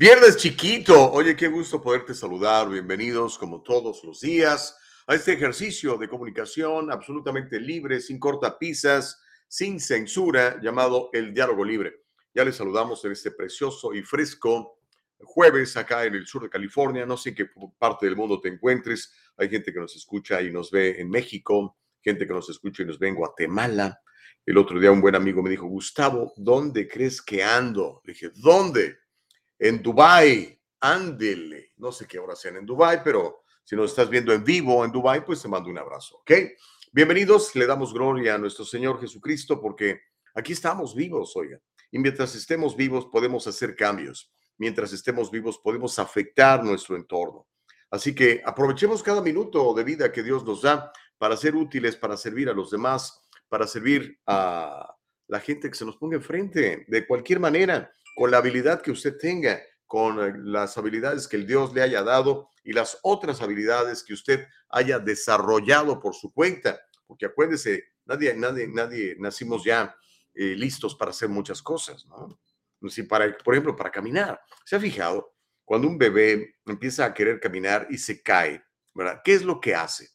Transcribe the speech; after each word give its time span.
Viernes 0.00 0.38
chiquito. 0.38 1.12
Oye, 1.12 1.36
qué 1.36 1.46
gusto 1.48 1.82
poderte 1.82 2.14
saludar. 2.14 2.70
Bienvenidos 2.70 3.36
como 3.36 3.60
todos 3.60 4.02
los 4.02 4.20
días 4.20 4.74
a 5.06 5.14
este 5.14 5.34
ejercicio 5.34 5.98
de 5.98 6.08
comunicación 6.08 6.90
absolutamente 6.90 7.60
libre, 7.60 8.00
sin 8.00 8.18
cortapisas 8.18 9.20
sin 9.46 9.78
censura 9.78 10.58
llamado 10.62 11.10
El 11.12 11.34
Diálogo 11.34 11.66
Libre. 11.66 12.04
Ya 12.32 12.46
les 12.46 12.56
saludamos 12.56 13.04
en 13.04 13.12
este 13.12 13.30
precioso 13.30 13.92
y 13.92 14.00
fresco 14.00 14.78
jueves 15.18 15.76
acá 15.76 16.06
en 16.06 16.14
el 16.14 16.26
sur 16.26 16.44
de 16.44 16.48
California. 16.48 17.04
No 17.04 17.18
sé 17.18 17.28
en 17.28 17.34
qué 17.34 17.50
parte 17.78 18.06
del 18.06 18.16
mundo 18.16 18.40
te 18.40 18.48
encuentres. 18.48 19.12
Hay 19.36 19.50
gente 19.50 19.70
que 19.70 19.80
nos 19.80 19.94
escucha 19.94 20.40
y 20.40 20.50
nos 20.50 20.70
ve 20.70 20.98
en 20.98 21.10
México, 21.10 21.76
gente 22.00 22.26
que 22.26 22.32
nos 22.32 22.48
escucha 22.48 22.84
y 22.84 22.86
nos 22.86 22.98
ve 22.98 23.08
en 23.08 23.16
Guatemala. 23.16 24.00
El 24.46 24.56
otro 24.56 24.80
día 24.80 24.92
un 24.92 25.02
buen 25.02 25.14
amigo 25.14 25.42
me 25.42 25.50
dijo, 25.50 25.66
Gustavo, 25.66 26.32
¿dónde 26.38 26.88
crees 26.88 27.20
que 27.20 27.44
ando? 27.44 28.00
Dije, 28.02 28.30
¿dónde? 28.36 28.99
En 29.60 29.82
Dubai. 29.82 30.58
Ándele. 30.80 31.72
No 31.76 31.92
sé 31.92 32.06
qué 32.06 32.18
hora 32.18 32.34
sean 32.34 32.56
en 32.56 32.64
Dubai, 32.64 33.04
pero 33.04 33.42
si 33.62 33.76
nos 33.76 33.90
estás 33.90 34.08
viendo 34.08 34.32
en 34.32 34.42
vivo 34.42 34.82
en 34.86 34.90
Dubai, 34.90 35.22
pues 35.22 35.42
te 35.42 35.48
mando 35.48 35.68
un 35.68 35.76
abrazo, 35.76 36.16
¿ok? 36.16 36.32
Bienvenidos, 36.92 37.54
le 37.54 37.66
damos 37.66 37.92
gloria 37.92 38.36
a 38.36 38.38
nuestro 38.38 38.64
Señor 38.64 38.98
Jesucristo 38.98 39.60
porque 39.60 40.00
aquí 40.34 40.54
estamos 40.54 40.94
vivos, 40.94 41.36
oiga. 41.36 41.60
Y 41.90 41.98
mientras 41.98 42.34
estemos 42.34 42.74
vivos 42.74 43.06
podemos 43.12 43.46
hacer 43.46 43.76
cambios. 43.76 44.32
Mientras 44.56 44.94
estemos 44.94 45.30
vivos 45.30 45.58
podemos 45.58 45.98
afectar 45.98 46.64
nuestro 46.64 46.96
entorno. 46.96 47.46
Así 47.90 48.14
que 48.14 48.40
aprovechemos 48.42 49.02
cada 49.02 49.20
minuto 49.20 49.74
de 49.74 49.84
vida 49.84 50.10
que 50.10 50.22
Dios 50.22 50.42
nos 50.42 50.62
da 50.62 50.90
para 51.18 51.36
ser 51.36 51.54
útiles, 51.54 51.96
para 51.96 52.16
servir 52.16 52.48
a 52.48 52.54
los 52.54 52.70
demás, 52.70 53.20
para 53.50 53.66
servir 53.66 54.18
a 54.26 54.96
la 55.28 55.40
gente 55.40 55.68
que 55.68 55.76
se 55.76 55.84
nos 55.84 55.98
ponga 55.98 56.16
enfrente 56.16 56.86
de 56.88 57.06
cualquier 57.06 57.40
manera, 57.40 57.92
con 58.14 58.30
la 58.30 58.38
habilidad 58.38 58.82
que 58.82 58.90
usted 58.90 59.16
tenga, 59.18 59.60
con 59.86 60.20
eh, 60.20 60.32
las 60.36 60.78
habilidades 60.78 61.26
que 61.26 61.36
el 61.36 61.46
Dios 61.46 61.74
le 61.74 61.82
haya 61.82 62.02
dado 62.02 62.48
y 62.62 62.72
las 62.72 62.98
otras 63.02 63.40
habilidades 63.40 64.04
que 64.04 64.14
usted 64.14 64.46
haya 64.68 64.98
desarrollado 64.98 66.00
por 66.00 66.14
su 66.14 66.32
cuenta. 66.32 66.80
Porque 67.06 67.26
acuérdese, 67.26 67.84
nadie, 68.04 68.34
nadie, 68.36 68.68
nadie 68.68 69.16
nacimos 69.18 69.64
ya 69.64 69.94
eh, 70.34 70.54
listos 70.56 70.94
para 70.94 71.10
hacer 71.10 71.28
muchas 71.28 71.60
cosas, 71.60 72.06
¿no? 72.06 72.38
Si 72.88 73.02
para, 73.02 73.36
por 73.38 73.54
ejemplo, 73.54 73.76
para 73.76 73.90
caminar. 73.90 74.40
¿Se 74.64 74.76
ha 74.76 74.80
fijado? 74.80 75.34
Cuando 75.64 75.86
un 75.88 75.98
bebé 75.98 76.56
empieza 76.66 77.04
a 77.04 77.12
querer 77.12 77.40
caminar 77.40 77.86
y 77.90 77.98
se 77.98 78.22
cae, 78.22 78.62
¿verdad? 78.94 79.20
¿Qué 79.22 79.34
es 79.34 79.42
lo 79.42 79.60
que 79.60 79.74
hace? 79.74 80.08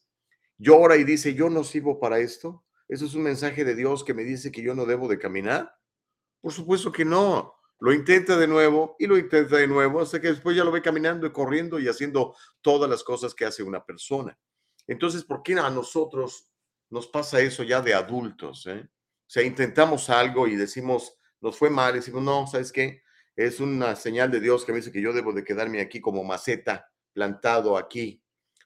Llora 0.58 0.96
y 0.96 1.04
dice, 1.04 1.34
yo 1.34 1.50
no 1.50 1.64
sirvo 1.64 2.00
para 2.00 2.18
esto. 2.18 2.64
¿Eso 2.88 3.04
es 3.04 3.14
un 3.14 3.22
mensaje 3.22 3.64
de 3.64 3.74
Dios 3.74 4.04
que 4.04 4.14
me 4.14 4.24
dice 4.24 4.50
que 4.50 4.62
yo 4.62 4.74
no 4.74 4.86
debo 4.86 5.06
de 5.08 5.18
caminar? 5.18 5.72
Por 6.40 6.52
supuesto 6.52 6.92
que 6.92 7.04
no. 7.04 7.55
Lo 7.78 7.92
intenta 7.92 8.36
de 8.38 8.46
nuevo 8.46 8.96
y 8.98 9.06
lo 9.06 9.18
intenta 9.18 9.56
de 9.56 9.66
nuevo 9.66 10.00
hasta 10.00 10.20
que 10.20 10.28
después 10.28 10.56
ya 10.56 10.64
lo 10.64 10.72
ve 10.72 10.80
caminando 10.80 11.26
y 11.26 11.32
corriendo 11.32 11.78
y 11.78 11.88
haciendo 11.88 12.34
todas 12.62 12.88
las 12.88 13.04
cosas 13.04 13.34
que 13.34 13.44
hace 13.44 13.62
una 13.62 13.84
persona. 13.84 14.38
Entonces, 14.86 15.24
¿por 15.24 15.42
qué 15.42 15.54
a 15.54 15.68
nosotros 15.68 16.50
nos 16.90 17.06
pasa 17.08 17.40
eso 17.40 17.62
ya 17.62 17.82
de 17.82 17.92
adultos? 17.92 18.66
Eh? 18.66 18.88
O 18.88 19.28
sea, 19.28 19.42
intentamos 19.42 20.08
algo 20.08 20.46
y 20.46 20.56
decimos, 20.56 21.18
nos 21.40 21.58
fue 21.58 21.68
mal, 21.68 21.94
decimos, 21.94 22.22
no, 22.22 22.46
¿sabes 22.46 22.72
qué? 22.72 23.02
Es 23.34 23.60
una 23.60 23.94
señal 23.96 24.30
de 24.30 24.40
Dios 24.40 24.64
que 24.64 24.72
me 24.72 24.78
dice 24.78 24.92
que 24.92 25.02
yo 25.02 25.12
debo 25.12 25.32
de 25.32 25.44
quedarme 25.44 25.80
aquí 25.80 26.00
como 26.00 26.24
maceta, 26.24 26.90
plantado 27.12 27.76
aquí. 27.76 28.22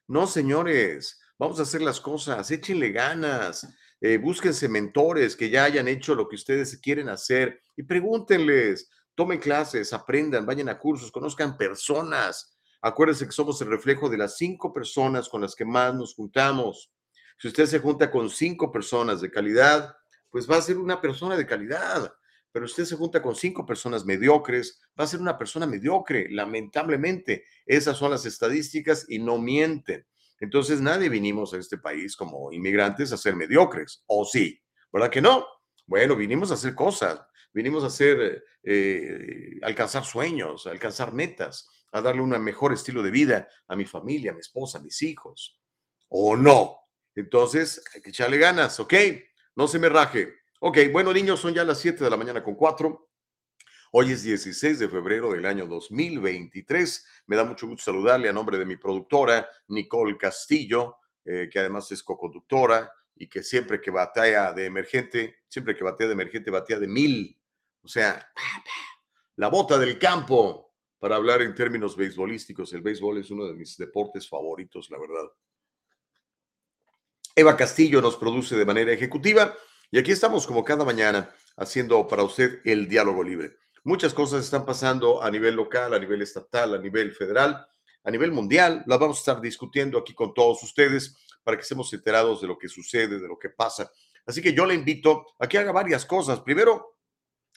No, 0.07 0.27
señores, 0.27 1.21
vamos 1.39 1.59
a 1.59 1.63
hacer 1.63 1.83
las 1.83 2.01
cosas, 2.01 2.51
échenle 2.51 2.93
ganas, 2.93 3.67
eh, 4.01 4.19
búsquense 4.19 4.69
mentores 4.69 5.37
que 5.37 5.51
ya 5.51 5.65
hayan 5.65 5.89
hecho 5.89 6.15
lo 6.15 6.29
que 6.29 6.37
ustedes 6.37 6.77
quieren 6.79 7.09
hacer 7.09 7.63
y 7.77 7.83
pregúntenles, 7.83 8.91
tomen 9.15 9.39
clases, 9.39 9.93
aprendan, 9.93 10.47
vayan 10.47 10.69
a 10.69 10.79
cursos, 10.79 11.13
conozcan 11.13 11.57
personas. 11.57 12.57
Acuérdense 12.83 13.27
que 13.27 13.33
somos 13.33 13.61
el 13.61 13.69
reflejo 13.69 14.09
de 14.09 14.19
las 14.19 14.37
cinco 14.37 14.73
personas 14.73 15.29
con 15.29 15.43
las 15.43 15.55
que 15.55 15.65
más 15.65 15.95
nos 15.95 16.15
juntamos. 16.15 16.91
Si 17.39 17.49
usted 17.49 17.67
se 17.67 17.79
junta 17.79 18.11
con 18.11 18.31
cinco 18.31 18.71
personas 18.71 19.21
de 19.21 19.31
calidad, 19.31 19.95
pues 20.31 20.51
va 20.51 20.57
a 20.57 20.63
ser 20.63 20.79
una 20.79 21.01
persona 21.01 21.37
de 21.37 21.47
calidad. 21.47 22.13
Pero 22.53 22.65
usted 22.65 22.85
se 22.85 22.97
junta 22.97 23.23
con 23.23 23.37
cinco 23.37 23.65
personas 23.65 24.05
mediocres, 24.05 24.81
va 24.99 25.05
a 25.05 25.07
ser 25.07 25.21
una 25.21 25.39
persona 25.39 25.67
mediocre, 25.67 26.29
lamentablemente. 26.31 27.45
Esas 27.65 27.97
son 27.97 28.11
las 28.11 28.27
estadísticas 28.27 29.07
y 29.09 29.19
no 29.21 29.39
mienten. 29.39 30.07
Entonces, 30.41 30.81
nadie 30.81 31.09
vinimos 31.09 31.53
a 31.55 31.59
este 31.59 31.79
país 31.79 32.17
como 32.17 32.51
inmigrantes 32.51 33.13
a 33.13 33.17
ser 33.17 33.37
mediocres, 33.37 34.03
¿o 34.07 34.25
sí? 34.25 34.61
¿Verdad 34.93 35.11
que 35.11 35.21
no? 35.21 35.47
Bueno, 35.87 36.17
vinimos 36.17 36.51
a 36.51 36.55
hacer 36.55 36.75
cosas, 36.75 37.21
vinimos 37.53 37.85
a 37.85 37.89
hacer, 37.89 38.45
eh, 38.63 39.59
alcanzar 39.63 40.05
sueños, 40.05 40.67
alcanzar 40.67 41.13
metas, 41.13 41.69
a 41.93 42.01
darle 42.01 42.23
un 42.23 42.31
mejor 42.43 42.73
estilo 42.73 43.03
de 43.03 43.11
vida 43.11 43.49
a 43.67 43.77
mi 43.77 43.85
familia, 43.85 44.31
a 44.31 44.35
mi 44.35 44.41
esposa, 44.41 44.79
a 44.79 44.83
mis 44.83 45.03
hijos. 45.03 45.59
¿O 46.09 46.37
no? 46.37 46.77
Entonces, 47.15 47.83
hay 47.95 48.01
que 48.01 48.11
echarle 48.11 48.39
ganas, 48.39 48.79
¿ok? 48.81 48.95
No 49.57 49.67
se 49.67 49.79
me 49.79 49.89
raje. 49.89 50.35
Ok, 50.61 50.79
bueno, 50.93 51.13
niños, 51.13 51.41
son 51.41 51.55
ya 51.55 51.65
las 51.65 51.81
7 51.81 52.05
de 52.05 52.11
la 52.11 52.17
mañana 52.17 52.43
con 52.43 52.55
4. 52.55 53.09
Hoy 53.93 54.13
es 54.13 54.23
16 54.23 54.79
de 54.79 54.89
febrero 54.89 55.33
del 55.33 55.47
año 55.47 55.67
2023. 55.67 57.07
Me 57.27 57.35
da 57.35 57.45
mucho 57.45 57.67
gusto 57.67 57.91
saludarle 57.91 58.29
a 58.29 58.33
nombre 58.33 58.57
de 58.57 58.65
mi 58.65 58.77
productora, 58.77 59.49
Nicole 59.67 60.17
Castillo, 60.17 60.99
eh, 61.25 61.49
que 61.51 61.59
además 61.59 61.91
es 61.91 62.03
co-conductora 62.03 62.93
y 63.17 63.29
que 63.29 63.43
siempre 63.43 63.81
que 63.81 63.91
batalla 63.91 64.53
de 64.53 64.67
emergente, 64.67 65.41
siempre 65.49 65.75
que 65.75 65.83
batea 65.83 66.07
de 66.07 66.13
emergente, 66.13 66.51
batea 66.51 66.79
de 66.79 66.87
mil. 66.87 67.40
O 67.83 67.89
sea, 67.89 68.31
la 69.37 69.49
bota 69.49 69.79
del 69.79 69.99
campo, 69.99 70.71
para 71.01 71.17
hablar 71.17 71.43
en 71.43 71.55
términos 71.55 71.97
beisbolísticos. 71.97 72.73
El 72.75 72.83
béisbol 72.83 73.19
es 73.19 73.31
uno 73.31 73.47
de 73.47 73.55
mis 73.55 73.77
deportes 73.77 74.29
favoritos, 74.29 74.89
la 74.91 74.99
verdad. 74.99 75.25
Eva 77.35 77.57
Castillo 77.57 78.03
nos 78.03 78.17
produce 78.17 78.55
de 78.55 78.67
manera 78.67 78.93
ejecutiva 78.93 79.57
y 79.91 79.99
aquí 79.99 80.13
estamos 80.13 80.47
como 80.47 80.63
cada 80.63 80.85
mañana 80.85 81.31
haciendo 81.57 82.07
para 82.07 82.23
usted 82.23 82.61
el 82.65 82.87
diálogo 82.87 83.25
libre. 83.25 83.57
Muchas 83.83 84.13
cosas 84.13 84.45
están 84.45 84.67
pasando 84.67 85.23
a 85.23 85.31
nivel 85.31 85.55
local, 85.57 85.95
a 85.95 85.99
nivel 85.99 86.21
estatal, 86.21 86.75
a 86.75 86.79
nivel 86.79 87.13
federal, 87.13 87.67
a 88.05 88.11
nivel 88.11 88.31
mundial. 88.31 88.85
Las 88.87 88.99
vamos 88.99 89.17
a 89.17 89.21
estar 89.21 89.41
discutiendo 89.41 89.99
aquí 89.99 90.13
con 90.13 90.35
todos 90.35 90.63
ustedes 90.63 91.17
para 91.43 91.57
que 91.57 91.63
estemos 91.63 91.91
enterados 91.95 92.43
de 92.43 92.47
lo 92.47 92.59
que 92.59 92.69
sucede, 92.69 93.19
de 93.19 93.27
lo 93.27 93.39
que 93.39 93.49
pasa. 93.49 93.91
Así 94.27 94.43
que 94.43 94.53
yo 94.53 94.67
le 94.67 94.75
invito 94.75 95.25
a 95.39 95.49
que 95.49 95.57
haga 95.57 95.73
varias 95.73 96.05
cosas. 96.05 96.41
Primero, 96.41 96.99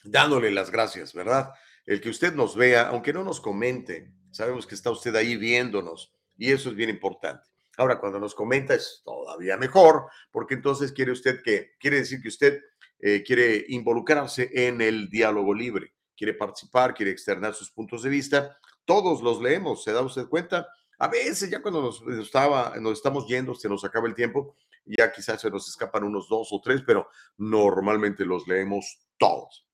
dándole 0.04 0.50
las 0.50 0.70
gracias, 0.70 1.12
¿verdad? 1.12 1.52
El 1.86 2.00
que 2.00 2.10
usted 2.10 2.34
nos 2.34 2.56
vea, 2.56 2.88
aunque 2.88 3.12
no 3.12 3.24
nos 3.24 3.40
comente, 3.40 4.12
sabemos 4.30 4.66
que 4.66 4.74
está 4.74 4.90
usted 4.90 5.14
ahí 5.16 5.36
viéndonos 5.36 6.12
y 6.36 6.52
eso 6.52 6.70
es 6.70 6.76
bien 6.76 6.90
importante. 6.90 7.48
Ahora, 7.76 7.98
cuando 7.98 8.20
nos 8.20 8.34
comenta 8.34 8.74
es 8.74 9.02
todavía 9.04 9.56
mejor, 9.56 10.06
porque 10.30 10.54
entonces 10.54 10.92
quiere 10.92 11.12
usted 11.12 11.42
que, 11.42 11.72
quiere 11.78 11.98
decir 11.98 12.22
que 12.22 12.28
usted 12.28 12.62
eh, 13.00 13.22
quiere 13.26 13.64
involucrarse 13.68 14.50
en 14.52 14.80
el 14.80 15.08
diálogo 15.08 15.52
libre, 15.52 15.92
quiere 16.16 16.34
participar, 16.34 16.94
quiere 16.94 17.10
externar 17.10 17.54
sus 17.54 17.70
puntos 17.70 18.02
de 18.02 18.10
vista. 18.10 18.56
Todos 18.84 19.22
los 19.22 19.40
leemos, 19.40 19.82
¿se 19.82 19.92
da 19.92 20.02
usted 20.02 20.26
cuenta? 20.28 20.68
A 20.98 21.08
veces 21.08 21.50
ya 21.50 21.60
cuando 21.60 21.82
nos, 21.82 22.02
estaba, 22.24 22.74
nos 22.80 22.92
estamos 22.92 23.26
yendo, 23.26 23.54
se 23.54 23.68
nos 23.68 23.84
acaba 23.84 24.06
el 24.06 24.14
tiempo, 24.14 24.56
ya 24.86 25.10
quizás 25.10 25.40
se 25.40 25.50
nos 25.50 25.68
escapan 25.68 26.04
unos 26.04 26.28
dos 26.28 26.48
o 26.52 26.60
tres, 26.60 26.82
pero 26.86 27.08
normalmente 27.36 28.24
los 28.24 28.46
leemos 28.46 29.00
todos. 29.18 29.66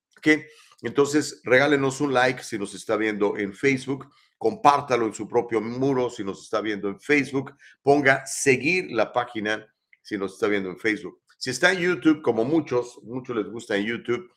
Entonces, 0.81 1.41
regálenos 1.43 2.01
un 2.01 2.13
like 2.13 2.43
si 2.43 2.57
nos 2.57 2.73
está 2.73 2.97
viendo 2.97 3.37
en 3.37 3.53
Facebook 3.53 4.07
compártalo 4.41 5.05
en 5.05 5.13
su 5.13 5.27
propio 5.27 5.61
muro 5.61 6.09
si 6.09 6.23
nos 6.23 6.41
está 6.41 6.61
viendo 6.61 6.89
en 6.89 6.99
Facebook, 6.99 7.55
ponga 7.83 8.25
seguir 8.25 8.91
la 8.91 9.13
página 9.13 9.71
si 10.01 10.17
nos 10.17 10.33
está 10.33 10.47
viendo 10.47 10.71
en 10.71 10.79
Facebook. 10.79 11.21
Si 11.37 11.51
está 11.51 11.71
en 11.71 11.77
YouTube, 11.77 12.23
como 12.23 12.43
muchos, 12.43 12.99
muchos 13.03 13.35
les 13.35 13.45
gusta 13.45 13.77
en 13.77 13.85
YouTube 13.85 14.31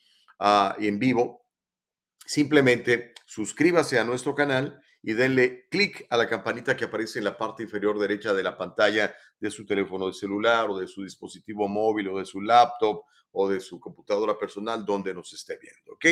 y 0.79 0.89
en 0.89 0.99
vivo, 0.99 1.47
simplemente 2.27 3.15
suscríbase 3.25 3.99
a 3.99 4.05
nuestro 4.05 4.35
canal 4.35 4.79
y 5.07 5.13
denle 5.13 5.67
clic 5.69 6.07
a 6.09 6.17
la 6.17 6.27
campanita 6.27 6.75
que 6.75 6.87
aparece 6.87 7.19
en 7.19 7.27
la 7.27 7.37
parte 7.37 7.63
inferior 7.63 7.99
derecha 7.99 8.33
de 8.33 8.43
la 8.43 8.57
pantalla 8.57 9.15
de 9.39 9.51
su 9.51 9.67
teléfono 9.67 10.07
de 10.07 10.15
celular 10.15 10.71
o 10.71 10.79
de 10.79 10.89
su 10.89 11.05
dispositivo 11.05 11.69
móvil 11.69 12.09
o 12.09 12.19
de 12.19 12.25
su 12.25 12.41
laptop 12.41 13.03
o 13.33 13.47
de 13.47 13.61
su 13.61 13.79
computadora 13.79 14.39
personal 14.39 14.87
donde 14.87 15.13
nos 15.13 15.31
esté 15.35 15.59
viendo, 15.61 15.93
¿ok? 15.93 16.07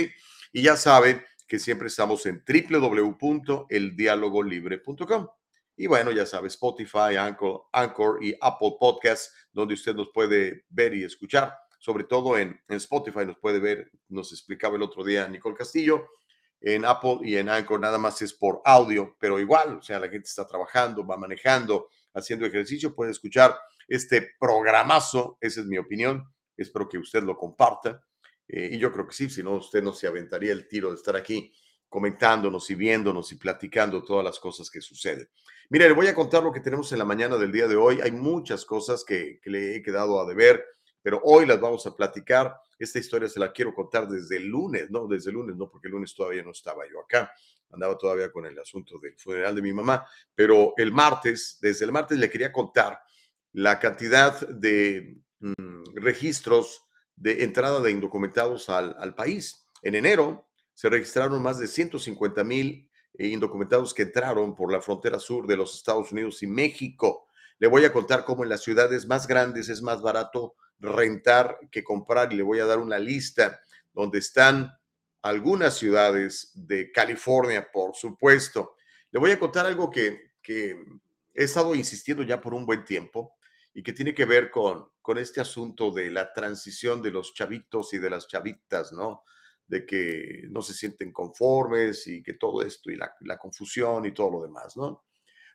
Y 0.53 0.61
ya 0.61 0.77
saben 0.77 1.25
que 1.49 1.59
siempre 1.59 1.89
estamos 1.89 2.27
en 2.27 2.45
www.eldialogolibre.com. 2.47 5.29
Y 5.75 5.87
bueno, 5.87 6.11
ya 6.11 6.27
sabes, 6.27 6.53
Spotify, 6.53 7.17
Anchor, 7.19 7.63
Anchor 7.73 8.23
y 8.23 8.37
Apple 8.43 8.75
Podcasts, 8.79 9.33
donde 9.53 9.73
usted 9.73 9.95
nos 9.95 10.11
puede 10.13 10.67
ver 10.69 10.95
y 10.95 11.05
escuchar. 11.05 11.57
Sobre 11.79 12.05
todo 12.05 12.37
en, 12.37 12.61
en 12.69 12.77
Spotify 12.77 13.25
nos 13.25 13.39
puede 13.39 13.59
ver, 13.59 13.91
nos 14.09 14.33
explicaba 14.33 14.77
el 14.77 14.83
otro 14.83 15.03
día 15.03 15.27
Nicole 15.29 15.57
Castillo. 15.57 16.11
En 16.65 16.85
Apple 16.85 17.19
y 17.23 17.37
en 17.37 17.49
Anchor 17.49 17.81
nada 17.81 17.99
más 17.99 18.23
es 18.23 18.33
por 18.33 18.63
audio, 18.65 19.17
pero 19.19 19.41
igual, 19.41 19.79
o 19.79 19.83
sea, 19.83 19.99
la 19.99 20.09
gente 20.09 20.29
está 20.29 20.47
trabajando, 20.47 21.05
va 21.05 21.17
manejando, 21.17 21.89
haciendo 22.15 22.47
ejercicio, 22.47 22.95
puede 22.95 23.11
escuchar 23.11 23.59
este 23.89 24.35
programazo. 24.39 25.39
Esa 25.41 25.61
es 25.61 25.67
mi 25.67 25.77
opinión. 25.77 26.25
Espero 26.57 26.89
que 26.89 26.99
usted 26.99 27.25
lo 27.25 27.37
comparta. 27.37 28.01
Eh, 28.47 28.71
y 28.73 28.79
yo 28.79 28.93
creo 28.93 29.07
que 29.07 29.15
sí, 29.15 29.29
si 29.29 29.43
no, 29.43 29.55
usted 29.55 29.83
no 29.83 29.93
se 29.93 30.07
aventaría 30.07 30.53
el 30.53 30.69
tiro 30.69 30.91
de 30.91 30.97
estar 30.97 31.17
aquí 31.17 31.53
comentándonos 31.89 32.71
y 32.71 32.75
viéndonos 32.75 33.31
y 33.33 33.35
platicando 33.35 34.03
todas 34.03 34.25
las 34.25 34.39
cosas 34.39 34.71
que 34.71 34.81
suceden. 34.81 35.29
Mire, 35.69 35.89
le 35.89 35.95
voy 35.95 36.07
a 36.07 36.15
contar 36.15 36.43
lo 36.43 36.53
que 36.53 36.61
tenemos 36.61 36.91
en 36.93 36.99
la 36.99 37.05
mañana 37.05 37.37
del 37.37 37.53
día 37.53 37.69
de 37.69 37.77
hoy. 37.77 38.01
Hay 38.01 38.13
muchas 38.13 38.65
cosas 38.65 39.05
que, 39.05 39.41
que 39.43 39.51
le 39.51 39.77
he 39.77 39.83
quedado 39.83 40.21
a 40.21 40.27
deber, 40.27 40.65
pero 41.03 41.21
hoy 41.25 41.45
las 41.45 41.61
vamos 41.61 41.87
a 41.87 41.95
platicar. 41.95 42.57
Esta 42.83 42.99
historia 42.99 43.29
se 43.29 43.39
la 43.39 43.53
quiero 43.53 43.73
contar 43.73 44.09
desde 44.09 44.39
el 44.39 44.49
lunes, 44.49 44.91
no, 44.91 45.07
desde 45.07 45.31
el 45.31 45.37
lunes, 45.37 45.55
no, 45.55 45.71
porque 45.71 45.87
el 45.87 45.93
lunes 45.93 46.13
todavía 46.17 46.43
no 46.43 46.51
estaba 46.51 46.83
yo 46.91 46.99
acá. 47.01 47.33
Andaba 47.71 47.97
todavía 47.97 48.33
con 48.33 48.45
el 48.45 48.59
asunto 48.59 48.99
del 48.99 49.15
funeral 49.17 49.55
de 49.55 49.63
mi 49.63 49.73
mamá, 49.73 50.05
pero 50.35 50.75
el 50.77 50.91
martes, 50.91 51.59
desde 51.61 51.85
el 51.85 51.93
martes 51.93 52.19
le 52.19 52.29
quería 52.29 52.51
contar 52.51 52.99
la 53.53 53.79
cantidad 53.79 54.49
de 54.49 55.17
mm, 55.39 55.95
registros 55.95 56.83
de 57.15 57.45
entrada 57.45 57.81
de 57.81 57.93
indocumentados 57.93 58.69
al, 58.69 58.97
al, 58.99 59.15
país. 59.15 59.69
En 59.83 59.95
enero 59.95 60.49
se 60.75 60.89
registraron 60.89 61.41
más 61.41 61.61
de 61.61 61.69
150 61.69 62.43
mil 62.43 62.91
eh, 63.15 63.29
indocumentados 63.29 63.95
que 63.95 64.03
entraron 64.03 64.57
por 64.57 64.73
la 64.73 64.81
frontera 64.81 65.21
sur 65.21 65.47
de 65.47 65.57
los 65.57 65.77
Estados 65.77 66.11
Unidos 66.11 66.43
y 66.43 66.49
México. 66.49 67.29
Le 67.61 67.69
voy 67.69 67.85
a 67.85 67.93
contar 67.93 68.25
cómo 68.25 68.43
en 68.43 68.49
las 68.49 68.65
ciudades 68.65 69.07
más 69.07 69.29
grandes 69.29 69.69
es 69.69 69.83
más 69.83 70.03
barato 70.03 70.57
rentar 70.83 71.59
que 71.71 71.85
comprar 71.85 72.33
y 72.33 72.37
le 72.37 72.43
voy 72.43 72.59
a 72.59 72.67
dar 72.67 72.79
una 72.79 72.99
lista 72.99 73.61
donde 73.93 74.19
están 74.19 74.77
algunas 75.23 75.79
ciudades 75.79 76.51
de 76.55 76.91
California, 76.91 77.71
por 77.73 77.95
supuesto. 77.95 78.75
Le 79.13 79.21
voy 79.21 79.31
a 79.31 79.39
contar 79.39 79.67
algo 79.67 79.91
que, 79.91 80.33
que 80.43 80.85
he 81.33 81.45
estado 81.45 81.75
insistiendo 81.75 82.25
ya 82.25 82.41
por 82.41 82.53
un 82.53 82.67
buen 82.67 82.85
tiempo 82.85 83.37
y 83.73 83.83
que 83.83 83.93
tiene 83.93 84.15
que 84.15 84.25
ver 84.25 84.51
con, 84.51 84.89
con 85.01 85.19
este 85.19 85.41
asunto 85.41 85.93
de 85.93 86.11
la 86.11 86.33
transición 86.33 87.01
de 87.01 87.13
los 87.13 87.33
chavitos 87.33 87.95
y 87.95 87.99
de 87.99 88.11
las 88.11 88.27
chavitas, 88.27 88.93
¿no? 88.93 89.25
De 89.67 89.87
que 89.87 90.43
no 90.51 90.61
se 90.61 90.75
sienten 90.75 91.13
conformes 91.13 92.07
y 92.09 92.23
que 92.23 92.35
todo 92.35 92.63
esto 92.63 92.91
y 92.91 92.97
la, 92.97 93.15
la 93.21 93.39
confusión 93.39 94.05
y 94.05 94.13
todo 94.13 94.31
lo 94.33 94.43
demás, 94.43 94.77
¿no? 94.77 95.05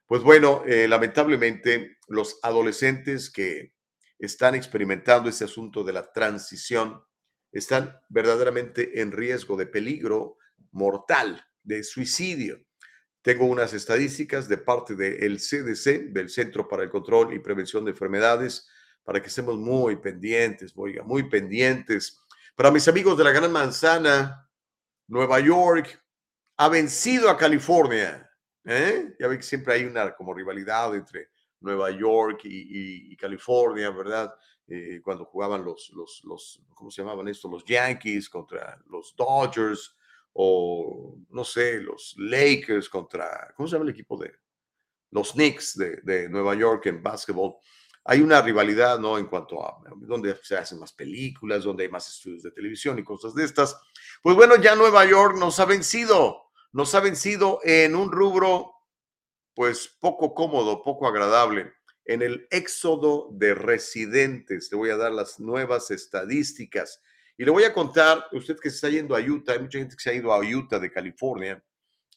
Pues 0.08 0.24
bueno, 0.24 0.64
eh, 0.66 0.88
lamentablemente 0.88 1.98
los 2.08 2.40
adolescentes 2.42 3.30
que 3.30 3.74
están 4.20 4.56
experimentando 4.56 5.30
ese 5.30 5.46
asunto 5.46 5.84
de 5.84 5.94
la 5.94 6.12
transición 6.12 7.02
están 7.52 8.00
verdaderamente 8.10 9.02
en 9.02 9.12
riesgo 9.12 9.56
de 9.58 9.68
peligro 9.68 10.38
mortal, 10.72 11.44
de 11.64 11.84
suicidio. 11.84 12.60
Tengo 13.22 13.46
unas 13.46 13.74
estadísticas 13.74 14.48
de 14.48 14.58
parte 14.58 14.96
del 14.96 15.38
CDC, 15.38 16.14
del 16.14 16.30
Centro 16.30 16.68
para 16.68 16.84
el 16.84 16.90
Control 16.90 17.34
y 17.34 17.40
Prevención 17.40 17.84
de 17.84 17.92
Enfermedades, 17.92 18.68
para 19.04 19.22
que 19.22 19.28
estemos 19.28 19.58
muy 19.58 19.98
pendientes, 19.98 20.74
oiga, 20.76 21.04
muy 21.04 21.30
pendientes. 21.30 22.20
Para 22.56 22.72
mis 22.72 22.88
amigos 22.88 23.18
de 23.18 23.24
la 23.24 23.32
Gran 23.32 23.52
Manzana, 23.52 24.50
Nueva 25.08 25.40
York 25.40 26.02
ha 26.58 26.70
vencido 26.70 27.30
a 27.30 27.38
California. 27.38 28.30
¿eh? 28.66 29.16
Ya 29.20 29.28
ve 29.28 29.38
que 29.38 29.44
siempre 29.44 29.74
hay 29.74 29.86
una 29.86 30.14
como 30.16 30.34
rivalidad 30.34 30.94
entre 30.96 31.30
Nueva 31.60 31.92
York 31.92 32.42
y, 32.44 33.16
California, 33.18 33.90
¿verdad? 33.90 34.34
Eh, 34.68 35.00
cuando 35.04 35.26
jugaban 35.26 35.64
los, 35.64 35.92
los, 35.96 36.22
los, 36.26 36.62
¿cómo 36.74 36.92
se 36.92 37.02
llamaban 37.02 37.28
esto? 37.28 37.50
Los 37.50 37.64
Yankees 37.66 38.30
contra 38.30 38.78
los 38.88 39.16
Dodgers 39.16 39.96
o 40.34 41.18
no 41.30 41.44
sé, 41.44 41.82
los 41.82 42.16
Lakers 42.18 42.90
contra, 42.90 43.54
¿cómo 43.56 43.68
se 43.68 43.74
llama 43.74 43.86
el 43.86 43.96
equipo 43.96 44.18
de 44.18 44.34
los 45.12 45.32
Knicks 45.32 45.78
de, 45.78 46.02
de 46.04 46.30
Nueva 46.30 46.54
York 46.54 46.86
en 46.88 47.02
básquetbol? 47.02 47.56
Hay 48.10 48.22
una 48.22 48.42
rivalidad, 48.42 49.00
¿no? 49.00 49.18
En 49.18 49.26
cuanto 49.26 49.62
a 49.66 49.82
donde 49.98 50.38
se 50.42 50.56
hacen 50.56 50.80
más 50.80 50.94
películas, 50.94 51.66
donde 51.66 51.84
hay 51.84 51.90
más 51.90 52.08
estudios 52.08 52.44
de 52.44 52.52
televisión 52.52 52.98
y 53.00 53.04
cosas 53.04 53.36
de 53.36 53.44
estas. 53.44 53.78
Pues 54.22 54.34
bueno, 54.36 54.56
ya 54.56 54.76
Nueva 54.76 55.06
York 55.06 55.38
nos 55.38 55.60
ha 55.60 55.66
vencido, 55.66 56.52
nos 56.72 56.96
ha 56.96 57.02
vencido 57.02 57.60
en 57.64 57.98
un 57.98 58.10
rubro, 58.10 58.76
pues 59.58 59.88
poco 60.00 60.36
cómodo, 60.36 60.84
poco 60.84 61.08
agradable. 61.08 61.74
En 62.06 62.22
el 62.22 62.48
éxodo 62.52 63.30
de 63.32 63.56
residentes, 63.56 64.70
te 64.70 64.76
voy 64.76 64.92
a 64.92 64.98
dar 64.98 65.12
las 65.12 65.40
nuevas 65.40 65.90
estadísticas. 65.90 67.02
Y 67.36 67.44
le 67.44 67.50
voy 67.50 67.64
a 67.64 67.74
contar, 67.74 68.24
usted 68.34 68.56
que 68.60 68.70
se 68.70 68.76
está 68.76 68.90
yendo 68.90 69.16
a 69.16 69.20
Utah, 69.20 69.54
hay 69.54 69.60
mucha 69.62 69.80
gente 69.80 69.96
que 69.96 70.02
se 70.04 70.12
ha 70.12 70.14
ido 70.14 70.32
a 70.32 70.42
Utah 70.42 70.78
de 70.78 70.92
California, 70.92 71.64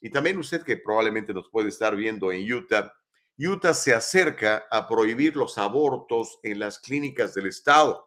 y 0.02 0.10
también 0.10 0.36
usted 0.36 0.62
que 0.62 0.76
probablemente 0.76 1.32
nos 1.32 1.48
puede 1.48 1.70
estar 1.70 1.96
viendo 1.96 2.30
en 2.30 2.52
Utah, 2.52 2.92
Utah 3.38 3.72
se 3.72 3.94
acerca 3.94 4.66
a 4.70 4.86
prohibir 4.86 5.34
los 5.34 5.56
abortos 5.56 6.40
en 6.42 6.58
las 6.58 6.78
clínicas 6.78 7.32
del 7.32 7.46
estado. 7.46 8.06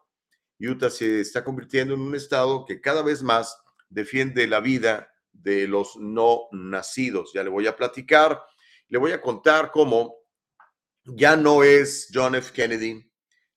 Utah 0.60 0.90
se 0.90 1.20
está 1.20 1.42
convirtiendo 1.42 1.94
en 1.94 2.02
un 2.02 2.14
estado 2.14 2.64
que 2.64 2.80
cada 2.80 3.02
vez 3.02 3.20
más 3.20 3.58
defiende 3.88 4.46
la 4.46 4.60
vida 4.60 5.12
de 5.32 5.66
los 5.66 5.96
no 5.96 6.42
nacidos. 6.52 7.32
Ya 7.34 7.42
le 7.42 7.50
voy 7.50 7.66
a 7.66 7.74
platicar, 7.74 8.40
le 8.94 9.00
voy 9.00 9.10
a 9.10 9.20
contar 9.20 9.72
cómo 9.72 10.20
ya 11.02 11.34
no 11.34 11.64
es 11.64 12.08
John 12.14 12.36
F. 12.36 12.52
Kennedy, 12.52 13.04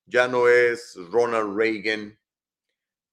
ya 0.04 0.26
no 0.26 0.48
es 0.48 0.96
Ronald 1.12 1.56
Reagan, 1.56 2.18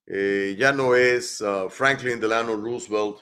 eh, 0.08 0.56
ya 0.58 0.72
no 0.72 0.96
es 0.96 1.40
uh, 1.42 1.70
Franklin 1.70 2.20
Delano 2.20 2.56
Roosevelt. 2.56 3.20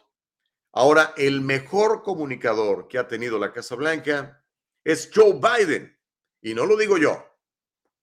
Ahora, 0.71 1.13
el 1.17 1.41
mejor 1.41 2.01
comunicador 2.01 2.88
que 2.88 2.97
ha 2.97 3.05
tenido 3.05 3.38
la 3.38 3.51
Casa 3.51 3.75
Blanca 3.75 4.41
es 4.85 5.11
Joe 5.13 5.33
Biden. 5.33 5.99
Y 6.41 6.53
no 6.53 6.65
lo 6.65 6.77
digo 6.77 6.97
yo, 6.97 7.27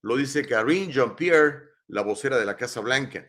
lo 0.02 0.18
dice 0.18 0.46
Karine 0.46 0.92
Jean-Pierre, 0.92 1.62
la 1.86 2.02
vocera 2.02 2.36
de 2.36 2.44
la 2.44 2.58
Casa 2.58 2.80
Blanca. 2.80 3.26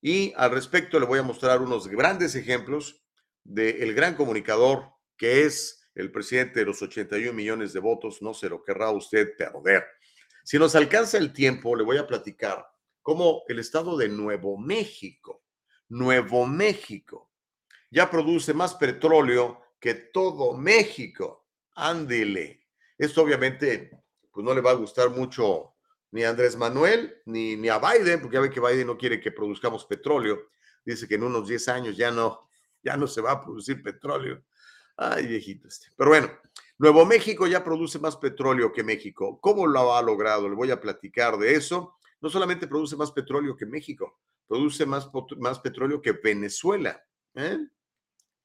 Y 0.00 0.32
al 0.36 0.50
respecto 0.50 0.98
le 0.98 1.06
voy 1.06 1.20
a 1.20 1.22
mostrar 1.22 1.62
unos 1.62 1.86
grandes 1.86 2.34
ejemplos 2.34 3.00
del 3.44 3.94
gran 3.94 4.16
comunicador 4.16 4.90
que 5.16 5.44
es 5.44 5.81
el 5.94 6.10
presidente 6.10 6.60
de 6.60 6.66
los 6.66 6.80
81 6.82 7.32
millones 7.32 7.72
de 7.72 7.80
votos. 7.80 8.22
No 8.22 8.34
se 8.34 8.48
lo 8.48 8.62
querrá 8.62 8.90
usted 8.90 9.36
perder. 9.36 9.84
Si 10.44 10.58
nos 10.58 10.74
alcanza 10.74 11.18
el 11.18 11.32
tiempo, 11.32 11.76
le 11.76 11.84
voy 11.84 11.98
a 11.98 12.06
platicar 12.06 12.66
como 13.02 13.42
el 13.48 13.58
estado 13.58 13.96
de 13.96 14.08
Nuevo 14.08 14.58
México. 14.58 15.44
Nuevo 15.88 16.46
México 16.46 17.32
ya 17.92 18.10
produce 18.10 18.54
más 18.54 18.74
petróleo 18.74 19.60
que 19.78 19.94
todo 19.94 20.54
México. 20.54 21.46
Ándele. 21.74 22.66
Esto 22.96 23.22
obviamente 23.22 23.90
pues 24.32 24.44
no 24.44 24.54
le 24.54 24.62
va 24.62 24.70
a 24.70 24.74
gustar 24.74 25.10
mucho 25.10 25.74
ni 26.10 26.24
a 26.24 26.30
Andrés 26.30 26.56
Manuel 26.56 27.20
ni, 27.26 27.56
ni 27.56 27.68
a 27.68 27.78
Biden, 27.78 28.20
porque 28.20 28.34
ya 28.34 28.40
ve 28.40 28.50
que 28.50 28.60
Biden 28.60 28.86
no 28.86 28.96
quiere 28.96 29.20
que 29.20 29.30
produzcamos 29.30 29.84
petróleo. 29.84 30.48
Dice 30.84 31.06
que 31.06 31.16
en 31.16 31.24
unos 31.24 31.48
10 31.48 31.68
años 31.68 31.96
ya 31.96 32.10
no, 32.10 32.48
ya 32.82 32.96
no 32.96 33.06
se 33.06 33.20
va 33.20 33.32
a 33.32 33.44
producir 33.44 33.82
petróleo. 33.82 34.42
Ay, 35.10 35.26
viejito 35.26 35.68
este. 35.68 35.88
Pero 35.96 36.10
bueno, 36.10 36.30
Nuevo 36.78 37.04
México 37.04 37.46
ya 37.46 37.64
produce 37.64 37.98
más 37.98 38.16
petróleo 38.16 38.72
que 38.72 38.82
México. 38.84 39.38
¿Cómo 39.40 39.66
lo 39.66 39.94
ha 39.94 40.02
logrado? 40.02 40.48
Le 40.48 40.54
voy 40.54 40.70
a 40.70 40.80
platicar 40.80 41.36
de 41.38 41.54
eso 41.54 41.96
no 42.22 42.30
solamente 42.30 42.68
produce 42.68 42.96
más 42.96 43.10
petróleo 43.10 43.56
que 43.56 43.66
México, 43.66 44.20
produce 44.46 44.86
más, 44.86 45.10
más 45.38 45.58
petróleo 45.58 46.00
que 46.00 46.12
Venezuela. 46.12 47.04
¿eh? 47.34 47.58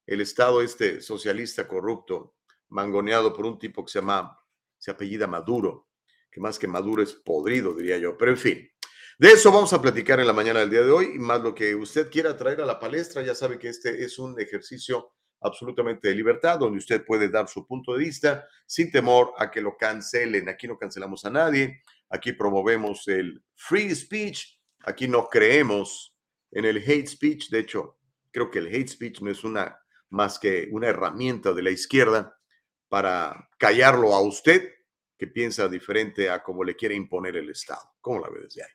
El 0.05 0.21
Estado 0.21 0.61
este 0.61 0.99
socialista 0.99 1.67
corrupto, 1.67 2.33
mangoneado 2.69 3.31
por 3.31 3.45
un 3.45 3.59
tipo 3.59 3.85
que 3.85 3.91
se 3.91 3.99
llama, 3.99 4.37
se 4.79 4.89
apellida 4.89 5.27
Maduro, 5.27 5.89
que 6.31 6.41
más 6.41 6.57
que 6.57 6.67
Maduro 6.67 7.03
es 7.03 7.13
podrido, 7.13 7.75
diría 7.75 7.99
yo. 7.99 8.17
Pero 8.17 8.31
en 8.31 8.37
fin, 8.37 8.71
de 9.19 9.31
eso 9.31 9.51
vamos 9.51 9.71
a 9.73 9.81
platicar 9.81 10.19
en 10.19 10.27
la 10.27 10.33
mañana 10.33 10.61
del 10.61 10.71
día 10.71 10.81
de 10.81 10.91
hoy 10.91 11.11
y 11.13 11.19
más 11.19 11.41
lo 11.41 11.53
que 11.53 11.75
usted 11.75 12.09
quiera 12.09 12.35
traer 12.35 12.61
a 12.61 12.65
la 12.65 12.79
palestra. 12.79 13.21
Ya 13.21 13.35
sabe 13.35 13.59
que 13.59 13.69
este 13.69 14.03
es 14.03 14.17
un 14.17 14.39
ejercicio 14.41 15.11
absolutamente 15.41 16.07
de 16.07 16.15
libertad, 16.15 16.59
donde 16.59 16.79
usted 16.79 17.05
puede 17.05 17.29
dar 17.29 17.47
su 17.47 17.65
punto 17.65 17.93
de 17.93 17.99
vista 17.99 18.47
sin 18.65 18.91
temor 18.91 19.33
a 19.37 19.51
que 19.51 19.61
lo 19.61 19.77
cancelen. 19.77 20.49
Aquí 20.49 20.67
no 20.67 20.77
cancelamos 20.77 21.25
a 21.25 21.29
nadie. 21.29 21.81
Aquí 22.09 22.33
promovemos 22.33 23.07
el 23.07 23.43
free 23.55 23.93
speech. 23.95 24.59
Aquí 24.85 25.07
no 25.07 25.27
creemos 25.27 26.15
en 26.51 26.65
el 26.65 26.77
hate 26.77 27.07
speech. 27.07 27.49
De 27.49 27.59
hecho, 27.59 27.97
creo 28.31 28.49
que 28.49 28.59
el 28.59 28.67
hate 28.67 28.89
speech 28.89 29.21
no 29.21 29.31
es 29.31 29.43
una 29.43 29.79
más 30.09 30.39
que 30.39 30.69
una 30.71 30.87
herramienta 30.87 31.53
de 31.53 31.61
la 31.61 31.71
izquierda 31.71 32.37
para 32.87 33.49
callarlo 33.57 34.13
a 34.13 34.21
usted 34.21 34.73
que 35.17 35.27
piensa 35.27 35.67
diferente 35.67 36.29
a 36.29 36.41
como 36.41 36.63
le 36.63 36.75
quiere 36.75 36.95
imponer 36.95 37.35
el 37.35 37.49
Estado. 37.49 37.95
¿Cómo 37.99 38.19
la 38.19 38.29
ve 38.29 38.41
desde 38.41 38.63
ahí? 38.63 38.69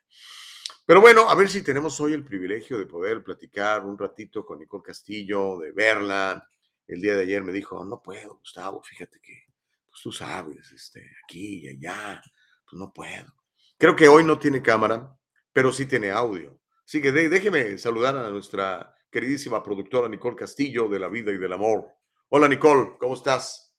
Pero 0.85 0.99
bueno, 0.99 1.29
a 1.29 1.35
ver 1.35 1.49
si 1.49 1.63
tenemos 1.63 1.99
hoy 2.01 2.13
el 2.13 2.25
privilegio 2.25 2.77
de 2.77 2.85
poder 2.85 3.23
platicar 3.23 3.85
un 3.85 3.97
ratito 3.97 4.45
con 4.45 4.59
Nicole 4.59 4.83
Castillo, 4.83 5.57
de 5.57 5.71
verla, 5.71 6.49
el 6.87 7.01
día 7.01 7.15
de 7.15 7.23
ayer 7.23 7.43
me 7.43 7.51
dijo, 7.51 7.83
no 7.85 8.01
puedo, 8.01 8.37
Gustavo, 8.37 8.81
fíjate 8.83 9.19
que, 9.21 9.45
pues 9.89 10.01
tú 10.01 10.11
sabes, 10.11 10.71
este, 10.71 11.05
aquí 11.23 11.65
y 11.65 11.69
allá, 11.69 12.21
pues 12.69 12.79
no 12.79 12.91
puedo. 12.91 13.33
Creo 13.77 13.95
que 13.95 14.07
hoy 14.07 14.23
no 14.23 14.39
tiene 14.39 14.61
cámara, 14.61 15.15
pero 15.51 15.71
sí 15.71 15.85
tiene 15.85 16.11
audio. 16.11 16.59
Así 16.85 17.01
que 17.01 17.11
déjeme 17.11 17.77
saludar 17.77 18.15
a 18.17 18.29
nuestra 18.29 18.93
queridísima 19.09 19.63
productora 19.63 20.09
Nicole 20.09 20.35
Castillo 20.35 20.87
de 20.87 20.99
La 20.99 21.07
Vida 21.07 21.31
y 21.31 21.37
del 21.37 21.53
Amor. 21.53 21.87
Hola 22.29 22.47
Nicole, 22.47 22.97
¿cómo 22.99 23.13
estás? 23.13 23.73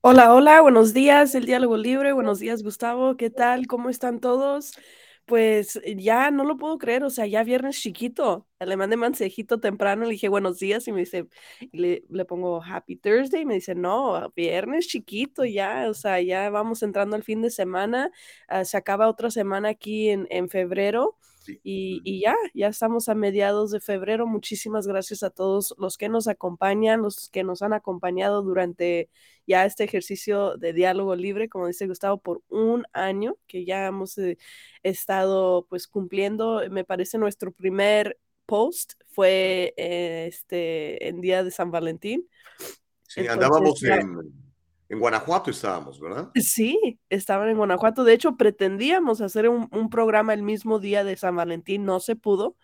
Hola, 0.00 0.34
hola, 0.34 0.60
buenos 0.60 0.92
días, 0.92 1.34
el 1.34 1.46
diálogo 1.46 1.76
libre, 1.78 2.12
buenos 2.12 2.40
días 2.40 2.62
Gustavo, 2.62 3.16
¿qué 3.16 3.30
tal? 3.30 3.66
¿Cómo 3.66 3.88
están 3.88 4.20
todos? 4.20 4.74
Pues 5.26 5.76
eh, 5.76 5.96
ya 5.96 6.30
no 6.30 6.44
lo 6.44 6.56
puedo 6.58 6.76
creer, 6.76 7.02
o 7.04 7.10
sea, 7.10 7.26
ya 7.26 7.42
viernes 7.44 7.80
chiquito. 7.80 8.46
Le 8.60 8.76
mandé 8.76 8.96
mensajito 8.96 9.58
temprano, 9.60 10.04
le 10.04 10.12
dije 10.12 10.28
buenos 10.28 10.58
días 10.58 10.86
y 10.88 10.92
me 10.92 11.00
dice, 11.00 11.28
le, 11.72 12.04
le, 12.10 12.24
pongo 12.24 12.62
Happy 12.62 12.96
Thursday 12.96 13.42
y 13.42 13.46
me 13.46 13.54
dice, 13.54 13.74
no, 13.74 14.30
viernes 14.36 14.86
chiquito 14.88 15.44
ya, 15.44 15.86
o 15.88 15.94
sea, 15.94 16.20
ya 16.20 16.50
vamos 16.50 16.82
entrando 16.82 17.16
al 17.16 17.22
fin 17.22 17.42
de 17.42 17.50
semana, 17.50 18.10
uh, 18.50 18.64
se 18.64 18.76
acaba 18.76 19.08
otra 19.08 19.30
semana 19.30 19.70
aquí 19.70 20.10
en, 20.10 20.26
en 20.30 20.48
febrero 20.48 21.16
y, 21.62 22.20
ya, 22.20 22.34
ya 22.54 22.68
estamos 22.68 23.08
a 23.08 23.14
mediados 23.14 23.70
de 23.70 23.80
febrero. 23.80 24.26
Muchísimas 24.26 24.86
gracias 24.86 25.22
a 25.22 25.30
todos 25.30 25.74
los 25.78 25.98
que 25.98 26.08
nos 26.08 26.28
acompañan, 26.28 27.02
los 27.02 27.28
que 27.30 27.44
nos 27.44 27.62
han 27.62 27.72
acompañado 27.72 28.42
durante 28.42 29.10
ya 29.46 29.64
este 29.64 29.84
ejercicio 29.84 30.56
de 30.56 30.72
diálogo 30.72 31.14
libre, 31.16 31.48
como 31.48 31.66
dice 31.66 31.86
Gustavo, 31.86 32.18
por 32.18 32.42
un 32.48 32.84
año 32.92 33.36
que 33.46 33.64
ya 33.64 33.86
hemos 33.86 34.16
eh, 34.18 34.38
estado 34.82 35.66
pues 35.68 35.86
cumpliendo. 35.86 36.62
Me 36.70 36.84
parece 36.84 37.18
nuestro 37.18 37.52
primer 37.52 38.18
post 38.46 38.94
fue 39.08 39.74
eh, 39.76 40.26
este 40.28 41.08
en 41.08 41.20
día 41.20 41.44
de 41.44 41.50
San 41.50 41.70
Valentín. 41.70 42.28
Sí, 43.08 43.26
andábamos 43.26 43.82
en 43.82 44.32
en 44.88 44.98
Guanajuato 44.98 45.50
estábamos, 45.50 45.98
¿verdad? 45.98 46.30
Sí, 46.34 46.98
estaban 47.08 47.48
en 47.48 47.56
Guanajuato. 47.56 48.04
De 48.04 48.12
hecho, 48.12 48.36
pretendíamos 48.36 49.20
hacer 49.20 49.48
un, 49.48 49.90
programa 49.90 50.34
el 50.34 50.42
mismo 50.42 50.78
día 50.78 51.04
de 51.04 51.16
San 51.16 51.36
Valentín, 51.36 51.84
no 51.84 52.00
se 52.00 52.16
pudo. 52.16 52.56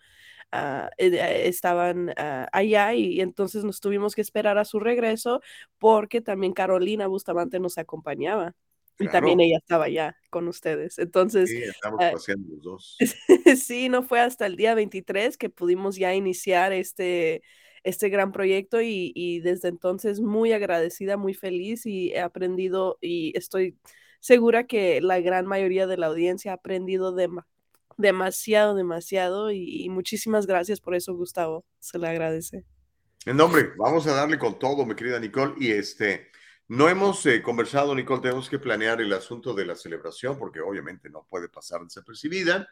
Eh, 0.97 1.43
estaban 1.47 2.13
ah, 2.17 2.47
allá 2.51 2.93
y, 2.93 3.21
entonces 3.21 3.63
nos 3.63 3.79
tuvimos 3.79 4.15
que 4.15 4.21
esperar 4.21 4.57
a 4.57 4.65
su 4.65 4.79
regreso 4.79 5.41
porque 5.77 6.19
también 6.19 6.51
Carolina 6.53 7.07
Bustamante 7.07 7.59
nos 7.59 7.77
acompañaba. 7.77 8.55
Y 8.99 9.07
también 9.07 9.39
ella 9.39 9.57
estaba 9.57 9.85
allá 9.85 10.15
con 10.29 10.47
ustedes. 10.47 10.99
Entonces. 10.99 11.49
Sí, 11.49 11.63
estamos 11.63 11.99
paseando 11.99 12.49
los 12.49 12.61
dos. 12.61 12.97
sí, 13.59 13.89
no 13.89 14.03
fue 14.03 14.19
hasta 14.19 14.45
el 14.45 14.55
día 14.55 14.75
23 14.75 15.37
que 15.37 15.49
pudimos 15.49 15.95
ya 15.95 16.13
iniciar 16.13 16.71
este, 16.71 17.41
este 17.83 18.09
gran 18.09 18.31
proyecto 18.31 18.81
y, 18.81 19.39
desde 19.41 19.69
entonces 19.69 20.19
muy 20.19 20.53
agradecida, 20.53 21.17
muy 21.17 21.33
feliz 21.33 21.85
y 21.85 22.11
he 22.11 22.19
aprendido 22.19 22.97
y 23.01 23.37
estoy 23.37 23.77
segura 24.19 24.67
que 24.67 25.01
la 25.01 25.19
gran 25.19 25.45
mayoría 25.45 25.87
de 25.87 25.97
la 25.97 26.07
audiencia 26.07 26.51
ha 26.51 26.55
aprendido 26.55 27.15
demasiado, 27.97 28.75
demasiado 28.75 29.51
y, 29.51 29.89
muchísimas 29.89 30.45
gracias 30.45 30.79
por 30.79 30.95
eso, 30.95 31.15
Gustavo. 31.15 31.65
Se 31.79 31.97
le 31.97 32.07
agradece. 32.07 32.63
En 33.25 33.37
nombre, 33.37 33.71
vamos 33.77 34.07
a 34.07 34.13
darle 34.13 34.39
con 34.39 34.57
todo, 34.57 34.85
mi 34.85 34.95
querida 34.95 35.19
Nicole. 35.19 35.53
Y 35.59 35.71
este, 35.71 36.31
no 36.67 36.89
hemos 36.89 37.25
eh, 37.25 37.41
conversado, 37.41 37.93
Nicole, 37.93 38.21
tenemos 38.21 38.49
que 38.49 38.57
planear 38.57 39.01
el 39.01 39.13
asunto 39.13 39.53
de 39.53 39.65
la 39.65 39.75
celebración 39.75 40.37
porque 40.39 40.61
obviamente 40.61 41.09
no 41.09 41.27
puede 41.29 41.49
pasar 41.49 41.81
desapercibida. 41.81 42.67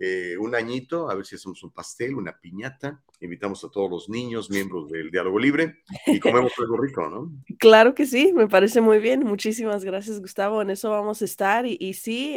Eh, 0.00 0.36
un 0.38 0.54
añito, 0.54 1.10
a 1.10 1.14
ver 1.16 1.26
si 1.26 1.34
hacemos 1.34 1.62
un 1.64 1.70
pastel, 1.70 2.14
una 2.14 2.38
piñata, 2.40 3.02
invitamos 3.20 3.64
a 3.64 3.68
todos 3.68 3.90
los 3.90 4.08
niños, 4.08 4.48
miembros 4.48 4.88
del 4.88 5.10
Diálogo 5.10 5.40
Libre, 5.40 5.78
y 6.06 6.20
comemos 6.20 6.52
algo 6.58 6.76
rico, 6.76 7.08
¿no? 7.08 7.32
Claro 7.58 7.94
que 7.94 8.06
sí, 8.06 8.32
me 8.32 8.46
parece 8.46 8.80
muy 8.80 9.00
bien. 9.00 9.24
Muchísimas 9.24 9.84
gracias, 9.84 10.20
Gustavo. 10.20 10.62
En 10.62 10.70
eso 10.70 10.90
vamos 10.90 11.20
a 11.22 11.24
estar. 11.24 11.66
Y, 11.66 11.94
sí, 11.94 12.36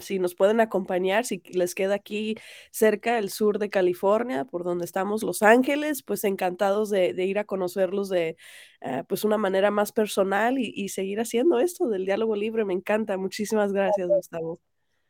si 0.00 0.18
nos 0.18 0.34
pueden 0.34 0.60
acompañar, 0.60 1.26
si 1.26 1.42
les 1.52 1.74
queda 1.74 1.96
aquí 1.96 2.36
cerca 2.70 3.18
el 3.18 3.28
sur 3.28 3.58
de 3.58 3.68
California, 3.68 4.46
por 4.46 4.64
donde 4.64 4.86
estamos 4.86 5.22
Los 5.22 5.42
Ángeles, 5.42 6.02
pues 6.02 6.24
encantados 6.24 6.88
de, 6.88 7.12
ir 7.24 7.38
a 7.38 7.44
conocerlos 7.44 8.08
de 8.08 8.36
ah, 8.80 9.04
pues 9.06 9.24
una 9.24 9.36
manera 9.36 9.70
más 9.70 9.92
personal 9.92 10.58
y, 10.58 10.72
y 10.74 10.88
seguir 10.88 11.20
haciendo 11.20 11.58
esto 11.58 11.88
del 11.88 12.06
Diálogo 12.06 12.34
Libre. 12.34 12.64
Me 12.64 12.72
encanta. 12.72 13.18
Muchísimas 13.18 13.72
gracias, 13.72 14.08
Gustavo. 14.08 14.60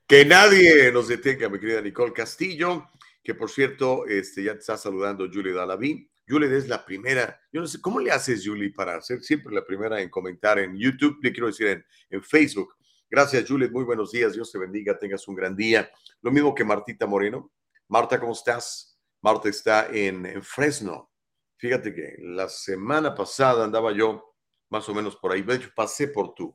Que 0.06 0.22
nadie 0.26 0.92
nos 0.92 1.08
detenga, 1.08 1.48
mi 1.48 1.58
querida 1.58 1.80
Nicole 1.80 2.12
Castillo, 2.12 2.90
que 3.22 3.34
por 3.34 3.50
cierto, 3.50 4.04
este, 4.06 4.42
ya 4.42 4.52
te 4.52 4.58
está 4.58 4.76
saludando 4.76 5.26
Julie 5.32 5.54
Dalaví. 5.54 6.10
Julie 6.28 6.54
es 6.54 6.68
la 6.68 6.84
primera, 6.84 7.40
yo 7.50 7.62
no 7.62 7.66
sé, 7.66 7.80
¿cómo 7.80 8.00
le 8.00 8.10
haces, 8.10 8.46
Julie, 8.46 8.70
para 8.70 9.00
ser 9.00 9.22
siempre 9.22 9.54
la 9.54 9.64
primera 9.64 10.02
en 10.02 10.10
comentar 10.10 10.58
en 10.58 10.76
YouTube? 10.76 11.18
Le 11.22 11.32
quiero 11.32 11.46
decir 11.46 11.82
en, 12.10 12.22
Facebook. 12.22 12.74
Gracias, 13.08 13.48
Julie, 13.48 13.70
muy 13.70 13.84
buenos 13.84 14.12
días, 14.12 14.34
Dios 14.34 14.52
te 14.52 14.58
bendiga, 14.58 14.98
tengas 14.98 15.26
un 15.26 15.36
gran 15.36 15.56
día. 15.56 15.90
Lo 16.20 16.30
mismo 16.30 16.54
que 16.54 16.64
Martita 16.64 17.06
Moreno. 17.06 17.50
Marta, 17.88 18.20
¿cómo 18.20 18.32
estás? 18.32 18.98
Marta 19.22 19.48
está 19.48 19.88
en, 19.90 20.26
en 20.26 20.42
Fresno. 20.42 21.10
Fíjate 21.56 21.94
que 21.94 22.16
la 22.18 22.50
semana 22.50 23.14
pasada 23.14 23.64
andaba 23.64 23.90
yo 23.92 24.36
más 24.68 24.86
o 24.86 24.94
menos 24.94 25.16
por 25.16 25.32
ahí. 25.32 25.40
De 25.40 25.54
hecho, 25.54 25.70
pasé 25.74 26.08
por 26.08 26.34
tú 26.34 26.54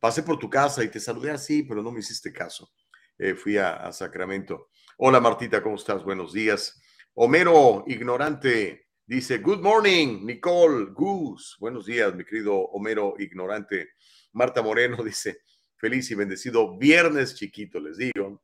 pasé 0.00 0.22
por 0.22 0.38
tu 0.38 0.48
casa 0.48 0.84
y 0.84 0.88
te 0.88 1.00
saludé 1.00 1.30
así, 1.30 1.62
pero 1.62 1.82
no 1.82 1.90
me 1.90 2.00
hiciste 2.00 2.32
caso. 2.32 2.70
Eh, 3.18 3.34
fui 3.34 3.56
a, 3.58 3.90
Sacramento. 3.92 4.70
Hola 4.98 5.20
Martita, 5.20 5.62
¿cómo 5.62 5.76
estás? 5.76 6.04
Buenos 6.04 6.32
días. 6.32 6.80
Homero, 7.14 7.84
ignorante, 7.86 8.88
dice, 9.04 9.38
Good 9.38 9.60
morning, 9.60 10.24
Nicole, 10.24 10.92
Goose. 10.92 11.56
Buenos 11.58 11.86
días, 11.86 12.14
mi 12.14 12.24
querido 12.24 12.56
Homero, 12.56 13.14
ignorante. 13.18 13.90
Marta 14.32 14.62
Moreno 14.62 15.02
dice, 15.04 15.42
feliz 15.76 16.10
y 16.10 16.14
bendecido 16.14 16.78
viernes 16.78 17.34
chiquito, 17.34 17.80
les 17.80 17.96
digo. 17.96 18.42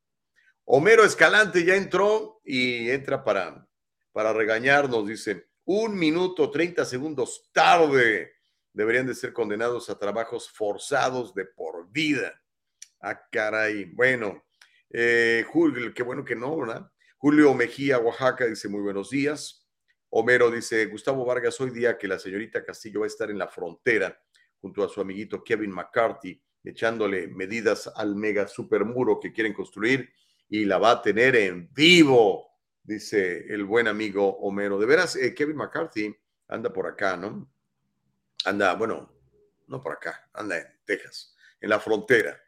Homero 0.65 1.05
Escalante 1.05 1.65
ya 1.65 1.77
entró 1.77 2.41
y 2.45 2.91
entra 2.91 3.23
para, 3.23 3.69
para 4.13 4.33
regañarnos, 4.33 5.07
dice, 5.07 5.51
un 5.67 5.97
minuto, 5.97 6.51
30 6.51 6.85
segundos 6.85 7.51
tarde 7.53 8.34
deberían 8.75 9.07
de 9.07 9.15
ser 9.15 9.33
condenados 9.33 9.89
a 9.89 9.99
trabajos 9.99 10.51
forzados 10.51 11.35
de 11.35 11.47
por 11.47 11.91
vida. 11.91 12.43
Ah, 13.01 13.19
caray. 13.31 13.85
Bueno, 13.85 14.45
eh, 14.91 15.45
Julio, 15.51 15.95
qué 15.95 16.03
bueno 16.03 16.25
que 16.25 16.37
no, 16.37 16.59
¿verdad? 16.59 16.91
Julio 17.17 17.55
Mejía, 17.55 17.99
Oaxaca, 17.99 18.45
dice 18.45 18.69
muy 18.69 18.83
buenos 18.83 19.11
días. 19.11 19.67
Homero 20.11 20.51
dice, 20.51 20.87
Gustavo 20.87 21.25
Vargas, 21.25 21.61
hoy 21.61 21.71
día 21.71 21.97
que 21.97 22.07
la 22.07 22.19
señorita 22.19 22.65
Castillo 22.65 23.01
va 23.01 23.07
a 23.07 23.09
estar 23.09 23.31
en 23.31 23.39
la 23.39 23.49
frontera 23.49 24.21
junto 24.61 24.85
a 24.85 24.89
su 24.89 25.01
amiguito 25.01 25.43
Kevin 25.43 25.73
McCarthy, 25.73 26.41
echándole 26.63 27.29
medidas 27.29 27.91
al 27.95 28.15
mega 28.15 28.47
supermuro 28.47 29.19
que 29.21 29.33
quieren 29.33 29.53
construir 29.53 30.11
y 30.49 30.65
la 30.65 30.79
va 30.79 30.93
a 30.93 31.03
tener 31.03 31.37
en 31.37 31.69
vivo, 31.73 32.49
dice 32.83 33.47
el 33.53 33.65
buen 33.65 33.89
amigo 33.89 34.37
Homero. 34.39 34.79
De 34.79 34.87
veras, 34.87 35.17
eh, 35.17 35.35
Kevin 35.35 35.57
McCarthy 35.57 36.15
anda 36.49 36.73
por 36.73 36.87
acá, 36.87 37.17
¿no? 37.17 37.54
Anda, 38.45 38.75
bueno, 38.75 39.13
no 39.67 39.81
por 39.81 39.93
acá, 39.93 40.29
anda 40.33 40.59
en 40.59 40.67
Texas, 40.85 41.35
en 41.61 41.71
la 41.71 41.81
frontera. 41.81 42.41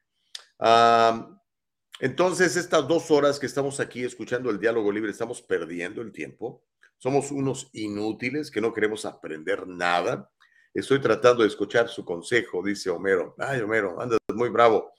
entonces, 2.01 2.57
estas 2.57 2.87
dos 2.87 3.11
horas 3.11 3.39
que 3.39 3.47
estamos 3.47 3.81
aquí 3.81 4.05
escuchando 4.05 4.51
el 4.51 4.61
diálogo 4.61 4.93
libre, 4.93 5.11
estamos 5.11 5.43
perdiendo 5.43 6.03
el 6.03 6.13
tiempo. 6.13 6.65
Somos 6.99 7.31
unos 7.31 7.69
inútiles 7.73 8.51
que 8.51 8.61
no 8.61 8.73
queremos 8.73 9.05
aprender 9.05 9.67
nada. 9.67 10.31
Estoy 10.73 11.01
tratando 11.01 11.43
de 11.43 11.49
escuchar 11.49 11.89
su 11.89 12.05
consejo, 12.05 12.63
dice 12.63 12.91
Homero. 12.91 13.35
Ay, 13.39 13.61
Homero, 13.61 14.01
andas 14.01 14.19
muy 14.35 14.49
bravo. 14.49 14.93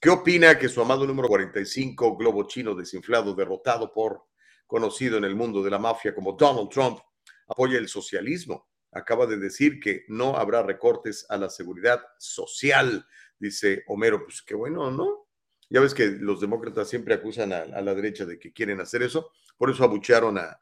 ¿Qué 0.00 0.10
opina 0.10 0.58
que 0.58 0.68
su 0.68 0.80
amado 0.80 1.06
número 1.06 1.28
45, 1.28 2.16
globo 2.16 2.46
chino 2.48 2.74
desinflado, 2.74 3.34
derrotado 3.34 3.92
por 3.92 4.24
conocido 4.66 5.16
en 5.16 5.24
el 5.24 5.36
mundo 5.36 5.62
de 5.62 5.70
la 5.70 5.78
mafia 5.78 6.14
como 6.14 6.32
Donald 6.32 6.68
Trump, 6.70 6.98
apoya 7.46 7.78
el 7.78 7.88
socialismo? 7.88 8.71
Acaba 8.92 9.26
de 9.26 9.38
decir 9.38 9.80
que 9.80 10.04
no 10.08 10.36
habrá 10.36 10.62
recortes 10.62 11.26
a 11.28 11.36
la 11.36 11.48
seguridad 11.48 12.00
social, 12.18 13.06
dice 13.38 13.82
Homero. 13.88 14.24
Pues 14.24 14.42
qué 14.42 14.54
bueno, 14.54 14.90
¿no? 14.90 15.26
Ya 15.70 15.80
ves 15.80 15.94
que 15.94 16.06
los 16.06 16.40
demócratas 16.40 16.88
siempre 16.88 17.14
acusan 17.14 17.52
a, 17.52 17.64
la 17.64 17.94
derecha 17.94 18.26
de 18.26 18.38
que 18.38 18.52
quieren 18.52 18.80
hacer 18.80 19.02
eso, 19.02 19.30
por 19.56 19.70
eso 19.70 19.84
abuchearon 19.84 20.38
a, 20.38 20.58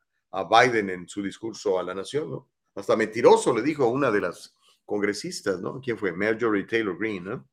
Biden 0.49 0.91
en 0.91 1.09
su 1.09 1.25
discurso 1.25 1.81
a 1.81 1.83
la 1.83 1.93
nación, 1.93 2.31
¿no? 2.31 2.49
Hasta 2.77 2.95
mentiroso 2.95 3.53
le 3.53 3.63
dijo 3.63 3.83
a 3.83 3.89
una 3.89 4.13
de 4.13 4.21
las 4.21 4.55
congresistas, 4.87 5.61
¿no? 5.61 5.81
¿Quién 5.81 5.99
fue? 5.99 6.13
Marjorie 6.13 6.63
Taylor 6.63 6.97
Greene, 6.97 7.29
¿no? 7.29 7.49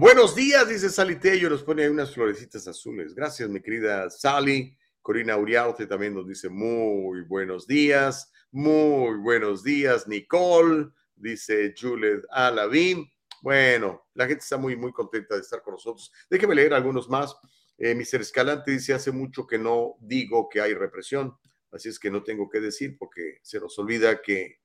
buenos 0.00 0.34
días, 0.34 0.68
dice 0.68 0.90
Sally 0.90 1.20
Tello, 1.20 1.50
nos 1.50 1.62
pone 1.62 1.84
ahí 1.84 1.88
unas 1.88 2.12
florecitas 2.12 2.66
azules. 2.66 3.14
Gracias, 3.14 3.48
mi 3.48 3.60
querida 3.60 4.10
Sally. 4.10 4.76
Corina 5.00 5.36
Uriarte 5.36 5.86
también 5.86 6.14
nos 6.14 6.26
dice 6.26 6.48
muy 6.48 7.22
buenos 7.22 7.66
días. 7.66 8.32
Muy 8.50 9.18
buenos 9.18 9.62
días, 9.62 10.08
Nicole, 10.08 10.88
dice 11.14 11.74
Juliet 11.78 12.22
Alavín. 12.30 13.06
Bueno, 13.42 14.06
la 14.14 14.26
gente 14.26 14.42
está 14.42 14.56
muy, 14.56 14.74
muy 14.74 14.90
contenta 14.90 15.34
de 15.34 15.42
estar 15.42 15.62
con 15.62 15.74
nosotros. 15.74 16.10
Déjeme 16.30 16.54
leer 16.54 16.72
algunos 16.72 17.10
más. 17.10 17.36
Eh, 17.76 17.94
Mr. 17.94 18.22
Escalante 18.22 18.70
dice, 18.70 18.94
hace 18.94 19.12
mucho 19.12 19.46
que 19.46 19.58
no 19.58 19.96
digo 20.00 20.48
que 20.48 20.62
hay 20.62 20.72
represión. 20.72 21.36
Así 21.70 21.90
es 21.90 21.98
que 21.98 22.10
no 22.10 22.22
tengo 22.22 22.48
que 22.48 22.60
decir 22.60 22.96
porque 22.98 23.38
se 23.42 23.60
nos 23.60 23.78
olvida 23.78 24.22
que 24.22 24.62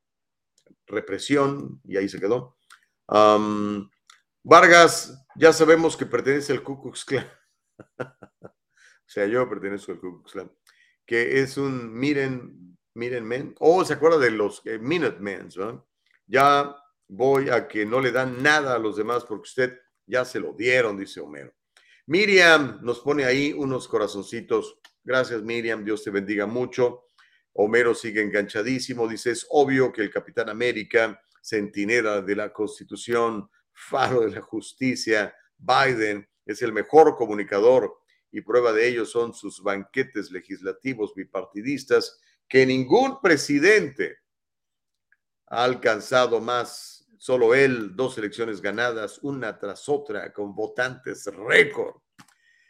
represión, 0.88 1.82
y 1.84 1.98
ahí 1.98 2.08
se 2.08 2.22
quedó. 2.22 2.56
Vargas, 4.44 5.25
ya 5.36 5.52
sabemos 5.52 5.98
que 5.98 6.06
pertenece 6.06 6.54
al 6.54 6.63
Ku 6.63 6.82
Klux 6.82 7.04
Klan. 7.04 7.30
o 8.00 8.50
sea, 9.06 9.25
yo 9.25 9.48
pertenezco 9.50 9.92
al 9.92 10.00
Ku 10.00 10.20
Klux 10.20 10.32
Klan, 10.32 10.52
que 11.06 11.42
es 11.42 11.58
un 11.58 11.94
miren, 11.94 12.78
miren 12.95 13.25
men, 13.25 13.55
o 13.59 13.77
oh, 13.77 13.85
se 13.85 13.93
acuerda 13.93 14.17
de 14.17 14.31
los 14.31 14.62
eh, 14.65 14.79
Minutemen, 14.79 15.50
¿no? 15.55 15.88
Ya 16.27 16.75
voy 17.07 17.50
a 17.50 17.67
que 17.67 17.85
no 17.85 18.00
le 18.00 18.12
dan 18.12 18.41
nada 18.41 18.75
a 18.75 18.79
los 18.79 18.95
demás 18.95 19.25
porque 19.25 19.43
usted 19.43 19.79
ya 20.05 20.25
se 20.25 20.39
lo 20.39 20.53
dieron, 20.53 20.97
dice 20.97 21.19
Homero. 21.19 21.53
Miriam 22.05 22.79
nos 22.81 23.00
pone 23.00 23.23
ahí 23.23 23.53
unos 23.53 23.88
corazoncitos. 23.88 24.77
Gracias, 25.03 25.41
Miriam. 25.41 25.85
Dios 25.85 26.03
te 26.03 26.12
bendiga 26.12 26.45
mucho. 26.45 27.09
Homero 27.53 27.95
sigue 27.95 28.21
enganchadísimo. 28.21 29.07
Dice, 29.07 29.31
es 29.31 29.47
obvio 29.50 29.91
que 29.93 30.01
el 30.01 30.12
Capitán 30.12 30.50
América, 30.50 31.21
centinela 31.41 32.21
de 32.21 32.35
la 32.35 32.51
Constitución, 32.51 33.50
faro 33.71 34.21
de 34.21 34.31
la 34.31 34.41
justicia, 34.41 35.33
Biden, 35.57 36.27
es 36.45 36.62
el 36.62 36.73
mejor 36.73 37.15
comunicador 37.15 38.00
y 38.31 38.41
prueba 38.41 38.73
de 38.73 38.88
ello 38.88 39.05
son 39.05 39.33
sus 39.33 39.62
banquetes 39.62 40.31
legislativos 40.31 41.13
bipartidistas 41.15 42.19
que 42.53 42.67
ningún 42.67 43.19
presidente 43.19 44.19
ha 45.48 45.63
alcanzado 45.63 46.39
más 46.39 47.00
Solo 47.17 47.55
él, 47.55 47.95
dos 47.95 48.17
elecciones 48.17 48.62
ganadas, 48.62 49.17
una 49.24 49.57
tras 49.57 49.88
otra, 49.88 50.31
con 50.33 50.53
votantes 50.53 51.25
récord. 51.48 51.95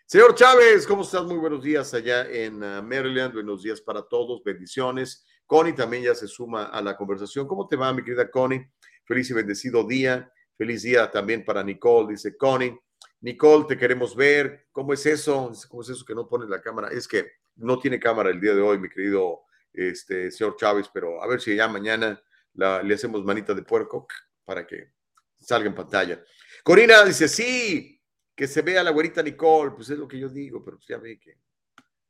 Señor 0.05 0.35
Chávez, 0.35 0.85
¿cómo 0.85 1.01
estás? 1.01 1.23
Muy 1.23 1.37
buenos 1.37 1.63
días 1.63 1.91
allá 1.95 2.29
en 2.29 2.63
ah, 2.63 2.81
Maryland. 2.83 3.33
Buenos 3.33 3.63
días 3.63 3.81
para 3.81 4.03
todos. 4.03 4.43
Bendiciones. 4.43 5.25
Connie 5.47 5.73
también 5.73 6.03
ya 6.03 6.13
se 6.13 6.27
suma 6.27 6.65
a 6.65 6.81
la 6.83 6.95
conversación. 6.95 7.47
¿Cómo 7.47 7.67
te 7.67 7.75
va, 7.75 7.91
mi 7.91 8.03
querida 8.03 8.29
Connie? 8.29 8.69
Feliz 9.05 9.31
y 9.31 9.33
bendecido 9.33 9.83
día. 9.83 10.31
Feliz 10.55 10.83
día 10.83 11.09
también 11.09 11.43
para 11.43 11.63
Nicole, 11.63 12.11
dice 12.11 12.37
Connie. 12.37 12.79
Nicole, 13.21 13.65
te 13.67 13.75
queremos 13.75 14.15
ver. 14.15 14.67
¿Cómo 14.71 14.93
es 14.93 15.03
eso? 15.07 15.51
¿Cómo 15.67 15.81
es 15.81 15.89
eso 15.89 16.05
que 16.05 16.13
no 16.13 16.29
pones 16.29 16.47
la 16.47 16.61
cámara? 16.61 16.89
Es 16.89 17.07
que 17.07 17.25
no 17.55 17.79
tiene 17.79 17.99
cámara 17.99 18.29
el 18.29 18.39
día 18.39 18.53
de 18.53 18.61
hoy, 18.61 18.77
mi 18.77 18.87
querido 18.87 19.41
este, 19.73 20.31
señor 20.31 20.55
Chávez, 20.55 20.89
pero 20.93 21.21
a 21.21 21.27
ver 21.27 21.41
si 21.41 21.55
ya 21.55 21.67
mañana 21.67 22.21
le 22.53 22.93
hacemos 22.93 23.23
manita 23.23 23.53
de 23.53 23.63
puerco 23.63 24.07
para 24.45 24.65
que 24.65 24.91
salga 25.39 25.67
en 25.67 25.75
pantalla. 25.75 26.23
Corina 26.63 27.03
dice, 27.03 27.27
sí, 27.27 28.01
que 28.35 28.47
se 28.47 28.61
vea 28.61 28.83
la 28.83 28.91
güerita 28.91 29.21
Nicole, 29.21 29.71
pues 29.71 29.89
es 29.89 29.97
lo 29.97 30.07
que 30.07 30.19
yo 30.19 30.29
digo, 30.29 30.63
pero 30.63 30.77
pues 30.77 30.87
ya 30.87 30.97
ve 30.97 31.19
que 31.19 31.37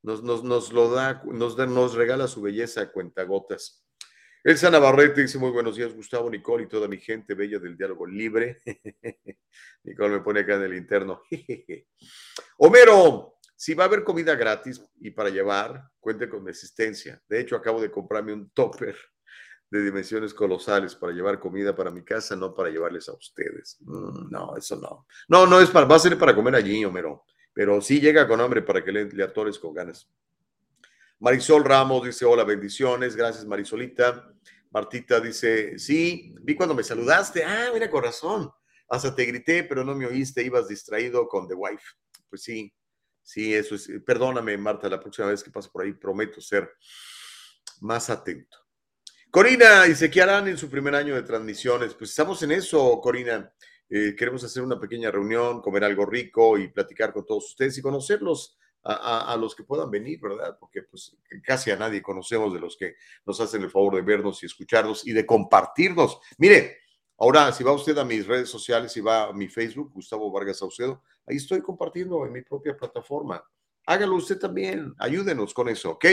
nos, 0.04 0.24
nos, 0.24 0.72
lo 0.74 0.92
da, 0.92 1.22
nos, 1.26 1.58
nos 1.58 1.94
regala 1.96 2.28
su 2.28 2.42
belleza 2.42 2.82
a 2.82 2.92
cuentagotas. 2.92 3.84
Elsa 4.44 4.70
Navarrete 4.70 5.22
dice, 5.22 5.38
muy 5.38 5.52
buenos 5.52 5.78
días, 5.78 5.94
Gustavo, 5.94 6.30
Nicole 6.30 6.66
y 6.66 6.68
toda 6.68 6.90
mi 6.90 6.98
gente 6.98 7.34
bella 7.34 7.60
del 7.60 7.78
diálogo 7.78 8.06
libre. 8.06 8.58
Nicole 9.84 10.18
me 10.18 10.20
pone 10.20 10.42
acá 10.42 10.56
en 10.56 10.64
el 10.64 10.76
interno. 10.76 11.22
Homero, 12.58 13.33
si 13.64 13.76
va 13.76 13.86
a 13.86 13.88
haber 13.88 14.04
comida 14.04 14.36
gratis 14.36 14.84
y 15.00 15.12
para 15.12 15.30
llevar, 15.30 15.90
cuente 16.02 16.28
con 16.28 16.44
mi 16.44 16.52
asistencia. 16.52 17.24
De 17.30 17.40
hecho, 17.40 17.56
acabo 17.56 17.82
de 17.82 17.90
comprarme 17.90 18.34
un 18.34 18.50
topper 18.50 18.94
de 19.70 19.82
dimensiones 19.86 20.34
colosales 20.34 20.96
para 20.96 21.14
llevar 21.14 21.40
comida 21.40 21.74
para 21.74 21.90
mi 21.90 22.04
casa, 22.04 22.36
no 22.36 22.54
para 22.54 22.70
llevarles 22.70 23.08
a 23.08 23.14
ustedes. 23.14 23.78
Mm, 23.80 24.30
no, 24.30 24.58
eso 24.58 24.76
no. 24.76 25.08
No, 25.30 25.48
no 25.48 25.62
es 25.62 25.70
para, 25.70 25.86
va 25.86 25.96
a 25.96 26.00
ser 26.00 26.18
para 26.18 26.36
comer 26.36 26.56
allí, 26.56 26.84
Homero. 26.84 27.24
Pero 27.54 27.80
sí 27.80 28.02
llega 28.02 28.28
con 28.28 28.42
hambre 28.42 28.64
para 28.64 28.84
que 28.84 28.92
le, 28.92 29.06
le 29.06 29.24
atores 29.24 29.58
con 29.58 29.74
ganas. 29.74 30.12
Marisol 31.20 31.64
Ramos 31.64 32.06
dice, 32.06 32.26
hola, 32.26 32.44
bendiciones. 32.44 33.16
Gracias, 33.16 33.46
Marisolita. 33.46 34.30
Martita 34.72 35.22
dice, 35.22 35.80
sí, 35.80 36.36
vi 36.42 36.54
cuando 36.54 36.76
me 36.76 36.84
saludaste. 36.84 37.46
Ah, 37.46 37.70
mira, 37.74 37.90
corazón. 37.90 38.52
Hasta 38.90 39.16
te 39.16 39.24
grité, 39.24 39.64
pero 39.64 39.86
no 39.86 39.96
me 39.96 40.06
oíste, 40.06 40.44
ibas 40.44 40.68
distraído 40.68 41.30
con 41.30 41.48
The 41.48 41.54
Wife. 41.54 41.86
Pues 42.30 42.44
sí, 42.44 42.74
sí, 43.24 43.54
eso 43.54 43.76
es. 43.76 43.90
Perdóname, 44.06 44.58
Marta, 44.58 44.90
la 44.90 45.00
próxima 45.00 45.28
vez 45.28 45.44
que 45.44 45.52
pase 45.52 45.70
por 45.70 45.84
ahí 45.84 45.94
prometo 45.94 46.42
ser 46.42 46.70
más 47.82 48.10
atento. 48.10 48.58
Corina 49.32 49.84
dice, 49.84 50.12
¿qué 50.12 50.22
harán 50.22 50.48
en 50.48 50.58
su 50.58 50.70
primer 50.70 50.94
año 50.94 51.16
de 51.16 51.24
transmisiones? 51.24 51.96
Pues 51.96 52.12
estamos 52.12 52.44
en 52.44 52.52
eso, 52.52 53.02
Corina. 53.02 53.52
Eh, 53.90 54.16
queremos 54.16 54.44
hacer 54.44 54.62
una 54.62 54.80
pequeña 54.80 55.10
reunión, 55.10 55.62
comer 55.62 55.84
algo 55.84 56.06
rico 56.06 56.58
y 56.58 56.68
platicar 56.68 57.12
con 57.12 57.26
todos 57.26 57.46
ustedes 57.46 57.78
y 57.78 57.82
conocerlos 57.82 58.58
a, 58.86 59.38
los 59.40 59.56
que 59.56 59.64
puedan 59.64 59.90
venir, 59.90 60.20
¿verdad? 60.20 60.58
Porque 60.60 60.84
pues 60.84 61.16
casi 61.44 61.72
a 61.72 61.78
nadie 61.78 62.02
conocemos 62.02 62.54
de 62.54 62.60
los 62.60 62.76
que 62.76 62.96
nos 63.26 63.40
hacen 63.40 63.64
el 63.64 63.72
favor 63.72 63.96
de 63.96 64.02
vernos 64.02 64.44
y 64.44 64.46
escucharnos 64.46 65.08
y 65.08 65.14
de 65.14 65.26
compartirnos. 65.26 66.20
Mire, 66.38 66.83
ahora 67.24 67.54
si 67.54 67.64
va 67.64 67.72
usted 67.72 67.98
a 67.98 68.04
mis 68.04 68.28
redes 68.28 68.50
sociales 68.50 68.96
y 68.98 69.00
va 69.00 69.30
a 69.30 69.34
mi 69.34 69.48
Facebook, 69.48 69.94
Gustavo 69.94 70.30
Vargas 70.30 70.58
Saucedo, 70.58 71.04
ahí 71.26 71.38
estoy 71.38 71.62
compartiendo 71.62 72.26
en 72.26 72.34
mi 72.34 72.42
propia 72.42 72.76
plataforma. 72.76 73.42
Hágalo 73.86 74.16
usted 74.16 74.38
también, 74.38 74.94
ayúdenos 74.98 75.54
con 75.54 75.70
eso, 75.70 75.92
¿ok? 75.92 76.06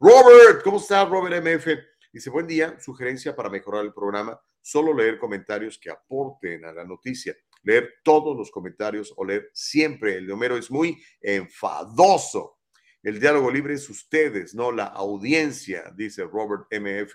Robert, 0.00 0.64
¿cómo 0.64 0.78
está 0.78 1.04
Robert 1.04 1.44
MF? 1.44 1.68
Dice, 2.12 2.30
buen 2.30 2.48
día, 2.48 2.76
sugerencia 2.80 3.36
para 3.36 3.48
mejorar 3.48 3.84
el 3.84 3.92
programa, 3.92 4.40
solo 4.60 4.92
leer 4.92 5.20
comentarios 5.20 5.78
que 5.78 5.90
aporten 5.90 6.64
a 6.64 6.72
la 6.72 6.84
noticia. 6.84 7.36
Leer 7.62 7.94
todos 8.02 8.36
los 8.36 8.50
comentarios 8.50 9.14
o 9.16 9.24
leer 9.24 9.50
siempre. 9.52 10.16
El 10.16 10.26
de 10.26 10.32
Homero 10.32 10.56
es 10.56 10.72
muy 10.72 11.00
enfadoso. 11.20 12.58
El 13.04 13.20
diálogo 13.20 13.48
libre 13.48 13.74
es 13.74 13.88
ustedes, 13.88 14.56
no 14.56 14.72
la 14.72 14.86
audiencia, 14.86 15.92
dice 15.94 16.24
Robert 16.24 16.64
MF. 16.72 17.14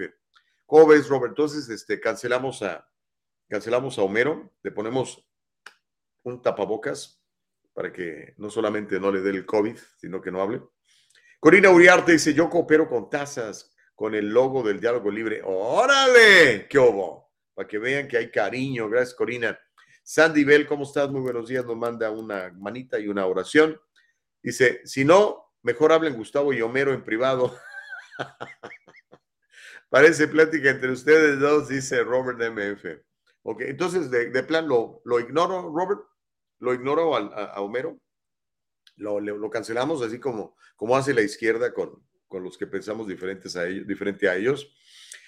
¿Cómo 0.65 0.87
ves, 0.87 1.09
Robert? 1.09 1.31
Entonces, 1.31 1.67
este, 1.67 1.99
cancelamos 1.99 2.61
a, 2.61 2.87
cancelamos 3.49 3.97
a 3.97 4.03
Homero, 4.03 4.53
le 4.63 4.71
ponemos 4.71 5.27
un 6.23 6.41
tapabocas 6.41 7.21
para 7.73 7.91
que 7.91 8.33
no 8.37 8.49
solamente 8.49 8.99
no 8.99 9.11
le 9.11 9.21
dé 9.21 9.31
el 9.31 9.45
COVID, 9.45 9.77
sino 9.97 10.21
que 10.21 10.31
no 10.31 10.41
hable. 10.41 10.61
Corina 11.39 11.69
Uriarte 11.69 12.13
dice, 12.13 12.33
yo 12.33 12.49
coopero 12.49 12.87
con 12.87 13.09
tasas 13.09 13.75
con 13.95 14.15
el 14.15 14.29
logo 14.29 14.63
del 14.63 14.79
diálogo 14.79 15.11
libre. 15.11 15.41
¡Órale! 15.43 16.67
¿Qué 16.69 16.79
hubo? 16.79 17.31
Para 17.53 17.67
que 17.67 17.77
vean 17.77 18.07
que 18.07 18.17
hay 18.17 18.31
cariño. 18.31 18.89
Gracias, 18.89 19.15
Corina. 19.15 19.59
Sandy 20.03 20.43
Bell, 20.43 20.65
¿cómo 20.67 20.83
estás? 20.83 21.09
Muy 21.09 21.21
buenos 21.21 21.47
días. 21.47 21.65
Nos 21.65 21.77
manda 21.77 22.09
una 22.11 22.51
manita 22.57 22.99
y 22.99 23.07
una 23.07 23.25
oración. 23.25 23.79
Dice, 24.41 24.81
si 24.85 25.05
no, 25.05 25.53
mejor 25.61 25.91
hablen 25.91 26.15
Gustavo 26.15 26.53
y 26.53 26.61
Homero 26.61 26.93
en 26.93 27.03
privado. 27.03 27.55
Parece 29.89 30.27
plática 30.27 30.69
entre 30.69 30.91
ustedes 30.91 31.39
dos, 31.39 31.69
dice 31.69 32.03
Robert 32.03 32.39
MF. 32.39 33.03
Ok, 33.43 33.61
entonces 33.61 34.09
de, 34.09 34.43
plan 34.43 34.67
lo, 34.67 35.01
lo, 35.05 35.19
ignoro, 35.19 35.69
Robert, 35.73 36.01
lo 36.59 36.73
ignoro 36.73 37.15
a, 37.15 37.61
Homero, 37.61 37.99
lo, 38.95 39.19
lo, 39.19 39.49
cancelamos 39.49 40.01
así 40.01 40.19
como, 40.19 40.55
como 40.75 40.95
hace 40.95 41.13
la 41.13 41.21
izquierda 41.21 41.73
con, 41.73 42.01
con 42.27 42.43
los 42.43 42.57
que 42.57 42.67
pensamos 42.67 43.07
diferentes 43.07 43.55
a 43.55 43.67
ellos, 43.67 43.85
diferente 43.85 44.29
a 44.29 44.35
ellos. 44.35 44.73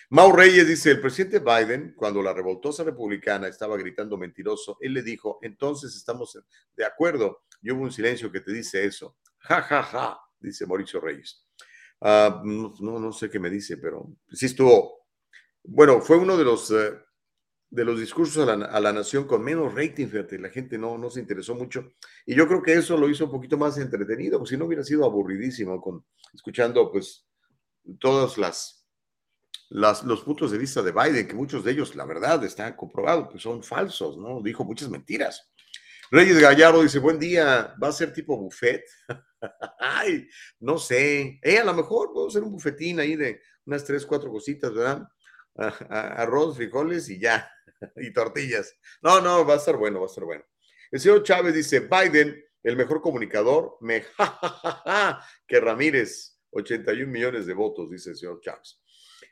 Mau 0.10 0.32
Reyes 0.32 0.68
dice, 0.68 0.92
el 0.92 1.02
presidente 1.02 1.40
Biden, 1.40 1.94
cuando 1.96 2.22
la 2.22 2.34
revoltosa 2.34 2.84
republicana 2.84 3.48
estaba 3.48 3.76
gritando 3.76 4.18
mentiroso, 4.18 4.78
él 4.80 4.94
le 4.94 5.02
dijo, 5.02 5.40
entonces 5.42 5.96
estamos 5.96 6.38
de 6.76 6.86
acuerdo. 6.86 7.44
Y 7.62 7.72
hubo 7.72 7.82
un 7.82 7.92
silencio 7.92 8.32
que 8.32 8.42
te 8.42 8.52
dice 8.52 8.86
eso. 8.86 9.18
Ja, 9.40 9.62
ja, 9.62 9.84
ja, 9.84 10.20
dice 10.40 10.66
Mauricio 10.66 11.00
Reyes. 11.00 11.46
Ah, 12.02 12.42
no, 12.44 12.74
no, 12.80 13.12
sé 13.12 13.30
qué 13.30 13.40
me 13.40 13.50
dice, 13.50 13.78
pero 13.78 14.08
sí 14.32 14.46
estuvo. 14.46 15.08
Bueno, 15.64 16.02
fue 16.02 16.18
uno 16.18 16.38
de 16.38 16.44
los, 16.44 16.70
eh, 16.72 16.94
de 17.76 17.84
los 17.84 18.00
discursos 18.00 18.48
a 18.48 18.80
la, 18.80 18.94
nación 18.94 19.28
con 19.28 19.44
menos 19.44 19.76
rating, 19.76 20.08
fíjate, 20.08 20.40
la 20.40 20.50
gente 20.50 20.78
no, 20.78 20.98
no 20.98 21.10
se 21.10 21.20
interesó 21.20 21.56
mucho. 21.56 21.92
Y 22.26 22.34
yo 22.34 22.48
creo 22.48 22.64
que 22.64 22.74
eso 22.74 22.98
lo 22.98 23.10
hizo 23.10 23.26
un 23.26 23.32
poquito 23.32 23.58
más 23.58 23.78
entretenido, 23.78 24.40
porque 24.40 24.52
si 24.52 24.58
no 24.58 24.66
hubiera 24.66 24.84
sido 24.84 25.04
aburridísimo 25.04 25.82
con 25.82 26.06
escuchando 26.34 26.90
pues 26.90 27.28
todos 28.00 28.38
las, 28.38 28.88
las, 29.70 30.04
los 30.06 30.22
puntos 30.22 30.52
de 30.52 30.58
vista 30.58 30.82
de 30.82 30.94
Biden, 30.94 31.28
que 31.28 31.34
muchos 31.34 31.66
de 31.66 31.72
ellos, 31.72 31.98
la 31.98 32.06
verdad, 32.06 32.42
están 32.46 32.78
comprobados, 32.78 33.30
que 33.30 33.40
son 33.40 33.62
falsos, 33.62 34.18
¿no? 34.18 34.42
Dijo 34.42 34.64
muchas 34.64 34.90
mentiras. 34.90 35.52
Reyes 36.12 36.40
Gallardo 36.40 36.82
dice, 36.82 37.00
buen 37.00 37.20
día, 37.20 37.76
¿va 37.82 37.90
a 37.90 37.92
ser 37.92 38.14
tipo 38.14 38.38
buffet? 38.38 38.86
Ay, 39.80 40.26
no 40.62 40.78
sé. 40.78 41.40
Eh, 41.42 41.58
a 41.58 41.66
lo 41.66 41.74
mejor 41.74 42.14
puedo 42.14 42.28
hacer 42.28 42.42
un 42.42 42.52
bufetín 42.52 43.02
ahí 43.02 43.18
de 43.18 43.42
unas 43.66 43.84
tres, 43.84 44.06
cuatro 44.06 44.32
cositas, 44.32 44.74
¿verdad? 44.74 45.06
arroz, 45.58 46.58
frijoles 46.58 47.10
y 47.10 47.20
ya, 47.20 47.50
y 47.98 48.12
tortillas. 48.14 48.76
No, 49.02 49.22
no, 49.22 49.46
va 49.46 49.56
a 49.56 49.58
estar 49.58 49.78
bueno, 49.78 50.00
va 50.00 50.06
a 50.06 50.10
estar 50.10 50.24
bueno. 50.24 50.44
El 50.92 51.00
señor 51.00 51.24
Chávez 51.24 51.54
dice, 51.54 51.80
Biden, 51.80 52.44
el 52.64 52.76
mejor 52.76 53.02
comunicador, 53.02 53.78
me 53.82 54.04
que 55.48 55.60
Ramírez, 55.60 56.40
81 56.52 57.12
millones 57.12 57.46
de 57.46 57.54
votos, 57.54 57.90
dice 57.90 58.12
el 58.12 58.16
señor 58.16 58.40
Chávez. 58.42 58.80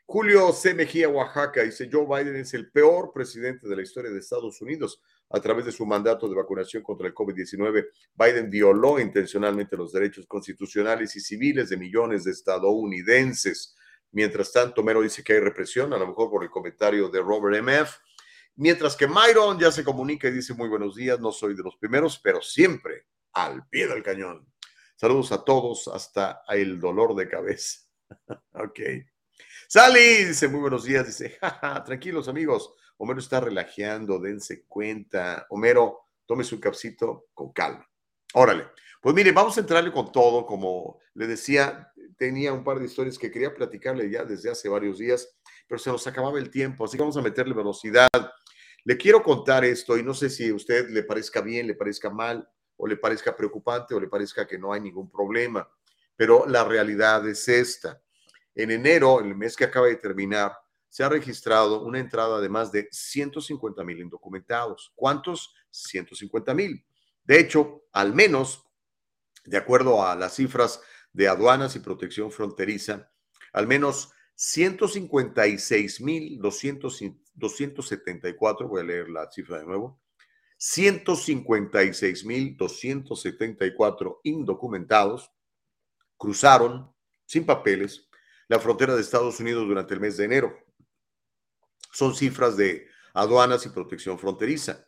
Julio 0.06 0.52
C. 0.52 0.74
Mejía, 0.74 1.08
Oaxaca, 1.08 1.62
dice, 1.62 1.88
Joe 1.90 2.06
Biden 2.06 2.36
es 2.36 2.52
el 2.52 2.70
peor 2.70 3.10
presidente 3.12 3.66
de 3.66 3.76
la 3.76 3.82
historia 3.82 4.10
de 4.10 4.18
Estados 4.18 4.60
Unidos. 4.60 5.00
a 5.30 5.40
través 5.40 5.64
de 5.64 5.72
su 5.72 5.84
mandato 5.84 6.28
de 6.28 6.34
vacunación 6.36 6.82
contra 6.82 7.08
el 7.08 7.14
COVID-19, 7.14 7.88
Biden 8.14 8.50
violó 8.50 9.00
intencionalmente 9.00 9.76
los 9.76 9.90
derechos 9.90 10.26
constitucionales 10.26 11.16
y 11.16 11.20
civiles 11.20 11.70
de 11.70 11.76
millones 11.76 12.24
de 12.24 12.30
estadounidenses. 12.30 13.74
Mientras 14.12 14.52
tanto, 14.52 14.84
Mero 14.84 15.00
dice 15.00 15.24
que 15.24 15.32
hay 15.32 15.40
represión, 15.40 15.92
a 15.92 15.98
lo 15.98 16.06
mejor 16.06 16.30
por 16.30 16.44
el 16.44 16.50
comentario 16.50 17.08
de 17.08 17.20
Robert 17.20 17.56
M.F. 17.56 17.94
Mientras 18.56 18.96
que 18.96 19.08
Myron 19.08 19.58
ya 19.58 19.72
se 19.72 19.84
comunica 19.84 20.28
y 20.28 20.32
dice 20.32 20.54
muy 20.54 20.68
buenos 20.68 20.94
días, 20.94 21.18
no 21.18 21.32
soy 21.32 21.56
de 21.56 21.62
los 21.62 21.76
primeros, 21.76 22.18
pero 22.18 22.40
siempre 22.40 23.06
al 23.32 23.66
pie 23.68 23.88
del 23.88 24.02
cañón. 24.02 24.46
Saludos 24.96 25.32
a 25.32 25.44
todos, 25.44 25.88
hasta 25.88 26.42
el 26.48 26.78
dolor 26.78 27.16
de 27.16 27.28
cabeza. 27.28 27.80
ok. 28.52 28.80
Sally 29.66 30.24
dice 30.24 30.46
muy 30.46 30.60
buenos 30.60 30.84
días, 30.84 31.06
dice, 31.06 31.38
tranquilos 31.84 32.28
amigos, 32.28 32.74
Homero 32.96 33.18
está 33.18 33.40
relajeando, 33.40 34.20
dense 34.20 34.64
cuenta. 34.66 35.46
Homero, 35.50 36.10
tome 36.26 36.44
su 36.44 36.60
capsito 36.60 37.26
con 37.34 37.52
calma. 37.52 37.88
Órale. 38.34 38.66
Pues 39.00 39.14
mire, 39.14 39.32
vamos 39.32 39.56
a 39.56 39.60
entrarle 39.60 39.92
con 39.92 40.12
todo, 40.12 40.46
como 40.46 40.98
le 41.14 41.26
decía, 41.26 41.92
tenía 42.16 42.52
un 42.52 42.64
par 42.64 42.78
de 42.78 42.86
historias 42.86 43.18
que 43.18 43.30
quería 43.30 43.54
platicarle 43.54 44.08
ya 44.08 44.24
desde 44.24 44.50
hace 44.50 44.68
varios 44.68 44.98
días, 44.98 45.36
pero 45.66 45.78
se 45.78 45.90
nos 45.90 46.06
acababa 46.06 46.38
el 46.38 46.50
tiempo, 46.50 46.84
así 46.84 46.96
que 46.96 47.02
vamos 47.02 47.16
a 47.16 47.22
meterle 47.22 47.52
velocidad. 47.52 48.08
Le 48.84 48.96
quiero 48.98 49.22
contar 49.22 49.64
esto 49.64 49.96
y 49.96 50.02
no 50.02 50.12
sé 50.12 50.28
si 50.28 50.50
a 50.50 50.54
usted 50.54 50.90
le 50.90 51.02
parezca 51.02 51.40
bien, 51.40 51.66
le 51.66 51.74
parezca 51.74 52.10
mal, 52.10 52.48
o 52.76 52.86
le 52.86 52.96
parezca 52.96 53.36
preocupante, 53.36 53.94
o 53.94 54.00
le 54.00 54.08
parezca 54.08 54.46
que 54.46 54.58
no 54.58 54.72
hay 54.72 54.80
ningún 54.80 55.10
problema, 55.10 55.68
pero 56.16 56.46
la 56.46 56.64
realidad 56.64 57.26
es 57.28 57.48
esta. 57.48 58.02
En 58.54 58.70
enero, 58.70 59.20
el 59.20 59.34
mes 59.34 59.56
que 59.56 59.64
acaba 59.64 59.86
de 59.86 59.96
terminar, 59.96 60.52
se 60.88 61.02
ha 61.02 61.08
registrado 61.08 61.82
una 61.82 61.98
entrada 61.98 62.40
de 62.40 62.48
más 62.48 62.70
de 62.70 62.88
150 62.92 63.82
mil 63.82 64.00
indocumentados. 64.00 64.92
¿Cuántos? 64.94 65.54
150 65.70 66.54
mil. 66.54 66.86
De 67.24 67.40
hecho, 67.40 67.84
al 67.92 68.14
menos, 68.14 68.64
de 69.44 69.56
acuerdo 69.56 70.06
a 70.06 70.14
las 70.14 70.34
cifras 70.34 70.80
de 71.12 71.26
aduanas 71.26 71.74
y 71.74 71.80
protección 71.80 72.30
fronteriza, 72.30 73.10
al 73.52 73.66
menos 73.66 74.12
156 74.36 76.00
mil 76.00 76.40
274, 77.34 78.68
voy 78.68 78.80
a 78.80 78.84
leer 78.84 79.08
la 79.08 79.30
cifra 79.30 79.58
de 79.58 79.66
nuevo, 79.66 80.00
156 80.56 82.24
mil 82.24 82.56
274 82.56 84.20
indocumentados 84.24 85.30
cruzaron 86.16 86.90
sin 87.26 87.44
papeles 87.44 88.08
la 88.48 88.58
frontera 88.60 88.94
de 88.94 89.00
Estados 89.00 89.40
Unidos 89.40 89.66
durante 89.66 89.94
el 89.94 90.00
mes 90.00 90.16
de 90.16 90.24
enero. 90.24 90.56
Son 91.92 92.14
cifras 92.14 92.56
de 92.56 92.86
aduanas 93.12 93.66
y 93.66 93.70
protección 93.70 94.18
fronteriza. 94.18 94.86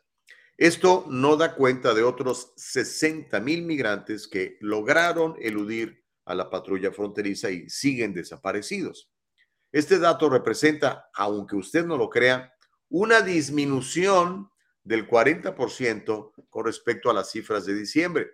Esto 0.57 1.05
no 1.09 1.37
da 1.37 1.55
cuenta 1.55 1.93
de 1.95 2.03
otros 2.03 2.53
60 2.57 3.39
mil 3.41 3.63
migrantes 3.63 4.27
que 4.27 4.57
lograron 4.61 5.37
eludir 5.41 6.05
a 6.25 6.35
la 6.35 6.49
patrulla 6.49 6.93
fronteriza 6.93 7.51
y 7.51 7.69
siguen 7.69 8.15
desaparecidos. 8.15 9.11
Este 9.73 9.99
dato 9.99 10.29
representa, 10.29 11.11
aunque 11.15 11.57
usted 11.57 11.85
no 11.85 11.97
lo 11.97 12.09
crea, 12.09 12.53
una 12.89 13.21
disminución 13.21 14.49
del 14.83 15.09
40% 15.09 16.33
con 16.49 16.65
respecto 16.65 17.11
a 17.11 17.15
las 17.15 17.31
cifras 17.31 17.67
de 17.67 17.75
diciembre. 17.75 18.31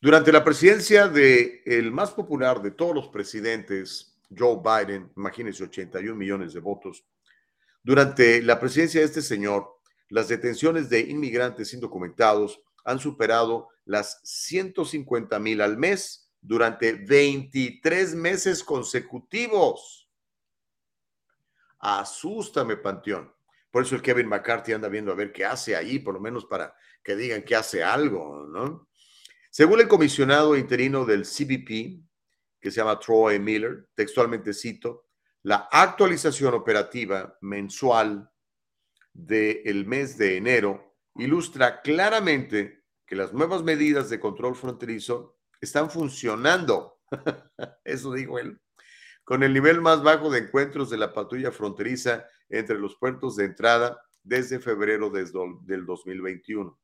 Durante 0.00 0.30
la 0.30 0.44
presidencia 0.44 1.08
de 1.08 1.62
el 1.64 1.90
más 1.90 2.12
popular 2.12 2.62
de 2.62 2.70
todos 2.70 2.94
los 2.94 3.08
presidentes, 3.08 4.20
Joe 4.36 4.60
Biden, 4.62 5.10
imagínense 5.16 5.64
81 5.64 6.14
millones 6.14 6.52
de 6.52 6.60
votos, 6.60 7.04
durante 7.82 8.42
la 8.42 8.58
presidencia 8.58 9.00
de 9.00 9.06
este 9.06 9.22
señor, 9.22 9.80
las 10.08 10.28
detenciones 10.28 10.88
de 10.88 11.00
inmigrantes 11.00 11.72
indocumentados 11.72 12.60
han 12.84 12.98
superado 12.98 13.68
las 13.86 14.20
150 14.24 15.38
mil 15.38 15.60
al 15.60 15.78
mes 15.78 16.30
durante 16.40 16.92
23 16.92 18.14
meses 18.14 18.62
consecutivos. 18.62 20.10
Asústame, 21.78 22.76
Panteón. 22.76 23.32
Por 23.70 23.82
eso 23.84 23.94
el 23.94 24.02
Kevin 24.02 24.28
McCarthy 24.28 24.72
anda 24.72 24.88
viendo 24.88 25.12
a 25.12 25.16
ver 25.16 25.32
qué 25.32 25.44
hace 25.44 25.76
ahí, 25.76 25.98
por 25.98 26.14
lo 26.14 26.20
menos 26.20 26.44
para 26.46 26.74
que 27.02 27.16
digan 27.16 27.42
que 27.42 27.56
hace 27.56 27.82
algo, 27.82 28.46
¿no? 28.46 28.88
Según 29.50 29.80
el 29.80 29.88
comisionado 29.88 30.56
interino 30.56 31.04
del 31.04 31.22
CBP, 31.22 32.02
que 32.60 32.70
se 32.70 32.76
llama 32.76 32.98
Troy 32.98 33.38
Miller, 33.38 33.88
textualmente 33.94 34.52
cito, 34.52 35.06
la 35.42 35.68
actualización 35.70 36.54
operativa 36.54 37.38
mensual 37.40 38.28
del 39.12 39.86
mes 39.86 40.18
de 40.18 40.36
enero 40.36 40.96
ilustra 41.14 41.80
claramente 41.80 42.75
que 43.06 43.16
las 43.16 43.32
nuevas 43.32 43.62
medidas 43.62 44.10
de 44.10 44.20
control 44.20 44.56
fronterizo 44.56 45.36
están 45.60 45.90
funcionando. 45.90 47.00
Eso 47.84 48.12
dijo 48.12 48.38
él. 48.38 48.60
Con 49.24 49.42
el 49.42 49.52
nivel 49.52 49.80
más 49.80 50.02
bajo 50.02 50.30
de 50.30 50.40
encuentros 50.40 50.90
de 50.90 50.98
la 50.98 51.12
patrulla 51.12 51.50
fronteriza 51.50 52.26
entre 52.48 52.78
los 52.78 52.96
puertos 52.96 53.36
de 53.36 53.44
entrada 53.44 54.00
desde 54.22 54.58
febrero 54.58 55.10
del 55.10 55.86
2021. 55.86 56.78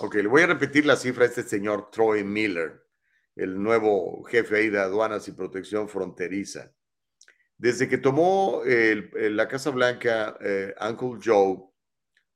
Ok, 0.00 0.14
le 0.14 0.28
voy 0.28 0.42
a 0.42 0.46
repetir 0.46 0.86
la 0.86 0.96
cifra 0.96 1.24
a 1.24 1.28
este 1.28 1.42
señor 1.42 1.90
Troy 1.90 2.24
Miller, 2.24 2.86
el 3.34 3.60
nuevo 3.60 4.22
jefe 4.24 4.56
ahí 4.56 4.68
de 4.68 4.78
aduanas 4.78 5.26
y 5.28 5.32
protección 5.32 5.88
fronteriza. 5.88 6.72
Desde 7.56 7.88
que 7.88 7.98
tomó 7.98 8.62
la 8.64 9.48
Casa 9.48 9.70
Blanca 9.70 10.38
eh, 10.40 10.72
Uncle 10.80 11.18
Joe, 11.22 11.68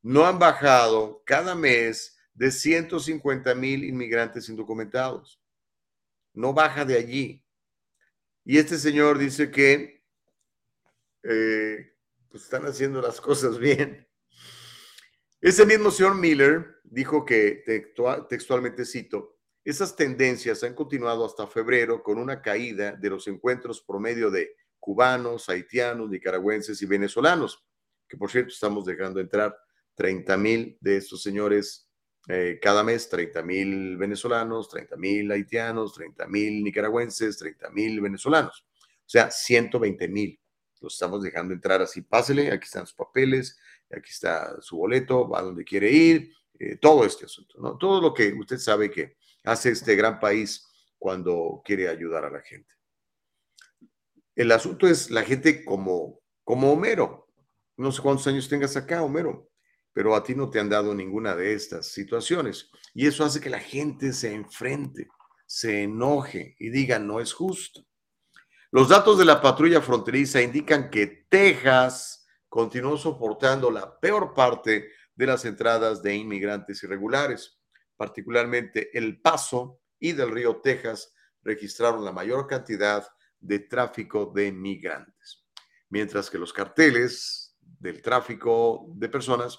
no 0.02 0.26
han 0.26 0.38
bajado 0.38 1.22
cada 1.24 1.54
mes 1.54 2.18
de 2.34 2.50
150 2.50 3.54
mil 3.54 3.84
inmigrantes 3.84 4.48
indocumentados. 4.48 5.40
No 6.34 6.52
baja 6.52 6.84
de 6.84 6.96
allí. 6.96 7.44
Y 8.44 8.58
este 8.58 8.78
señor 8.78 9.18
dice 9.18 9.50
que 9.50 10.04
eh, 11.22 11.92
pues 12.28 12.44
están 12.44 12.66
haciendo 12.66 13.00
las 13.00 13.20
cosas 13.20 13.58
bien. 13.58 14.08
Ese 15.40 15.66
mismo 15.66 15.90
señor 15.90 16.16
Miller 16.16 16.80
dijo 16.84 17.24
que, 17.24 17.62
textualmente 18.28 18.84
cito, 18.84 19.38
esas 19.64 19.94
tendencias 19.94 20.64
han 20.64 20.74
continuado 20.74 21.24
hasta 21.24 21.46
febrero 21.46 22.02
con 22.02 22.18
una 22.18 22.42
caída 22.42 22.92
de 22.92 23.10
los 23.10 23.28
encuentros 23.28 23.80
promedio 23.80 24.30
de 24.30 24.56
cubanos, 24.80 25.48
haitianos, 25.48 26.10
nicaragüenses 26.10 26.82
y 26.82 26.86
venezolanos, 26.86 27.64
que 28.08 28.16
por 28.16 28.30
cierto 28.30 28.48
estamos 28.48 28.84
dejando 28.84 29.20
entrar 29.20 29.56
30 29.94 30.36
mil 30.36 30.78
de 30.80 30.96
estos 30.96 31.22
señores 31.22 31.88
eh, 32.28 32.58
cada 32.62 32.84
mes, 32.84 33.08
30 33.08 33.42
mil 33.42 33.96
venezolanos, 33.96 34.68
30 34.68 34.96
mil 34.96 35.30
haitianos, 35.30 35.92
30 35.94 36.26
mil 36.28 36.62
nicaragüenses, 36.62 37.36
30 37.38 37.70
mil 37.70 38.00
venezolanos, 38.00 38.64
o 38.84 39.08
sea, 39.08 39.30
120 39.30 40.08
mil 40.08 40.38
los 40.82 40.94
estamos 40.94 41.22
dejando 41.22 41.54
entrar 41.54 41.80
así, 41.80 42.02
pásele, 42.02 42.50
aquí 42.50 42.64
están 42.64 42.86
sus 42.86 42.96
papeles, 42.96 43.58
aquí 43.90 44.10
está 44.10 44.60
su 44.60 44.76
boleto, 44.76 45.28
va 45.28 45.38
a 45.38 45.42
donde 45.42 45.64
quiere 45.64 45.90
ir, 45.90 46.32
eh, 46.58 46.76
todo 46.76 47.04
este 47.04 47.24
asunto, 47.24 47.58
¿no? 47.60 47.78
Todo 47.78 48.00
lo 48.00 48.12
que 48.12 48.32
usted 48.32 48.58
sabe 48.58 48.90
que 48.90 49.16
hace 49.44 49.70
este 49.70 49.94
gran 49.94 50.20
país 50.20 50.68
cuando 50.98 51.62
quiere 51.64 51.88
ayudar 51.88 52.24
a 52.24 52.30
la 52.30 52.40
gente. 52.40 52.74
El 54.34 54.50
asunto 54.52 54.86
es 54.86 55.10
la 55.10 55.22
gente 55.22 55.64
como, 55.64 56.20
como 56.44 56.72
Homero. 56.72 57.28
No 57.76 57.92
sé 57.92 58.00
cuántos 58.02 58.26
años 58.26 58.48
tengas 58.48 58.76
acá, 58.76 59.02
Homero, 59.02 59.50
pero 59.92 60.14
a 60.14 60.22
ti 60.22 60.34
no 60.34 60.50
te 60.50 60.58
han 60.58 60.68
dado 60.68 60.94
ninguna 60.94 61.34
de 61.36 61.54
estas 61.54 61.88
situaciones. 61.88 62.70
Y 62.94 63.06
eso 63.06 63.24
hace 63.24 63.40
que 63.40 63.50
la 63.50 63.60
gente 63.60 64.12
se 64.12 64.32
enfrente, 64.32 65.08
se 65.46 65.82
enoje 65.82 66.56
y 66.58 66.70
diga, 66.70 66.98
no 66.98 67.20
es 67.20 67.32
justo. 67.32 67.84
Los 68.70 68.88
datos 68.88 69.18
de 69.18 69.26
la 69.26 69.42
patrulla 69.42 69.82
fronteriza 69.82 70.40
indican 70.40 70.88
que 70.88 71.26
Texas 71.28 72.26
continuó 72.48 72.96
soportando 72.96 73.70
la 73.70 73.98
peor 74.00 74.32
parte 74.34 74.90
de 75.14 75.26
las 75.26 75.44
entradas 75.44 76.02
de 76.02 76.14
inmigrantes 76.14 76.82
irregulares. 76.82 77.60
Particularmente 77.96 78.96
El 78.96 79.20
Paso 79.20 79.80
y 79.98 80.12
del 80.12 80.30
Río 80.30 80.56
Texas 80.62 81.12
registraron 81.42 82.04
la 82.04 82.12
mayor 82.12 82.46
cantidad 82.46 83.06
de 83.40 83.58
tráfico 83.58 84.32
de 84.34 84.52
migrantes. 84.52 85.44
mientras 85.90 86.30
que 86.30 86.38
los 86.38 86.54
carteles 86.54 87.54
del 87.60 88.00
tráfico 88.00 88.86
de 88.94 89.10
personas, 89.10 89.58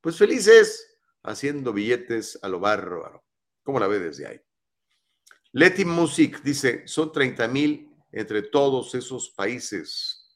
pues 0.00 0.16
felices 0.16 0.98
haciendo 1.22 1.72
billetes 1.72 2.38
a 2.42 2.48
lo 2.48 2.60
bárbaro. 2.60 3.24
¿Cómo 3.62 3.80
la 3.80 3.86
ve 3.86 3.98
desde 3.98 4.26
ahí? 4.26 4.40
Leti 5.52 5.84
Music 5.84 6.42
dice, 6.42 6.86
son 6.86 7.12
30 7.12 7.48
mil 7.48 7.90
entre 8.12 8.42
todos 8.42 8.94
esos 8.94 9.30
países. 9.30 10.26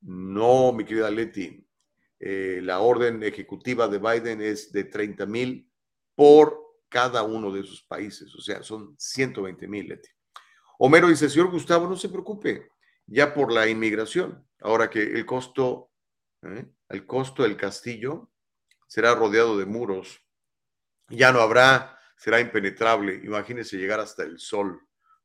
No, 0.00 0.72
mi 0.72 0.84
querida 0.84 1.10
Leti, 1.10 1.66
eh, 2.18 2.60
la 2.62 2.80
orden 2.80 3.22
ejecutiva 3.22 3.88
de 3.88 3.98
Biden 3.98 4.40
es 4.40 4.72
de 4.72 4.84
30 4.84 5.26
mil 5.26 5.70
por 6.14 6.58
cada 6.88 7.22
uno 7.22 7.52
de 7.52 7.60
esos 7.60 7.82
países, 7.82 8.34
o 8.34 8.40
sea, 8.40 8.62
son 8.62 8.94
120 8.98 9.68
mil, 9.68 9.88
Leti. 9.88 10.08
Homero 10.78 11.08
dice, 11.08 11.28
señor 11.28 11.50
Gustavo, 11.50 11.86
no 11.86 11.96
se 11.96 12.08
preocupe, 12.08 12.70
ya 13.06 13.32
por 13.32 13.52
la 13.52 13.68
inmigración, 13.68 14.46
ahora 14.60 14.90
que 14.90 15.02
el 15.02 15.24
costo, 15.24 15.90
¿eh? 16.42 16.66
el 16.88 17.06
costo 17.06 17.42
del 17.42 17.56
castillo 17.56 18.30
será 18.90 19.14
rodeado 19.14 19.56
de 19.56 19.66
muros, 19.66 20.20
ya 21.08 21.30
no 21.30 21.40
habrá, 21.40 21.96
será 22.16 22.40
impenetrable, 22.40 23.20
imagínese 23.22 23.76
llegar 23.76 24.00
hasta 24.00 24.24
el 24.24 24.40
sol, 24.40 24.80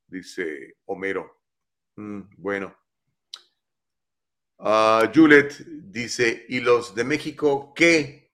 dice 0.05 0.77
Homero. 0.85 1.41
Mm, 1.95 2.21
bueno. 2.37 2.77
Uh, 4.59 5.11
Juliet 5.11 5.65
dice, 5.67 6.45
¿y 6.47 6.59
los 6.59 6.93
de 6.93 7.05
México 7.05 7.73
qué? 7.75 8.31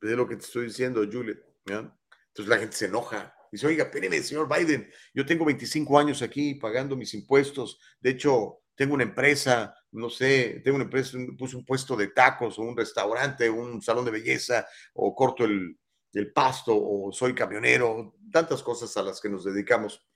Es 0.00 0.10
lo 0.12 0.28
que 0.28 0.36
te 0.36 0.44
estoy 0.44 0.66
diciendo, 0.66 1.04
Juliet. 1.10 1.44
Entonces 1.66 2.46
la 2.46 2.58
gente 2.58 2.76
se 2.76 2.86
enoja. 2.86 3.34
Dice, 3.50 3.66
oiga, 3.66 3.84
espéreme, 3.84 4.22
señor 4.22 4.48
Biden, 4.48 4.88
yo 5.12 5.26
tengo 5.26 5.44
25 5.44 5.98
años 5.98 6.22
aquí 6.22 6.54
pagando 6.54 6.94
mis 6.94 7.12
impuestos. 7.14 7.80
De 8.00 8.10
hecho, 8.10 8.60
tengo 8.76 8.94
una 8.94 9.02
empresa, 9.02 9.74
no 9.92 10.10
sé, 10.10 10.60
tengo 10.64 10.76
una 10.76 10.84
empresa, 10.84 11.18
puse 11.36 11.56
un 11.56 11.64
puesto 11.64 11.96
de 11.96 12.08
tacos 12.08 12.58
o 12.58 12.62
un 12.62 12.76
restaurante, 12.76 13.50
un 13.50 13.82
salón 13.82 14.04
de 14.04 14.10
belleza, 14.10 14.66
o 14.94 15.14
corto 15.14 15.44
el, 15.44 15.78
el 16.12 16.32
pasto, 16.32 16.72
o 16.76 17.12
soy 17.12 17.34
camionero, 17.34 18.16
tantas 18.32 18.62
cosas 18.62 18.96
a 18.96 19.02
las 19.02 19.20
que 19.20 19.28
nos 19.28 19.44
dedicamos. 19.44 20.06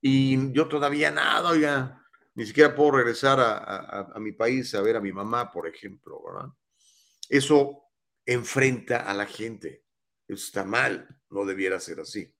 Y 0.00 0.52
yo 0.52 0.68
todavía 0.68 1.10
nada, 1.10 1.50
oiga, 1.50 2.02
ni 2.34 2.46
siquiera 2.46 2.74
puedo 2.74 2.92
regresar 2.92 3.40
a, 3.40 3.58
a, 3.58 4.12
a, 4.14 4.18
mi 4.18 4.32
país 4.32 4.74
a 4.74 4.82
ver 4.82 4.96
a 4.96 5.00
mi 5.00 5.12
mamá, 5.12 5.50
por 5.50 5.66
ejemplo, 5.66 6.22
¿verdad? 6.24 6.48
Eso 7.28 7.84
enfrenta 8.24 8.98
a 9.10 9.14
la 9.14 9.26
gente. 9.26 9.84
Eso 10.26 10.44
está 10.46 10.64
mal, 10.64 11.08
no 11.28 11.44
debiera 11.44 11.80
ser 11.80 12.00
así. 12.00 12.32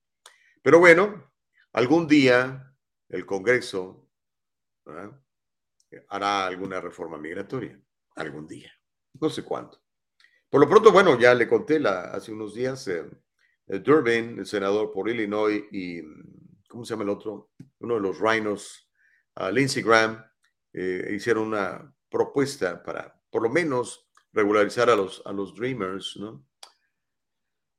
Pero 0.61 0.79
bueno, 0.79 1.33
algún 1.73 2.07
día 2.07 2.73
el 3.09 3.25
Congreso 3.25 4.01
¿verdad? 4.85 5.20
Hará 6.09 6.47
alguna 6.47 6.79
reforma 6.79 7.17
migratoria, 7.17 7.79
algún 8.15 8.47
día, 8.47 8.71
no 9.19 9.29
sé 9.29 9.43
cuándo. 9.43 9.81
Por 10.49 10.59
lo 10.59 10.67
pronto, 10.67 10.91
bueno, 10.91 11.17
ya 11.17 11.33
le 11.33 11.47
conté 11.47 11.79
la, 11.79 12.11
hace 12.11 12.31
unos 12.31 12.53
días, 12.53 12.87
eh, 12.87 13.09
Durbin, 13.67 14.39
el 14.39 14.45
senador 14.45 14.91
por 14.91 15.07
Illinois, 15.07 15.63
y 15.71 16.01
¿cómo 16.67 16.83
se 16.83 16.93
llama 16.93 17.03
el 17.03 17.09
otro? 17.09 17.51
Uno 17.79 17.95
de 17.95 18.01
los 18.01 18.19
Rhinos, 18.19 18.89
uh, 19.39 19.49
Lindsey 19.49 19.81
Graham, 19.81 20.23
eh, 20.73 21.11
hicieron 21.15 21.47
una 21.47 21.93
propuesta 22.09 22.83
para, 22.83 23.17
por 23.29 23.43
lo 23.43 23.49
menos, 23.49 24.09
regularizar 24.33 24.89
a 24.89 24.95
los, 24.95 25.21
a 25.25 25.31
los 25.31 25.55
Dreamers, 25.55 26.17
¿no? 26.17 26.45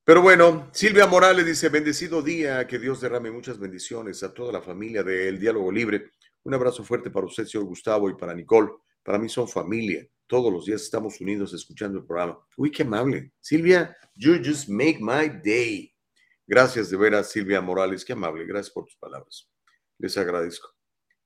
Pero 0.05 0.21
bueno, 0.21 0.69
Silvia 0.73 1.07
Morales 1.07 1.47
dice, 1.47 1.69
bendecido 1.69 2.23
día, 2.23 2.67
que 2.67 2.79
Dios 2.79 3.01
derrame 3.01 3.31
muchas 3.31 3.59
bendiciones 3.59 4.23
a 4.25 4.35
toda 4.35 4.53
la 4.53 4.61
familia 4.61 5.05
del 5.05 5.39
Diálogo 5.39 5.71
Libre. 5.71 6.11
Un 6.45 6.55
abrazo 6.55 6.83
fuerte 6.85 7.11
para 7.11 7.27
usted, 7.27 7.45
señor 7.47 7.67
Gustavo, 7.67 8.11
y 8.11 8.15
para 8.15 8.35
Nicole. 8.35 8.71
Para 9.03 9.19
mí 9.19 9.29
son 9.29 9.49
familia. 9.49 10.07
Todos 10.27 10.53
los 10.53 10.65
días 10.65 10.83
estamos 10.83 11.21
unidos 11.21 11.53
escuchando 11.53 11.99
el 11.99 12.05
programa. 12.05 12.39
Uy, 12.57 12.71
qué 12.71 12.83
amable. 12.83 13.33
Silvia, 13.41 13.97
you 14.15 14.37
just 14.43 14.69
make 14.69 14.99
my 15.01 15.29
day. 15.43 15.95
Gracias 16.47 16.91
de 16.91 16.97
veras, 16.97 17.31
Silvia 17.31 17.61
Morales. 17.61 18.05
Qué 18.05 18.13
amable. 18.13 18.45
Gracias 18.45 18.73
por 18.73 18.85
tus 18.85 18.97
palabras. 18.97 19.49
Les 19.99 20.17
agradezco. 20.17 20.69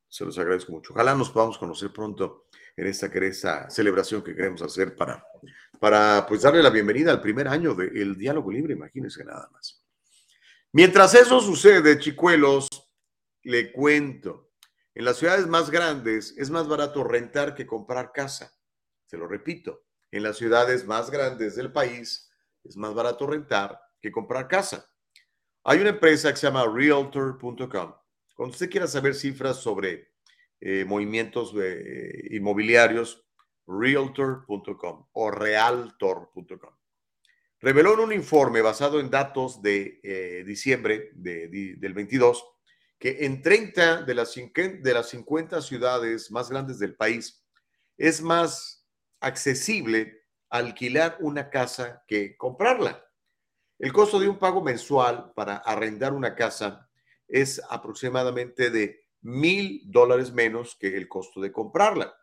Se 0.09 0.25
los 0.25 0.39
agradezco 0.39 0.73
mucho. 0.73 0.93
Ojalá 0.93 1.15
nos 1.15 1.31
podamos 1.31 1.59
conocer 1.59 1.93
pronto 1.93 2.47
en 2.77 2.87
esta, 2.87 3.07
esta 3.07 3.71
celebración 3.71 4.23
que 4.23 4.35
queremos 4.35 4.63
hacer 4.63 4.95
para, 4.95 5.25
para 5.81 6.27
pues 6.29 6.43
darle 6.43 6.63
la 6.63 6.71
bienvenida 6.71 7.11
al 7.11 7.21
primer 7.21 7.49
año 7.49 7.75
del 7.75 8.17
diálogo 8.17 8.51
libre, 8.51 8.75
imagínense 8.75 9.25
nada 9.25 9.49
más. 9.53 9.83
Mientras 10.73 11.15
eso 11.15 11.41
sucede, 11.41 11.99
chicuelos, 11.99 12.69
le 13.45 13.73
cuento, 13.73 14.46
en 14.97 15.05
las 15.05 15.19
ciudades 15.19 15.47
más 15.47 15.71
grandes 15.71 16.35
es 16.39 16.49
más 16.49 16.67
barato 16.67 17.05
rentar 17.05 17.55
que 17.55 17.67
comprar 17.67 18.13
casa. 18.13 18.59
Se 19.05 19.19
lo 19.19 19.29
repito, 19.29 19.85
en 20.11 20.23
las 20.23 20.39
ciudades 20.39 20.87
más 20.87 21.11
grandes 21.11 21.55
del 21.55 21.71
país 21.71 22.31
es 22.65 22.79
más 22.79 22.95
barato 22.95 23.27
rentar 23.27 23.79
que 24.01 24.11
comprar 24.11 24.49
casa. 24.49 24.91
Hay 25.65 25.81
una 25.81 25.91
empresa 25.91 26.31
que 26.31 26.39
se 26.39 26.47
llama 26.47 26.67
realtor.com. 26.67 27.95
Cuando 28.35 28.53
usted 28.53 28.71
quiera 28.71 28.87
saber 28.87 29.15
cifras 29.15 29.59
sobre 29.59 30.13
eh, 30.61 30.87
movimientos 30.87 31.53
eh, 31.61 32.29
inmobiliarios, 32.31 33.23
realtor.com 33.67 35.09
o 35.13 35.31
realtor.com. 35.31 36.75
Reveló 37.61 37.93
en 37.93 38.01
un 38.01 38.13
informe 38.15 38.63
basado 38.63 38.99
en 38.99 39.11
datos 39.11 39.61
de 39.61 40.01
eh, 40.03 40.43
diciembre 40.47 41.11
de, 41.13 41.49
de, 41.49 41.75
del 41.77 41.93
22 41.93 42.56
que 42.99 43.25
en 43.27 43.43
30 43.43 44.03
de 44.03 44.15
las, 44.15 44.35
de 44.35 44.95
las 44.95 45.09
50 45.11 45.61
ciudades 45.63 46.31
más 46.31 46.51
grandes 46.51 46.79
del 46.79 46.95
país 46.95 47.45
es 47.97 48.23
más 48.23 48.87
accesible 49.21 50.25
alquilar 50.49 51.17
una 51.21 51.51
casa 51.51 52.05
que 52.07 52.37
comprarla. 52.37 53.05
El 53.79 53.93
costo 53.93 54.19
de 54.19 54.29
un 54.29 54.39
pago 54.39 54.63
mensual 54.63 55.33
para 55.35 55.57
arrendar 55.57 56.15
una 56.15 56.35
casa 56.35 56.89
es 57.29 57.61
aproximadamente 57.69 58.71
de 58.71 59.01
mil 59.21 59.83
dólares 59.85 60.33
menos 60.33 60.77
que 60.79 60.97
el 60.97 61.09
costo 61.09 61.41
de 61.41 61.53
comprarla. 61.53 62.15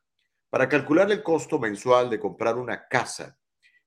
Para 0.49 0.69
calcular 0.69 1.11
el 1.11 1.21
costo 1.21 1.59
mensual 1.59 2.09
de 2.09 2.19
comprar 2.19 2.57
una 2.57 2.87
casa, 2.87 3.37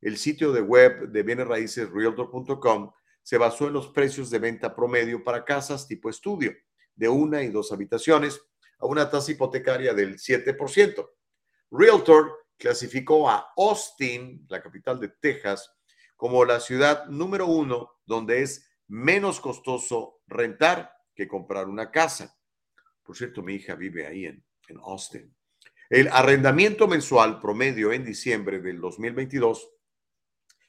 el 0.00 0.18
sitio 0.18 0.52
de 0.52 0.60
web 0.60 1.08
de 1.08 1.22
bienes 1.22 1.46
raíces 1.46 1.90
realtor.com 1.90 2.92
se 3.22 3.38
basó 3.38 3.66
en 3.66 3.72
los 3.72 3.88
precios 3.88 4.30
de 4.30 4.38
venta 4.38 4.74
promedio 4.76 5.24
para 5.24 5.44
casas 5.44 5.88
tipo 5.88 6.10
estudio, 6.10 6.52
de 6.96 7.08
una 7.08 7.42
y 7.42 7.48
dos 7.48 7.72
habitaciones, 7.72 8.40
a 8.78 8.86
una 8.86 9.08
tasa 9.08 9.32
hipotecaria 9.32 9.94
del 9.94 10.18
7%. 10.18 11.08
Realtor 11.70 12.46
clasificó 12.56 13.28
a 13.28 13.52
Austin, 13.56 14.46
la 14.48 14.62
capital 14.62 14.98
de 14.98 15.08
Texas, 15.08 15.70
como 16.16 16.44
la 16.44 16.60
ciudad 16.60 17.06
número 17.06 17.46
uno 17.46 18.00
donde 18.04 18.42
es 18.42 18.68
menos 18.88 19.40
costoso 19.40 20.22
rentar 20.26 20.92
que 21.14 21.28
comprar 21.28 21.68
una 21.68 21.90
casa. 21.90 22.36
Por 23.02 23.16
cierto, 23.16 23.42
mi 23.42 23.54
hija 23.54 23.74
vive 23.74 24.06
ahí 24.06 24.26
en, 24.26 24.44
en 24.68 24.78
Austin. 24.78 25.34
El 25.88 26.08
arrendamiento 26.08 26.88
mensual 26.88 27.40
promedio 27.40 27.92
en 27.92 28.04
diciembre 28.04 28.60
del 28.60 28.80
2022 28.80 29.70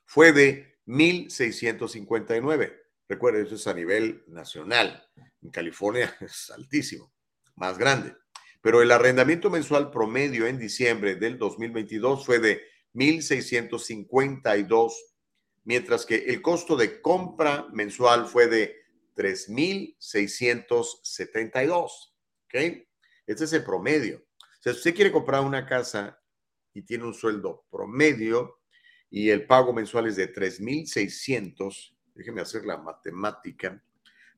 fue 0.06 0.32
de 0.32 0.80
1.659. 0.86 2.87
Recuerden, 3.10 3.46
eso 3.46 3.56
es 3.56 3.67
a 3.67 3.74
nivel 3.74 4.24
nacional. 4.28 5.08
En 5.41 5.50
California 5.50 6.13
es 6.22 6.52
altísimo, 6.52 7.13
más 7.56 7.78
grande. 7.78 8.15
Pero 8.62 8.82
el 8.82 8.91
arrendamiento 8.91 9.50
mensual 9.50 9.91
promedio 9.91 10.46
en 10.46 10.60
diciembre 10.60 11.15
del 11.15 11.38
2022 11.38 12.26
fue 12.26 12.39
de 12.39 12.62
1.652, 12.93 14.91
mientras 15.63 16.06
que 16.06 16.15
el 16.15 16.41
costo 16.41 16.76
de 16.76 17.02
compra 17.02 17.67
mensual 17.72 18.28
fue 18.28 18.48
de 18.48 18.76
3.672. 19.15 22.13
¿Ok? 22.46 22.56
Este 23.26 23.43
es 23.43 23.54
el 23.54 23.63
promedio. 23.63 24.24
Si 24.60 24.70
usted 24.70 24.93
quiere 24.96 25.12
comprar 25.12 25.41
una 25.41 25.65
casa 25.65 26.22
y 26.74 26.82
tiene 26.82 27.06
un 27.06 27.13
sueldo 27.13 27.65
promedio 27.70 28.60
y 29.10 29.30
el 29.30 29.46
pago 29.46 29.74
mensual 29.74 30.08
es 30.08 30.15
de 30.15 30.34
3.600, 30.34 31.97
déjeme 32.17 32.41
hacer 32.41 32.65
la 32.65 32.77
matemática 32.77 33.82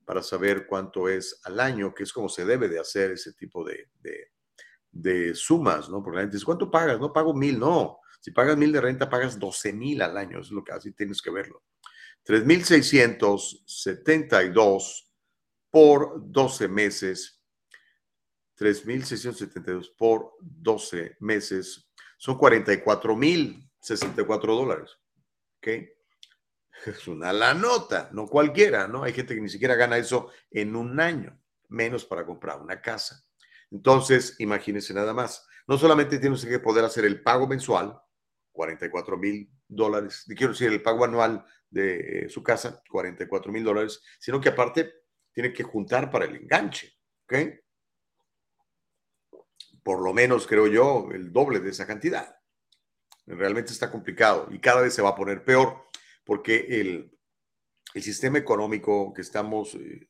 para 0.05 0.21
saber 0.21 0.67
cuánto 0.67 1.09
es 1.09 1.41
al 1.43 1.59
año, 1.59 1.93
que 1.93 2.03
es 2.03 2.13
como 2.13 2.29
se 2.29 2.45
debe 2.45 2.67
de 2.67 2.79
hacer 2.79 3.11
ese 3.11 3.33
tipo 3.33 3.63
de, 3.63 3.89
de, 4.91 5.35
sumas, 5.35 5.89
¿no? 5.89 6.03
Porque 6.03 6.17
la 6.17 6.23
gente 6.23 6.35
dice, 6.35 6.45
¿cuánto 6.45 6.69
pagas? 6.69 6.99
No 6.99 7.13
pago 7.13 7.33
mil, 7.33 7.57
no. 7.59 7.99
Si 8.19 8.31
pagas 8.31 8.57
mil 8.57 8.71
de 8.71 8.81
renta, 8.81 9.09
pagas 9.09 9.39
12 9.39 9.73
mil 9.73 10.01
al 10.01 10.17
año, 10.17 10.39
es 10.39 10.51
lo 10.51 10.63
que 10.63 10.73
así 10.73 10.91
tienes 10.91 11.21
que 11.21 11.31
verlo. 11.31 11.63
3.672 12.25 15.05
por 15.71 16.31
12 16.31 16.67
meses 16.67 17.39
3.672 18.59 19.95
por 19.97 20.33
12 20.41 21.15
meses 21.21 21.89
son 22.17 22.37
44.064 22.37 24.45
dólares. 24.45 24.91
¿Ok? 25.57 25.67
Es 26.85 27.07
una 27.07 27.33
la 27.33 27.53
nota, 27.53 28.09
no 28.13 28.27
cualquiera, 28.27 28.87
¿no? 28.87 29.03
Hay 29.03 29.13
gente 29.13 29.35
que 29.35 29.41
ni 29.41 29.49
siquiera 29.49 29.75
gana 29.75 29.97
eso 29.97 30.29
en 30.49 30.75
un 30.75 30.99
año, 30.99 31.37
menos 31.67 32.05
para 32.05 32.25
comprar 32.25 32.61
una 32.61 32.81
casa. 32.81 33.23
Entonces, 33.71 34.35
imagínense 34.39 34.93
nada 34.93 35.13
más. 35.13 35.45
no 35.67 35.77
solamente 35.77 36.17
tiene 36.17 36.35
usted 36.35 36.49
que 36.49 36.59
poder 36.59 36.83
hacer 36.83 37.05
el 37.05 37.21
pago 37.21 37.47
mensual, 37.47 37.99
44 38.51 39.17
mil 39.17 39.49
dólares, 39.67 40.25
quiero 40.35 40.53
decir, 40.53 40.71
el 40.71 40.81
pago 40.81 41.05
anual 41.05 41.45
de 41.69 42.25
eh, 42.25 42.29
su 42.29 42.41
casa, 42.41 42.81
44 42.89 43.51
mil 43.51 43.63
dólares, 43.63 44.01
sino 44.19 44.41
que 44.41 44.49
aparte 44.49 45.03
tiene 45.31 45.53
que 45.53 45.63
juntar 45.63 46.09
para 46.09 46.25
el 46.25 46.35
enganche, 46.35 46.91
¿ok? 47.23 47.33
Por 49.83 50.01
lo 50.01 50.13
menos, 50.13 50.47
creo 50.47 50.67
yo, 50.67 51.09
el 51.11 51.31
doble 51.31 51.59
de 51.59 51.69
esa 51.69 51.85
cantidad. 51.85 52.35
Realmente 53.25 53.71
está 53.71 53.91
complicado 53.91 54.47
y 54.51 54.59
cada 54.59 54.81
vez 54.81 54.93
se 54.93 55.03
va 55.03 55.09
a 55.09 55.15
poner 55.15 55.43
peor 55.43 55.88
porque 56.29 56.67
el, 56.79 57.11
el 57.95 58.03
sistema 58.03 58.37
económico 58.37 59.11
que 59.15 59.23
estamos 59.23 59.73
eh, 59.73 60.07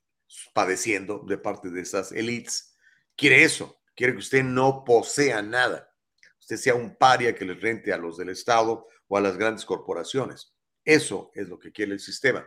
padeciendo 0.53 1.19
de 1.19 1.37
parte 1.37 1.69
de 1.69 1.79
esas 1.79 2.11
elites 2.11 2.75
quiere 3.15 3.43
eso, 3.43 3.79
quiere 3.95 4.11
que 4.11 4.19
usted 4.19 4.43
no 4.43 4.83
posea 4.83 5.41
nada, 5.41 5.89
usted 6.37 6.57
sea 6.57 6.75
un 6.75 6.97
paria 6.97 7.33
que 7.33 7.45
le 7.45 7.53
rente 7.53 7.93
a 7.93 7.97
los 7.97 8.17
del 8.17 8.27
Estado 8.27 8.85
o 9.07 9.15
a 9.15 9.21
las 9.21 9.37
grandes 9.37 9.63
corporaciones. 9.63 10.53
Eso 10.83 11.31
es 11.35 11.47
lo 11.47 11.57
que 11.57 11.71
quiere 11.71 11.93
el 11.93 12.01
sistema. 12.01 12.45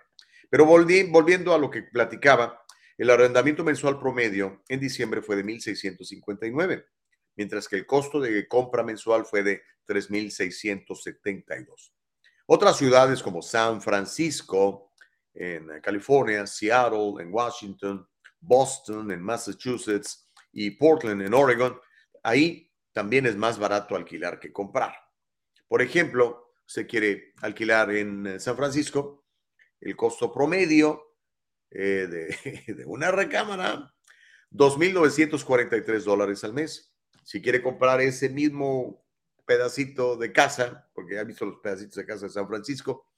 Pero 0.51 0.67
volviendo 0.67 1.55
a 1.55 1.59
lo 1.59 1.71
que 1.71 1.85
platicaba, 1.85 2.63
el 2.99 3.09
arrendamiento 3.09 3.65
mensual 3.65 3.99
promedio 3.99 4.63
en 4.69 4.81
diciembre 4.81 5.23
fue 5.23 5.37
de 5.37 5.47
1.659, 5.47 6.85
mientras 7.37 7.69
que 7.69 7.77
el 7.77 7.87
costo 7.87 8.21
de 8.21 8.47
compra 8.47 8.83
mensual 8.83 9.25
fue 9.25 9.43
de 9.43 9.63
3.672. 9.87 11.95
Otras 12.55 12.77
ciudades 12.77 13.23
como 13.23 13.41
San 13.41 13.81
Francisco, 13.81 14.93
en 15.33 15.81
California, 15.81 16.47
Seattle, 16.47 17.15
en 17.19 17.33
Washington, 17.33 18.07
Boston, 18.39 19.11
en 19.11 19.23
Massachusetts 19.23 20.29
y 20.53 20.73
Portland, 20.73 21.23
en 21.23 21.33
Oregon, 21.33 21.81
ahí 22.23 22.71
también 22.93 23.25
es 23.25 23.37
más 23.37 23.59
barato 23.59 23.97
alquilar 23.97 24.39
que 24.39 24.53
comprar. 24.53 24.95
Por 25.67 25.81
ejemplo, 25.81 26.53
se 26.67 26.87
quiere 26.87 27.33
alquilar 27.41 27.91
en 27.91 28.39
San 28.39 28.55
Francisco, 28.55 29.25
el 29.81 29.97
costo 29.97 30.31
promedio 30.31 31.15
eh, 31.71 32.07
de, 32.07 32.65
de 32.75 32.85
una 32.85 33.11
recámara, 33.11 33.95
2.943 34.51 36.03
dólares 36.03 36.45
al 36.45 36.53
mes. 36.53 36.95
Si 37.25 37.41
quiere 37.41 37.63
comprar 37.63 38.03
ese 38.03 38.29
mismo 38.29 39.02
pedacito 39.45 40.17
de 40.17 40.33
casa, 40.33 40.89
porque 40.95 41.15
ya 41.15 41.25
visto 41.25 41.45
los 41.45 41.59
pedacitos 41.61 41.97
de 41.97 42.07
casa 42.07 42.25
de 42.27 42.33
San 42.33 42.49
Francisco, 42.49 43.13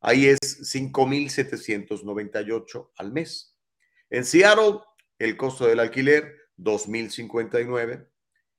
ahí 0.00 0.26
es 0.26 0.40
5.798 0.40 2.90
al 2.96 3.12
mes. 3.12 3.56
En 4.08 4.24
Seattle, 4.24 4.80
el 5.18 5.36
costo 5.36 5.66
del 5.66 5.80
alquiler, 5.80 6.48
2.059. 6.58 8.08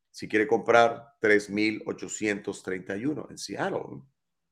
Si 0.10 0.28
quiere 0.28 0.48
comprar, 0.48 1.16
3.831 1.22 3.30
en 3.30 3.38
Seattle. 3.38 4.02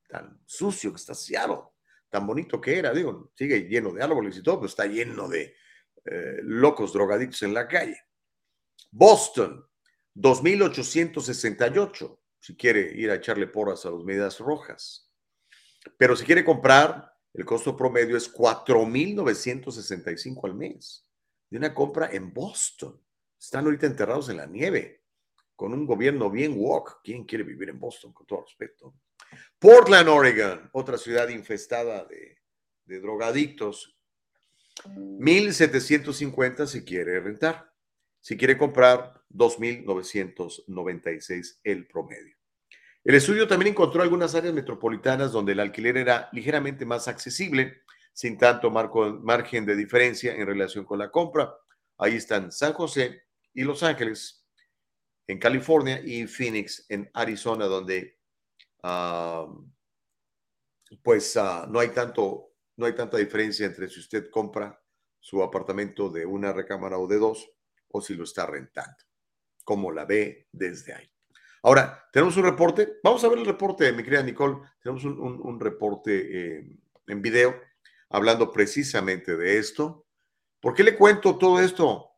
Tan 0.08 0.42
sucio 0.46 0.92
que 0.92 0.98
está 0.98 1.14
Seattle, 1.14 1.64
tan 2.10 2.26
bonito 2.26 2.60
que 2.60 2.80
era, 2.80 2.94
digo, 2.94 3.32
sigue 3.36 3.68
lleno 3.68 3.94
de 3.94 4.04
árboles 4.04 4.38
y 4.38 4.44
todo, 4.44 4.60
pero 4.60 4.70
está 4.70 4.86
lleno 4.86 5.28
de 5.28 5.56
eh, 6.06 6.40
locos 6.44 6.94
drogadictos 6.94 7.44
en 7.44 7.54
la 7.54 7.68
calle. 7.68 7.98
Boston, 8.92 9.68
2.868 10.16 12.20
si 12.40 12.56
quiere 12.56 12.92
ir 12.96 13.12
a 13.12 13.16
echarle 13.16 13.48
porras 13.48 13.86
a 13.86 13.90
los 13.90 14.04
medias 14.04 14.40
rojas. 14.40 15.10
Pero 15.98 16.16
si 16.16 16.26
quiere 16.26 16.44
comprar, 16.44 17.14
el 17.34 17.46
costo 17.46 17.76
promedio 17.76 18.18
es 18.18 18.34
4.965 18.34 20.46
al 20.46 20.56
mes 20.56 21.06
de 21.50 21.58
una 21.58 21.74
compra 21.74 22.10
en 22.12 22.34
Boston. 22.34 23.02
Están 23.40 23.66
ahorita 23.66 23.88
enterrados 23.88 24.30
en 24.30 24.38
la 24.38 24.46
nieve, 24.46 25.04
con 25.56 25.74
un 25.74 25.86
gobierno 25.86 26.30
bien 26.30 26.56
woke. 26.58 27.02
¿Quién 27.04 27.26
quiere 27.26 27.44
vivir 27.44 27.70
en 27.70 27.80
Boston, 27.80 28.14
con 28.14 28.28
todo 28.28 28.44
respeto? 28.44 28.94
Portland, 29.58 30.10
Oregon, 30.10 30.70
otra 30.74 30.98
ciudad 30.98 31.30
infestada 31.30 32.06
de, 32.06 32.38
de 32.86 33.00
drogadictos. 33.00 33.96
1.750 34.86 36.66
si 36.66 36.84
quiere 36.84 37.20
rentar. 37.20 37.74
Si 38.22 38.38
quiere 38.38 38.58
comprar, 38.58 39.19
2.996 39.30 41.60
el 41.64 41.88
promedio. 41.88 42.36
El 43.04 43.16
estudio 43.16 43.48
también 43.48 43.72
encontró 43.72 44.02
algunas 44.02 44.36
áreas 44.36 44.54
metropolitanas 44.54 45.32
donde 45.32 45.54
el 45.54 45.62
alquiler 45.62 45.98
era 45.98 46.30
ligeramente 46.32 46.86
más 46.86 47.08
accesible, 47.08 47.82
sin 48.14 48.38
tanto 48.38 48.70
margen 48.70 49.66
de 49.66 49.76
diferencia 49.76 50.36
en 50.36 50.46
relación 50.46 50.84
con 50.84 51.00
la 51.00 51.10
compra. 51.10 51.56
Ahí 51.98 52.16
están 52.16 52.52
San 52.52 52.74
José 52.74 53.24
y 53.54 53.64
Los 53.64 53.84
Ángeles, 53.84 54.46
en 55.28 55.40
California, 55.40 56.02
y 56.04 56.28
Phoenix, 56.28 56.86
en 56.90 57.10
Arizona, 57.14 57.66
donde 57.66 58.20
ah, 58.84 59.48
pues 61.04 61.38
ah, 61.38 61.68
no, 61.70 61.80
hay 61.80 61.90
tanto, 61.90 62.54
no 62.78 62.86
hay 62.86 62.94
tanta 62.94 63.18
diferencia 63.18 63.66
entre 63.66 63.90
si 63.90 64.00
usted 64.00 64.30
compra 64.30 64.82
su 65.20 65.44
apartamento 65.44 66.10
de 66.10 66.26
una 66.26 66.54
recámara 66.54 66.98
o 66.98 67.08
de 67.08 67.18
dos 67.18 67.50
o 67.90 68.02
si 68.02 68.16
lo 68.16 68.24
está 68.24 68.46
rentando, 68.46 68.98
como 69.70 69.92
la 69.92 70.04
ve 70.04 70.48
desde 70.52 70.96
ahí. 70.96 71.08
Ahora, 71.62 72.04
tenemos 72.12 72.36
un 72.38 72.44
reporte. 72.44 72.98
Vamos 73.04 73.24
a 73.24 73.28
ver 73.28 73.38
el 73.38 73.46
reporte, 73.46 73.94
mi 73.94 74.02
querida 74.02 74.24
Nicole. 74.24 74.68
Tenemos 74.82 75.04
un, 75.04 75.60
reporte 75.60 76.58
eh, 76.58 76.76
en 77.06 77.22
video 77.22 77.56
hablando 78.10 78.52
precisamente 78.52 79.38
de 79.38 79.60
esto. 79.60 80.08
¿Por 80.60 80.74
qué 80.74 80.84
le 80.84 80.98
cuento 80.98 81.38
todo 81.38 81.60
esto? 81.60 82.16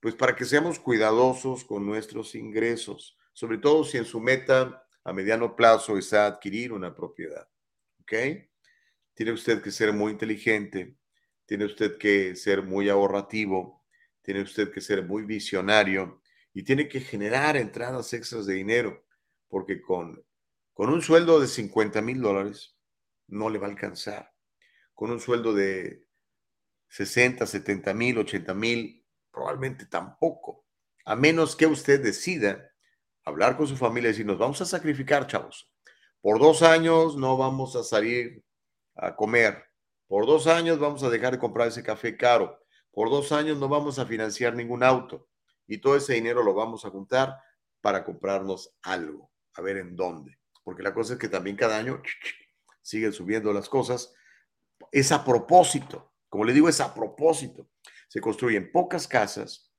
Pues 0.00 0.16
para 0.16 0.34
que 0.34 0.44
seamos 0.44 0.80
cuidadosos 0.80 1.64
con 1.64 1.86
nuestros 1.86 2.34
ingresos, 2.34 3.16
sobre 3.32 3.58
todo 3.58 3.84
si 3.84 3.98
en 3.98 4.04
su 4.04 4.18
meta 4.18 4.84
a 5.04 5.12
mediano 5.12 5.54
plazo 5.54 5.96
está 5.96 6.26
adquirir 6.26 6.72
una 6.72 6.92
propiedad. 6.92 7.48
¿Ok? 8.00 8.14
Tiene 9.14 9.30
usted 9.30 9.62
que 9.62 9.70
ser 9.70 9.92
muy 9.92 10.10
inteligente, 10.10 10.96
tiene 11.46 11.66
usted 11.66 11.98
que 11.98 12.34
ser 12.34 12.64
muy 12.64 12.88
ahorrativo, 12.88 13.86
tiene 14.22 14.42
usted 14.42 14.72
que 14.72 14.80
ser 14.80 15.04
muy 15.04 15.22
visionario 15.22 16.20
y 16.54 16.62
tiene 16.62 16.88
que 16.88 17.00
generar 17.00 17.56
entradas 17.56 18.12
extras 18.12 18.46
de 18.46 18.54
dinero, 18.54 19.04
porque 19.48 19.82
con, 19.82 20.24
con 20.72 20.88
un 20.88 21.02
sueldo 21.02 21.40
de 21.40 21.48
50 21.48 22.00
mil 22.00 22.22
dólares 22.22 22.76
no 23.26 23.50
le 23.50 23.58
va 23.58 23.66
a 23.66 23.70
alcanzar. 23.70 24.32
Con 24.94 25.10
un 25.10 25.18
sueldo 25.18 25.52
de 25.52 26.06
60, 26.88 27.44
70 27.44 27.92
mil, 27.92 28.18
80 28.18 28.54
mil, 28.54 29.04
probablemente 29.32 29.86
tampoco. 29.86 30.64
A 31.04 31.16
menos 31.16 31.56
que 31.56 31.66
usted 31.66 32.00
decida 32.00 32.70
hablar 33.24 33.56
con 33.56 33.66
su 33.66 33.76
familia 33.76 34.10
y 34.10 34.12
decir, 34.12 34.26
nos 34.26 34.38
vamos 34.38 34.60
a 34.60 34.64
sacrificar, 34.64 35.26
chavos. 35.26 35.68
Por 36.20 36.38
dos 36.38 36.62
años 36.62 37.16
no 37.16 37.36
vamos 37.36 37.74
a 37.74 37.82
salir 37.82 38.44
a 38.94 39.16
comer. 39.16 39.64
Por 40.06 40.24
dos 40.24 40.46
años 40.46 40.78
vamos 40.78 41.02
a 41.02 41.10
dejar 41.10 41.32
de 41.32 41.40
comprar 41.40 41.66
ese 41.66 41.82
café 41.82 42.16
caro. 42.16 42.60
Por 42.92 43.10
dos 43.10 43.32
años 43.32 43.58
no 43.58 43.68
vamos 43.68 43.98
a 43.98 44.06
financiar 44.06 44.54
ningún 44.54 44.84
auto 44.84 45.28
y 45.66 45.78
todo 45.78 45.96
ese 45.96 46.14
dinero 46.14 46.42
lo 46.42 46.54
vamos 46.54 46.84
a 46.84 46.90
juntar 46.90 47.38
para 47.80 48.04
comprarnos 48.04 48.74
algo, 48.82 49.30
a 49.54 49.62
ver 49.62 49.78
en 49.78 49.96
dónde. 49.96 50.38
Porque 50.62 50.82
la 50.82 50.94
cosa 50.94 51.14
es 51.14 51.18
que 51.18 51.28
también 51.28 51.56
cada 51.56 51.76
año 51.76 52.02
siguen 52.82 53.12
subiendo 53.12 53.52
las 53.52 53.68
cosas. 53.68 54.14
Es 54.90 55.12
a 55.12 55.24
propósito, 55.24 56.14
como 56.28 56.44
le 56.44 56.52
digo, 56.52 56.68
es 56.68 56.80
a 56.80 56.94
propósito. 56.94 57.68
Se 58.08 58.20
construyen 58.20 58.70
pocas 58.72 59.06
casas 59.06 59.72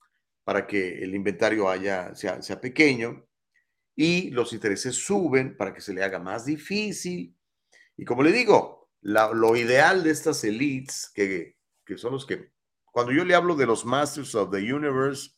para 0.44 0.68
que 0.68 1.04
el 1.04 1.16
inventario 1.16 1.70
haya, 1.70 2.14
sea, 2.16 2.42
sea 2.42 2.62
pequeño 2.62 3.28
y 3.96 4.30
los 4.32 4.54
intereses 4.54 4.96
suben 4.96 5.56
para 5.58 5.74
que 5.74 5.82
se 5.82 5.94
le 5.94 6.04
haga 6.04 6.20
más 6.20 6.46
difícil. 6.46 7.36
Y 7.98 8.06
como 8.06 8.24
le 8.24 8.32
digo, 8.32 8.90
lo 9.02 9.56
ideal 9.56 10.04
de 10.04 10.12
estas 10.12 10.44
elites, 10.44 11.12
que, 11.14 11.58
que 11.86 11.98
son 11.98 12.14
los 12.14 12.26
que 12.26 12.52
cuando 12.92 13.12
yo 13.12 13.26
le 13.26 13.36
hablo 13.36 13.56
de 13.56 13.66
los 13.66 13.84
Masters 13.86 14.36
of 14.36 14.52
the 14.52 14.74
Universe, 14.74 15.32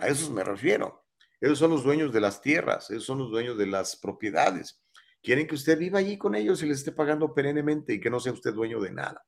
a 0.00 0.08
esos 0.08 0.30
me 0.30 0.44
refiero. 0.44 1.04
Esos 1.40 1.58
son 1.58 1.70
los 1.70 1.84
dueños 1.84 2.12
de 2.12 2.20
las 2.20 2.40
tierras, 2.40 2.90
esos 2.90 3.04
son 3.04 3.18
los 3.18 3.30
dueños 3.30 3.56
de 3.56 3.66
las 3.66 3.96
propiedades. 3.96 4.82
Quieren 5.22 5.46
que 5.46 5.54
usted 5.54 5.78
viva 5.78 5.98
allí 5.98 6.18
con 6.18 6.34
ellos 6.34 6.62
y 6.62 6.66
les 6.66 6.78
esté 6.78 6.92
pagando 6.92 7.34
perennemente 7.34 7.94
y 7.94 8.00
que 8.00 8.10
no 8.10 8.18
sea 8.18 8.32
usted 8.32 8.52
dueño 8.52 8.80
de 8.80 8.92
nada. 8.92 9.24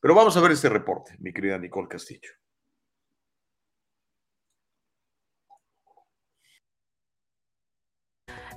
Pero 0.00 0.14
vamos 0.14 0.36
a 0.36 0.40
ver 0.40 0.52
este 0.52 0.68
reporte, 0.68 1.16
mi 1.18 1.32
querida 1.32 1.58
Nicole 1.58 1.88
Castillo. 1.88 2.30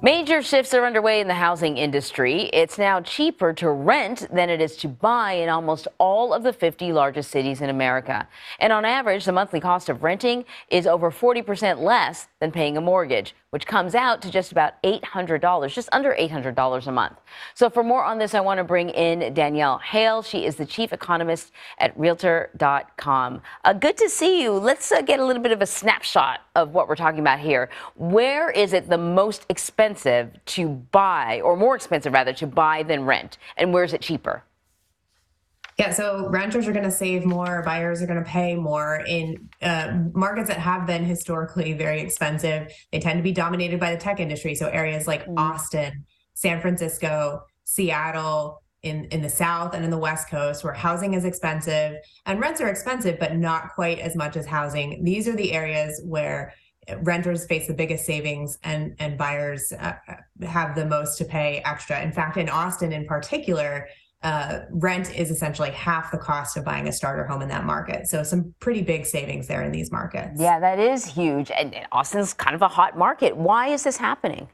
Major 0.03 0.43
shifts 0.43 0.75
are 0.75 0.85
underway 0.85 1.21
in 1.21 1.27
the 1.27 1.33
housing 1.33 1.77
industry. 1.77 2.51
It's 2.53 2.77
now 2.77 3.01
cheaper 3.01 3.51
to 3.53 3.71
rent 3.71 4.27
than 4.31 4.47
it 4.47 4.61
is 4.61 4.77
to 4.77 4.87
buy 4.87 5.33
in 5.33 5.49
almost 5.49 5.87
all 5.97 6.35
of 6.35 6.43
the 6.43 6.53
50 6.53 6.93
largest 6.93 7.31
cities 7.31 7.61
in 7.61 7.71
America. 7.71 8.27
And 8.59 8.71
on 8.71 8.85
average, 8.85 9.25
the 9.25 9.31
monthly 9.31 9.59
cost 9.59 9.89
of 9.89 10.03
renting 10.03 10.45
is 10.69 10.85
over 10.85 11.09
40% 11.09 11.79
less 11.81 12.27
than 12.39 12.51
paying 12.51 12.77
a 12.77 12.81
mortgage, 12.81 13.33
which 13.57 13.65
comes 13.65 13.95
out 13.95 14.21
to 14.21 14.29
just 14.29 14.51
about 14.51 14.73
$800, 14.83 15.73
just 15.73 15.89
under 15.91 16.13
$800 16.13 16.85
a 16.85 16.91
month. 16.91 17.15
So 17.55 17.71
for 17.71 17.83
more 17.83 18.05
on 18.05 18.19
this, 18.19 18.35
I 18.35 18.39
want 18.39 18.59
to 18.59 18.63
bring 18.63 18.89
in 18.89 19.33
Danielle 19.33 19.79
Hale. 19.79 20.21
She 20.21 20.45
is 20.45 20.57
the 20.57 20.65
chief 20.67 20.93
economist 20.93 21.51
at 21.79 21.99
Realtor.com. 21.99 23.41
Uh, 23.65 23.73
good 23.73 23.97
to 23.97 24.09
see 24.09 24.43
you. 24.43 24.51
Let's 24.51 24.91
uh, 24.91 25.01
get 25.01 25.19
a 25.19 25.25
little 25.25 25.41
bit 25.41 25.51
of 25.51 25.63
a 25.63 25.65
snapshot 25.65 26.41
of 26.53 26.75
what 26.75 26.87
we're 26.87 26.95
talking 26.95 27.19
about 27.19 27.39
here. 27.39 27.71
Where 27.95 28.51
is 28.51 28.73
it 28.73 28.89
the 28.89 28.97
most 28.99 29.47
expensive 29.49 30.29
to 30.45 30.67
buy, 30.91 31.41
or 31.41 31.57
more 31.57 31.75
expensive 31.75 32.13
rather, 32.13 32.33
to 32.33 32.45
buy 32.45 32.83
than 32.83 33.05
rent? 33.05 33.39
And 33.57 33.73
where 33.73 33.83
is 33.83 33.91
it 33.91 34.01
cheaper? 34.01 34.43
Yeah, 35.77 35.91
so 35.91 36.27
renters 36.29 36.67
are 36.67 36.71
going 36.71 36.85
to 36.85 36.91
save 36.91 37.23
more, 37.23 37.61
buyers 37.63 38.01
are 38.01 38.07
going 38.07 38.23
to 38.23 38.27
pay 38.27 38.55
more 38.55 39.03
in 39.07 39.47
uh, 39.61 39.99
markets 40.13 40.47
that 40.47 40.57
have 40.57 40.87
been 40.87 41.05
historically 41.05 41.73
very 41.73 42.01
expensive. 42.01 42.73
They 42.91 42.99
tend 42.99 43.19
to 43.19 43.23
be 43.23 43.31
dominated 43.31 43.79
by 43.79 43.91
the 43.91 43.97
tech 43.97 44.19
industry. 44.19 44.55
So 44.55 44.69
areas 44.69 45.05
like 45.05 45.27
mm. 45.27 45.37
Austin, 45.37 46.03
San 46.33 46.61
Francisco, 46.61 47.43
Seattle, 47.63 48.63
in, 48.83 49.05
in 49.05 49.21
the 49.21 49.29
South 49.29 49.73
and 49.73 49.83
in 49.83 49.91
the 49.91 49.97
West 49.97 50.29
Coast, 50.29 50.63
where 50.63 50.73
housing 50.73 51.13
is 51.13 51.25
expensive 51.25 51.97
and 52.25 52.39
rents 52.39 52.61
are 52.61 52.69
expensive, 52.69 53.19
but 53.19 53.35
not 53.35 53.73
quite 53.73 53.99
as 53.99 54.15
much 54.15 54.37
as 54.37 54.45
housing. 54.45 55.03
These 55.03 55.27
are 55.27 55.35
the 55.35 55.51
areas 55.51 56.01
where 56.05 56.53
renters 57.01 57.45
face 57.45 57.67
the 57.67 57.73
biggest 57.73 58.05
savings 58.05 58.57
and 58.63 58.95
and 58.99 59.17
buyers 59.17 59.73
uh, 59.73 59.93
have 60.43 60.75
the 60.75 60.85
most 60.85 61.17
to 61.17 61.25
pay 61.25 61.61
extra. 61.65 62.01
In 62.01 62.11
fact, 62.11 62.37
in 62.37 62.49
Austin 62.49 62.93
in 62.93 63.05
particular, 63.05 63.87
uh, 64.23 64.61
rent 64.71 65.15
is 65.15 65.29
essentially 65.29 65.69
half 65.71 66.11
the 66.11 66.17
cost 66.17 66.57
of 66.57 66.65
buying 66.65 66.87
a 66.87 66.91
starter 66.91 67.25
home 67.25 67.41
in 67.41 67.49
that 67.49 67.65
market. 67.65 68.07
So 68.07 68.23
some 68.23 68.53
pretty 68.59 68.81
big 68.81 69.05
savings 69.05 69.47
there 69.47 69.63
in 69.63 69.71
these 69.71 69.91
markets. 69.91 70.39
Yeah, 70.39 70.59
that 70.59 70.79
is 70.79 71.05
huge. 71.05 71.51
And 71.51 71.75
Austin's 71.91 72.33
kind 72.33 72.55
of 72.55 72.61
a 72.61 72.67
hot 72.67 72.97
market. 72.97 73.37
Why 73.37 73.67
is 73.67 73.83
this 73.83 73.97
happening? 73.97 74.49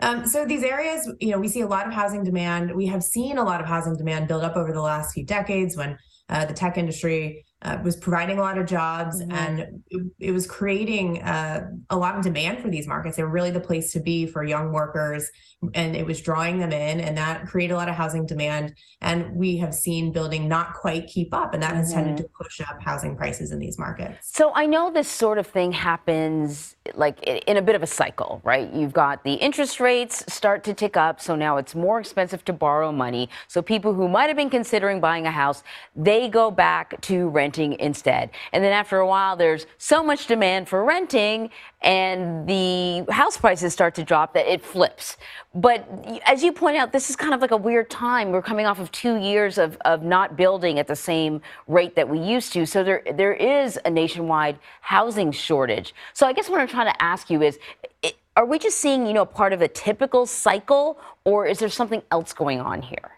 Um, 0.00 0.26
so 0.26 0.44
these 0.44 0.64
areas, 0.64 1.10
you 1.20 1.30
know, 1.30 1.38
we 1.38 1.48
see 1.48 1.60
a 1.60 1.66
lot 1.66 1.86
of 1.86 1.92
housing 1.92 2.24
demand. 2.24 2.74
We 2.74 2.86
have 2.86 3.02
seen 3.02 3.38
a 3.38 3.44
lot 3.44 3.60
of 3.60 3.66
housing 3.66 3.96
demand 3.96 4.28
build 4.28 4.42
up 4.42 4.56
over 4.56 4.72
the 4.72 4.82
last 4.82 5.14
few 5.14 5.24
decades 5.24 5.76
when 5.76 5.96
uh, 6.28 6.44
the 6.44 6.54
tech 6.54 6.76
industry 6.76 7.44
uh, 7.62 7.78
was 7.82 7.96
providing 7.96 8.38
a 8.38 8.40
lot 8.40 8.58
of 8.58 8.66
jobs 8.66 9.22
mm-hmm. 9.22 9.32
and 9.32 9.82
it, 9.88 10.02
it, 10.18 10.30
was 10.32 10.46
creating 10.46 11.22
uh, 11.22 11.68
a 11.90 11.96
lot 11.96 12.16
of 12.16 12.22
demand 12.22 12.60
for 12.60 12.68
these 12.68 12.88
markets. 12.88 13.16
They 13.16 13.22
were 13.22 13.28
really 13.28 13.52
the 13.52 13.60
place 13.60 13.92
to 13.92 14.00
be 14.00 14.26
for 14.26 14.42
young 14.42 14.72
workers 14.72 15.30
and 15.74 15.94
it 15.94 16.04
was 16.04 16.20
drawing 16.20 16.58
them 16.58 16.72
in 16.72 17.00
and 17.00 17.16
that 17.16 17.46
created 17.46 17.74
a 17.74 17.76
lot 17.76 17.88
of 17.88 17.94
housing 17.94 18.26
demand. 18.26 18.74
And 19.00 19.36
we 19.36 19.56
have 19.58 19.74
seen 19.74 20.12
building 20.12 20.48
not 20.48 20.74
quite 20.74 21.06
keep 21.06 21.32
up 21.32 21.54
and 21.54 21.62
that 21.62 21.70
mm-hmm. 21.70 21.78
has 21.78 21.92
tended 21.92 22.14
mm-hmm. 22.16 22.24
to 22.24 22.30
push 22.42 22.60
up 22.60 22.82
housing 22.82 23.16
prices 23.16 23.52
in 23.52 23.60
these 23.60 23.78
markets. 23.78 24.30
So 24.32 24.52
I 24.54 24.66
know 24.66 24.90
this 24.90 25.08
sort 25.08 25.38
of 25.38 25.46
thing 25.46 25.70
happens 25.70 26.76
like 26.94 27.22
in 27.22 27.56
a 27.56 27.62
bit 27.62 27.74
of 27.74 27.82
a 27.82 27.86
cycle, 27.86 28.40
right? 28.44 28.72
You've 28.72 28.92
got 28.92 29.22
the 29.24 29.34
interest 29.34 29.80
rates 29.80 30.24
start 30.32 30.64
to 30.64 30.74
tick 30.74 30.96
up. 30.96 31.20
So 31.20 31.36
now 31.36 31.56
it's 31.56 31.74
more 31.74 32.00
expensive 32.00 32.44
to 32.46 32.52
borrow 32.52 32.90
money. 32.90 33.28
So 33.48 33.62
people 33.62 33.94
who 33.94 34.08
might 34.08 34.26
have 34.26 34.36
been 34.36 34.50
considering 34.50 35.00
buying 35.00 35.26
a 35.26 35.30
house, 35.30 35.62
they 35.94 36.28
go 36.28 36.50
back 36.50 37.00
to 37.02 37.28
renting 37.28 37.74
instead. 37.78 38.30
And 38.52 38.64
then 38.64 38.72
after 38.72 38.98
a 38.98 39.06
while, 39.06 39.36
there's 39.36 39.66
so 39.78 40.02
much 40.02 40.26
demand 40.26 40.68
for 40.68 40.84
renting 40.84 41.50
and 41.82 42.46
the 42.46 43.04
house 43.12 43.36
prices 43.36 43.72
start 43.72 43.94
to 43.96 44.04
drop 44.04 44.34
that 44.34 44.46
it 44.46 44.64
flips. 44.64 45.16
But 45.54 45.86
as 46.24 46.42
you 46.42 46.50
point 46.50 46.78
out, 46.78 46.92
this 46.92 47.10
is 47.10 47.16
kind 47.16 47.34
of 47.34 47.42
like 47.42 47.50
a 47.50 47.56
weird 47.56 47.90
time. 47.90 48.30
We're 48.30 48.40
coming 48.40 48.64
off 48.64 48.78
of 48.78 48.90
two 48.90 49.16
years 49.16 49.58
of, 49.58 49.76
of 49.84 50.02
not 50.02 50.34
building 50.34 50.78
at 50.78 50.86
the 50.86 50.96
same 50.96 51.42
rate 51.68 51.94
that 51.96 52.08
we 52.08 52.18
used 52.18 52.54
to. 52.54 52.64
So 52.64 52.82
there 52.82 53.02
there 53.12 53.34
is 53.34 53.78
a 53.84 53.90
nationwide 53.90 54.58
housing 54.80 55.30
shortage. 55.30 55.94
So 56.14 56.26
I 56.26 56.32
guess 56.32 56.48
what 56.48 56.58
I'm 56.58 56.68
trying 56.68 56.90
to 56.90 57.02
ask 57.02 57.28
you 57.28 57.42
is, 57.42 57.58
are 58.34 58.46
we 58.46 58.58
just 58.58 58.78
seeing, 58.78 59.06
you 59.06 59.12
know, 59.12 59.26
part 59.26 59.52
of 59.52 59.60
a 59.60 59.68
typical 59.68 60.24
cycle 60.24 60.98
or 61.24 61.44
is 61.44 61.58
there 61.58 61.68
something 61.68 62.02
else 62.10 62.32
going 62.32 62.60
on 62.60 62.80
here? 62.80 63.12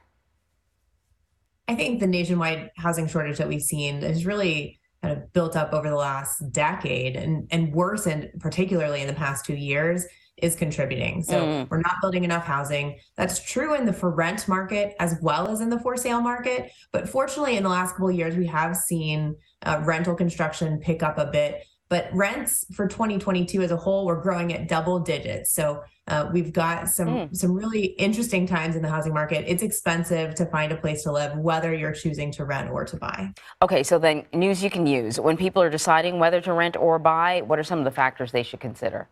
I 1.68 1.76
think 1.76 2.00
the 2.00 2.08
nationwide 2.08 2.72
housing 2.76 3.06
shortage 3.06 3.38
that 3.38 3.48
we've 3.48 3.62
seen 3.62 4.02
has 4.02 4.26
really 4.26 4.80
kind 5.02 5.16
of 5.16 5.32
built 5.32 5.54
up 5.54 5.72
over 5.72 5.88
the 5.88 5.96
last 5.96 6.50
decade 6.50 7.14
and, 7.14 7.46
and 7.52 7.72
worsened, 7.72 8.30
particularly 8.40 9.02
in 9.02 9.06
the 9.06 9.14
past 9.14 9.44
two 9.44 9.54
years, 9.54 10.04
is 10.36 10.56
contributing. 10.56 11.22
So 11.22 11.40
mm. 11.40 11.70
we're 11.70 11.80
not 11.80 11.96
building 12.00 12.24
enough 12.24 12.44
housing. 12.44 12.98
That's 13.16 13.42
true 13.42 13.74
in 13.74 13.86
the 13.86 13.92
for 13.92 14.10
rent 14.10 14.48
market 14.48 14.94
as 14.98 15.16
well 15.22 15.48
as 15.48 15.60
in 15.60 15.70
the 15.70 15.78
for 15.78 15.96
sale 15.96 16.20
market. 16.20 16.72
But 16.92 17.08
fortunately, 17.08 17.56
in 17.56 17.62
the 17.62 17.68
last 17.68 17.92
couple 17.92 18.08
of 18.08 18.14
years, 18.14 18.36
we 18.36 18.46
have 18.46 18.76
seen 18.76 19.36
uh, 19.62 19.80
rental 19.84 20.14
construction 20.14 20.78
pick 20.78 21.02
up 21.02 21.18
a 21.18 21.26
bit 21.26 21.64
but 21.94 22.08
rents 22.12 22.64
for 22.74 22.88
2022 22.88 23.62
as 23.62 23.70
a 23.70 23.76
whole 23.76 24.06
were 24.06 24.20
growing 24.20 24.52
at 24.52 24.68
double 24.68 24.98
digits. 24.98 25.54
So 25.54 25.82
uh, 26.08 26.28
we've 26.32 26.52
got 26.52 26.88
some 26.88 27.08
mm. 27.08 27.36
some 27.36 27.52
really 27.52 27.84
interesting 27.84 28.46
times 28.46 28.74
in 28.74 28.82
the 28.82 28.88
housing 28.88 29.14
market. 29.14 29.44
It's 29.46 29.62
expensive 29.62 30.34
to 30.34 30.46
find 30.46 30.72
a 30.72 30.76
place 30.76 31.02
to 31.04 31.12
live, 31.12 31.36
whether 31.38 31.72
you're 31.72 31.92
choosing 31.92 32.32
to 32.32 32.44
rent 32.44 32.70
or 32.70 32.84
to 32.84 32.96
buy. 32.96 33.32
Okay, 33.62 33.82
so 33.82 33.98
then 33.98 34.24
news 34.32 34.62
you 34.62 34.70
can 34.70 34.86
use 34.86 35.20
when 35.20 35.36
people 35.36 35.62
are 35.62 35.70
deciding 35.70 36.18
whether 36.18 36.40
to 36.40 36.52
rent 36.52 36.76
or 36.76 36.98
buy. 36.98 37.42
What 37.42 37.58
are 37.58 37.64
some 37.64 37.78
of 37.78 37.84
the 37.84 37.90
factors 37.90 38.32
they 38.32 38.42
should 38.42 38.60
consider? 38.60 39.08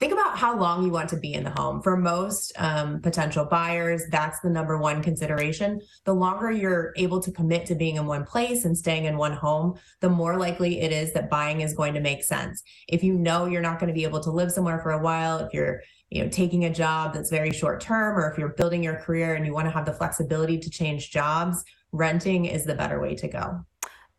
Think 0.00 0.12
about 0.14 0.38
how 0.38 0.58
long 0.58 0.82
you 0.82 0.90
want 0.90 1.10
to 1.10 1.16
be 1.18 1.34
in 1.34 1.44
the 1.44 1.50
home. 1.50 1.82
For 1.82 1.94
most 1.94 2.52
um, 2.56 3.02
potential 3.02 3.44
buyers, 3.44 4.02
that's 4.10 4.40
the 4.40 4.48
number 4.48 4.78
one 4.78 5.02
consideration. 5.02 5.78
The 6.04 6.14
longer 6.14 6.50
you're 6.50 6.94
able 6.96 7.20
to 7.20 7.30
commit 7.30 7.66
to 7.66 7.74
being 7.74 7.96
in 7.96 8.06
one 8.06 8.24
place 8.24 8.64
and 8.64 8.76
staying 8.76 9.04
in 9.04 9.18
one 9.18 9.34
home, 9.34 9.78
the 10.00 10.08
more 10.08 10.38
likely 10.38 10.80
it 10.80 10.90
is 10.90 11.12
that 11.12 11.28
buying 11.28 11.60
is 11.60 11.74
going 11.74 11.92
to 11.94 12.00
make 12.00 12.24
sense. 12.24 12.62
If 12.88 13.04
you 13.04 13.12
know 13.12 13.44
you're 13.44 13.60
not 13.60 13.78
going 13.78 13.88
to 13.88 13.94
be 13.94 14.04
able 14.04 14.20
to 14.20 14.30
live 14.30 14.50
somewhere 14.50 14.80
for 14.80 14.92
a 14.92 15.02
while, 15.02 15.38
if 15.38 15.52
you're 15.52 15.82
you 16.08 16.24
know 16.24 16.30
taking 16.30 16.64
a 16.64 16.72
job 16.72 17.12
that's 17.12 17.30
very 17.30 17.52
short 17.52 17.80
term 17.80 18.18
or 18.18 18.30
if 18.30 18.38
you're 18.38 18.54
building 18.54 18.82
your 18.82 18.96
career 18.96 19.34
and 19.34 19.44
you 19.44 19.52
want 19.52 19.66
to 19.66 19.70
have 19.70 19.84
the 19.84 19.92
flexibility 19.92 20.58
to 20.58 20.70
change 20.70 21.10
jobs, 21.10 21.62
renting 21.92 22.46
is 22.46 22.64
the 22.64 22.74
better 22.74 23.00
way 23.00 23.14
to 23.16 23.28
go. 23.28 23.60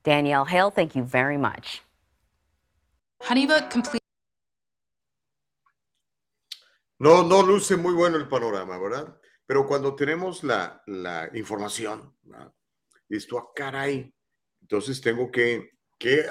Danielle 0.03 0.45
Hale, 0.45 0.69
thank 0.69 0.95
you 0.95 1.03
very 1.03 1.37
much. 1.37 1.81
Honeybook 3.23 3.69
complete 3.71 4.00
No, 7.01 7.23
no 7.27 7.41
luce 7.41 7.77
muy 7.77 7.95
bueno 7.95 8.17
el 8.17 8.27
panorama, 8.27 8.77
¿verdad? 8.77 9.19
Pero 9.47 9.65
cuando 9.65 9.95
tenemos 9.95 10.43
la, 10.43 10.83
información, 11.33 12.15
esto 13.09 13.39
a 13.39 13.41
ah, 13.41 13.47
caray, 13.55 14.13
entonces 14.61 15.01
tengo 15.01 15.31
que, 15.31 15.71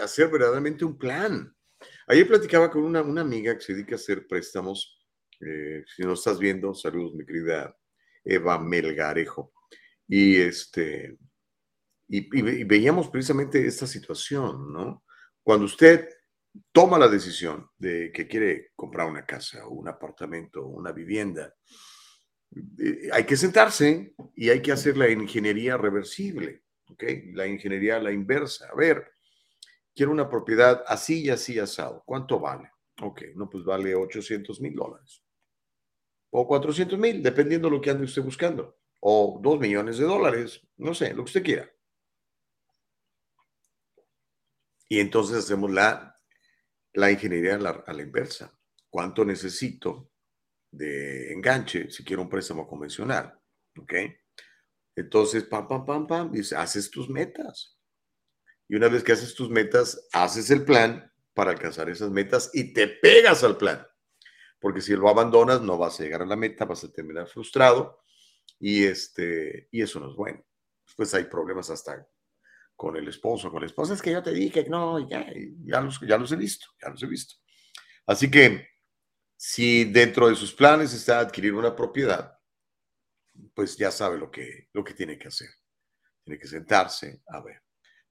hacer 0.00 0.30
verdaderamente 0.30 0.84
un 0.84 0.96
plan. 0.96 1.52
Ayer 2.06 2.28
platicaba 2.28 2.70
con 2.70 2.84
una, 2.84 3.00
amiga 3.00 3.52
que 3.56 3.64
se 3.64 3.74
dedica 3.74 3.96
a 3.96 3.98
hacer 3.98 4.28
préstamos. 4.28 5.04
Eh, 5.40 5.82
si 5.92 6.04
no 6.04 6.12
estás 6.12 6.38
viendo, 6.38 6.72
saludos, 6.72 7.14
mi 7.16 7.26
querida 7.26 7.76
Eva 8.22 8.56
Melgarejo. 8.60 9.52
Y 10.06 10.36
este, 10.36 11.18
y 12.06 12.64
veíamos 12.64 13.10
precisamente 13.10 13.66
esta 13.66 13.88
situación, 13.88 14.72
¿no? 14.72 15.04
Cuando 15.42 15.66
usted 15.66 16.08
toma 16.72 16.98
la 16.98 17.08
decisión 17.08 17.70
de 17.78 18.12
que 18.12 18.26
quiere 18.26 18.70
comprar 18.74 19.08
una 19.08 19.24
casa 19.24 19.66
o 19.66 19.70
un 19.70 19.88
apartamento 19.88 20.64
o 20.64 20.68
una 20.68 20.92
vivienda, 20.92 21.54
eh, 22.78 23.08
hay 23.12 23.24
que 23.24 23.36
sentarse 23.36 24.14
y 24.34 24.50
hay 24.50 24.60
que 24.60 24.72
hacer 24.72 24.96
la 24.96 25.08
ingeniería 25.08 25.76
reversible, 25.76 26.62
¿ok? 26.88 27.04
La 27.32 27.46
ingeniería 27.46 28.00
la 28.00 28.12
inversa. 28.12 28.68
A 28.70 28.74
ver, 28.74 29.12
quiero 29.94 30.12
una 30.12 30.28
propiedad 30.28 30.82
así 30.86 31.24
y 31.24 31.30
así 31.30 31.58
asado. 31.58 32.02
¿Cuánto 32.04 32.40
vale? 32.40 32.70
Ok, 33.02 33.22
no, 33.34 33.48
pues 33.48 33.64
vale 33.64 33.94
800 33.94 34.60
mil 34.60 34.74
dólares. 34.74 35.22
O 36.30 36.46
400 36.46 36.98
mil, 36.98 37.22
dependiendo 37.22 37.68
de 37.68 37.76
lo 37.76 37.80
que 37.80 37.90
ande 37.90 38.04
usted 38.04 38.22
buscando. 38.22 38.78
O 39.00 39.40
2 39.42 39.58
millones 39.60 39.98
de 39.98 40.04
dólares, 40.04 40.60
no 40.76 40.94
sé, 40.94 41.10
lo 41.10 41.24
que 41.24 41.30
usted 41.30 41.42
quiera. 41.42 41.70
Y 44.88 44.98
entonces 44.98 45.38
hacemos 45.38 45.70
la 45.70 46.09
la 46.94 47.10
ingeniería 47.10 47.54
a 47.54 47.92
la, 47.92 48.02
inversa. 48.02 48.56
¿Cuánto 48.88 49.24
necesito 49.24 50.10
de 50.70 51.32
enganche 51.32 51.90
si 51.90 52.04
quiero 52.04 52.22
un 52.22 52.28
préstamo 52.28 52.66
convencional? 52.66 53.38
¿Ok? 53.78 53.94
Entonces, 54.96 55.44
pam, 55.44 55.68
pam, 55.68 55.84
pam, 55.86 56.06
pam, 56.06 56.32
dice, 56.32 56.56
haces 56.56 56.90
tus 56.90 57.08
metas. 57.08 57.78
Y 58.68 58.76
una 58.76 58.88
vez 58.88 59.02
que 59.02 59.12
haces 59.12 59.34
tus 59.34 59.50
metas, 59.50 60.08
haces 60.12 60.50
el 60.50 60.64
plan 60.64 61.10
para 61.34 61.52
alcanzar 61.52 61.88
esas 61.88 62.10
metas 62.10 62.50
y 62.52 62.72
te 62.72 62.88
pegas 62.88 63.44
al 63.44 63.56
plan. 63.56 63.86
Porque 64.58 64.80
si 64.80 64.94
lo 64.94 65.08
abandonas, 65.08 65.62
no 65.62 65.78
vas 65.78 65.98
a 65.98 66.02
llegar 66.02 66.22
a 66.22 66.26
la 66.26 66.36
meta, 66.36 66.64
vas 66.66 66.84
a 66.84 66.92
terminar 66.92 67.26
frustrado 67.28 68.02
y, 68.58 68.84
este, 68.84 69.68
y 69.70 69.82
eso 69.82 70.00
no 70.00 70.10
es 70.10 70.16
bueno. 70.16 70.44
Después 70.84 71.14
hay 71.14 71.24
problemas 71.24 71.70
hasta 71.70 72.06
con 72.80 72.96
el 72.96 73.06
esposo, 73.08 73.50
con 73.50 73.60
la 73.60 73.66
esposa, 73.66 73.92
es 73.92 74.00
que 74.00 74.10
yo 74.10 74.22
te 74.22 74.32
dije, 74.32 74.64
no, 74.66 75.06
ya, 75.06 75.26
ya, 75.66 75.82
los, 75.82 76.00
ya 76.00 76.16
los 76.16 76.32
he 76.32 76.36
visto, 76.36 76.68
ya 76.80 76.88
los 76.88 77.02
he 77.02 77.06
visto. 77.06 77.34
Así 78.06 78.30
que 78.30 78.66
Si 79.36 79.84
dentro 79.84 80.28
de 80.28 80.34
sus 80.34 80.54
planes 80.54 80.94
está 80.94 81.18
adquirir 81.18 81.52
una 81.52 81.76
propiedad, 81.76 82.38
pues 83.54 83.76
ya 83.76 83.90
sabe 83.90 84.16
lo 84.16 84.30
que, 84.30 84.68
lo 84.72 84.82
que 84.82 84.94
tiene 84.94 85.18
que 85.18 85.28
hacer. 85.28 85.50
Tiene 86.24 86.38
que 86.40 86.46
sentarse 86.46 87.22
a 87.26 87.42
ver. 87.42 87.62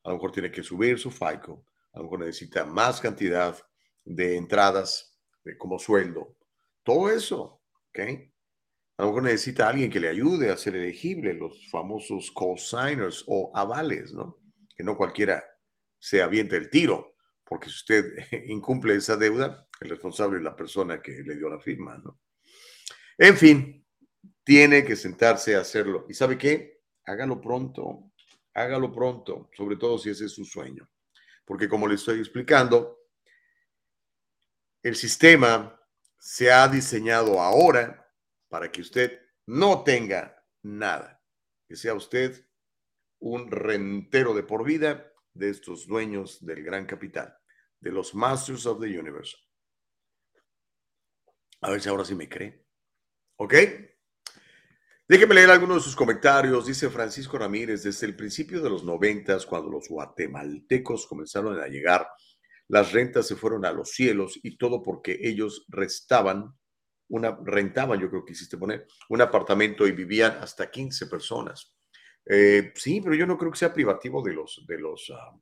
A 0.03 0.09
lo 0.09 0.15
mejor 0.15 0.31
tiene 0.31 0.51
que 0.51 0.61
subir 0.61 0.99
su 0.99 1.09
FICO, 1.09 1.65
a 1.93 1.97
lo 1.97 2.03
mejor 2.03 2.19
necesita 2.19 2.63
más 2.65 3.01
cantidad 3.01 3.57
de 4.05 4.37
entradas 4.37 5.19
como 5.57 5.79
sueldo. 5.79 6.35
Todo 6.83 7.09
eso, 7.09 7.63
¿ok? 7.89 7.99
A 8.97 9.03
lo 9.03 9.07
mejor 9.07 9.23
necesita 9.23 9.67
alguien 9.67 9.89
que 9.89 9.99
le 9.99 10.09
ayude 10.09 10.51
a 10.51 10.57
ser 10.57 10.75
elegible, 10.75 11.33
los 11.33 11.69
famosos 11.71 12.29
co-signers 12.31 13.23
o 13.25 13.51
avales, 13.55 14.13
¿no? 14.13 14.37
Que 14.79 14.83
no 14.85 14.95
cualquiera 14.95 15.43
se 15.99 16.21
aviente 16.21 16.55
el 16.55 16.69
tiro, 16.69 17.17
porque 17.43 17.67
si 17.67 17.75
usted 17.75 18.05
incumple 18.45 18.95
esa 18.95 19.17
deuda, 19.17 19.67
el 19.81 19.89
responsable 19.89 20.37
es 20.37 20.43
la 20.43 20.55
persona 20.55 21.01
que 21.01 21.21
le 21.21 21.35
dio 21.35 21.49
la 21.49 21.59
firma, 21.59 21.97
¿no? 21.97 22.21
En 23.17 23.35
fin, 23.35 23.85
tiene 24.41 24.85
que 24.85 24.95
sentarse 24.95 25.57
a 25.57 25.59
hacerlo. 25.59 26.05
¿Y 26.07 26.13
sabe 26.13 26.37
qué? 26.37 26.81
Hágalo 27.03 27.41
pronto, 27.41 28.13
hágalo 28.53 28.89
pronto, 28.93 29.49
sobre 29.53 29.75
todo 29.75 29.97
si 29.97 30.11
ese 30.11 30.27
es 30.27 30.31
su 30.31 30.45
sueño. 30.45 30.89
Porque 31.43 31.67
como 31.67 31.85
le 31.85 31.95
estoy 31.95 32.19
explicando, 32.19 33.01
el 34.81 34.95
sistema 34.95 35.77
se 36.17 36.53
ha 36.53 36.65
diseñado 36.69 37.41
ahora 37.41 38.09
para 38.47 38.71
que 38.71 38.79
usted 38.79 39.19
no 39.45 39.83
tenga 39.83 40.41
nada, 40.61 41.21
que 41.67 41.75
sea 41.75 41.95
usted 41.95 42.48
un 43.19 43.51
rentero 43.51 44.33
de 44.33 44.43
por 44.43 44.65
vida 44.65 45.11
de 45.33 45.49
estos 45.49 45.87
dueños 45.87 46.43
del 46.45 46.63
gran 46.63 46.85
capital, 46.85 47.35
de 47.79 47.91
los 47.91 48.15
Masters 48.15 48.65
of 48.65 48.81
the 48.81 48.99
Universe. 48.99 49.35
A 51.61 51.71
ver 51.71 51.81
si 51.81 51.89
ahora 51.89 52.05
sí 52.05 52.15
me 52.15 52.29
cree. 52.29 52.65
¿Ok? 53.37 53.53
Déjeme 55.07 55.35
leer 55.35 55.49
algunos 55.49 55.77
de 55.77 55.83
sus 55.83 55.95
comentarios. 55.95 56.67
Dice 56.67 56.89
Francisco 56.89 57.37
Ramírez, 57.37 57.83
desde 57.83 58.05
el 58.05 58.15
principio 58.15 58.61
de 58.61 58.69
los 58.69 58.83
noventas, 58.83 59.45
cuando 59.45 59.69
los 59.69 59.89
guatemaltecos 59.89 61.07
comenzaron 61.07 61.59
a 61.59 61.67
llegar, 61.67 62.07
las 62.67 62.91
rentas 62.91 63.27
se 63.27 63.35
fueron 63.35 63.65
a 63.65 63.71
los 63.71 63.89
cielos 63.89 64.39
y 64.43 64.57
todo 64.57 64.83
porque 64.83 65.17
ellos 65.21 65.65
restaban, 65.67 66.53
una, 67.09 67.37
rentaban, 67.43 67.99
yo 67.99 68.09
creo 68.09 68.23
que 68.23 68.33
hiciste 68.33 68.57
poner, 68.57 68.85
un 69.09 69.21
apartamento 69.21 69.87
y 69.87 69.91
vivían 69.91 70.37
hasta 70.41 70.69
15 70.69 71.07
personas. 71.07 71.75
Eh, 72.31 72.71
sí, 72.75 73.01
pero 73.01 73.15
yo 73.15 73.25
no 73.25 73.39
creo 73.39 73.51
que 73.51 73.57
sea 73.57 73.73
privativo 73.73 74.21
de 74.21 74.33
los, 74.33 74.63
de 74.67 74.77
los 74.77 75.11
ah, 75.15 75.35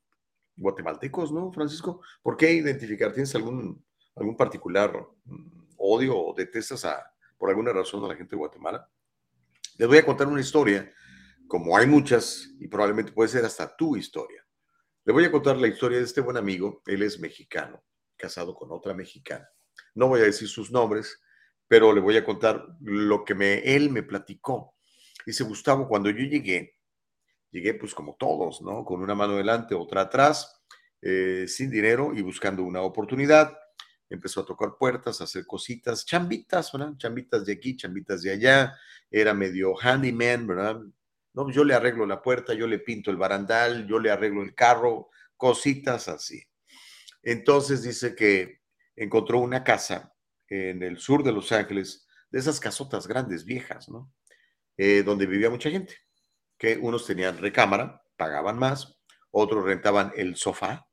guatemaltecos, 0.55 1.33
¿no, 1.33 1.51
Francisco? 1.51 2.01
¿Por 2.23 2.37
qué 2.37 2.53
identificar? 2.53 3.11
¿Tienes 3.11 3.35
algún, 3.35 3.85
algún 4.15 4.37
particular 4.37 5.05
mm, 5.25 5.73
odio 5.77 6.17
o 6.17 6.33
detestas 6.33 6.85
a, 6.85 7.03
por 7.37 7.49
alguna 7.49 7.73
razón 7.73 8.05
a 8.05 8.07
la 8.07 8.15
gente 8.15 8.31
de 8.31 8.37
Guatemala? 8.37 8.89
Les 9.77 9.85
voy 9.85 9.97
a 9.97 10.05
contar 10.05 10.27
una 10.27 10.39
historia, 10.39 10.89
como 11.49 11.75
hay 11.75 11.87
muchas, 11.87 12.51
y 12.57 12.69
probablemente 12.69 13.11
puede 13.11 13.27
ser 13.27 13.43
hasta 13.43 13.75
tu 13.75 13.97
historia. 13.97 14.47
Le 15.03 15.11
voy 15.11 15.25
a 15.25 15.31
contar 15.31 15.57
la 15.57 15.67
historia 15.67 15.97
de 15.97 16.05
este 16.05 16.21
buen 16.21 16.37
amigo. 16.37 16.81
Él 16.85 17.01
es 17.01 17.19
mexicano, 17.19 17.83
casado 18.15 18.55
con 18.55 18.71
otra 18.71 18.93
mexicana. 18.93 19.47
No 19.93 20.07
voy 20.07 20.21
a 20.21 20.23
decir 20.23 20.47
sus 20.47 20.71
nombres, 20.71 21.21
pero 21.67 21.91
le 21.91 21.99
voy 21.99 22.15
a 22.15 22.23
contar 22.23 22.65
lo 22.79 23.25
que 23.25 23.35
me, 23.35 23.59
él 23.59 23.89
me 23.89 24.03
platicó. 24.03 24.75
Dice 25.25 25.43
Gustavo, 25.43 25.89
cuando 25.89 26.09
yo 26.09 26.23
llegué, 26.23 26.76
llegué 27.51 27.73
pues 27.73 27.93
como 27.93 28.15
todos, 28.15 28.61
¿no? 28.61 28.83
Con 28.85 29.01
una 29.01 29.15
mano 29.15 29.35
delante, 29.35 29.75
otra 29.75 30.01
atrás, 30.01 30.61
eh, 31.01 31.45
sin 31.47 31.69
dinero 31.69 32.13
y 32.13 32.21
buscando 32.21 32.63
una 32.63 32.81
oportunidad 32.81 33.57
empezó 34.09 34.41
a 34.41 34.45
tocar 34.45 34.75
puertas, 34.77 35.19
a 35.19 35.25
hacer 35.25 35.45
cositas, 35.45 36.05
chambitas, 36.05 36.71
¿verdad? 36.71 36.93
Chambitas 36.97 37.45
de 37.45 37.53
aquí, 37.53 37.75
chambitas 37.75 38.21
de 38.21 38.31
allá, 38.31 38.75
era 39.09 39.33
medio 39.33 39.75
handyman, 39.75 40.47
¿verdad? 40.47 40.79
No, 41.33 41.51
yo 41.51 41.63
le 41.63 41.73
arreglo 41.73 42.05
la 42.05 42.21
puerta, 42.21 42.53
yo 42.53 42.67
le 42.67 42.79
pinto 42.79 43.11
el 43.11 43.17
barandal, 43.17 43.87
yo 43.87 43.99
le 43.99 44.09
arreglo 44.09 44.43
el 44.43 44.55
carro, 44.55 45.09
cositas 45.35 46.07
así. 46.07 46.41
Entonces 47.21 47.83
dice 47.83 48.15
que 48.15 48.61
encontró 48.95 49.39
una 49.39 49.63
casa 49.63 50.13
en 50.47 50.81
el 50.81 50.97
sur 50.97 51.23
de 51.23 51.33
Los 51.33 51.51
Ángeles, 51.51 52.07
de 52.31 52.39
esas 52.39 52.59
casotas 52.59 53.07
grandes, 53.07 53.45
viejas, 53.45 53.89
¿no? 53.89 54.11
Eh, 54.77 55.03
donde 55.03 55.25
vivía 55.25 55.49
mucha 55.49 55.69
gente, 55.69 55.95
que 56.57 56.77
unos 56.77 57.05
tenían 57.05 57.37
recámara, 57.37 58.03
pagaban 58.15 58.57
más, 58.57 58.99
otros 59.31 59.63
rentaban 59.63 60.11
el 60.15 60.35
sofá, 60.35 60.89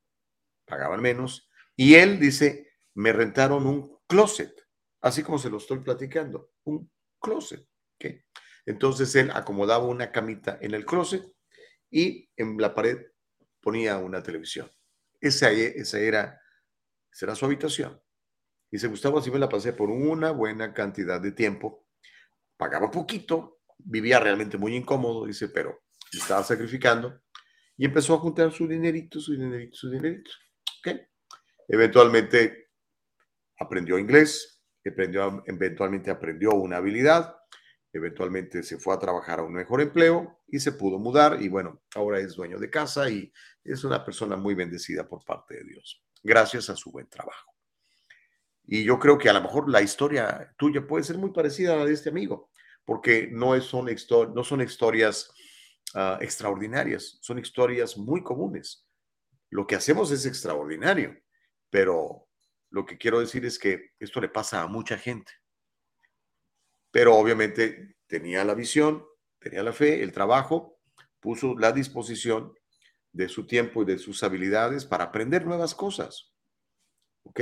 pagaban 0.65 1.01
menos, 1.01 1.49
y 1.75 1.95
él 1.95 2.19
dice, 2.19 2.73
me 2.93 3.11
rentaron 3.11 3.65
un 3.65 3.99
closet, 4.07 4.53
así 5.01 5.23
como 5.23 5.39
se 5.39 5.49
lo 5.49 5.57
estoy 5.57 5.79
platicando, 5.79 6.51
un 6.63 6.89
closet. 7.19 7.67
Entonces 8.67 9.13
él 9.15 9.31
acomodaba 9.31 9.85
una 9.85 10.11
camita 10.11 10.57
en 10.59 10.73
el 10.73 10.85
closet 10.85 11.23
y 11.91 12.29
en 12.35 12.57
la 12.57 12.73
pared 12.73 12.97
ponía 13.61 13.97
una 13.97 14.23
televisión. 14.23 14.71
Esa, 15.21 15.51
esa 15.51 15.99
era, 15.99 16.41
será 17.11 17.35
su 17.35 17.45
habitación. 17.45 18.01
Se 18.71 18.87
Gustavo, 18.87 19.19
así 19.19 19.31
me 19.31 19.39
la 19.39 19.47
pasé 19.47 19.71
por 19.73 19.89
una 19.89 20.31
buena 20.31 20.73
cantidad 20.73 21.21
de 21.21 21.31
tiempo. 21.31 21.87
Pagaba 22.57 22.91
poquito, 22.91 23.54
vivía 23.77 24.19
realmente 24.19 24.57
muy 24.57 24.75
incómodo, 24.75 25.25
dice, 25.25 25.49
pero 25.49 25.83
estaba 26.11 26.43
sacrificando. 26.43 27.21
Y 27.77 27.85
empezó 27.85 28.15
a 28.15 28.19
juntar 28.19 28.51
su 28.51 28.67
dinerito, 28.67 29.19
su 29.19 29.33
dinerito, 29.33 29.75
su 29.75 29.89
dinerito. 29.89 30.31
¿Ok? 30.79 30.99
Eventualmente 31.67 32.69
aprendió 33.59 33.97
inglés, 33.97 34.63
aprendió, 34.85 35.43
eventualmente 35.45 36.11
aprendió 36.11 36.51
una 36.51 36.77
habilidad, 36.77 37.35
eventualmente 37.91 38.63
se 38.63 38.77
fue 38.77 38.93
a 38.93 38.99
trabajar 38.99 39.39
a 39.39 39.43
un 39.43 39.53
mejor 39.53 39.81
empleo 39.81 40.41
y 40.47 40.59
se 40.59 40.73
pudo 40.73 40.99
mudar 40.99 41.41
y 41.41 41.49
bueno, 41.49 41.81
ahora 41.95 42.19
es 42.19 42.35
dueño 42.35 42.59
de 42.59 42.69
casa 42.69 43.09
y 43.09 43.31
es 43.63 43.83
una 43.83 44.03
persona 44.03 44.35
muy 44.35 44.53
bendecida 44.53 45.07
por 45.07 45.23
parte 45.23 45.55
de 45.55 45.63
Dios, 45.63 46.03
gracias 46.23 46.69
a 46.69 46.75
su 46.75 46.91
buen 46.91 47.07
trabajo. 47.07 47.53
Y 48.67 48.83
yo 48.83 48.99
creo 48.99 49.17
que 49.17 49.29
a 49.29 49.33
lo 49.33 49.41
mejor 49.41 49.69
la 49.69 49.81
historia 49.81 50.53
tuya 50.57 50.85
puede 50.85 51.03
ser 51.03 51.17
muy 51.17 51.31
parecida 51.31 51.73
a 51.73 51.77
la 51.77 51.85
de 51.85 51.93
este 51.93 52.09
amigo, 52.09 52.51
porque 52.85 53.27
no, 53.31 53.59
son, 53.61 53.87
no 54.33 54.43
son 54.43 54.61
historias 54.61 55.33
ah, 55.93 56.17
extraordinarias, 56.21 57.17
son 57.21 57.39
historias 57.39 57.97
muy 57.97 58.23
comunes. 58.23 58.87
Lo 59.49 59.67
que 59.67 59.75
hacemos 59.75 60.11
es 60.11 60.25
extraordinario, 60.25 61.17
pero 61.69 62.27
lo 62.69 62.85
que 62.85 62.97
quiero 62.97 63.19
decir 63.19 63.45
es 63.45 63.59
que 63.59 63.91
esto 63.99 64.21
le 64.21 64.29
pasa 64.29 64.61
a 64.61 64.67
mucha 64.67 64.97
gente. 64.97 65.31
Pero 66.91 67.15
obviamente 67.15 67.97
tenía 68.07 68.43
la 68.43 68.53
visión, 68.53 69.05
tenía 69.39 69.63
la 69.63 69.73
fe, 69.73 70.01
el 70.03 70.11
trabajo, 70.11 70.79
puso 71.19 71.57
la 71.57 71.71
disposición 71.71 72.53
de 73.11 73.29
su 73.29 73.47
tiempo 73.47 73.81
y 73.81 73.85
de 73.85 73.97
sus 73.97 74.23
habilidades 74.23 74.85
para 74.85 75.05
aprender 75.05 75.45
nuevas 75.45 75.73
cosas. 75.73 76.33
¿Ok? 77.23 77.39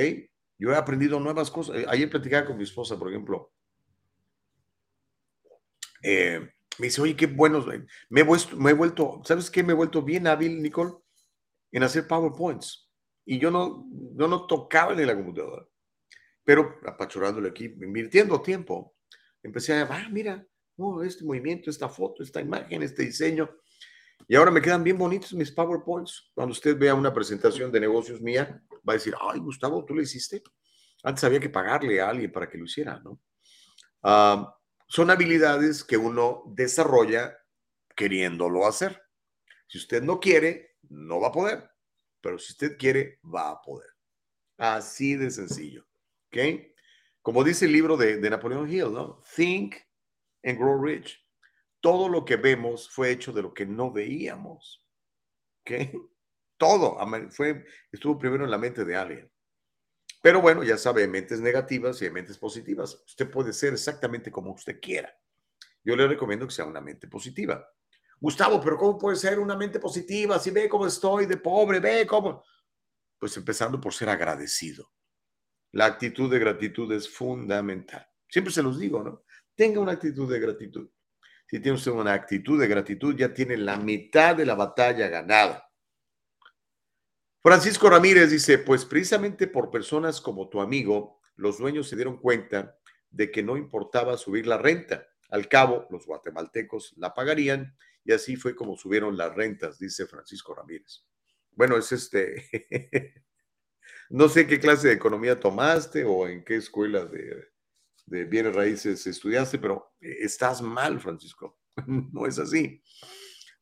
Yo 0.57 0.71
he 0.71 0.75
aprendido 0.75 1.19
nuevas 1.19 1.51
cosas. 1.51 1.77
Eh, 1.77 1.85
ayer 1.87 2.09
platicaba 2.09 2.45
con 2.45 2.57
mi 2.57 2.63
esposa, 2.63 2.97
por 2.97 3.09
ejemplo. 3.09 3.52
Eh, 6.03 6.47
me 6.79 6.87
dice, 6.87 7.01
oye, 7.01 7.15
qué 7.15 7.27
bueno. 7.27 7.65
Me 8.09 8.21
he, 8.21 8.23
vuelto, 8.23 8.57
me 8.57 8.71
he 8.71 8.73
vuelto, 8.73 9.21
¿sabes 9.25 9.49
qué? 9.49 9.63
Me 9.63 9.73
he 9.73 9.75
vuelto 9.75 10.01
bien 10.01 10.27
hábil, 10.27 10.61
Nicole, 10.61 10.93
en 11.71 11.83
hacer 11.83 12.07
PowerPoints 12.07 12.83
y 13.25 13.39
yo 13.39 13.51
no, 13.51 13.87
yo 14.15 14.27
no 14.27 14.45
tocaba 14.45 14.93
ni 14.93 15.05
la 15.05 15.15
computadora. 15.15 15.65
Pero 16.43 16.79
apachurándole 16.85 17.49
aquí, 17.49 17.65
invirtiendo 17.65 18.41
tiempo, 18.41 18.95
empecé 19.41 19.73
a, 19.73 19.87
ah, 19.89 20.09
mira, 20.11 20.45
oh, 20.77 21.01
este 21.03 21.23
movimiento, 21.23 21.69
esta 21.69 21.87
foto, 21.87 22.21
esta 22.21 22.41
imagen, 22.41 22.83
este 22.83 23.03
diseño. 23.03 23.49
Y 24.27 24.35
ahora 24.35 24.51
me 24.51 24.61
quedan 24.61 24.83
bien 24.83 24.97
bonitos 24.97 25.33
mis 25.33 25.51
PowerPoints. 25.51 26.31
Cuando 26.33 26.51
usted 26.51 26.77
vea 26.77 26.95
una 26.95 27.13
presentación 27.13 27.71
de 27.71 27.79
negocios 27.79 28.21
mía, 28.21 28.61
va 28.87 28.93
a 28.93 28.95
decir, 28.95 29.15
ay, 29.19 29.39
Gustavo, 29.39 29.85
tú 29.85 29.95
lo 29.95 30.01
hiciste. 30.01 30.43
Antes 31.03 31.23
había 31.23 31.39
que 31.39 31.49
pagarle 31.49 32.01
a 32.01 32.09
alguien 32.09 32.31
para 32.31 32.49
que 32.49 32.57
lo 32.57 32.65
hiciera, 32.65 32.99
¿no? 33.03 33.19
Ah, 34.01 34.53
son 34.93 35.09
habilidades 35.09 35.83
que 35.83 35.97
uno 35.97 36.43
desarrolla 36.47 37.37
queriéndolo 37.95 38.67
hacer. 38.67 39.01
Si 39.67 39.77
usted 39.77 40.03
no 40.03 40.19
quiere, 40.19 40.77
no 40.89 41.19
va 41.19 41.29
a 41.29 41.31
poder 41.31 41.73
pero 42.23 42.39
si 42.39 42.53
usted 42.53 42.77
quiere, 42.77 43.19
va 43.23 43.51
a 43.51 43.61
poder. 43.61 43.89
Así 44.57 45.15
de 45.15 45.29
sencillo. 45.29 45.85
¿Ok? 46.27 46.37
Como 47.21 47.43
dice 47.43 47.65
el 47.65 47.73
libro 47.73 47.97
de, 47.97 48.17
de 48.17 48.29
Napoleon 48.29 48.69
Hill, 48.69 48.93
¿no? 48.93 49.21
Think 49.35 49.75
and 50.43 50.57
grow 50.57 50.81
rich. 50.81 51.21
Todo 51.81 52.07
lo 52.07 52.23
que 52.23 52.37
vemos 52.37 52.89
fue 52.89 53.11
hecho 53.11 53.33
de 53.33 53.41
lo 53.41 53.53
que 53.53 53.65
no 53.65 53.91
veíamos. 53.91 54.87
¿Ok? 55.61 55.71
Todo 56.57 56.97
fue, 57.31 57.65
estuvo 57.91 58.17
primero 58.17 58.45
en 58.45 58.51
la 58.51 58.57
mente 58.57 58.85
de 58.85 58.95
alguien. 58.95 59.31
Pero 60.23 60.39
bueno, 60.39 60.63
ya 60.63 60.77
sabe, 60.77 61.05
mentes 61.05 61.41
negativas 61.41 62.01
y 62.01 62.09
mentes 62.09 62.37
positivas. 62.37 63.03
Usted 63.05 63.29
puede 63.29 63.51
ser 63.51 63.73
exactamente 63.73 64.31
como 64.31 64.53
usted 64.53 64.79
quiera. 64.79 65.13
Yo 65.83 65.97
le 65.97 66.07
recomiendo 66.07 66.47
que 66.47 66.53
sea 66.53 66.63
una 66.63 66.79
mente 66.79 67.09
positiva. 67.09 67.67
Gustavo, 68.21 68.61
pero 68.61 68.77
¿cómo 68.77 68.97
puede 68.97 69.17
ser 69.17 69.37
una 69.37 69.57
mente 69.57 69.81
positiva 69.81 70.39
si 70.39 70.51
ve 70.51 70.69
cómo 70.69 70.87
estoy 70.87 71.25
de 71.25 71.35
pobre, 71.35 71.81
ve 71.81 72.07
cómo? 72.07 72.41
Pues 73.19 73.35
empezando 73.35 73.81
por 73.81 73.93
ser 73.93 74.07
agradecido. 74.07 74.93
La 75.73 75.87
actitud 75.87 76.31
de 76.31 76.39
gratitud 76.39 76.89
es 76.93 77.09
fundamental. 77.09 78.07
Siempre 78.29 78.53
se 78.53 78.63
los 78.63 78.79
digo, 78.79 79.03
¿no? 79.03 79.25
Tenga 79.53 79.81
una 79.81 79.91
actitud 79.91 80.31
de 80.31 80.39
gratitud. 80.39 80.89
Si 81.49 81.59
tiene 81.59 81.75
usted 81.75 81.91
una 81.91 82.13
actitud 82.13 82.57
de 82.61 82.69
gratitud, 82.69 83.13
ya 83.13 83.33
tiene 83.33 83.57
la 83.57 83.75
mitad 83.75 84.37
de 84.37 84.45
la 84.45 84.55
batalla 84.55 85.09
ganada. 85.09 85.69
Francisco 87.43 87.89
Ramírez 87.89 88.31
dice, 88.31 88.57
pues 88.57 88.85
precisamente 88.85 89.47
por 89.47 89.69
personas 89.69 90.21
como 90.21 90.47
tu 90.47 90.61
amigo, 90.61 91.19
los 91.35 91.57
dueños 91.57 91.89
se 91.89 91.97
dieron 91.97 92.17
cuenta 92.17 92.79
de 93.09 93.31
que 93.31 93.43
no 93.43 93.57
importaba 93.57 94.15
subir 94.15 94.47
la 94.47 94.57
renta. 94.57 95.05
Al 95.29 95.49
cabo, 95.49 95.85
los 95.89 96.05
guatemaltecos 96.05 96.93
la 96.95 97.13
pagarían 97.13 97.75
y 98.05 98.13
así 98.13 98.37
fue 98.37 98.55
como 98.55 98.77
subieron 98.77 99.17
las 99.17 99.35
rentas, 99.35 99.77
dice 99.77 100.05
Francisco 100.05 100.55
Ramírez. 100.55 101.05
Bueno, 101.51 101.75
es 101.75 101.91
este, 101.91 102.47
no 104.09 104.29
sé 104.29 104.47
qué 104.47 104.57
clase 104.57 104.87
de 104.87 104.93
economía 104.93 105.37
tomaste 105.37 106.05
o 106.05 106.29
en 106.29 106.45
qué 106.45 106.55
escuela 106.55 107.05
de, 107.05 107.49
de 108.05 108.23
bienes 108.23 108.55
raíces 108.55 109.05
estudiaste, 109.05 109.59
pero 109.59 109.95
estás 109.99 110.61
mal, 110.61 110.97
Francisco. 111.01 111.59
no 111.87 112.25
es 112.25 112.39
así. 112.39 112.81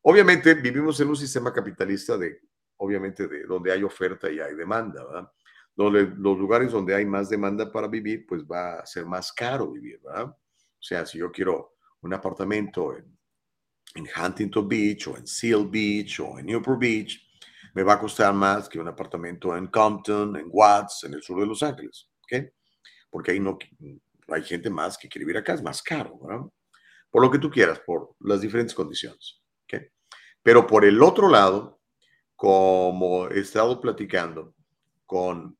Obviamente 0.02 0.54
vivimos 0.54 1.00
en 1.00 1.08
un 1.08 1.16
sistema 1.16 1.52
capitalista 1.52 2.16
de 2.16 2.42
obviamente 2.82 3.28
de 3.28 3.44
donde 3.44 3.72
hay 3.72 3.84
oferta 3.84 4.30
y 4.30 4.40
hay 4.40 4.54
demanda. 4.54 5.30
Donde, 5.74 6.12
los 6.16 6.36
lugares 6.36 6.72
donde 6.72 6.94
hay 6.94 7.06
más 7.06 7.30
demanda 7.30 7.70
para 7.70 7.86
vivir, 7.86 8.26
pues 8.26 8.42
va 8.44 8.80
a 8.80 8.86
ser 8.86 9.06
más 9.06 9.32
caro 9.32 9.70
vivir. 9.70 10.00
O 10.04 10.34
sea, 10.80 11.06
si 11.06 11.18
yo 11.18 11.30
quiero 11.30 11.76
un 12.00 12.12
apartamento 12.12 12.96
en, 12.96 13.16
Huntington 13.94 14.66
Beach 14.68 15.06
o 15.06 15.16
en 15.16 15.26
Seal 15.26 15.68
Beach 15.68 16.18
o 16.20 16.38
en 16.38 16.46
Newport 16.46 16.80
Beach, 16.80 17.20
me 17.74 17.82
va 17.82 17.94
a 17.94 18.00
costar 18.00 18.34
más 18.34 18.68
que 18.68 18.80
un 18.80 18.88
apartamento 18.88 19.56
en 19.56 19.68
Compton, 19.68 20.36
en 20.36 20.46
Watts, 20.50 21.04
en 21.04 21.14
el 21.14 21.22
sur 21.22 21.38
de 21.40 21.46
Los 21.46 21.62
Ángeles. 21.62 22.10
Porque 23.10 23.30
ahí 23.30 23.40
no 23.40 23.58
hay 24.28 24.42
gente 24.42 24.70
más 24.70 24.98
que 24.98 25.08
quiere 25.08 25.26
vivir 25.26 25.38
acá, 25.38 25.54
es 25.54 25.62
más 25.62 25.82
caro. 25.82 26.18
Por 27.10 27.22
lo 27.22 27.30
que 27.30 27.38
tú 27.38 27.50
quieras, 27.50 27.80
por 27.80 28.16
las 28.20 28.40
diferentes 28.40 28.74
condiciones. 28.74 29.38
Pero 30.42 30.66
por 30.66 30.84
el 30.84 31.00
otro 31.02 31.28
lado, 31.28 31.81
como 32.36 33.28
he 33.28 33.40
estado 33.40 33.80
platicando 33.80 34.54
con 35.06 35.56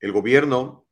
el 0.00 0.12
gobierno 0.12 0.86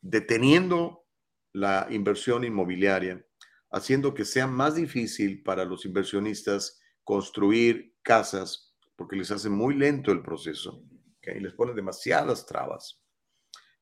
deteniendo 0.00 1.04
la 1.52 1.86
inversión 1.90 2.44
inmobiliaria, 2.44 3.24
haciendo 3.70 4.14
que 4.14 4.24
sea 4.24 4.46
más 4.46 4.74
difícil 4.74 5.42
para 5.42 5.64
los 5.64 5.84
inversionistas 5.84 6.80
construir 7.04 7.94
casas 8.02 8.74
porque 8.96 9.16
les 9.16 9.30
hace 9.30 9.48
muy 9.48 9.74
lento 9.74 10.10
el 10.10 10.22
proceso, 10.22 10.82
y 11.22 11.40
les 11.40 11.52
pone 11.52 11.74
demasiadas 11.74 12.46
trabas. 12.46 13.00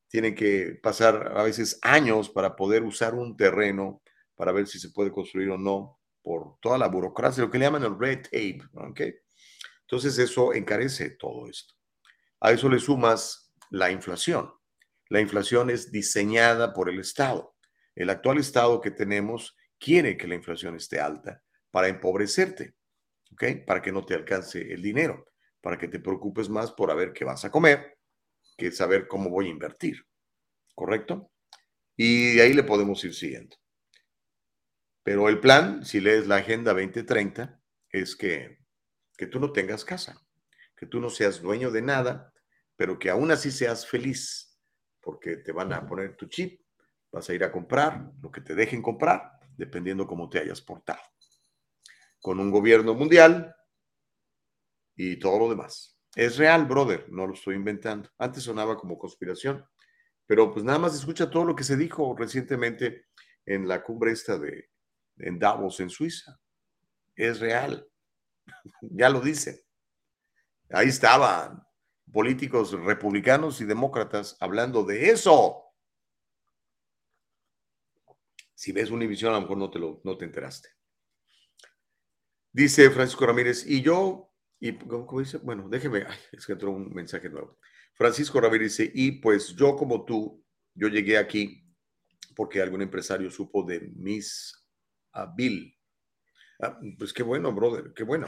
Tienen 0.09 0.35
que 0.35 0.79
pasar 0.81 1.33
a 1.35 1.43
veces 1.43 1.79
años 1.81 2.29
para 2.29 2.55
poder 2.55 2.83
usar 2.83 3.15
un 3.15 3.35
terreno 3.35 4.01
para 4.35 4.51
ver 4.51 4.67
si 4.67 4.79
se 4.79 4.89
puede 4.89 5.11
construir 5.11 5.49
o 5.49 5.57
no 5.57 5.99
por 6.21 6.59
toda 6.59 6.77
la 6.77 6.87
burocracia, 6.87 7.43
lo 7.43 7.49
que 7.49 7.57
le 7.57 7.65
llaman 7.65 7.83
el 7.83 7.97
red 7.97 8.21
tape. 8.23 8.59
¿okay? 8.73 9.13
Entonces 9.89 10.17
eso 10.19 10.53
encarece 10.53 11.11
todo 11.11 11.47
esto. 11.49 11.73
A 12.41 12.51
eso 12.51 12.69
le 12.69 12.79
sumas 12.79 13.53
la 13.69 13.89
inflación. 13.89 14.51
La 15.09 15.21
inflación 15.21 15.69
es 15.69 15.91
diseñada 15.91 16.73
por 16.73 16.89
el 16.89 16.99
Estado. 16.99 17.55
El 17.95 18.09
actual 18.09 18.37
Estado 18.37 18.81
que 18.81 18.91
tenemos 18.91 19.55
quiere 19.79 20.17
que 20.17 20.27
la 20.27 20.35
inflación 20.35 20.75
esté 20.75 20.99
alta 20.99 21.41
para 21.71 21.87
empobrecerte, 21.87 22.75
¿ok? 23.31 23.65
Para 23.65 23.81
que 23.81 23.91
no 23.91 24.05
te 24.05 24.13
alcance 24.13 24.73
el 24.73 24.81
dinero, 24.81 25.25
para 25.61 25.77
que 25.77 25.87
te 25.87 25.99
preocupes 25.99 26.49
más 26.49 26.71
por 26.71 26.91
a 26.91 26.95
ver 26.95 27.13
qué 27.13 27.23
vas 27.23 27.45
a 27.45 27.51
comer 27.51 27.97
que 28.57 28.71
saber 28.71 29.07
cómo 29.07 29.29
voy 29.29 29.47
a 29.47 29.51
invertir, 29.51 30.05
¿correcto? 30.73 31.31
Y 31.95 32.35
de 32.35 32.41
ahí 32.41 32.53
le 32.53 32.63
podemos 32.63 33.03
ir 33.05 33.13
siguiendo. 33.13 33.55
Pero 35.03 35.29
el 35.29 35.39
plan, 35.39 35.85
si 35.85 36.01
lees 36.01 36.27
la 36.27 36.37
Agenda 36.37 36.73
2030, 36.73 37.61
es 37.91 38.15
que 38.15 38.57
que 39.17 39.27
tú 39.27 39.39
no 39.39 39.51
tengas 39.51 39.83
casa, 39.83 40.23
que 40.75 40.85
tú 40.85 41.01
no 41.01 41.09
seas 41.09 41.41
dueño 41.41 41.71
de 41.71 41.81
nada, 41.81 42.33
pero 42.75 42.99
que 42.99 43.09
aún 43.09 43.31
así 43.31 43.51
seas 43.51 43.87
feliz, 43.87 44.57
porque 45.01 45.37
te 45.37 45.51
van 45.51 45.73
a 45.73 45.85
poner 45.85 46.15
tu 46.15 46.27
chip, 46.27 46.61
vas 47.11 47.29
a 47.29 47.33
ir 47.33 47.43
a 47.43 47.51
comprar 47.51 48.11
lo 48.21 48.31
que 48.31 48.41
te 48.41 48.53
dejen 48.53 48.81
comprar, 48.81 49.31
dependiendo 49.57 50.05
cómo 50.05 50.29
te 50.29 50.39
hayas 50.39 50.61
portado. 50.61 51.01
Con 52.21 52.39
un 52.39 52.51
gobierno 52.51 52.93
mundial 52.93 53.55
y 54.95 55.17
todo 55.17 55.39
lo 55.39 55.49
demás. 55.49 55.99
Es 56.15 56.37
real, 56.37 56.65
brother, 56.65 57.05
no 57.09 57.27
lo 57.27 57.33
estoy 57.33 57.55
inventando. 57.55 58.09
Antes 58.17 58.43
sonaba 58.43 58.77
como 58.77 58.97
conspiración, 58.97 59.65
pero 60.25 60.51
pues 60.51 60.63
nada 60.63 60.79
más 60.79 60.95
escucha 60.95 61.29
todo 61.29 61.45
lo 61.45 61.55
que 61.55 61.63
se 61.63 61.77
dijo 61.77 62.15
recientemente 62.15 63.07
en 63.45 63.67
la 63.67 63.83
cumbre 63.83 64.11
esta 64.11 64.37
de 64.37 64.69
en 65.17 65.39
Davos, 65.39 65.79
en 65.79 65.89
Suiza. 65.89 66.39
Es 67.15 67.39
real 67.39 67.87
ya 68.81 69.09
lo 69.09 69.21
dice. 69.21 69.65
Ahí 70.69 70.89
estaban 70.89 71.63
políticos 72.11 72.71
republicanos 72.71 73.61
y 73.61 73.65
demócratas 73.65 74.37
hablando 74.39 74.83
de 74.83 75.09
eso. 75.09 75.63
Si 78.53 78.71
ves 78.71 78.89
Univision, 78.89 79.31
a 79.31 79.35
lo 79.35 79.41
mejor 79.41 79.57
no 79.57 79.69
te, 79.69 79.79
lo, 79.79 80.01
no 80.03 80.17
te 80.17 80.25
enteraste. 80.25 80.69
Dice 82.51 82.89
Francisco 82.89 83.25
Ramírez, 83.25 83.65
y 83.67 83.81
yo, 83.81 84.33
y 84.59 84.73
¿cómo 84.77 85.19
dice? 85.19 85.37
Bueno, 85.37 85.69
déjeme, 85.69 86.07
es 86.31 86.45
que 86.45 86.53
entró 86.53 86.71
un 86.71 86.91
mensaje 86.93 87.29
nuevo. 87.29 87.59
Francisco 87.93 88.41
Ramírez 88.41 88.77
dice, 88.77 88.91
y 88.93 89.11
pues 89.11 89.55
yo 89.55 89.75
como 89.75 90.05
tú, 90.05 90.43
yo 90.73 90.87
llegué 90.87 91.17
aquí 91.17 91.63
porque 92.35 92.61
algún 92.61 92.81
empresario 92.81 93.29
supo 93.31 93.63
de 93.63 93.81
mis 93.95 94.53
Bill 95.35 95.76
Ah, 96.59 96.79
pues 96.97 97.13
qué 97.13 97.21
bueno, 97.21 97.53
brother, 97.53 97.93
qué 97.93 98.03
bueno. 98.03 98.27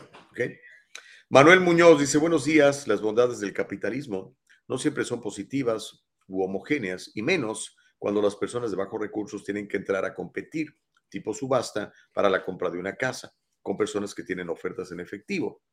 Manuel 1.30 1.62
Muñoz 1.62 2.00
dice, 2.00 2.20
buenos 2.20 2.46
días, 2.46 2.88
las 2.88 3.02
bondades 3.02 3.40
del 3.40 3.54
capitalismo 3.54 4.38
no 4.68 4.78
siempre 4.78 5.04
son 5.04 5.20
positivas 5.20 6.06
u 6.28 6.44
homogéneas, 6.44 7.12
y 7.16 7.24
menos 7.24 7.76
cuando 7.98 8.22
las 8.22 8.36
personas 8.36 8.70
de 8.70 8.78
bajos 8.78 9.02
recursos 9.02 9.44
tienen 9.44 9.68
que 9.68 9.78
entrar 9.78 10.06
a 10.06 10.14
competir, 10.14 10.78
tipo 11.10 11.34
subasta, 11.34 11.92
para 12.14 12.30
la 12.30 12.46
compra 12.46 12.70
de 12.70 12.78
una 12.78 12.96
casa, 12.96 13.34
con 13.64 13.76
personas 13.76 14.14
que 14.14 14.24
tienen 14.24 14.50
ofertas 14.50 14.92
en 14.92 15.00
efectivo, 15.00 15.64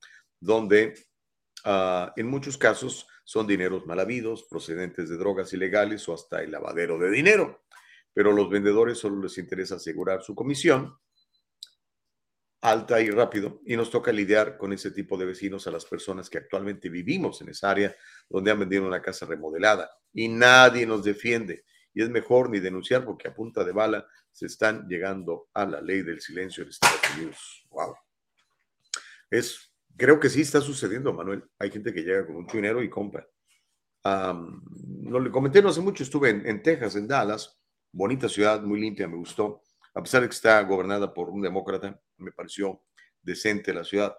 donde 0.41 0.95
ah, 1.65 2.11
en 2.17 2.27
muchos 2.27 2.57
casos 2.57 3.07
son 3.23 3.47
dineros 3.47 3.85
mal 3.85 4.01
habidos, 4.01 4.45
procedentes 4.45 5.11
de 5.11 5.19
drogas 5.19 5.53
ilegales 5.53 6.09
o 6.09 6.15
hasta 6.15 6.43
el 6.43 6.53
lavadero 6.53 6.99
de 6.99 7.11
dinero. 7.11 7.65
Pero 8.15 8.31
a 8.31 8.35
los 8.35 8.49
vendedores 8.49 8.97
solo 8.97 9.21
les 9.23 9.37
interesa 9.37 9.75
asegurar 9.75 10.23
su 10.23 10.35
comisión 10.35 10.97
alta 12.67 13.01
y 13.01 13.11
rápido 13.11 13.61
y 13.65 13.77
nos 13.77 13.91
toca 13.91 14.11
lidiar 14.11 14.59
con 14.59 14.73
ese 14.73 14.91
tipo 14.91 15.17
de 15.17 15.25
vecinos 15.25 15.67
a 15.69 15.71
las 15.71 15.85
personas 15.85 16.29
que 16.29 16.39
actualmente 16.39 16.89
vivimos 16.89 17.41
en 17.41 17.51
esa 17.51 17.71
área 17.71 17.95
donde 18.29 18.51
han 18.51 18.59
vendido 18.59 18.85
una 18.85 19.01
casa 19.01 19.25
remodelada 19.25 19.89
y 20.13 20.29
nadie 20.29 20.85
nos 20.85 21.05
defiende 21.05 21.65
y 21.95 22.03
es 22.03 22.11
mejor 22.11 22.51
ni 22.51 22.59
denunciar 22.59 23.05
porque 23.05 23.29
a 23.29 23.35
punta 23.35 23.63
de 23.63 23.71
bala 23.71 24.07
se 24.33 24.47
están 24.47 24.89
llegando 24.89 25.49
a 25.55 25.65
la 25.65 25.81
ley 25.81 26.03
del 26.03 26.21
silencio 26.21 26.65
en 26.65 26.71
Estados 26.71 27.01
Unidos. 27.17 27.67
Wow. 27.71 27.95
Es, 29.31 29.73
creo 29.97 30.19
que 30.19 30.29
sí 30.29 30.43
está 30.43 30.61
sucediendo, 30.61 31.13
Manuel. 31.15 31.45
Hay 31.59 31.71
gente 31.71 31.95
que 31.95 32.03
llega 32.03 32.27
con 32.27 32.43
mucho 32.43 32.57
dinero 32.57 32.83
y 32.83 32.91
compra. 32.91 33.27
no 34.05 35.21
le 35.21 35.31
comenté 35.31 35.63
no 35.63 35.71
hace 35.71 35.81
mucho, 35.81 36.03
estuve 36.03 36.31
en 36.31 36.63
Texas, 36.63 36.97
en 36.97 37.07
Dallas, 37.09 37.59
bonita 37.93 38.29
ciudad, 38.29 38.61
muy 38.61 38.81
limpia, 38.81 39.09
me 39.09 39.17
gustó 39.17 39.63
a 39.97 40.03
pesar 40.03 40.21
de 40.21 40.29
que 40.29 40.35
está 40.35 40.63
gobernada 40.63 41.15
por 41.15 41.31
un 41.31 41.41
demócrata, 41.41 41.99
me 42.19 42.31
pareció 42.31 42.83
decente 43.23 43.73
la 43.73 43.83
ciudad. 43.83 44.15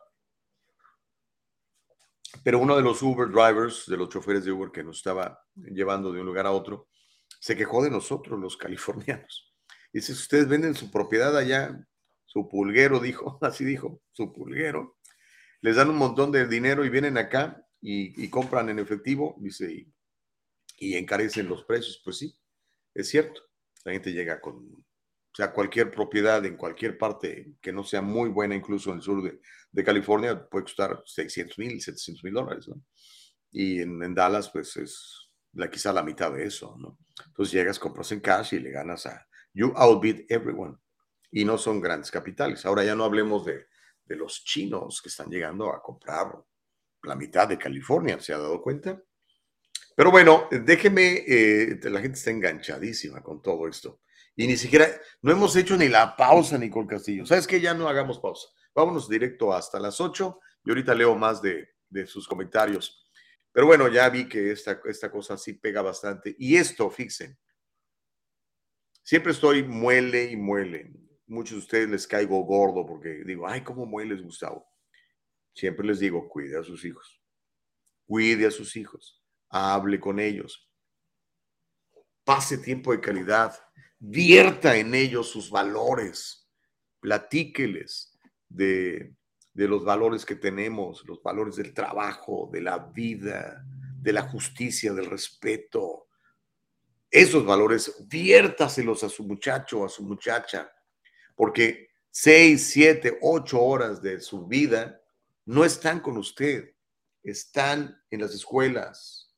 Pero 2.44 2.58
uno 2.58 2.76
de 2.76 2.82
los 2.82 3.04
Uber 3.04 3.30
drivers, 3.30 3.86
de 3.86 3.96
los 3.96 4.10
choferes 4.10 4.44
de 4.44 4.52
Uber 4.52 4.72
que 4.72 4.84
nos 4.84 4.98
estaba 4.98 5.40
llevando 5.54 6.12
de 6.12 6.20
un 6.20 6.26
lugar 6.26 6.48
a 6.48 6.52
otro, 6.52 6.90
se 7.40 7.56
quejó 7.56 7.84
de 7.84 7.92
nosotros, 7.92 8.40
los 8.40 8.58
californianos. 8.58 9.54
Dice, 9.94 10.16
si 10.16 10.22
ustedes 10.22 10.48
venden 10.48 10.74
su 10.74 10.90
propiedad 10.90 11.38
allá, 11.38 11.80
su 12.26 12.50
pulguero, 12.50 13.00
dijo, 13.00 13.38
así 13.44 13.64
dijo, 13.64 14.02
su 14.14 14.34
pulguero, 14.34 14.98
les 15.62 15.76
dan 15.76 15.92
un 15.92 15.98
montón 15.98 16.32
de 16.32 16.48
dinero 16.48 16.86
y 16.86 16.90
vienen 16.90 17.20
acá 17.20 17.64
y, 17.80 18.28
compran 18.30 18.70
en 18.70 18.80
efectivo, 18.80 19.36
dice, 19.38 19.88
y, 20.80 20.96
encarecen 20.96 21.48
los 21.48 21.64
precios. 21.66 22.02
Pues 22.04 22.18
sí, 22.18 22.36
es 22.96 23.10
cierto. 23.10 23.44
La 23.84 23.92
gente 23.92 24.12
llega 24.12 24.42
con 24.42 24.87
sea, 25.38 25.52
cualquier 25.52 25.92
propiedad 25.92 26.44
en 26.46 26.58
cualquier 26.58 26.98
parte 26.98 27.54
que 27.62 27.72
no 27.72 27.84
sea 27.84 28.02
muy 28.02 28.30
buena, 28.30 28.56
incluso 28.56 28.90
en 28.90 28.98
el 28.98 29.04
sur 29.04 29.40
de, 29.72 29.84
California, 29.84 30.48
puede 30.50 30.64
costar 30.64 31.04
600 31.06 31.60
mil, 31.60 31.80
700 31.80 32.24
mil 32.24 32.34
dólares, 32.34 32.68
¿no? 32.68 32.82
Y 33.52 33.82
en, 33.82 34.16
Dallas, 34.16 34.50
pues 34.50 34.76
es 34.78 35.30
la, 35.54 35.70
quizá 35.70 35.94
la 35.94 36.02
mitad 36.02 36.32
de 36.32 36.44
eso, 36.44 36.76
¿no? 36.80 36.98
Entonces 37.28 37.54
llegas, 37.54 37.78
compras 37.78 38.12
en 38.12 38.20
cash 38.20 38.56
y 38.56 38.60
le 38.60 38.72
ganas 38.72 39.06
a... 39.06 39.28
You 39.54 39.74
outbid 39.76 40.26
everyone. 40.30 40.78
Y 41.32 41.46
no 41.46 41.60
son 41.60 41.82
grandes 41.82 42.10
capitales. 42.10 42.66
Ahora 42.66 42.84
ya 42.84 42.96
no 42.96 43.04
hablemos 43.04 43.46
de, 43.46 43.68
de 44.06 44.16
los 44.16 44.44
chinos 44.44 45.02
que 45.04 45.10
están 45.10 45.30
llegando 45.30 45.72
a 45.72 45.84
comprar 45.84 46.34
la 47.04 47.16
mitad 47.16 47.48
de 47.48 47.60
California, 47.60 48.20
¿se 48.20 48.34
ha 48.34 48.40
dado 48.40 48.60
cuenta? 48.62 49.00
Pero 49.96 50.12
bueno, 50.12 50.48
déjeme, 50.52 51.24
eh, 51.28 51.80
la 51.84 52.02
gente 52.02 52.18
está 52.18 52.32
enganchadísima 52.32 53.22
con 53.22 53.42
todo 53.42 53.68
esto. 53.68 54.02
Y 54.40 54.46
ni 54.46 54.56
siquiera, 54.56 54.88
no 55.24 55.32
hemos 55.32 55.56
hecho 55.56 55.76
ni 55.76 55.90
la 55.90 56.16
pausa, 56.16 56.60
Nicole 56.60 56.88
Castillo. 56.88 57.26
¿Sabes 57.26 57.48
qué? 57.48 57.60
Ya 57.60 57.74
no 57.74 57.90
hagamos 57.90 58.20
pausa. 58.20 58.48
Vámonos 58.74 59.10
directo 59.10 59.52
hasta 59.52 59.80
las 59.80 60.00
8 60.00 60.40
y 60.64 60.70
ahorita 60.70 60.94
leo 60.94 61.16
más 61.16 61.42
de, 61.42 61.68
de 61.90 62.06
sus 62.06 62.28
comentarios. 62.28 63.04
Pero 63.52 63.66
bueno, 63.66 63.88
ya 63.88 64.08
vi 64.10 64.30
que 64.30 64.52
esta, 64.52 64.80
esta 64.86 65.12
cosa 65.12 65.36
sí 65.36 65.54
pega 65.54 65.82
bastante. 65.82 66.36
Y 66.38 66.56
esto, 66.56 66.88
fíjense, 66.92 67.40
siempre 69.02 69.32
estoy 69.32 69.64
muele 69.64 70.26
y 70.26 70.36
muele. 70.36 70.94
Muchos 71.26 71.54
de 71.54 71.60
ustedes 71.64 71.90
les 71.90 72.08
caigo 72.08 72.40
gordo 72.44 72.86
porque 72.86 73.24
digo, 73.26 73.48
ay, 73.48 73.64
¿cómo 73.64 73.88
mueles, 73.88 74.22
Gustavo? 74.22 74.68
Siempre 75.52 75.88
les 75.88 75.98
digo, 75.98 76.30
cuide 76.30 76.60
a 76.60 76.64
sus 76.64 76.86
hijos. 76.86 77.20
Cuide 78.06 78.46
a 78.46 78.52
sus 78.52 78.76
hijos. 78.76 79.20
Hable 79.50 80.00
con 80.00 80.20
ellos. 80.20 80.70
Pase 82.24 82.60
tiempo 82.60 82.92
de 82.92 83.02
calidad. 83.02 83.67
Vierta 84.00 84.78
en 84.78 84.94
ellos 84.94 85.30
sus 85.30 85.50
valores. 85.50 86.48
Platíqueles 87.00 88.18
de, 88.50 89.14
de 89.54 89.68
los 89.68 89.84
valores 89.84 90.26
que 90.26 90.36
tenemos, 90.36 91.04
los 91.06 91.22
valores 91.22 91.56
del 91.56 91.74
trabajo, 91.74 92.50
de 92.52 92.62
la 92.62 92.78
vida, 92.78 93.66
de 94.00 94.14
la 94.14 94.24
justicia, 94.24 94.94
del 94.94 95.08
respeto. 95.08 96.08
Esos 97.10 97.46
valores, 97.46 98.06
viértaselos 98.08 99.04
a 99.04 99.10
su 99.10 99.24
muchacho, 99.24 99.84
a 99.84 99.90
su 99.90 100.04
muchacha, 100.04 100.72
porque 101.36 101.90
seis, 102.10 102.70
siete, 102.70 103.18
ocho 103.22 103.62
horas 103.62 104.02
de 104.02 104.20
su 104.20 104.48
vida 104.48 105.02
no 105.46 105.66
están 105.66 106.02
con 106.02 106.18
usted, 106.18 106.76
están 107.24 108.02
en 108.10 108.22
las 108.22 108.34
escuelas, 108.34 109.34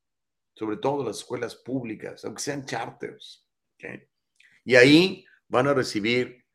sobre 0.56 0.78
todo 0.78 1.06
las 1.06 1.18
escuelas 1.18 1.56
públicas, 1.56 2.26
aunque 2.26 2.42
sean 2.42 2.66
charters. 2.66 3.46
Y 4.70 4.76
ahí 4.76 5.26
van 5.48 5.66
a 5.66 5.74
recibir 5.74 6.46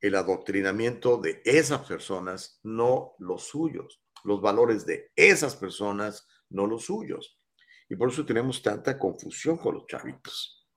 el 0.00 0.14
adoctrinamiento 0.14 1.16
de 1.16 1.42
esas 1.44 1.80
personas, 1.88 2.60
no 2.62 3.16
los 3.18 3.48
suyos. 3.48 4.00
Los 4.22 4.40
valores 4.40 4.86
de 4.86 5.10
esas 5.16 5.56
personas, 5.56 6.28
no 6.50 6.68
los 6.68 6.84
suyos. 6.84 7.36
Y 7.88 7.96
por 7.96 8.10
eso 8.10 8.24
tenemos 8.24 8.62
tanta 8.62 8.96
confusión 8.96 9.56
con 9.56 9.74
los 9.74 9.88
chavitos. 9.88 10.68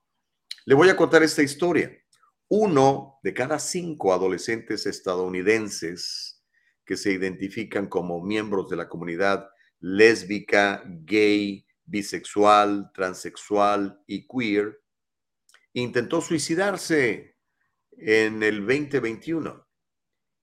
Le 0.64 0.74
voy 0.74 0.88
a 0.88 0.96
contar 0.96 1.22
esta 1.22 1.40
historia. 1.40 1.96
Uno 2.48 3.20
de 3.22 3.32
cada 3.32 3.60
cinco 3.60 4.12
adolescentes 4.12 4.84
estadounidenses 4.84 6.42
que 6.84 6.96
se 6.96 7.12
identifican 7.12 7.86
como 7.86 8.20
miembros 8.24 8.68
de 8.68 8.74
la 8.78 8.88
comunidad 8.88 9.48
lésbica, 9.78 10.82
gay, 10.84 11.64
bisexual, 11.84 12.90
transexual 12.92 14.02
y 14.08 14.26
queer 14.26 14.81
intentó 15.74 16.20
suicidarse 16.20 17.36
en 17.92 18.42
el 18.42 18.60
2021 18.66 19.66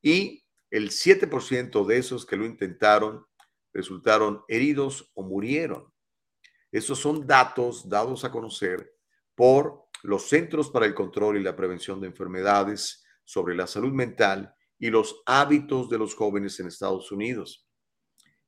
y 0.02 0.46
el 0.70 0.90
7% 0.90 1.86
de 1.86 1.98
esos 1.98 2.26
que 2.26 2.38
lo 2.38 2.46
intentaron 2.46 3.26
resultaron 3.74 4.44
heridos 4.48 5.12
o 5.14 5.24
murieron. 5.24 5.92
Esos 6.72 7.00
son 7.00 7.26
datos 7.26 7.90
dados 7.90 8.24
a 8.24 8.32
conocer 8.32 8.94
por 9.36 9.86
los 10.04 10.30
Centros 10.30 10.70
para 10.70 10.86
el 10.86 10.94
Control 10.94 11.38
y 11.38 11.44
la 11.44 11.56
Prevención 11.56 12.00
de 12.00 12.08
Enfermedades 12.08 13.04
sobre 13.26 13.56
la 13.56 13.68
Salud 13.68 13.92
Mental 13.92 14.54
y 14.78 14.90
los 14.90 15.22
hábitos 15.26 15.90
de 15.90 15.98
los 15.98 16.16
jóvenes 16.16 16.60
en 16.60 16.68
Estados 16.68 17.12
Unidos. 17.12 17.68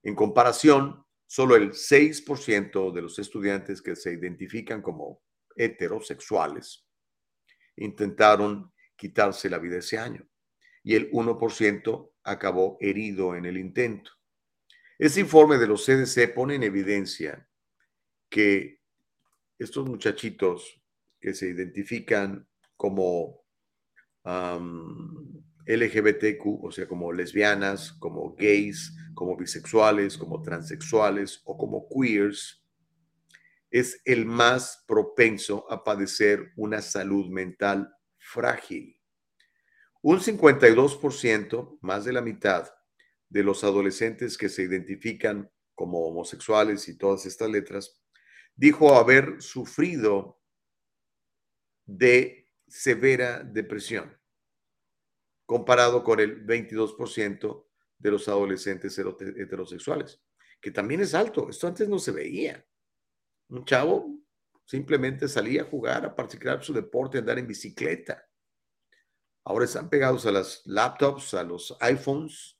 En 0.03 0.15
comparación, 0.15 1.03
solo 1.27 1.55
el 1.55 1.71
6% 1.71 2.93
de 2.93 3.01
los 3.01 3.19
estudiantes 3.19 3.82
que 3.82 3.95
se 3.95 4.13
identifican 4.13 4.82
como 4.82 5.21
heterosexuales 5.56 6.86
intentaron 7.76 8.72
quitarse 8.95 9.49
la 9.49 9.58
vida 9.58 9.78
ese 9.78 9.97
año 9.97 10.28
y 10.84 10.95
el 10.95 11.12
1% 11.12 12.12
acabó 12.24 12.78
herido 12.80 13.36
en 13.36 13.45
el 13.45 13.58
intento. 13.58 14.12
Este 14.97 15.22
informe 15.22 15.58
de 15.58 15.68
los 15.68 15.86
CDC 15.86 16.34
pone 16.34 16.56
en 16.56 16.64
evidencia 16.64 17.47
que 18.30 18.80
estos 19.58 19.88
muchachitos 19.88 20.82
que 21.20 21.34
se 21.34 21.49
identifican 21.49 22.47
como 22.76 23.43
LGBTQ, 25.66 26.64
o 26.64 26.72
sea, 26.72 26.88
como 26.88 27.12
lesbianas, 27.12 27.93
como 27.93 28.36
gays, 28.36 28.95
como 29.14 29.36
bisexuales, 29.36 30.18
como 30.18 30.41
transexuales 30.41 31.41
o 31.45 31.58
como 31.58 31.88
queers, 31.89 32.61
es 33.72 34.01
el 34.05 34.26
más 34.26 34.84
propenso 34.86 35.65
a 35.72 35.84
padecer 35.84 36.51
una 36.57 36.82
salud 36.82 37.30
mental 37.30 37.91
frágil. 38.17 38.99
Un 40.01 40.19
52%, 40.19 41.80
más 41.82 42.05
de 42.05 42.13
la 42.13 42.22
mitad, 42.22 42.69
de 43.30 43.43
los 43.43 43.63
adolescentes 43.63 44.38
que 44.38 44.49
se 44.49 44.63
identifican 44.63 45.49
como 45.74 46.05
homosexuales 46.05 46.88
y 46.89 46.97
todas 46.97 47.26
estas 47.26 47.49
letras, 47.49 48.01
dijo 48.55 48.95
haber 48.95 49.41
sufrido 49.41 50.41
de 51.86 52.47
severa 52.67 53.43
depresión, 53.43 54.19
comparado 55.45 56.03
con 56.03 56.19
el 56.19 56.45
22% 56.45 57.65
de 57.97 58.11
los 58.11 58.28
adolescentes 58.28 58.97
heterosexuales, 58.97 60.22
que 60.59 60.72
también 60.72 61.01
es 61.01 61.13
alto. 61.13 61.49
Esto 61.49 61.67
antes 61.67 61.88
no 61.88 61.99
se 61.99 62.11
veía. 62.11 62.65
Un 63.52 63.66
chavo 63.66 64.10
simplemente 64.66 65.28
salía 65.28 65.64
a 65.64 65.66
jugar, 65.66 66.06
a 66.06 66.16
practicar 66.16 66.64
su 66.64 66.72
deporte, 66.72 67.18
a 67.18 67.20
andar 67.20 67.38
en 67.38 67.47
bicicleta. 67.47 68.26
Ahora 69.43 69.66
están 69.66 69.89
pegados 69.89 70.26
a 70.26 70.32
las 70.32 70.62
laptops, 70.66 71.34
a 71.34 71.43
los 71.43 71.76
iPhones 71.82 72.58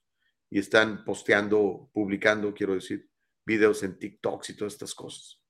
y 0.50 0.60
están 0.60 1.06
posteando, 1.06 1.90
publicando, 1.94 2.54
quiero 2.54 2.74
decir, 2.74 3.10
videos 3.46 3.84
en 3.84 3.98
TikToks 3.98 4.50
y 4.50 4.58
todas 4.58 4.74
estas 4.74 4.94
cosas. 4.94 5.42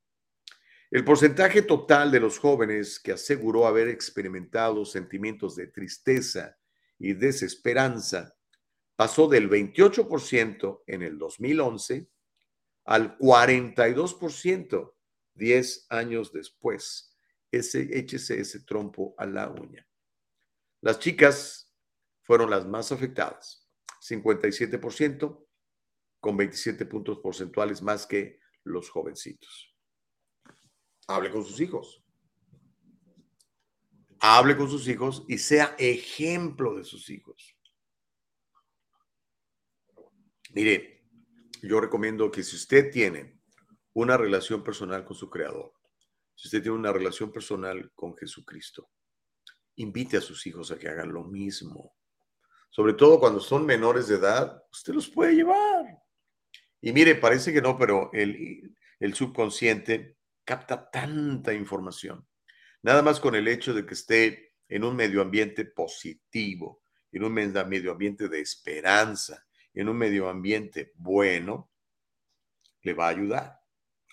El 0.91 1.03
porcentaje 1.03 1.63
total 1.63 2.11
de 2.11 2.19
los 2.19 2.37
jóvenes 2.37 2.99
que 2.99 3.13
aseguró 3.13 3.65
haber 3.65 3.87
experimentado 3.87 4.85
sentimientos 4.85 5.55
de 5.55 5.67
tristeza 5.67 6.59
y 6.99 7.13
desesperanza 7.13 8.35
pasó 8.95 9.27
del 9.27 9.49
28% 9.49 10.83
en 10.85 11.01
el 11.01 11.17
2011 11.17 12.07
al 12.85 13.17
42% 13.17 14.93
10 15.35 15.87
años 15.89 16.31
después. 16.31 17.15
Ese, 17.51 17.97
échese 17.97 18.39
ese 18.39 18.61
trompo 18.61 19.13
a 19.17 19.25
la 19.25 19.49
uña. 19.49 19.85
Las 20.81 20.99
chicas 20.99 21.73
fueron 22.21 22.49
las 22.49 22.65
más 22.65 22.91
afectadas, 22.91 23.67
57%, 24.01 25.45
con 26.19 26.37
27 26.37 26.85
puntos 26.85 27.19
porcentuales 27.19 27.81
más 27.81 28.05
que 28.05 28.39
los 28.63 28.89
jovencitos. 28.89 29.75
Hable 31.07 31.31
con 31.31 31.43
sus 31.43 31.59
hijos. 31.59 32.03
Hable 34.19 34.55
con 34.55 34.69
sus 34.69 34.87
hijos 34.87 35.25
y 35.27 35.39
sea 35.39 35.75
ejemplo 35.77 36.75
de 36.75 36.83
sus 36.83 37.09
hijos. 37.09 37.57
Mire, 40.53 41.03
yo 41.63 41.79
recomiendo 41.81 42.29
que 42.29 42.43
si 42.43 42.55
usted 42.55 42.91
tiene 42.91 43.40
una 43.93 44.17
relación 44.17 44.63
personal 44.63 45.05
con 45.05 45.15
su 45.15 45.29
creador, 45.29 45.73
si 46.35 46.47
usted 46.47 46.63
tiene 46.63 46.77
una 46.77 46.91
relación 46.91 47.31
personal 47.31 47.91
con 47.93 48.15
Jesucristo, 48.17 48.89
invite 49.75 50.17
a 50.17 50.21
sus 50.21 50.45
hijos 50.47 50.71
a 50.71 50.79
que 50.79 50.89
hagan 50.89 51.13
lo 51.13 51.23
mismo. 51.23 51.95
Sobre 52.69 52.93
todo 52.93 53.19
cuando 53.19 53.39
son 53.39 53.65
menores 53.65 54.07
de 54.07 54.15
edad, 54.15 54.63
usted 54.71 54.93
los 54.93 55.09
puede 55.09 55.35
llevar. 55.35 56.01
Y 56.81 56.93
mire, 56.93 57.15
parece 57.15 57.53
que 57.53 57.61
no, 57.61 57.77
pero 57.77 58.09
el, 58.13 58.75
subconsciente 59.13 60.17
capta 60.43 60.89
tanta 60.89 61.53
información. 61.53 62.27
Nada 62.81 63.03
más 63.03 63.19
con 63.19 63.35
el 63.35 63.47
hecho 63.47 63.73
de 63.73 63.85
que 63.85 63.93
esté 63.93 64.55
en 64.67 64.83
un 64.83 64.95
medio 64.95 65.21
ambiente 65.21 65.65
positivo, 65.65 66.81
en 67.11 67.23
un 67.23 67.33
medio 67.33 67.91
ambiente 67.91 68.29
de 68.29 68.39
esperanza, 68.39 69.45
en 69.73 69.89
un 69.89 69.97
medio 69.97 70.27
ambiente 70.27 70.91
bueno, 70.95 71.71
le 72.81 72.93
va 72.93 73.05
a 73.05 73.09
ayudar. 73.09 73.60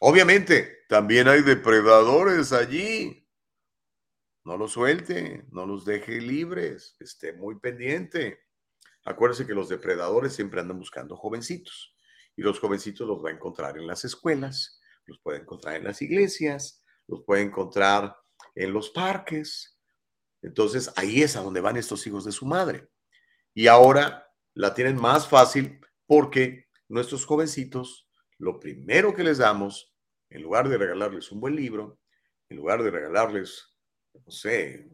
Obviamente, 0.01 0.85
también 0.89 1.29
hay 1.29 1.43
depredadores 1.43 2.53
allí. 2.53 3.27
No 4.45 4.57
los 4.57 4.73
suelte, 4.73 5.45
no 5.51 5.67
los 5.67 5.85
deje 5.85 6.21
libres, 6.21 6.97
esté 7.01 7.33
muy 7.33 7.59
pendiente. 7.59 8.41
Acuérdese 9.05 9.47
que 9.47 9.55
los 9.55 9.69
depredadores 9.69 10.35
siempre 10.35 10.61
andan 10.61 10.79
buscando 10.79 11.17
jovencitos 11.17 11.95
y 12.37 12.43
los 12.43 12.61
jovencitos 12.61 13.07
los 13.07 13.23
va 13.25 13.31
a 13.31 13.33
encontrar 13.33 13.77
en 13.77 13.87
las 13.87 14.05
escuelas, 14.05 14.81
los 15.07 15.19
puede 15.21 15.41
encontrar 15.41 15.77
en 15.77 15.85
las 15.85 16.01
iglesias, 16.03 16.85
los 17.07 17.25
puede 17.25 17.43
encontrar 17.43 18.17
en 18.55 18.73
los 18.73 18.91
parques. 18.91 19.79
Entonces 20.43 20.93
ahí 20.97 21.23
es 21.23 21.37
a 21.37 21.41
donde 21.41 21.61
van 21.61 21.77
estos 21.77 22.07
hijos 22.07 22.25
de 22.25 22.33
su 22.33 22.47
madre. 22.47 22.89
Y 23.55 23.67
ahora 23.67 24.31
la 24.55 24.73
tienen 24.73 24.97
más 24.97 25.29
fácil 25.29 25.81
porque 26.07 26.69
nuestros 26.89 27.27
jovencitos, 27.27 28.08
lo 28.39 28.59
primero 28.59 29.15
que 29.15 29.25
les 29.25 29.39
damos 29.39 29.95
En 30.31 30.43
lugar 30.43 30.69
de 30.69 30.77
regalarles 30.77 31.33
un 31.33 31.41
buen 31.41 31.57
libro, 31.57 32.01
en 32.51 32.59
lugar 32.59 32.83
de 32.83 32.91
regalarles, 32.91 33.75
no 34.13 34.31
sé, 34.31 34.91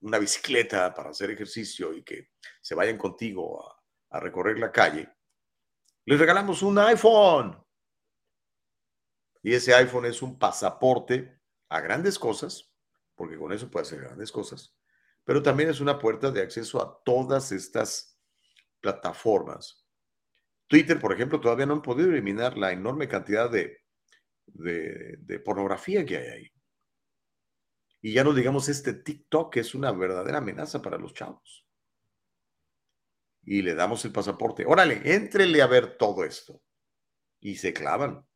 una 0.00 0.18
bicicleta 0.18 0.94
para 0.94 1.10
hacer 1.10 1.30
ejercicio 1.30 1.92
y 1.92 2.04
que 2.04 2.30
se 2.60 2.76
vayan 2.76 2.96
contigo 2.96 3.68
a, 3.68 3.82
a 4.10 4.20
recorrer 4.20 4.58
la 4.58 4.70
calle, 4.70 5.08
les 6.04 6.18
regalamos 6.18 6.62
un 6.62 6.78
iPhone. 6.78 7.60
Y 9.42 9.52
ese 9.52 9.74
iPhone 9.74 10.06
es 10.06 10.22
un 10.22 10.38
pasaporte 10.38 11.40
a 11.68 11.80
grandes 11.80 12.18
cosas, 12.18 12.72
porque 13.16 13.36
con 13.36 13.52
eso 13.52 13.70
puede 13.70 13.86
hacer 13.86 14.00
grandes 14.00 14.30
cosas, 14.30 14.76
pero 15.24 15.42
también 15.42 15.70
es 15.70 15.80
una 15.80 15.98
puerta 15.98 16.30
de 16.30 16.42
acceso 16.42 16.80
a 16.80 17.02
todas 17.04 17.50
estas 17.50 18.16
plataformas. 18.80 19.85
Twitter, 20.66 20.98
por 20.98 21.12
ejemplo, 21.12 21.40
todavía 21.40 21.66
no 21.66 21.74
han 21.74 21.82
podido 21.82 22.10
eliminar 22.10 22.58
la 22.58 22.72
enorme 22.72 23.08
cantidad 23.08 23.50
de, 23.50 23.82
pornografía 25.44 26.04
que 26.04 26.16
hay 26.16 26.28
ahí. 26.28 26.52
Y 28.02 28.12
ya 28.12 28.24
no 28.24 28.34
digamos 28.34 28.68
este 28.68 28.94
TikTok, 28.94 29.52
que 29.52 29.60
es 29.60 29.74
una 29.74 29.92
verdadera 29.92 30.38
amenaza 30.38 30.82
para 30.82 30.98
los 30.98 31.14
chavos. 31.14 31.66
Y 33.42 33.62
le 33.62 33.74
damos 33.74 34.04
el 34.04 34.12
pasaporte. 34.12 34.64
Órale, 34.66 35.02
éntrele 35.04 35.62
a 35.62 35.66
ver 35.66 35.96
todo 35.96 36.24
esto. 36.24 36.62
Y 37.40 37.56
se 37.56 37.72
clavan. 37.72 38.26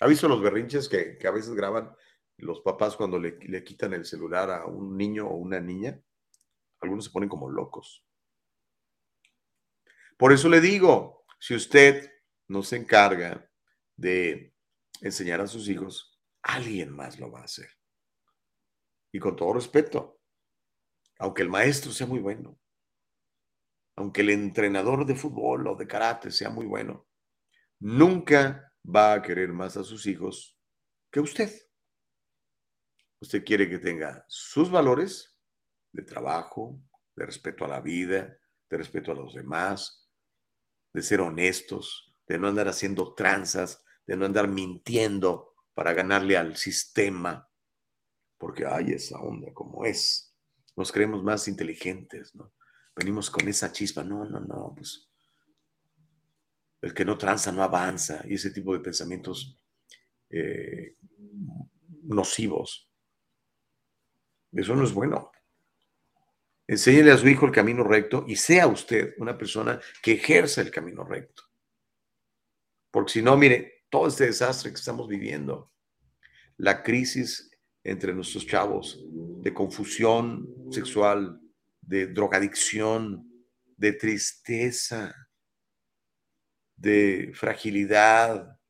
¿Ha 0.00 0.06
visto 0.06 0.28
los 0.28 0.42
berrinches 0.42 0.88
que 0.88 1.26
a 1.26 1.30
veces 1.30 1.54
graban 1.54 1.94
los 2.40 2.60
papás 2.60 2.96
cuando 2.96 3.18
le, 3.18 3.64
quitan 3.64 3.92
el 3.92 4.04
celular 4.04 4.50
a 4.50 4.66
un 4.66 4.96
niño 4.96 5.28
o 5.28 5.36
una 5.36 5.60
niña, 5.60 6.00
algunos 6.80 7.06
se 7.06 7.10
ponen 7.10 7.28
como 7.28 7.50
locos. 7.50 8.04
Por 10.16 10.32
eso 10.32 10.48
le 10.48 10.60
digo, 10.60 11.19
si 11.40 11.54
usted 11.54 12.12
no 12.48 12.62
se 12.62 12.76
encarga 12.76 13.50
de 13.96 14.54
enseñar 15.00 15.40
a 15.40 15.46
sus 15.46 15.68
hijos, 15.68 16.20
alguien 16.42 16.90
más 16.90 17.18
lo 17.18 17.30
va 17.30 17.40
a 17.40 17.44
hacer. 17.44 17.70
Y 19.10 19.18
con 19.18 19.34
todo 19.36 19.54
respeto, 19.54 20.20
aunque 21.18 21.42
el 21.42 21.48
maestro 21.48 21.92
sea 21.92 22.06
muy 22.06 22.20
bueno, 22.20 22.60
aunque 23.96 24.20
el 24.20 24.30
entrenador 24.30 25.06
de 25.06 25.16
fútbol 25.16 25.66
o 25.66 25.76
de 25.76 25.86
karate 25.86 26.30
sea 26.30 26.50
muy 26.50 26.66
bueno, 26.66 27.08
nunca 27.80 28.72
va 28.84 29.14
a 29.14 29.22
querer 29.22 29.52
más 29.52 29.76
a 29.76 29.84
sus 29.84 30.06
hijos 30.06 30.58
que 31.10 31.20
usted. 31.20 31.50
Usted 33.20 33.44
quiere 33.44 33.68
que 33.68 33.78
tenga 33.78 34.24
sus 34.28 34.70
valores 34.70 35.38
de 35.92 36.02
trabajo, 36.02 36.78
de 37.16 37.26
respeto 37.26 37.64
a 37.64 37.68
la 37.68 37.80
vida, 37.80 38.36
de 38.68 38.76
respeto 38.76 39.12
a 39.12 39.14
los 39.14 39.34
demás, 39.34 40.09
de 40.92 41.02
ser 41.02 41.20
honestos, 41.20 42.14
de 42.26 42.38
no 42.38 42.48
andar 42.48 42.68
haciendo 42.68 43.14
tranzas, 43.14 43.84
de 44.06 44.16
no 44.16 44.26
andar 44.26 44.48
mintiendo 44.48 45.54
para 45.74 45.92
ganarle 45.92 46.36
al 46.36 46.56
sistema, 46.56 47.48
porque 48.38 48.66
hay 48.66 48.92
esa 48.92 49.18
onda 49.20 49.52
como 49.52 49.84
es. 49.84 50.34
Nos 50.76 50.92
creemos 50.92 51.22
más 51.22 51.48
inteligentes, 51.48 52.34
¿no? 52.34 52.52
Venimos 52.96 53.30
con 53.30 53.46
esa 53.48 53.70
chispa, 53.72 54.02
no, 54.02 54.24
no, 54.24 54.40
no, 54.40 54.74
pues 54.76 55.10
el 56.82 56.94
que 56.94 57.04
no 57.04 57.18
tranza 57.18 57.52
no 57.52 57.62
avanza 57.62 58.22
y 58.26 58.34
ese 58.34 58.50
tipo 58.50 58.72
de 58.72 58.80
pensamientos 58.80 59.56
eh, 60.30 60.96
nocivos. 62.04 62.90
Eso 64.52 64.74
no 64.74 64.84
es 64.84 64.92
bueno. 64.92 65.30
Enséñele 66.70 67.10
a 67.10 67.18
su 67.18 67.26
hijo 67.26 67.46
el 67.46 67.52
camino 67.52 67.82
recto 67.82 68.24
y 68.28 68.36
sea 68.36 68.68
usted 68.68 69.14
una 69.18 69.36
persona 69.36 69.80
que 70.00 70.12
ejerza 70.12 70.60
el 70.60 70.70
camino 70.70 71.02
recto. 71.02 71.42
Porque 72.92 73.14
si 73.14 73.22
no, 73.22 73.36
mire, 73.36 73.86
todo 73.90 74.06
este 74.06 74.26
desastre 74.26 74.70
que 74.70 74.76
estamos 74.76 75.08
viviendo, 75.08 75.72
la 76.58 76.84
crisis 76.84 77.50
entre 77.82 78.14
nuestros 78.14 78.46
chavos 78.46 79.04
de 79.10 79.52
confusión 79.52 80.46
sexual, 80.70 81.40
de 81.80 82.06
drogadicción, 82.06 83.28
de 83.76 83.94
tristeza, 83.94 85.12
de 86.76 87.32
fragilidad, 87.34 88.60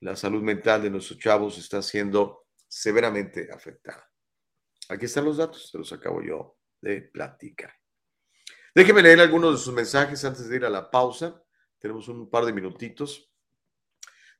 la 0.00 0.16
salud 0.16 0.42
mental 0.42 0.82
de 0.82 0.90
nuestros 0.90 1.20
chavos 1.20 1.56
está 1.56 1.80
siendo 1.82 2.48
severamente 2.66 3.48
afectada. 3.52 4.10
Aquí 4.88 5.04
están 5.04 5.24
los 5.24 5.36
datos, 5.36 5.70
se 5.70 5.78
los 5.78 5.92
acabo 5.92 6.20
yo 6.20 6.58
de 6.84 7.02
platicar. 7.02 7.72
Déjeme 8.74 9.02
leer 9.02 9.20
algunos 9.20 9.52
de 9.52 9.64
sus 9.64 9.72
mensajes 9.72 10.24
antes 10.24 10.48
de 10.48 10.56
ir 10.56 10.64
a 10.64 10.70
la 10.70 10.90
pausa. 10.90 11.42
Tenemos 11.78 12.08
un 12.08 12.28
par 12.28 12.44
de 12.44 12.52
minutitos. 12.52 13.30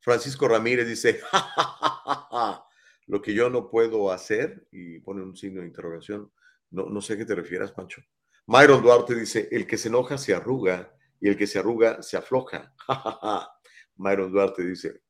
Francisco 0.01 0.47
Ramírez 0.47 0.87
dice, 0.87 1.21
lo 3.07 3.23
que 3.23 3.33
yo 3.33 3.49
no 3.49 3.71
puedo 3.71 4.13
hacer, 4.13 4.67
y 4.71 4.99
pone 5.01 5.23
un 5.23 5.35
signo 5.35 5.63
de 5.63 5.69
interrogación, 5.69 6.31
no, 6.71 6.87
no 6.87 7.01
sé 7.01 7.15
a 7.15 7.17
qué 7.17 7.25
te 7.25 7.35
refieras, 7.35 7.73
Pancho. 7.73 8.03
Myron 8.47 8.83
Duarte 8.83 9.15
dice, 9.15 9.49
el 9.51 9.67
que 9.67 9.79
se 9.79 9.89
enoja 9.89 10.19
se 10.19 10.35
arruga 10.35 10.95
y 11.21 11.29
el 11.29 11.39
que 11.39 11.47
se 11.47 11.59
arruga 11.59 12.03
se 12.03 12.19
afloja. 12.19 12.75
Myron 13.97 14.31
Duarte 14.31 14.63
dice, 14.63 15.01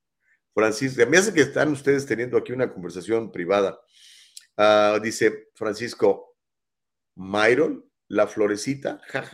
Francisco, 0.55 1.05
me 1.09 1.19
hace 1.19 1.35
que 1.35 1.41
están 1.41 1.73
ustedes 1.73 2.07
teniendo 2.07 2.37
aquí 2.37 2.53
una 2.53 2.73
conversación 2.73 3.33
privada. 3.33 3.81
Ah, 4.57 5.01
dice 5.03 5.49
Francisco, 5.55 6.34
Myron, 7.17 7.89
la 8.09 8.27
florecita, 8.27 9.01
ja, 9.07 9.25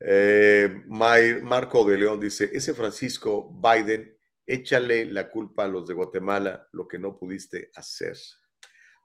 eh, 0.00 0.82
Marco 0.86 1.84
de 1.84 1.98
León 1.98 2.20
dice, 2.20 2.50
ese 2.52 2.74
Francisco 2.74 3.50
Biden, 3.50 4.18
échale 4.46 5.06
la 5.06 5.30
culpa 5.30 5.64
a 5.64 5.68
los 5.68 5.86
de 5.86 5.94
Guatemala, 5.94 6.68
lo 6.72 6.86
que 6.86 6.98
no 6.98 7.18
pudiste 7.18 7.70
hacer. 7.74 8.16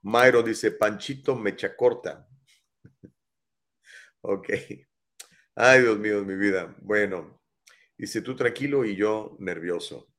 Myron 0.03 0.45
dice, 0.45 0.71
Panchito 0.71 1.35
mecha 1.35 1.75
corta. 1.75 2.27
ok. 4.21 4.49
Ay, 5.55 5.81
Dios 5.81 5.99
mío, 5.99 6.23
mi 6.23 6.35
vida. 6.35 6.75
Bueno, 6.81 7.41
dice 7.97 8.21
tú 8.21 8.35
tranquilo 8.35 8.85
y 8.85 8.95
yo 8.95 9.35
nervioso. 9.39 10.13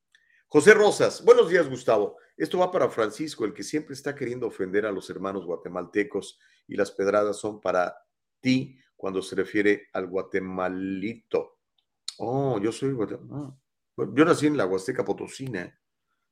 José 0.48 0.74
Rosas, 0.74 1.24
buenos 1.24 1.48
días, 1.48 1.68
Gustavo. 1.68 2.16
Esto 2.40 2.56
va 2.56 2.70
para 2.70 2.88
Francisco, 2.88 3.44
el 3.44 3.52
que 3.52 3.62
siempre 3.62 3.92
está 3.92 4.14
queriendo 4.14 4.46
ofender 4.46 4.86
a 4.86 4.90
los 4.90 5.10
hermanos 5.10 5.44
guatemaltecos 5.44 6.38
y 6.66 6.74
las 6.74 6.90
pedradas 6.90 7.36
son 7.36 7.60
para 7.60 7.94
ti 8.40 8.78
cuando 8.96 9.20
se 9.20 9.36
refiere 9.36 9.88
al 9.92 10.06
guatemalito. 10.06 11.58
Oh, 12.16 12.58
yo 12.58 12.72
soy 12.72 12.92
guatemalteco. 12.92 13.36
Ah, 13.36 14.10
yo 14.14 14.24
nací 14.24 14.46
en 14.46 14.56
la 14.56 14.64
Huasteca 14.64 15.04
Potosina, 15.04 15.78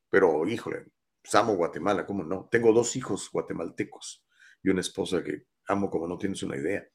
pero 0.09 0.49
híjole, 0.49 0.87
pues 1.21 1.35
amo 1.35 1.57
Guatemala, 1.57 2.07
¿cómo 2.07 2.25
no? 2.25 2.49
Tengo 2.51 2.73
dos 2.73 2.97
hijos 2.97 3.29
guatemaltecos 3.31 4.25
y 4.63 4.71
una 4.71 4.81
esposa 4.81 5.23
que 5.23 5.45
amo 5.67 5.91
como 5.91 6.09
no 6.09 6.17
tienes 6.17 6.43
una 6.43 6.57
idea. 6.57 6.89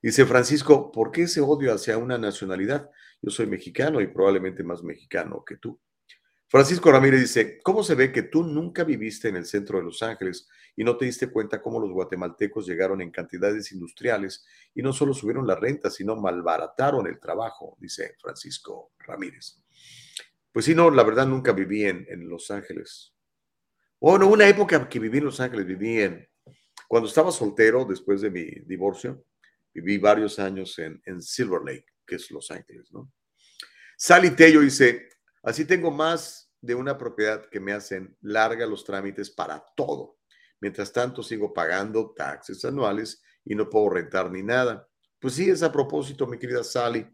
Dice 0.00 0.24
Francisco, 0.24 0.90
¿por 0.90 1.12
qué 1.12 1.24
ese 1.24 1.42
odio 1.42 1.74
hacia 1.74 1.98
una 1.98 2.16
nacionalidad? 2.16 2.90
Yo 3.20 3.30
soy 3.30 3.48
mexicano 3.48 4.00
y 4.00 4.06
probablemente 4.06 4.64
más 4.64 4.82
mexicano 4.82 5.44
que 5.44 5.58
tú. 5.58 5.78
Francisco 6.48 6.92
Ramírez 6.92 7.20
dice, 7.20 7.58
¿cómo 7.62 7.82
se 7.82 7.96
ve 7.96 8.12
que 8.12 8.22
tú 8.22 8.44
nunca 8.44 8.84
viviste 8.84 9.28
en 9.28 9.36
el 9.36 9.46
centro 9.46 9.78
de 9.78 9.84
Los 9.84 10.02
Ángeles 10.02 10.48
y 10.76 10.84
no 10.84 10.96
te 10.96 11.04
diste 11.04 11.28
cuenta 11.28 11.60
cómo 11.60 11.80
los 11.80 11.90
guatemaltecos 11.90 12.66
llegaron 12.66 13.00
en 13.00 13.10
cantidades 13.10 13.72
industriales 13.72 14.46
y 14.72 14.82
no 14.82 14.92
solo 14.92 15.12
subieron 15.12 15.46
la 15.46 15.56
renta, 15.56 15.90
sino 15.90 16.14
malbarataron 16.14 17.08
el 17.08 17.18
trabajo? 17.18 17.76
Dice 17.80 18.14
Francisco 18.20 18.92
Ramírez. 19.00 19.60
Pues 20.52 20.64
sí, 20.64 20.74
no, 20.74 20.90
la 20.90 21.02
verdad 21.02 21.26
nunca 21.26 21.52
viví 21.52 21.84
en, 21.84 22.06
Los 22.28 22.50
Ángeles. 22.52 23.12
Bueno, 24.00 24.28
una 24.28 24.48
época 24.48 24.88
que 24.88 25.00
viví 25.00 25.18
en 25.18 25.24
Los 25.24 25.40
Ángeles, 25.40 25.66
viví 25.66 26.00
en, 26.00 26.28
cuando 26.86 27.08
estaba 27.08 27.32
soltero 27.32 27.84
después 27.84 28.20
de 28.20 28.30
mi 28.30 28.44
divorcio, 28.44 29.24
viví 29.74 29.98
varios 29.98 30.38
años 30.38 30.78
en, 30.78 31.02
en 31.06 31.20
Silver 31.20 31.60
Lake, 31.64 31.86
que 32.06 32.14
es 32.14 32.30
Los 32.30 32.52
Ángeles, 32.52 32.92
¿no? 32.92 33.10
Sally 33.98 34.30
Tello 34.30 34.60
dice, 34.60 35.08
Así 35.46 35.64
tengo 35.64 35.92
más 35.92 36.52
de 36.60 36.74
una 36.74 36.98
propiedad 36.98 37.48
que 37.48 37.60
me 37.60 37.72
hacen 37.72 38.16
larga 38.20 38.66
los 38.66 38.84
trámites 38.84 39.30
para 39.30 39.64
todo. 39.76 40.18
Mientras 40.60 40.92
tanto, 40.92 41.22
sigo 41.22 41.54
pagando 41.54 42.12
taxes 42.16 42.64
anuales 42.64 43.22
y 43.44 43.54
no 43.54 43.70
puedo 43.70 43.90
rentar 43.90 44.28
ni 44.28 44.42
nada. 44.42 44.88
Pues 45.20 45.34
sí, 45.34 45.48
es 45.48 45.62
a 45.62 45.70
propósito, 45.70 46.26
mi 46.26 46.36
querida 46.36 46.64
Sally. 46.64 47.06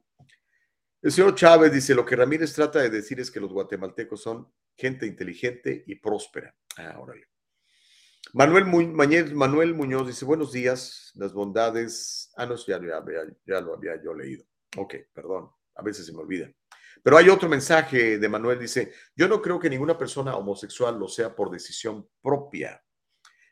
El 1.02 1.12
señor 1.12 1.34
Chávez 1.34 1.74
dice, 1.74 1.94
lo 1.94 2.06
que 2.06 2.16
Ramírez 2.16 2.54
trata 2.54 2.78
de 2.78 2.88
decir 2.88 3.20
es 3.20 3.30
que 3.30 3.38
los 3.38 3.52
guatemaltecos 3.52 4.22
son 4.22 4.50
gente 4.74 5.04
inteligente 5.04 5.84
y 5.86 5.96
próspera. 5.96 6.56
Ah, 6.78 6.96
órale. 6.98 7.28
Manuel, 8.32 8.64
Manuel 9.34 9.74
Muñoz 9.74 10.06
dice, 10.06 10.24
buenos 10.24 10.52
días, 10.52 11.12
las 11.16 11.34
bondades... 11.34 12.32
Ah, 12.36 12.46
no, 12.46 12.56
ya 12.56 12.78
lo 13.60 13.74
había 13.74 14.02
yo 14.02 14.14
leído. 14.14 14.46
Ok, 14.78 14.94
perdón, 15.12 15.50
a 15.74 15.82
veces 15.82 16.06
se 16.06 16.14
me 16.14 16.20
olvida. 16.20 16.50
Pero 17.02 17.16
hay 17.16 17.28
otro 17.28 17.48
mensaje 17.48 18.18
de 18.18 18.28
Manuel, 18.28 18.60
dice, 18.60 18.92
yo 19.16 19.26
no 19.26 19.42
creo 19.42 19.58
que 19.58 19.68
ninguna 19.68 19.98
persona 19.98 20.36
homosexual 20.36 20.98
lo 20.98 21.08
sea 21.08 21.34
por 21.34 21.50
decisión 21.50 22.08
propia. 22.22 22.82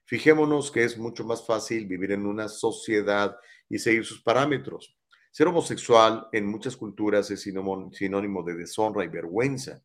Fijémonos 0.05 0.71
que 0.71 0.85
es 0.85 0.97
mucho 0.97 1.25
más 1.25 1.45
fácil 1.45 1.87
vivir 1.87 2.13
en 2.13 2.27
una 2.27 2.49
sociedad 2.49 3.37
y 3.69 3.79
seguir 3.79 4.05
sus 4.05 4.23
parámetros. 4.23 4.97
Ser 5.33 5.49
homosexual 5.49 6.29
en 6.33 6.47
muchas 6.47 6.77
culturas 6.77 7.31
es 7.31 7.43
sinónimo 7.43 8.43
de 8.43 8.55
deshonra 8.55 9.05
y 9.05 9.09
vergüenza. 9.09 9.83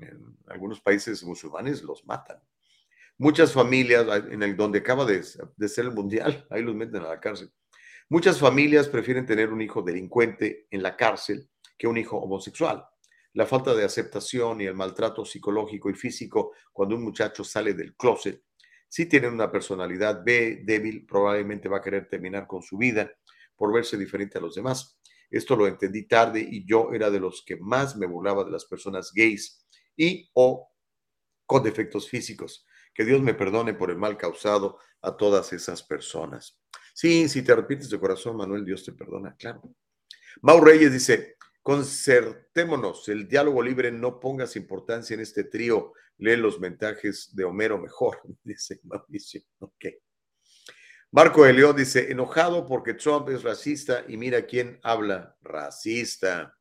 En 0.00 0.38
algunos 0.46 0.80
países 0.80 1.22
musulmanes 1.22 1.82
los 1.82 2.04
matan. 2.06 2.42
Muchas 3.18 3.52
familias, 3.52 4.06
en 4.30 4.42
el 4.42 4.56
donde 4.56 4.78
acaba 4.78 5.04
de, 5.04 5.22
de 5.56 5.68
ser 5.68 5.84
el 5.84 5.92
mundial, 5.92 6.46
ahí 6.50 6.62
los 6.62 6.74
meten 6.74 7.02
a 7.02 7.08
la 7.08 7.20
cárcel. 7.20 7.52
Muchas 8.08 8.38
familias 8.38 8.88
prefieren 8.88 9.26
tener 9.26 9.50
un 9.50 9.60
hijo 9.60 9.82
delincuente 9.82 10.66
en 10.70 10.82
la 10.82 10.96
cárcel 10.96 11.48
que 11.82 11.88
un 11.88 11.98
hijo 11.98 12.16
homosexual. 12.16 12.86
La 13.32 13.44
falta 13.44 13.74
de 13.74 13.82
aceptación 13.82 14.60
y 14.60 14.66
el 14.66 14.74
maltrato 14.74 15.24
psicológico 15.24 15.90
y 15.90 15.94
físico 15.94 16.52
cuando 16.72 16.94
un 16.94 17.02
muchacho 17.02 17.42
sale 17.42 17.74
del 17.74 17.96
closet, 17.96 18.40
si 18.88 19.06
tiene 19.06 19.26
una 19.26 19.50
personalidad 19.50 20.22
B 20.24 20.62
débil, 20.62 21.04
probablemente 21.04 21.68
va 21.68 21.78
a 21.78 21.82
querer 21.82 22.08
terminar 22.08 22.46
con 22.46 22.62
su 22.62 22.78
vida 22.78 23.10
por 23.56 23.72
verse 23.72 23.98
diferente 23.98 24.38
a 24.38 24.40
los 24.40 24.54
demás. 24.54 25.00
Esto 25.28 25.56
lo 25.56 25.66
entendí 25.66 26.06
tarde 26.06 26.46
y 26.48 26.64
yo 26.64 26.92
era 26.92 27.10
de 27.10 27.18
los 27.18 27.42
que 27.44 27.56
más 27.56 27.96
me 27.96 28.06
burlaba 28.06 28.44
de 28.44 28.52
las 28.52 28.64
personas 28.64 29.10
gays 29.12 29.66
y 29.96 30.30
o 30.34 30.70
con 31.46 31.64
defectos 31.64 32.08
físicos. 32.08 32.64
Que 32.94 33.04
Dios 33.04 33.20
me 33.20 33.34
perdone 33.34 33.74
por 33.74 33.90
el 33.90 33.96
mal 33.96 34.16
causado 34.16 34.78
a 35.00 35.16
todas 35.16 35.52
esas 35.52 35.82
personas. 35.82 36.60
Sí, 36.94 37.28
si 37.28 37.42
te 37.42 37.50
arrepientes 37.50 37.90
de 37.90 37.98
corazón, 37.98 38.36
Manuel, 38.36 38.64
Dios 38.64 38.84
te 38.84 38.92
perdona, 38.92 39.34
claro. 39.36 39.62
Mau 40.42 40.60
Reyes 40.60 40.92
dice, 40.92 41.36
concertémonos, 41.62 43.08
el 43.08 43.28
diálogo 43.28 43.62
libre, 43.62 43.90
no 43.90 44.18
pongas 44.18 44.56
importancia 44.56 45.14
en 45.14 45.20
este 45.20 45.44
trío, 45.44 45.92
lee 46.18 46.36
los 46.36 46.60
mensajes 46.60 47.34
de 47.34 47.44
Homero 47.44 47.78
mejor, 47.78 48.20
dice 48.42 48.80
Mauricio. 48.84 49.42
Marco 51.10 51.44
Elió 51.44 51.72
dice, 51.72 52.10
enojado 52.10 52.66
porque 52.66 52.94
Trump 52.94 53.28
es 53.28 53.42
racista 53.42 54.04
y 54.08 54.16
mira 54.16 54.46
quién 54.46 54.80
habla, 54.82 55.36
racista. 55.42 56.58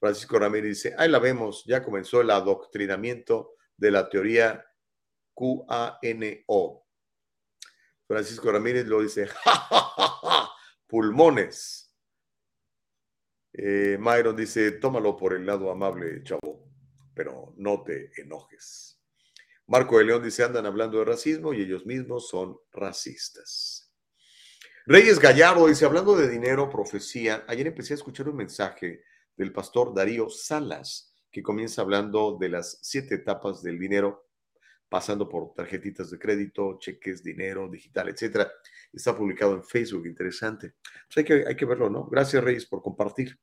Francisco 0.00 0.38
Ramírez 0.38 0.68
dice, 0.82 0.94
ahí 0.98 1.08
la 1.08 1.18
vemos, 1.18 1.64
ya 1.66 1.84
comenzó 1.84 2.22
el 2.22 2.30
adoctrinamiento 2.30 3.54
de 3.76 3.90
la 3.90 4.08
teoría 4.08 4.64
QANO. 5.34 6.86
Francisco 8.06 8.50
Ramírez 8.50 8.86
lo 8.86 9.02
dice, 9.02 9.28
pulmones. 10.86 11.81
Eh, 13.52 13.98
Myron 14.00 14.36
dice, 14.36 14.72
tómalo 14.72 15.16
por 15.16 15.34
el 15.34 15.44
lado 15.44 15.70
amable, 15.70 16.22
chavo, 16.22 16.68
pero 17.14 17.52
no 17.56 17.82
te 17.82 18.10
enojes. 18.16 18.98
Marco 19.66 19.98
de 19.98 20.04
León 20.04 20.22
dice, 20.22 20.42
andan 20.42 20.66
hablando 20.66 20.98
de 20.98 21.04
racismo 21.04 21.52
y 21.52 21.62
ellos 21.62 21.86
mismos 21.86 22.28
son 22.28 22.58
racistas. 22.72 23.90
Reyes 24.86 25.18
Gallardo 25.18 25.66
dice, 25.66 25.84
hablando 25.84 26.16
de 26.16 26.28
dinero, 26.28 26.68
profecía, 26.68 27.44
ayer 27.46 27.68
empecé 27.68 27.94
a 27.94 27.96
escuchar 27.96 28.28
un 28.28 28.36
mensaje 28.36 29.04
del 29.36 29.52
pastor 29.52 29.94
Darío 29.94 30.28
Salas, 30.28 31.14
que 31.30 31.42
comienza 31.42 31.82
hablando 31.82 32.36
de 32.38 32.48
las 32.48 32.78
siete 32.82 33.14
etapas 33.14 33.62
del 33.62 33.78
dinero, 33.78 34.28
pasando 34.92 35.26
por 35.26 35.54
tarjetitas 35.54 36.10
de 36.10 36.18
crédito, 36.18 36.76
cheques, 36.78 37.24
dinero, 37.24 37.66
digital, 37.66 38.10
etcétera. 38.10 38.52
Está 38.92 39.16
publicado 39.16 39.54
en 39.54 39.64
Facebook, 39.64 40.04
interesante. 40.06 40.74
Hay, 41.16 41.24
que, 41.24 41.44
hay 41.48 41.56
que 41.56 41.64
verlo, 41.64 41.88
¿no? 41.88 42.04
Gracias, 42.04 42.44
Reyes, 42.44 42.66
por 42.66 42.82
compartir. 42.82 43.40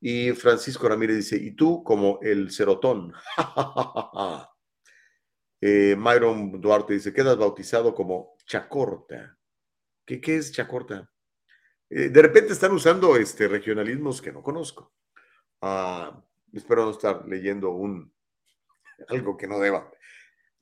Y 0.00 0.32
Francisco 0.32 0.88
Ramírez 0.88 1.18
dice, 1.18 1.36
¿y 1.36 1.52
tú 1.52 1.84
como 1.84 2.18
el 2.22 2.50
cerotón? 2.50 3.12
eh, 5.60 5.94
Myron 5.96 6.60
Duarte 6.60 6.94
dice, 6.94 7.12
quedas 7.12 7.38
bautizado 7.38 7.94
como 7.94 8.34
Chacorta. 8.44 9.38
¿Qué, 10.04 10.20
es 10.24 10.50
chacorta? 10.50 11.08
Eh, 11.88 12.08
de 12.08 12.22
repente 12.22 12.52
están 12.52 12.72
usando 12.72 13.14
este, 13.14 13.46
regionalismos 13.46 14.20
que 14.20 14.32
no 14.32 14.42
conozco. 14.42 14.92
Ah, 15.60 16.20
espero 16.52 16.84
no 16.84 16.90
estar 16.90 17.28
leyendo 17.28 17.70
un, 17.70 18.12
algo 19.08 19.36
que 19.36 19.46
no 19.46 19.60
deba, 19.60 19.88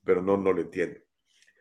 pero 0.07 0.23
no, 0.23 0.37
no 0.37 0.51
lo 0.51 0.61
entiendo. 0.61 0.99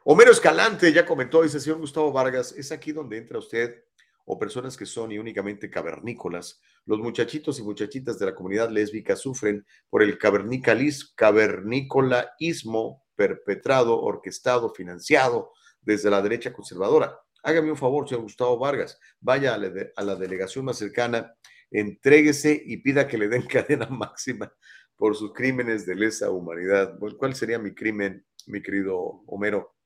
Homero 0.04 0.30
Escalante 0.30 0.90
ya 0.92 1.04
comentó, 1.04 1.42
dice, 1.42 1.58
señor 1.58 1.80
Gustavo 1.80 2.12
Vargas, 2.12 2.52
es 2.52 2.70
aquí 2.70 2.92
donde 2.92 3.18
entra 3.18 3.38
usted 3.38 3.82
o 4.24 4.38
personas 4.38 4.76
que 4.76 4.86
son 4.86 5.10
y 5.12 5.18
únicamente 5.18 5.68
cavernícolas. 5.68 6.60
Los 6.84 7.00
muchachitos 7.00 7.58
y 7.58 7.62
muchachitas 7.62 8.18
de 8.18 8.26
la 8.26 8.34
comunidad 8.34 8.70
lésbica 8.70 9.16
sufren 9.16 9.66
por 9.88 10.02
el 10.02 10.18
cavernicolaísmo 10.18 13.04
perpetrado, 13.16 14.00
orquestado, 14.00 14.72
financiado 14.74 15.52
desde 15.80 16.10
la 16.10 16.22
derecha 16.22 16.52
conservadora. 16.52 17.18
Hágame 17.42 17.70
un 17.70 17.76
favor, 17.76 18.08
señor 18.08 18.22
Gustavo 18.22 18.58
Vargas, 18.58 18.98
vaya 19.20 19.54
a 19.54 19.58
la, 19.58 20.16
delegación 20.16 20.64
más 20.64 20.78
cercana, 20.78 21.36
entréguese 21.70 22.60
y 22.64 22.78
pida 22.78 23.06
que 23.06 23.18
le 23.18 23.28
den 23.28 23.42
cadena 23.48 23.86
máxima 23.86 24.52
por 24.96 25.14
sus 25.14 25.32
crímenes 25.32 25.86
de 25.86 25.94
lesa 25.94 26.30
humanidad. 26.30 26.98
¿Cuál 26.98 27.36
sería 27.36 27.60
mi 27.60 27.72
crimen, 27.72 28.25
mi 28.46 28.62
querido 28.62 29.22
Homero? 29.26 29.76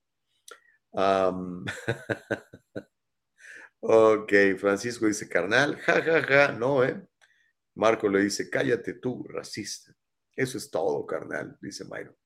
ok, 3.81 4.33
Francisco 4.59 5.07
dice, 5.07 5.29
carnal, 5.29 5.77
ja, 5.77 6.03
ja, 6.03 6.23
ja, 6.23 6.53
no, 6.53 6.85
¿eh? 6.85 7.07
Marco 7.75 8.09
le 8.09 8.21
dice, 8.21 8.51
cállate 8.51 8.95
tú, 8.95 9.25
racista. 9.29 9.95
Eso 10.35 10.59
es 10.59 10.71
todo, 10.71 11.07
carnal, 11.07 11.57
dice 11.61 11.85
Mayro. 11.85 12.17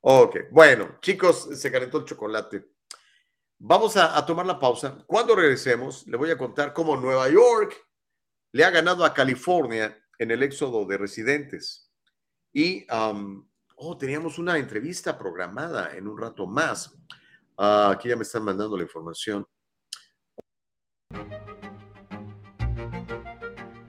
Ok, 0.00 0.36
bueno, 0.50 0.98
chicos, 1.00 1.48
se 1.58 1.72
calentó 1.72 1.98
el 1.98 2.04
chocolate. 2.04 2.64
Vamos 3.58 3.96
a, 3.96 4.24
tomar 4.24 4.46
la 4.46 4.58
pausa. 4.58 5.04
Cuando 5.06 5.34
regresemos, 5.34 6.06
le 6.06 6.16
voy 6.16 6.30
a 6.30 6.38
contar 6.38 6.72
cómo 6.72 6.96
Nueva 6.96 7.28
York 7.28 7.74
le 8.52 8.64
ha 8.64 8.70
ganado 8.70 9.04
a 9.04 9.12
California 9.12 9.98
en 10.18 10.30
el 10.30 10.44
éxodo 10.44 10.86
de 10.86 10.96
residentes. 10.96 11.92
Y, 12.52 12.86
oh, 13.78 13.96
teníamos 13.96 14.38
una 14.38 14.58
entrevista 14.58 15.16
programada 15.16 15.96
en 15.96 16.08
un 16.08 16.18
rato 16.18 16.46
más. 16.46 16.94
Ah, 17.56 17.90
aquí 17.92 18.08
ya 18.08 18.16
me 18.16 18.22
están 18.22 18.44
mandando 18.44 18.76
la 18.76 18.82
información. 18.82 19.46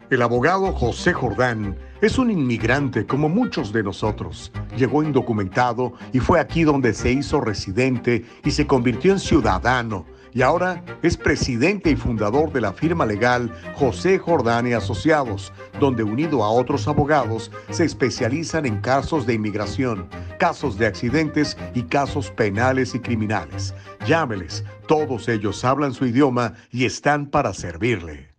El 0.10 0.24
abogado 0.24 0.74
José 0.74 1.14
Jordán 1.14 1.78
es 2.02 2.18
un 2.18 2.32
inmigrante 2.32 3.06
como 3.06 3.30
muchos 3.30 3.72
de 3.72 3.84
nosotros. 3.84 4.52
Llegó 4.76 5.04
indocumentado 5.04 5.94
y 6.14 6.20
fue 6.20 6.40
aquí 6.40 6.64
donde 6.64 6.94
se 6.94 7.12
hizo 7.12 7.42
residente 7.42 8.26
y 8.44 8.52
se 8.52 8.66
convirtió 8.66 9.12
en 9.12 9.20
ciudadano. 9.20 10.08
Y 10.34 10.42
ahora 10.42 10.84
es 11.02 11.18
presidente 11.18 11.90
y 11.90 11.96
fundador 11.96 12.52
de 12.52 12.62
la 12.62 12.74
firma 12.74 13.06
legal 13.06 13.52
José 13.76 14.20
Jordán 14.20 14.68
y 14.68 14.74
Asociados, 14.74 15.52
donde 15.80 16.04
unido 16.04 16.44
a 16.44 16.52
otros 16.52 16.88
abogados 16.88 17.52
se 17.72 17.86
especializan 17.86 18.66
en 18.66 18.82
casos 18.82 19.26
de 19.26 19.34
inmigración, 19.34 20.10
casos 20.38 20.78
de 20.78 20.88
accidentes 20.88 21.58
y 21.74 21.84
casos 21.84 22.32
penales 22.32 22.94
y 22.96 23.00
criminales. 23.00 23.74
Llámeles, 24.06 24.64
todos 24.88 25.28
ellos 25.28 25.64
hablan 25.66 25.94
su 25.94 26.06
idioma 26.06 26.56
y 26.72 26.86
están 26.86 27.30
para 27.30 27.54
servirle. 27.54 28.36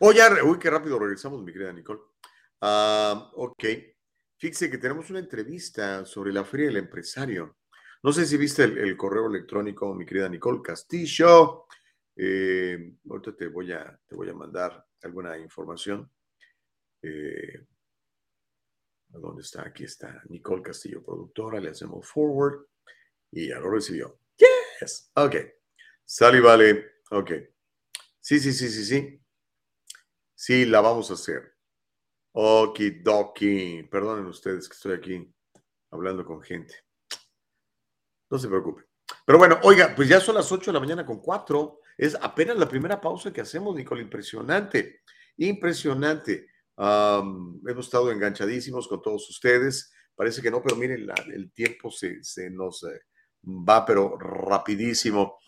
Oh, 0.00 0.12
ya, 0.12 0.30
uy, 0.44 0.58
qué 0.58 0.70
rápido 0.70 0.98
regresamos, 0.98 1.42
mi 1.42 1.52
querida 1.52 1.72
Nicole. 1.72 2.00
Ah, 2.60 3.30
ok. 3.34 3.64
Fíjese 4.38 4.70
que 4.70 4.78
tenemos 4.78 5.10
una 5.10 5.18
entrevista 5.18 6.06
sobre 6.06 6.32
la 6.32 6.44
Feria 6.44 6.66
del 6.68 6.78
Empresario. 6.78 7.59
No 8.02 8.12
sé 8.12 8.24
si 8.24 8.38
viste 8.38 8.64
el, 8.64 8.96
correo 8.96 9.26
electrónico, 9.26 9.94
mi 9.94 10.06
querida 10.06 10.28
Nicole 10.28 10.62
Castillo. 10.62 11.66
Eh, 12.16 12.94
ahorita 13.08 13.36
te 13.36 13.46
voy, 13.48 13.72
a, 13.72 14.00
te 14.06 14.14
voy 14.14 14.30
a 14.30 14.34
mandar 14.34 14.86
alguna 15.02 15.36
información. 15.36 16.10
Eh, 17.02 17.66
¿Dónde 19.08 19.42
está? 19.42 19.66
Aquí 19.66 19.84
está 19.84 20.22
Nicole 20.28 20.62
Castillo, 20.62 21.02
productora. 21.04 21.60
Le 21.60 21.70
hacemos 21.70 22.06
forward 22.06 22.66
y 23.32 23.48
ya 23.48 23.58
lo 23.58 23.70
recibió. 23.70 24.18
Yes. 24.38 25.10
Ok. 25.14 25.36
Sally 26.04 26.40
vale. 26.40 26.92
Ok. 27.10 27.32
Sí, 28.18 28.40
sí, 28.40 28.52
sí, 28.52 28.68
sí, 28.70 28.84
sí. 28.84 29.20
Sí, 30.34 30.64
la 30.64 30.80
vamos 30.80 31.10
a 31.10 31.14
hacer. 31.14 31.54
Okidoki. 32.32 33.82
Perdonen 33.90 34.24
ustedes 34.24 34.68
que 34.70 34.74
estoy 34.74 34.94
aquí 34.94 35.34
hablando 35.90 36.24
con 36.24 36.40
gente. 36.40 36.74
No 38.30 38.38
se 38.38 38.48
preocupe. 38.48 38.84
Pero 39.26 39.38
bueno, 39.38 39.58
oiga, 39.64 39.92
pues 39.94 40.08
ya 40.08 40.20
son 40.20 40.36
las 40.36 40.50
8 40.50 40.70
de 40.70 40.72
la 40.74 40.80
mañana 40.80 41.04
con 41.04 41.20
4. 41.20 41.80
Es 41.98 42.16
apenas 42.20 42.56
la 42.56 42.68
primera 42.68 43.00
pausa 43.00 43.32
que 43.32 43.40
hacemos, 43.40 43.74
Nicole. 43.74 44.02
Impresionante. 44.02 45.00
Impresionante. 45.36 46.46
hemos 46.76 47.86
estado 47.86 48.10
enganchadísimos 48.10 48.88
con 48.88 49.02
todos 49.02 49.28
ustedes. 49.28 49.92
Parece 50.14 50.40
que 50.40 50.50
no, 50.50 50.62
pero 50.62 50.76
miren, 50.76 51.08
el 51.32 51.52
tiempo 51.52 51.90
se, 51.90 52.20
nos 52.50 52.84
eh, 52.84 53.00
va, 53.42 53.84
pero 53.84 54.16
rapidísimo. 54.18 55.38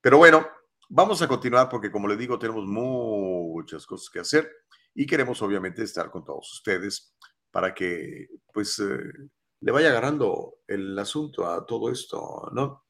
Pero 0.00 0.18
bueno, 0.18 0.46
Vamos 0.92 1.22
a 1.22 1.28
continuar 1.28 1.68
porque, 1.68 1.88
como 1.88 2.08
le 2.08 2.16
digo, 2.16 2.36
tenemos 2.36 2.66
muchas 2.66 3.86
cosas 3.86 4.10
que 4.10 4.18
hacer 4.18 4.50
y 4.92 5.06
queremos 5.06 5.40
obviamente 5.40 5.84
estar 5.84 6.10
con 6.10 6.24
todos 6.24 6.52
ustedes 6.52 7.14
para 7.52 7.72
que 7.72 8.26
pues 8.52 8.76
eh, 8.80 8.98
le 9.60 9.72
vaya 9.72 9.90
agarrando 9.90 10.58
el 10.66 10.98
asunto 10.98 11.46
a 11.46 11.64
todo 11.66 11.90
esto, 11.90 12.50
¿no? 12.52 12.86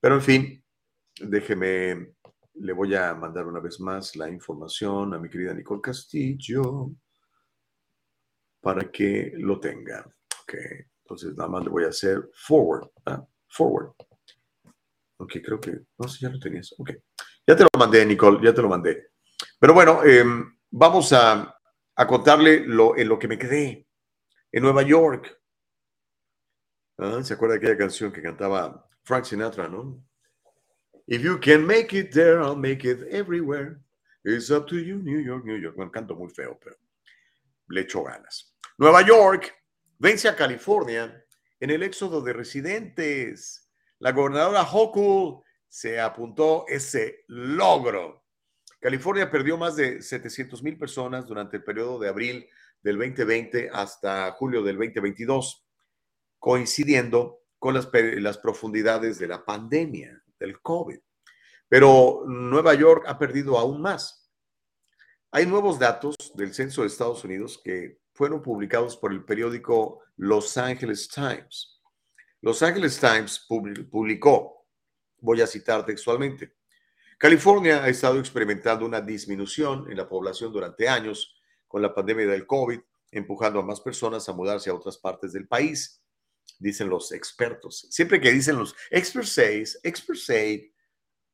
Pero 0.00 0.16
en 0.16 0.22
fin, 0.22 0.64
déjeme, 1.20 2.14
le 2.54 2.72
voy 2.72 2.94
a 2.94 3.14
mandar 3.14 3.46
una 3.46 3.60
vez 3.60 3.80
más 3.80 4.16
la 4.16 4.28
información 4.28 5.14
a 5.14 5.18
mi 5.18 5.28
querida 5.28 5.54
Nicole 5.54 5.80
Castillo. 5.80 6.90
para 8.60 8.90
que 8.92 9.32
lo 9.38 9.58
tengan. 9.58 10.04
Ok, 10.42 10.54
entonces 11.02 11.36
nada 11.36 11.48
más 11.48 11.64
le 11.64 11.70
voy 11.70 11.84
a 11.84 11.88
hacer 11.88 12.30
forward. 12.32 12.88
¿ah? 13.06 13.26
Forward. 13.48 13.92
Ok, 15.18 15.32
creo 15.44 15.60
que, 15.60 15.80
no 15.98 16.08
sé, 16.08 16.20
ya 16.20 16.28
lo 16.30 16.38
tenías. 16.38 16.72
Ok, 16.78 16.90
ya 17.46 17.56
te 17.56 17.64
lo 17.64 17.68
mandé, 17.78 18.06
Nicole, 18.06 18.38
ya 18.42 18.54
te 18.54 18.62
lo 18.62 18.68
mandé. 18.68 19.10
Pero 19.58 19.74
bueno, 19.74 20.04
em, 20.04 20.56
vamos 20.70 21.12
a, 21.12 21.56
a 21.96 22.06
contarle 22.06 22.64
lo, 22.66 22.96
en 22.96 23.08
lo 23.08 23.18
que 23.18 23.28
me 23.28 23.38
quedé 23.38 23.88
en 24.52 24.62
Nueva 24.62 24.82
York. 24.82 25.41
Ah, 27.04 27.20
¿Se 27.24 27.34
acuerda 27.34 27.54
de 27.54 27.58
aquella 27.58 27.76
canción 27.76 28.12
que 28.12 28.22
cantaba 28.22 28.88
Frank 29.02 29.24
Sinatra, 29.24 29.66
no? 29.66 30.00
If 31.08 31.20
you 31.20 31.40
can 31.40 31.66
make 31.66 31.92
it 31.98 32.12
there, 32.12 32.40
I'll 32.40 32.54
make 32.54 32.88
it 32.88 33.02
everywhere. 33.10 33.80
It's 34.22 34.50
up 34.50 34.68
to 34.68 34.76
you, 34.76 34.98
New 34.98 35.18
York, 35.18 35.44
New 35.44 35.58
York. 35.58 35.74
Bueno, 35.74 35.90
canto 35.90 36.14
muy 36.14 36.30
feo, 36.30 36.56
pero 36.62 36.76
le 37.70 37.80
echo 37.80 38.04
ganas. 38.04 38.54
Nueva 38.78 39.02
York 39.02 39.52
vence 39.98 40.28
a 40.28 40.36
California 40.36 41.24
en 41.58 41.70
el 41.70 41.82
éxodo 41.82 42.22
de 42.22 42.34
residentes. 42.34 43.68
La 43.98 44.12
gobernadora 44.12 44.62
Hochul 44.62 45.42
se 45.68 45.98
apuntó 45.98 46.66
ese 46.68 47.24
logro. 47.26 48.26
California 48.78 49.28
perdió 49.28 49.58
más 49.58 49.74
de 49.74 50.02
700 50.02 50.62
mil 50.62 50.78
personas 50.78 51.26
durante 51.26 51.56
el 51.56 51.64
periodo 51.64 51.98
de 51.98 52.08
abril 52.08 52.48
del 52.80 52.96
2020 52.96 53.70
hasta 53.72 54.30
julio 54.30 54.62
del 54.62 54.76
2022, 54.76 55.66
coincidiendo 56.42 57.44
con 57.60 57.72
las, 57.72 57.88
las 57.92 58.36
profundidades 58.36 59.20
de 59.20 59.28
la 59.28 59.44
pandemia 59.44 60.20
del 60.40 60.60
COVID. 60.60 60.98
Pero 61.68 62.24
Nueva 62.26 62.74
York 62.74 63.04
ha 63.06 63.16
perdido 63.16 63.60
aún 63.60 63.80
más. 63.80 64.28
Hay 65.30 65.46
nuevos 65.46 65.78
datos 65.78 66.16
del 66.34 66.52
Censo 66.52 66.80
de 66.80 66.88
Estados 66.88 67.22
Unidos 67.22 67.60
que 67.62 68.00
fueron 68.12 68.42
publicados 68.42 68.96
por 68.96 69.12
el 69.12 69.24
periódico 69.24 70.00
Los 70.16 70.58
Angeles 70.58 71.08
Times. 71.08 71.80
Los 72.40 72.60
Angeles 72.60 72.98
Times 72.98 73.46
publicó, 73.48 74.66
voy 75.18 75.42
a 75.42 75.46
citar 75.46 75.86
textualmente, 75.86 76.56
California 77.18 77.84
ha 77.84 77.88
estado 77.88 78.18
experimentando 78.18 78.84
una 78.84 79.00
disminución 79.00 79.88
en 79.88 79.96
la 79.96 80.08
población 80.08 80.52
durante 80.52 80.88
años 80.88 81.40
con 81.68 81.82
la 81.82 81.94
pandemia 81.94 82.26
del 82.26 82.48
COVID, 82.48 82.80
empujando 83.12 83.60
a 83.60 83.64
más 83.64 83.80
personas 83.80 84.28
a 84.28 84.32
mudarse 84.32 84.70
a 84.70 84.74
otras 84.74 84.98
partes 84.98 85.32
del 85.32 85.46
país, 85.46 86.01
dicen 86.62 86.88
los 86.88 87.12
expertos. 87.12 87.86
Siempre 87.90 88.20
que 88.20 88.32
dicen 88.32 88.58
los 88.58 88.74
experts 88.90 89.32
say, 89.32 89.64
experts 89.82 90.24
say, 90.24 90.74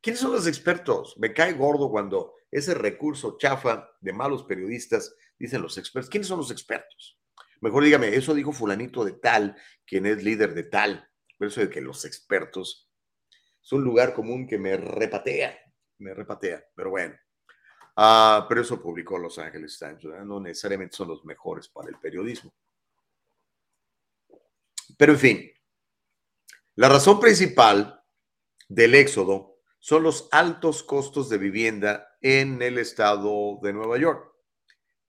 ¿quiénes 0.01 0.21
son 0.21 0.33
los 0.33 0.47
expertos? 0.47 1.17
Me 1.19 1.33
cae 1.33 1.53
gordo 1.53 1.91
cuando 1.91 2.35
ese 2.51 2.75
recurso 2.75 3.37
chafa 3.39 3.91
de 4.01 4.13
malos 4.13 4.45
periodistas 4.45 5.15
dicen 5.39 5.63
los 5.63 5.79
expertos. 5.79 6.11
¿Quiénes 6.11 6.29
son 6.29 6.39
los 6.39 6.51
expertos? 6.51 7.19
Mejor 7.61 7.85
dígame, 7.85 8.15
eso 8.15 8.35
dijo 8.35 8.53
fulanito 8.53 9.05
de 9.05 9.13
tal, 9.13 9.57
quien 9.87 10.07
es 10.07 10.23
líder 10.23 10.55
de 10.55 10.65
tal. 10.65 11.09
Por 11.37 11.49
eso 11.49 11.61
de 11.61 11.71
que 11.71 11.81
los 11.81 12.05
expertos 12.05 12.91
es 13.63 13.73
un 13.73 13.85
lugar 13.85 14.15
común 14.15 14.47
que 14.47 14.59
me 14.59 14.77
repatea 14.77 15.59
me 15.99 16.15
repatea, 16.15 16.65
pero 16.75 16.91
bueno. 16.91 17.15
Ah, 17.97 18.47
pero 18.49 18.61
eso 18.61 18.81
publicó 18.81 19.19
Los 19.19 19.39
Angeles 19.39 19.79
Times, 19.79 20.05
no 20.25 20.41
necesariamente 20.41 20.97
son 20.97 21.09
los 21.09 21.25
mejores 21.25 21.69
para 21.69 21.89
el 21.89 21.97
periodismo. 21.97 22.53
Pero 24.97 25.13
en 25.13 25.19
fin, 25.19 25.53
la 26.77 26.89
razón 26.89 27.21
principal 27.21 28.03
del 28.69 28.95
éxodo 28.95 29.59
son 29.79 30.03
los 30.03 30.29
altos 30.33 30.83
costos 30.83 31.29
de 31.29 31.39
vivienda 31.39 32.17
en 32.21 32.63
el 32.63 32.79
estado 32.79 33.59
de 33.63 33.73
Nueva 33.73 33.99
York. 33.99 34.33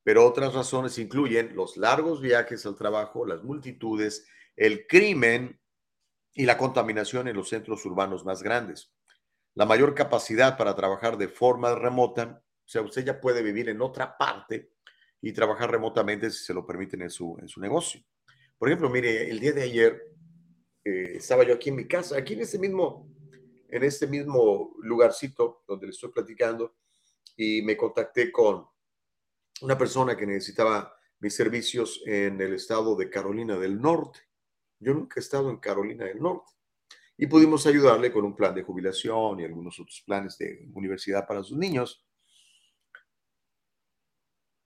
Pero 0.03 0.25
otras 0.25 0.53
razones 0.53 0.97
incluyen 0.97 1.55
los 1.55 1.77
largos 1.77 2.21
viajes 2.21 2.65
al 2.65 2.75
trabajo, 2.75 3.25
las 3.25 3.43
multitudes, 3.43 4.27
el 4.55 4.87
crimen 4.87 5.59
y 6.33 6.45
la 6.45 6.57
contaminación 6.57 7.27
en 7.27 7.35
los 7.35 7.49
centros 7.49 7.85
urbanos 7.85 8.25
más 8.25 8.41
grandes 8.41 8.91
la 9.59 9.65
mayor 9.65 9.93
capacidad 9.93 10.57
para 10.57 10.73
trabajar 10.73 11.17
de 11.17 11.27
forma 11.27 11.75
remota. 11.75 12.41
O 12.65 12.67
sea, 12.67 12.81
usted 12.81 13.03
ya 13.03 13.19
puede 13.19 13.41
vivir 13.41 13.67
en 13.67 13.81
otra 13.81 14.17
parte 14.17 14.71
y 15.21 15.33
trabajar 15.33 15.69
remotamente 15.69 16.29
si 16.31 16.45
se 16.45 16.53
lo 16.53 16.65
permiten 16.65 17.01
en 17.01 17.09
su, 17.09 17.37
en 17.41 17.49
su 17.49 17.59
negocio. 17.59 18.01
Por 18.59 18.67
ejemplo, 18.67 18.89
mire, 18.89 19.29
el 19.29 19.39
día 19.39 19.53
de 19.53 19.63
ayer 19.63 20.15
eh, 20.83 21.13
estaba 21.15 21.45
yo 21.45 21.53
aquí 21.53 21.69
en 21.69 21.77
mi 21.77 21.87
casa, 21.87 22.17
aquí 22.17 22.33
en 22.33 22.41
este 22.41 22.59
mismo, 22.59 23.09
en 23.69 23.83
este 23.83 24.05
mismo 24.05 24.75
lugarcito 24.81 25.63
donde 25.65 25.87
le 25.87 25.91
estoy 25.91 26.11
platicando 26.11 26.75
y 27.37 27.61
me 27.61 27.77
contacté 27.77 28.33
con 28.33 28.67
una 29.61 29.77
persona 29.77 30.17
que 30.17 30.27
necesitaba 30.27 30.93
mis 31.19 31.33
servicios 31.33 32.03
en 32.05 32.41
el 32.41 32.53
estado 32.53 32.97
de 32.97 33.09
Carolina 33.09 33.57
del 33.57 33.79
Norte. 33.79 34.19
Yo 34.77 34.93
nunca 34.93 35.21
he 35.21 35.23
estado 35.23 35.49
en 35.49 35.57
Carolina 35.57 36.03
del 36.03 36.19
Norte 36.19 36.51
y 37.17 37.27
pudimos 37.27 37.65
ayudarle 37.65 38.11
con 38.11 38.25
un 38.25 38.35
plan 38.35 38.53
de 38.53 38.63
jubilación 38.63 39.39
y 39.39 39.45
algunos 39.45 39.79
otros 39.79 40.03
planes 40.05 40.37
de 40.37 40.69
universidad 40.73 41.25
para 41.25 41.43
sus 41.43 41.57
niños. 41.57 42.05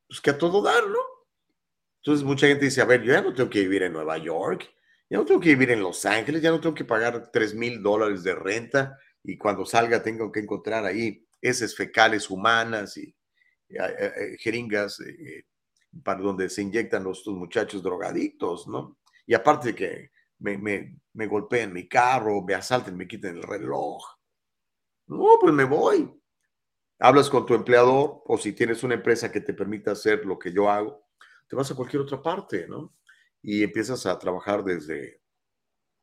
Pues 0.08 0.20
que 0.20 0.32
a 0.32 0.38
todo 0.38 0.64
dar, 0.64 0.88
¿no? 0.88 1.00
Entonces 2.04 2.26
mucha 2.26 2.48
gente 2.48 2.66
dice, 2.66 2.82
a 2.82 2.86
ver, 2.86 3.02
yo 3.02 3.14
ya 3.14 3.22
no 3.22 3.34
tengo 3.34 3.50
que 3.50 3.62
vivir 3.62 3.84
en 3.84 3.94
Nueva 3.94 4.18
York, 4.18 4.70
ya 5.10 5.18
no 5.18 5.24
tengo 5.24 5.40
que 5.40 5.50
vivir 5.50 5.72
en 5.72 5.82
Los 5.82 6.06
Ángeles, 6.06 6.42
ya 6.42 6.52
no 6.52 6.60
tengo 6.60 6.76
que 6.76 6.84
pagar 6.84 7.32
3 7.32 7.56
mil 7.56 7.82
dólares 7.82 8.24
de 8.24 8.36
renta 8.36 9.00
y 9.24 9.38
cuando 9.38 9.66
salga 9.66 10.04
tengo 10.04 10.30
que 10.30 10.42
encontrar 10.42 10.84
ahí 10.84 11.26
heces 11.42 11.74
fecales 11.74 12.30
humanas 12.30 12.98
y, 12.98 13.16
eh, 13.70 13.96
eh, 13.98 14.38
jeringas 14.38 15.00
eh, 15.00 15.46
para 16.04 16.20
donde 16.20 16.50
se 16.50 16.64
inyectan 16.64 17.06
los, 17.06 17.26
muchachos 17.28 17.82
drogadictos, 17.82 18.68
¿no? 18.68 18.98
Y 19.26 19.34
aparte 19.34 19.70
de 19.70 19.76
que 19.76 20.12
me, 20.40 20.58
me, 20.58 20.98
me 21.14 21.28
golpeen 21.28 21.72
mi 21.72 21.88
carro, 21.88 22.42
me 22.42 22.54
asalten, 22.54 22.98
me 22.98 23.08
quiten 23.08 23.38
el 23.38 23.44
reloj. 23.44 24.04
No, 25.08 25.38
pues 25.40 25.54
me 25.54 25.64
voy. 25.64 26.12
Hablas 27.00 27.30
con 27.30 27.46
tu 27.46 27.54
empleador 27.54 28.24
o 28.26 28.38
si 28.38 28.52
tienes 28.52 28.84
una 28.84 28.96
empresa 28.96 29.32
que 29.32 29.40
te 29.40 29.54
permita 29.54 29.92
hacer 29.92 30.26
lo 30.26 30.38
que 30.38 30.52
yo 30.52 30.70
hago, 30.70 31.04
te 31.48 31.56
vas 31.56 31.72
a 31.72 31.76
cualquier 31.76 32.02
otra 32.02 32.22
parte, 32.22 32.68
¿no? 32.68 32.96
Y 33.42 33.64
empiezas 33.64 34.06
a 34.06 34.18
trabajar 34.18 34.64
desde, 34.64 35.22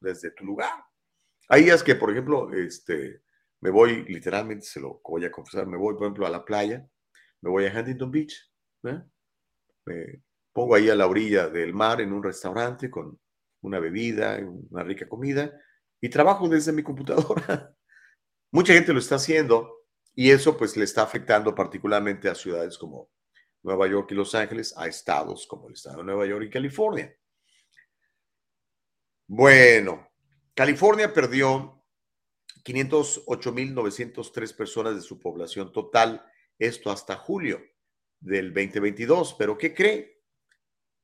desde 0.00 0.30
tu 0.32 0.44
lugar. 0.44 0.84
Hay 1.48 1.64
días 1.64 1.82
que, 1.82 1.94
por 1.94 2.10
ejemplo, 2.10 2.52
este, 2.52 3.22
me 3.60 3.70
voy, 3.70 4.04
literalmente, 4.04 4.66
se 4.66 4.80
lo 4.80 5.00
voy 5.04 5.24
a 5.24 5.30
confesar, 5.30 5.66
me 5.66 5.76
voy, 5.76 5.94
por 5.94 6.04
ejemplo, 6.04 6.26
a 6.26 6.30
la 6.30 6.44
playa, 6.44 6.86
me 7.40 7.50
voy 7.50 7.66
a 7.66 7.78
Huntington 7.78 8.10
Beach, 8.10 8.52
¿eh? 8.84 9.02
me 9.86 10.22
pongo 10.52 10.74
ahí 10.74 10.90
a 10.90 10.94
la 10.94 11.06
orilla 11.06 11.48
del 11.48 11.74
mar 11.74 12.00
en 12.00 12.12
un 12.12 12.22
restaurante 12.22 12.90
con 12.90 13.18
una 13.62 13.78
bebida, 13.78 14.38
una 14.70 14.82
rica 14.82 15.08
comida 15.08 15.52
y 16.00 16.08
trabajo 16.08 16.48
desde 16.48 16.72
mi 16.72 16.82
computadora. 16.82 17.74
Mucha 18.52 18.72
gente 18.72 18.92
lo 18.92 18.98
está 18.98 19.16
haciendo 19.16 19.84
y 20.14 20.30
eso 20.30 20.56
pues 20.56 20.76
le 20.76 20.84
está 20.84 21.02
afectando 21.02 21.54
particularmente 21.54 22.28
a 22.28 22.34
ciudades 22.34 22.78
como 22.78 23.10
Nueva 23.62 23.86
York 23.88 24.10
y 24.12 24.14
Los 24.14 24.34
Ángeles, 24.34 24.74
a 24.76 24.86
estados 24.86 25.46
como 25.46 25.68
el 25.68 25.74
estado 25.74 25.98
de 25.98 26.04
Nueva 26.04 26.26
York 26.26 26.44
y 26.46 26.50
California. 26.50 27.14
Bueno, 29.26 30.08
California 30.54 31.12
perdió 31.12 31.84
508.903 32.64 34.56
personas 34.56 34.94
de 34.94 35.02
su 35.02 35.18
población 35.18 35.72
total, 35.72 36.24
esto 36.58 36.90
hasta 36.90 37.16
julio 37.16 37.60
del 38.18 38.52
2022, 38.52 39.34
pero 39.38 39.56
¿qué 39.56 39.74
cree? 39.74 40.20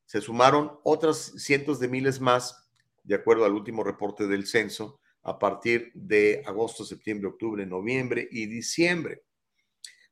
se 0.07 0.20
sumaron 0.20 0.78
otras 0.84 1.32
cientos 1.36 1.80
de 1.80 1.88
miles 1.88 2.20
más, 2.20 2.70
de 3.02 3.16
acuerdo 3.16 3.44
al 3.44 3.52
último 3.52 3.84
reporte 3.84 4.26
del 4.26 4.46
censo, 4.46 5.00
a 5.22 5.38
partir 5.38 5.91
de 5.95 6.42
agosto, 6.46 6.84
septiembre, 6.84 7.28
octubre, 7.28 7.66
noviembre 7.66 8.26
y 8.30 8.46
diciembre. 8.46 9.24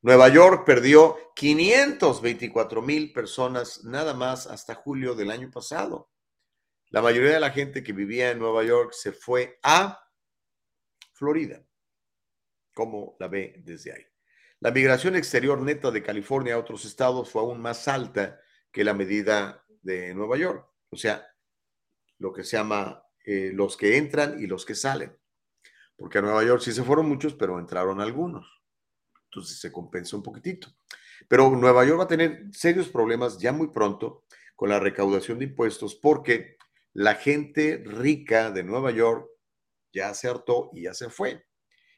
Nueva 0.05 0.29
York 0.29 0.67
perdió 0.67 1.17
524 1.35 2.83
mil 2.83 3.11
personas 3.15 3.85
nada 3.85 4.13
más 4.13 4.47
hasta 4.47 4.75
julio 4.75 5.15
del 5.15 5.31
año 5.31 5.51
pasado. 5.51 6.11
La 6.91 7.01
mayoría 7.01 7.33
de 7.33 7.41
la 7.41 7.53
gente 7.53 7.83
que 7.83 7.95
vivía 7.95 8.31
en 8.31 8.39
Nueva 8.39 8.63
York 8.65 8.93
se 8.93 9.13
fue 9.13 9.59
a 9.63 10.07
Florida, 11.15 11.65
como 12.75 13.17
la 13.19 13.29
ve 13.29 13.63
desde 13.65 13.95
ahí. 13.95 14.05
La 14.61 14.73
migración 14.73 15.17
exterior 15.17 15.59
neta 15.63 15.91
de 15.91 16.03
California 16.03 16.57
a 16.57 16.59
otros 16.59 16.85
estados 16.85 17.31
fue 17.31 17.41
aún 17.41 17.63
más 17.63 17.89
alta 17.89 18.39
que 18.71 18.85
la 18.85 18.93
medida 18.93 19.65
de 19.81 20.15
Nueva 20.15 20.37
York, 20.37 20.69
o 20.91 20.97
sea, 20.99 21.27
lo 22.19 22.31
que 22.31 22.45
se 22.45 22.59
llama 22.59 23.03
eh, 23.25 23.53
los 23.55 23.79
que 23.79 23.97
entran 23.97 24.39
y 24.39 24.49
los 24.49 24.67
que 24.67 24.75
salen, 24.75 25.17
porque 25.97 26.19
a 26.19 26.21
Nueva 26.21 26.45
York 26.45 26.61
sí 26.61 26.73
se 26.73 26.83
fueron 26.83 27.09
muchos, 27.09 27.33
pero 27.33 27.59
entraron 27.59 28.03
algunos, 28.03 28.64
entonces 29.35 29.59
se 29.59 29.73
compensa 29.73 30.17
un 30.17 30.23
poquitito. 30.23 30.69
Pero 31.29 31.51
Nueva 31.51 31.85
York 31.85 32.01
va 32.01 32.05
a 32.05 32.09
tener 32.09 32.47
serios 32.53 32.89
problemas 32.89 33.39
ya 33.39 33.53
muy 33.53 33.69
pronto 33.69 34.25
con 34.55 34.69
la 34.69 34.79
recaudación 34.79 35.39
de 35.39 35.47
impuestos 35.47 35.95
porque 35.95 36.57
la 36.93 37.15
gente 37.17 37.83
rica 37.85 38.51
de 38.51 38.63
Nueva 38.63 38.91
York 38.93 39.29
ya 39.93 40.15
se 40.15 40.29
hartó 40.29 40.71
y 40.73 40.83
ya 40.83 40.95
se 40.95 41.11
fue. 41.11 41.45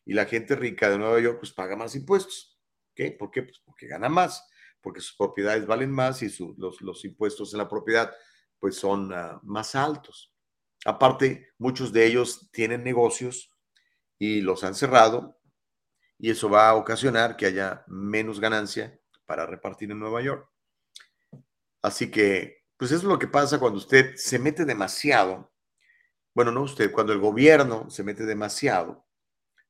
Y 0.04 0.14
la 0.14 0.26
gente 0.26 0.56
rica 0.56 0.88
de 0.88 0.98
Nueva 0.98 1.20
York 1.20 1.38
pues 1.40 1.52
paga 1.52 1.76
más 1.76 1.94
impuestos. 1.94 2.58
¿Qué? 2.94 3.10
¿Por 3.10 3.30
qué? 3.30 3.42
Pues 3.42 3.60
porque 3.64 3.86
gana 3.86 4.08
más 4.08 4.42
porque 4.86 5.00
sus 5.00 5.16
propiedades 5.16 5.66
valen 5.66 5.90
más 5.90 6.22
y 6.22 6.32
los, 6.58 7.04
impuestos 7.04 7.52
en 7.52 7.58
la 7.58 7.68
propiedad 7.68 8.14
pues 8.60 8.76
son 8.76 9.12
ah, 9.12 9.40
más 9.42 9.74
altos. 9.74 10.32
Aparte, 10.84 11.48
muchos 11.58 11.92
de 11.92 12.06
ellos 12.06 12.48
tienen 12.52 12.84
negocios 12.84 13.50
y 14.16 14.42
los 14.42 14.62
han 14.62 14.76
cerrado 14.76 15.40
y 16.18 16.30
eso 16.30 16.48
va 16.48 16.68
a 16.70 16.74
ocasionar 16.74 17.36
que 17.36 17.46
haya 17.46 17.84
menos 17.86 18.40
ganancia 18.40 18.98
para 19.26 19.46
repartir 19.46 19.90
en 19.90 19.98
Nueva 19.98 20.22
York. 20.22 20.48
Así 21.82 22.10
que, 22.10 22.64
pues 22.76 22.90
eso 22.90 23.02
es 23.02 23.04
lo 23.04 23.18
que 23.18 23.28
pasa 23.28 23.58
cuando 23.58 23.78
usted 23.78 24.14
se 24.16 24.38
mete 24.38 24.64
demasiado. 24.64 25.52
Bueno, 26.34 26.52
no 26.52 26.62
usted, 26.62 26.92
cuando 26.92 27.12
el 27.12 27.20
gobierno 27.20 27.88
se 27.90 28.02
mete 28.02 28.24
demasiado 28.24 29.06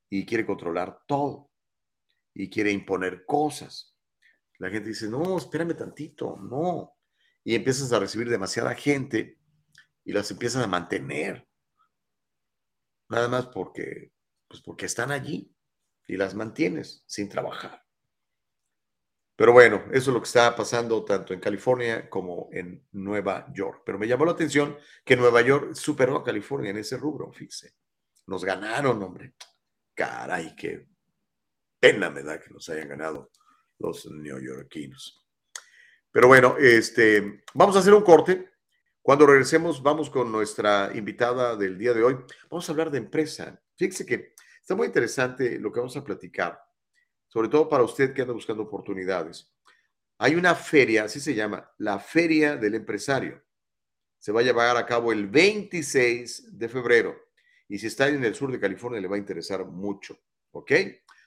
y 0.08 0.24
quiere 0.24 0.46
controlar 0.46 1.02
todo 1.06 1.50
y 2.34 2.48
quiere 2.50 2.70
imponer 2.70 3.24
cosas. 3.24 3.96
La 4.58 4.70
gente 4.70 4.90
dice, 4.90 5.08
no, 5.08 5.36
espérame 5.36 5.76
tantito, 5.76 6.36
no. 6.36 6.94
Y 7.44 7.54
empiezas 7.54 7.92
a 7.92 7.98
recibir 7.98 8.28
demasiada 8.28 8.74
gente 8.74 9.38
y 10.04 10.12
las 10.12 10.30
empiezas 10.30 10.64
a 10.64 10.68
mantener. 10.68 11.46
Nada 13.08 13.28
más 13.28 13.46
porque, 13.46 14.12
pues 14.48 14.62
porque 14.62 14.86
están 14.86 15.12
allí 15.12 15.55
y 16.06 16.16
las 16.16 16.34
mantienes 16.34 17.04
sin 17.06 17.28
trabajar. 17.28 17.84
Pero 19.36 19.52
bueno, 19.52 19.84
eso 19.90 20.10
es 20.10 20.14
lo 20.14 20.20
que 20.20 20.26
está 20.26 20.56
pasando 20.56 21.04
tanto 21.04 21.34
en 21.34 21.40
California 21.40 22.08
como 22.08 22.48
en 22.52 22.86
Nueva 22.92 23.46
York. 23.52 23.82
Pero 23.84 23.98
me 23.98 24.08
llamó 24.08 24.24
la 24.24 24.32
atención 24.32 24.78
que 25.04 25.16
Nueva 25.16 25.42
York 25.42 25.74
superó 25.74 26.16
a 26.16 26.24
California 26.24 26.70
en 26.70 26.78
ese 26.78 26.96
rubro, 26.96 27.30
fíjese. 27.32 27.74
Nos 28.26 28.44
ganaron, 28.44 29.02
hombre. 29.02 29.34
Caray, 29.94 30.56
qué 30.56 30.88
pena 31.78 32.10
me 32.10 32.22
da 32.22 32.40
que 32.40 32.50
nos 32.50 32.68
hayan 32.70 32.88
ganado 32.88 33.30
los 33.78 34.10
neoyorquinos. 34.10 35.26
Pero 36.10 36.28
bueno, 36.28 36.56
este, 36.58 37.42
vamos 37.52 37.76
a 37.76 37.80
hacer 37.80 37.92
un 37.92 38.02
corte. 38.02 38.52
Cuando 39.02 39.26
regresemos, 39.26 39.82
vamos 39.82 40.08
con 40.08 40.32
nuestra 40.32 40.90
invitada 40.94 41.56
del 41.56 41.76
día 41.76 41.92
de 41.92 42.02
hoy. 42.02 42.16
Vamos 42.50 42.66
a 42.66 42.72
hablar 42.72 42.90
de 42.90 42.98
empresa. 42.98 43.62
Fíjese 43.76 44.06
que 44.06 44.34
está 44.66 44.74
muy 44.74 44.88
interesante 44.88 45.60
lo 45.60 45.70
que 45.70 45.78
vamos 45.78 45.96
a 45.96 46.02
platicar, 46.02 46.60
sobre 47.28 47.48
todo 47.48 47.68
para 47.68 47.84
usted 47.84 48.12
que 48.12 48.22
anda 48.22 48.34
buscando 48.34 48.64
oportunidades. 48.64 49.54
Hay 50.18 50.34
una 50.34 50.56
feria, 50.56 51.04
así 51.04 51.20
se 51.20 51.36
llama, 51.36 51.72
la 51.78 52.00
Feria 52.00 52.56
del 52.56 52.74
Empresario. 52.74 53.44
Se 54.18 54.32
va 54.32 54.40
a 54.40 54.42
llevar 54.42 54.76
a 54.76 54.84
cabo 54.84 55.12
el 55.12 55.28
26 55.28 56.58
de 56.58 56.68
febrero. 56.68 57.16
Y 57.68 57.78
si 57.78 57.86
está 57.86 58.08
en 58.08 58.24
el 58.24 58.34
sur 58.34 58.50
de 58.50 58.58
California, 58.58 59.00
le 59.00 59.06
va 59.06 59.14
a 59.14 59.20
interesar 59.20 59.64
mucho. 59.64 60.18
¿Ok? 60.50 60.72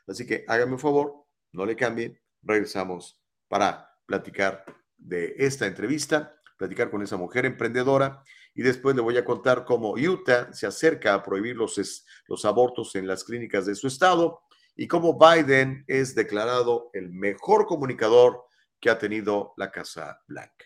Así 0.06 0.28
que 0.28 0.44
hágame 0.46 0.74
un 0.74 0.80
favor, 0.80 1.26
no 1.54 1.66
le 1.66 1.78
cambien, 1.78 2.20
regresamos 2.44 3.24
para 3.48 3.90
platicar 4.06 4.66
de 4.98 5.36
esta 5.38 5.66
entrevista, 5.66 6.36
platicar 6.58 6.92
con 6.92 7.02
esa 7.04 7.16
mujer 7.16 7.46
emprendedora 7.46 8.22
y 8.60 8.62
después 8.62 8.94
le 8.94 9.02
voy 9.02 9.16
a 9.16 9.24
contar 9.24 9.64
cómo 9.64 9.94
Utah 9.94 10.52
se 10.52 10.68
acerca 10.68 11.14
a 11.14 11.24
prohibir 11.24 11.56
los, 11.56 12.04
los 12.28 12.44
abortos 12.44 12.94
en 12.98 13.08
las 13.08 13.24
clínicas 13.24 13.66
de 13.66 13.74
su 13.74 13.88
estado 13.88 14.42
y 14.76 14.86
cómo 14.86 15.18
Biden 15.18 15.86
es 15.88 16.14
declarado 16.14 16.90
el 16.92 17.10
mejor 17.10 17.68
comunicador 17.68 18.44
que 18.82 18.90
ha 18.90 19.00
tenido 19.00 19.54
la 19.56 19.72
Casa 19.72 20.20
Blanca. 20.28 20.66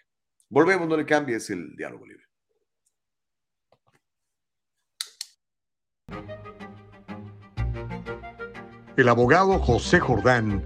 Volvemos, 0.49 0.88
no 0.88 0.98
le 0.98 1.06
cambies 1.06 1.52
el 1.52 1.76
diálogo 1.76 2.07
libre. 2.07 2.24
El 8.98 9.07
abogado 9.07 9.60
José 9.60 9.99
Jordán 9.99 10.65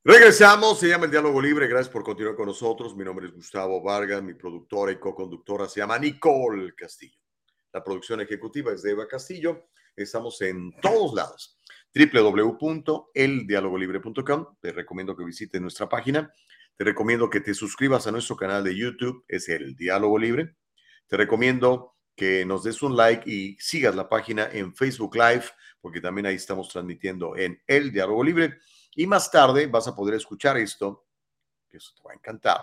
Regresamos, 0.03 0.79
se 0.79 0.89
llama 0.89 1.05
el 1.05 1.11
Diálogo 1.11 1.41
Libre. 1.41 1.67
Gracias 1.67 1.89
por 1.89 2.03
continuar 2.03 2.35
con 2.35 2.47
nosotros. 2.47 2.95
Mi 2.95 3.03
nombre 3.03 3.27
es 3.27 3.33
Gustavo 3.33 3.83
Vargas, 3.83 4.23
mi 4.23 4.33
productora 4.33 4.91
y 4.91 4.99
co-conductora 4.99 5.67
se 5.67 5.79
llama 5.79 5.99
Nicole 5.99 6.73
Castillo. 6.75 7.19
La 7.71 7.83
producción 7.83 8.19
ejecutiva 8.21 8.71
es 8.71 8.81
de 8.81 8.91
Eva 8.91 9.07
Castillo. 9.07 9.67
Estamos 9.95 10.41
en 10.41 10.71
todos 10.81 11.13
lados 11.13 11.60
www.eldialogolibre.com. 11.93 14.45
Te 14.59 14.71
recomiendo 14.71 15.15
que 15.15 15.23
visites 15.23 15.61
nuestra 15.61 15.87
página. 15.89 16.33
Te 16.75 16.83
recomiendo 16.83 17.29
que 17.29 17.41
te 17.41 17.53
suscribas 17.53 18.07
a 18.07 18.11
nuestro 18.11 18.35
canal 18.35 18.63
de 18.63 18.75
YouTube, 18.75 19.23
es 19.27 19.49
el 19.49 19.75
Diálogo 19.75 20.17
Libre. 20.17 20.55
Te 21.07 21.17
recomiendo 21.17 21.95
que 22.15 22.45
nos 22.45 22.63
des 22.63 22.81
un 22.81 22.95
like 22.95 23.29
y 23.29 23.57
sigas 23.59 23.95
la 23.95 24.09
página 24.09 24.49
en 24.51 24.73
Facebook 24.73 25.15
Live, 25.15 25.45
porque 25.81 26.01
también 26.01 26.27
ahí 26.27 26.35
estamos 26.35 26.69
transmitiendo 26.69 27.35
en 27.35 27.61
el 27.67 27.91
Diálogo 27.91 28.23
Libre. 28.23 28.57
Y 28.95 29.07
más 29.07 29.29
tarde 29.29 29.67
vas 29.67 29.87
a 29.87 29.95
poder 29.95 30.15
escuchar 30.15 30.57
esto, 30.57 31.05
que 31.69 31.77
eso 31.77 31.93
te 31.95 32.03
va 32.03 32.11
a 32.11 32.15
encantar, 32.15 32.61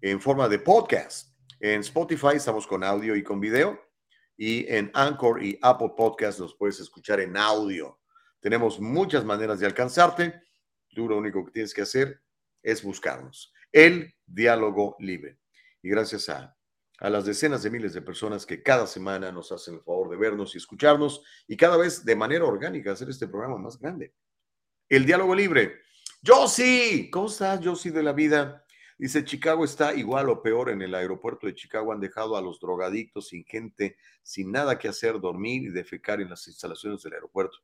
en 0.00 0.20
forma 0.20 0.48
de 0.48 0.58
podcast. 0.58 1.34
En 1.60 1.80
Spotify 1.80 2.36
estamos 2.36 2.66
con 2.66 2.84
audio 2.84 3.16
y 3.16 3.22
con 3.22 3.40
video. 3.40 3.80
Y 4.36 4.66
en 4.72 4.90
Anchor 4.94 5.44
y 5.44 5.58
Apple 5.62 5.92
Podcast 5.96 6.40
los 6.40 6.54
puedes 6.54 6.80
escuchar 6.80 7.20
en 7.20 7.36
audio. 7.36 8.00
Tenemos 8.44 8.78
muchas 8.78 9.24
maneras 9.24 9.58
de 9.58 9.64
alcanzarte. 9.64 10.42
Tú 10.90 11.08
lo 11.08 11.16
único 11.16 11.46
que 11.46 11.50
tienes 11.50 11.72
que 11.72 11.80
hacer 11.80 12.20
es 12.62 12.82
buscarnos. 12.82 13.54
El 13.72 14.14
diálogo 14.26 14.96
libre. 14.98 15.38
Y 15.80 15.88
gracias 15.88 16.28
a, 16.28 16.54
a 16.98 17.08
las 17.08 17.24
decenas 17.24 17.62
de 17.62 17.70
miles 17.70 17.94
de 17.94 18.02
personas 18.02 18.44
que 18.44 18.62
cada 18.62 18.86
semana 18.86 19.32
nos 19.32 19.50
hacen 19.50 19.76
el 19.76 19.80
favor 19.80 20.10
de 20.10 20.18
vernos 20.18 20.54
y 20.54 20.58
escucharnos 20.58 21.22
y 21.48 21.56
cada 21.56 21.78
vez 21.78 22.04
de 22.04 22.16
manera 22.16 22.44
orgánica 22.44 22.92
hacer 22.92 23.08
este 23.08 23.28
programa 23.28 23.56
más 23.56 23.78
grande. 23.78 24.12
El 24.90 25.06
diálogo 25.06 25.34
libre. 25.34 25.80
sí. 26.46 27.08
¿cómo 27.10 27.28
estás, 27.28 27.62
sí 27.80 27.88
de 27.88 28.02
la 28.02 28.12
vida? 28.12 28.62
Dice, 28.98 29.24
Chicago 29.24 29.64
está 29.64 29.94
igual 29.94 30.28
o 30.28 30.42
peor. 30.42 30.68
En 30.68 30.82
el 30.82 30.94
aeropuerto 30.94 31.46
de 31.46 31.54
Chicago 31.54 31.94
han 31.94 32.00
dejado 32.00 32.36
a 32.36 32.42
los 32.42 32.60
drogadictos 32.60 33.28
sin 33.28 33.42
gente, 33.46 33.96
sin 34.22 34.52
nada 34.52 34.78
que 34.78 34.88
hacer, 34.88 35.18
dormir 35.18 35.62
y 35.62 35.70
defecar 35.70 36.20
en 36.20 36.28
las 36.28 36.46
instalaciones 36.46 37.02
del 37.02 37.14
aeropuerto. 37.14 37.56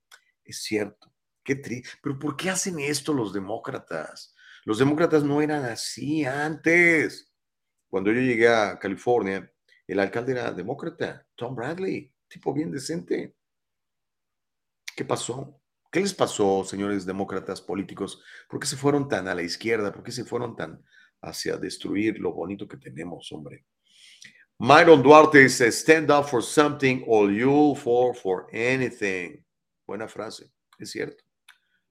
Es 0.44 0.62
cierto, 0.62 1.12
qué 1.42 1.56
triste. 1.56 1.90
Pero 2.02 2.18
¿por 2.18 2.36
qué 2.36 2.50
hacen 2.50 2.78
esto 2.80 3.12
los 3.12 3.32
demócratas? 3.32 4.34
Los 4.64 4.78
demócratas 4.78 5.22
no 5.22 5.40
eran 5.40 5.64
así 5.64 6.24
antes. 6.24 7.32
Cuando 7.88 8.12
yo 8.12 8.20
llegué 8.20 8.48
a 8.48 8.78
California, 8.78 9.50
el 9.86 9.98
alcalde 9.98 10.32
era 10.32 10.52
demócrata, 10.52 11.26
Tom 11.34 11.54
Bradley, 11.56 12.12
tipo 12.28 12.52
bien 12.52 12.70
decente. 12.70 13.34
¿Qué 14.94 15.04
pasó? 15.04 15.60
¿Qué 15.90 16.00
les 16.00 16.14
pasó, 16.14 16.62
señores 16.64 17.04
demócratas 17.04 17.60
políticos? 17.60 18.22
¿Por 18.48 18.60
qué 18.60 18.66
se 18.66 18.76
fueron 18.76 19.08
tan 19.08 19.26
a 19.26 19.34
la 19.34 19.42
izquierda? 19.42 19.92
¿Por 19.92 20.04
qué 20.04 20.12
se 20.12 20.24
fueron 20.24 20.54
tan 20.54 20.84
hacia 21.20 21.56
destruir 21.56 22.20
lo 22.20 22.32
bonito 22.32 22.68
que 22.68 22.76
tenemos, 22.76 23.32
hombre? 23.32 23.64
Myron 24.58 25.02
Duarte 25.02 25.38
dice, 25.38 25.72
stand 25.72 26.10
up 26.10 26.26
for 26.26 26.42
something 26.42 27.02
or 27.06 27.30
you'll 27.32 27.74
fall 27.74 28.14
for 28.14 28.46
anything. 28.52 29.42
Buena 29.90 30.06
frase, 30.06 30.52
es 30.78 30.92
cierto. 30.92 31.24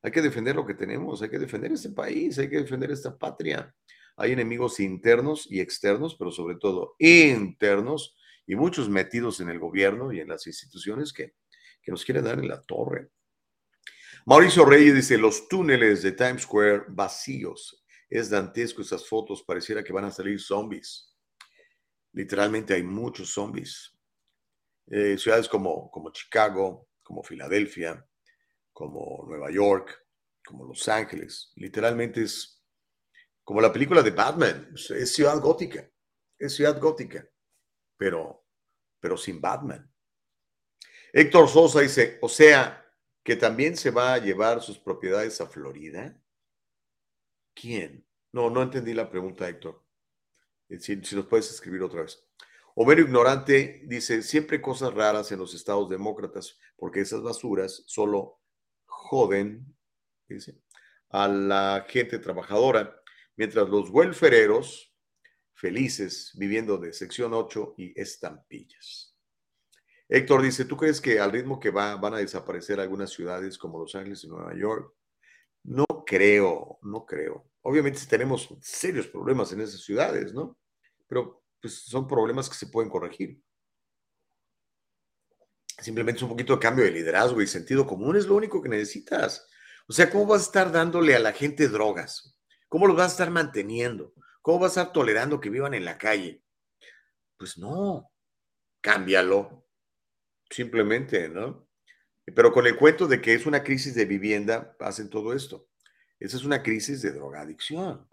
Hay 0.01 0.11
que 0.11 0.21
defender 0.21 0.55
lo 0.55 0.65
que 0.65 0.73
tenemos, 0.73 1.21
hay 1.21 1.29
que 1.29 1.37
defender 1.37 1.73
este 1.73 1.89
país, 1.89 2.39
hay 2.39 2.49
que 2.49 2.61
defender 2.61 2.91
esta 2.91 3.17
patria. 3.17 3.75
Hay 4.15 4.31
enemigos 4.31 4.79
internos 4.79 5.45
y 5.51 5.59
externos, 5.59 6.15
pero 6.15 6.31
sobre 6.31 6.55
todo 6.55 6.95
internos 6.97 8.15
y 8.47 8.55
muchos 8.55 8.87
metidos 8.87 9.41
en 9.41 9.49
el 9.49 9.59
gobierno 9.59 10.13
y 10.13 10.21
en 10.21 10.29
las 10.29 10.47
instituciones 10.47 11.11
que, 11.11 11.33
que 11.81 11.91
nos 11.91 12.05
quieren 12.05 12.23
dar 12.23 12.39
en 12.39 12.47
la 12.47 12.61
torre. 12.61 13.09
Mauricio 14.25 14.63
Reyes 14.63 14.95
dice, 14.95 15.17
los 15.17 15.49
túneles 15.49 16.01
de 16.01 16.13
Times 16.13 16.43
Square 16.43 16.85
vacíos. 16.87 17.83
Es 18.09 18.29
dantesco 18.29 18.81
esas 18.81 19.05
fotos, 19.09 19.43
pareciera 19.43 19.83
que 19.83 19.91
van 19.91 20.05
a 20.05 20.11
salir 20.11 20.39
zombies. 20.39 21.13
Literalmente 22.13 22.75
hay 22.75 22.83
muchos 22.83 23.33
zombies. 23.33 23.93
Eh, 24.87 25.17
ciudades 25.17 25.49
como, 25.49 25.91
como 25.91 26.13
Chicago, 26.13 26.88
como 27.09 27.23
Filadelfia, 27.23 28.07
como 28.71 29.25
Nueva 29.27 29.49
York, 29.49 30.05
como 30.45 30.63
Los 30.63 30.87
Ángeles. 30.87 31.51
Literalmente 31.55 32.21
es 32.21 32.63
como 33.43 33.61
la 33.61 33.73
película 33.73 34.03
de 34.03 34.11
Batman. 34.11 34.71
Es 34.75 35.11
ciudad 35.11 35.39
gótica. 35.39 35.89
Es 36.37 36.55
ciudad 36.55 36.79
gótica. 36.79 37.27
Pero, 37.97 38.45
pero 38.99 39.17
sin 39.17 39.41
Batman. 39.41 39.91
Héctor 41.11 41.49
Sosa 41.49 41.79
dice, 41.79 42.19
o 42.21 42.29
sea, 42.29 42.85
que 43.23 43.35
también 43.35 43.75
se 43.75 43.89
va 43.89 44.13
a 44.13 44.19
llevar 44.19 44.61
sus 44.61 44.77
propiedades 44.77 45.41
a 45.41 45.47
Florida. 45.47 46.15
¿Quién? 47.55 48.05
No, 48.33 48.51
no 48.51 48.61
entendí 48.61 48.93
la 48.93 49.09
pregunta, 49.09 49.49
Héctor. 49.49 49.83
Eh, 50.69 50.79
si, 50.79 50.95
nos 50.97 51.25
puedes 51.25 51.49
escribir 51.49 51.81
otra 51.81 52.03
vez. 52.03 52.23
Homero 52.81 53.01
Ignorante 53.01 53.81
dice, 53.87 54.21
siempre 54.21 54.61
cosas 54.61 54.93
raras 54.93 55.29
en 55.33 55.39
los 55.39 55.53
estados 55.53 55.89
demócratas, 55.89 56.57
porque 56.77 57.01
esas 57.01 57.21
basuras 57.21 57.83
solo 57.87 58.39
joden 58.85 59.75
a 61.09 61.27
la 61.27 61.85
gente 61.89 62.19
trabajadora, 62.19 62.97
mientras 63.35 63.67
los 63.67 63.89
welfereros 63.89 64.95
felices 65.55 66.31
viviendo 66.37 66.77
de 66.77 66.93
sección 66.93 67.33
8 67.33 67.73
y 67.75 67.99
estampillas. 67.99 69.13
Héctor 70.07 70.41
dice, 70.41 70.63
¿tú 70.63 70.77
crees 70.77 71.01
que 71.01 71.19
al 71.19 71.33
ritmo 71.33 71.59
que 71.59 71.71
va 71.71 71.97
van 71.97 72.13
a 72.13 72.19
desaparecer 72.19 72.79
algunas 72.79 73.09
ciudades 73.09 73.57
como 73.57 73.79
Los 73.79 73.93
Ángeles 73.93 74.23
y 74.23 74.29
Nueva 74.29 74.55
York? 74.55 74.93
No 75.65 75.85
creo, 76.05 76.79
no 76.83 77.05
creo. 77.05 77.45
Obviamente 77.61 77.99
tenemos 78.09 78.47
serios 78.61 79.07
problemas 79.07 79.51
en 79.51 79.59
esas 79.59 79.81
ciudades, 79.81 80.33
¿no? 80.33 80.57
Pero 81.09 81.38
pues, 81.61 81.75
son 81.83 82.07
problemas 82.07 82.49
que 82.49 82.55
se 82.55 82.67
pueden 82.67 82.89
corregir. 82.89 83.41
Simplemente 85.79 86.17
es 86.17 86.23
un 86.23 86.29
poquito 86.29 86.53
de 86.53 86.59
cambio 86.59 86.85
de 86.85 86.91
liderazgo 86.91 87.41
y 87.41 87.47
sentido 87.47 87.87
común 87.87 88.17
es 88.17 88.27
lo 88.27 88.35
único 88.35 88.61
que 88.61 88.69
necesitas. 88.69 89.47
O 89.87 89.93
sea, 89.93 90.09
¿cómo 90.09 90.25
vas 90.25 90.41
a 90.41 90.45
estar 90.45 90.71
dándole 90.71 91.15
a 91.15 91.19
la 91.19 91.31
gente 91.31 91.67
drogas? 91.67 92.37
¿Cómo 92.67 92.85
los 92.85 92.95
vas 92.95 93.07
a 93.07 93.11
estar 93.11 93.31
manteniendo? 93.31 94.13
¿Cómo 94.41 94.59
vas 94.59 94.77
a 94.77 94.81
estar 94.81 94.93
tolerando 94.93 95.39
que 95.39 95.49
vivan 95.49 95.73
en 95.73 95.85
la 95.85 95.97
calle? 95.97 96.43
Pues 97.37 97.57
no, 97.57 98.11
cámbialo. 98.81 99.65
Simplemente, 100.49 101.29
¿no? 101.29 101.67
Pero 102.25 102.51
con 102.51 102.67
el 102.67 102.75
cuento 102.75 103.07
de 103.07 103.21
que 103.21 103.33
es 103.33 103.45
una 103.45 103.63
crisis 103.63 103.95
de 103.95 104.05
vivienda, 104.05 104.75
hacen 104.79 105.09
todo 105.09 105.33
esto. 105.33 105.69
Esa 106.19 106.37
es 106.37 106.43
una 106.43 106.61
crisis 106.61 107.01
de 107.01 107.11
drogadicción. 107.11 108.07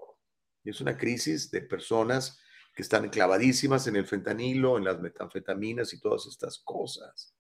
Es 0.65 0.81
una 0.81 0.97
crisis 0.97 1.51
de 1.51 1.63
personas 1.63 2.41
que 2.77 2.83
están 2.83 3.09
clavadísimas 3.09 3.87
en 3.87 3.97
el 3.97 4.07
fentanilo, 4.07 4.77
en 4.77 4.85
las 4.85 5.01
metanfetaminas 5.01 5.95
y 5.95 6.01
todas 6.01 6.27
estas 6.27 6.59
cosas. 6.59 7.35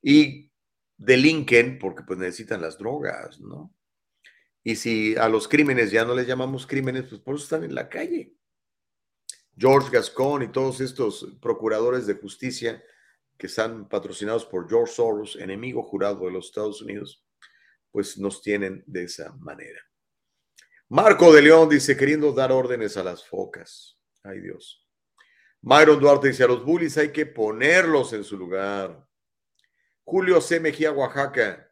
Y 0.00 0.52
delinquen 0.96 1.80
porque 1.80 2.04
pues 2.04 2.16
necesitan 2.20 2.62
las 2.62 2.78
drogas, 2.78 3.40
¿no? 3.40 3.74
Y 4.62 4.76
si 4.76 5.16
a 5.16 5.28
los 5.28 5.48
crímenes 5.48 5.90
ya 5.90 6.04
no 6.04 6.14
les 6.14 6.28
llamamos 6.28 6.68
crímenes, 6.68 7.06
pues 7.08 7.20
por 7.20 7.34
eso 7.34 7.42
están 7.42 7.64
en 7.64 7.74
la 7.74 7.88
calle. 7.88 8.36
George 9.56 9.90
Gascon 9.90 10.44
y 10.44 10.52
todos 10.52 10.80
estos 10.80 11.26
procuradores 11.42 12.06
de 12.06 12.14
justicia 12.14 12.80
que 13.36 13.48
están 13.48 13.88
patrocinados 13.88 14.46
por 14.46 14.68
George 14.68 14.94
Soros, 14.94 15.34
enemigo 15.34 15.82
jurado 15.82 16.26
de 16.26 16.30
los 16.30 16.46
Estados 16.46 16.80
Unidos, 16.80 17.26
pues 17.90 18.16
nos 18.16 18.40
tienen 18.40 18.84
de 18.86 19.04
esa 19.04 19.32
manera. 19.40 19.80
Marco 20.88 21.32
de 21.32 21.42
León 21.42 21.68
dice, 21.68 21.96
queriendo 21.96 22.32
dar 22.32 22.52
órdenes 22.52 22.96
a 22.96 23.02
las 23.02 23.26
focas. 23.26 23.98
Ay 24.22 24.40
Dios. 24.40 24.86
Myron 25.62 26.00
Duarte 26.00 26.28
dice, 26.28 26.44
a 26.44 26.48
los 26.48 26.64
bullies 26.64 26.98
hay 26.98 27.12
que 27.12 27.26
ponerlos 27.26 28.12
en 28.12 28.24
su 28.24 28.36
lugar. 28.36 29.06
Julio 30.04 30.40
C. 30.40 30.58
Mejía, 30.58 30.92
Oaxaca. 30.92 31.70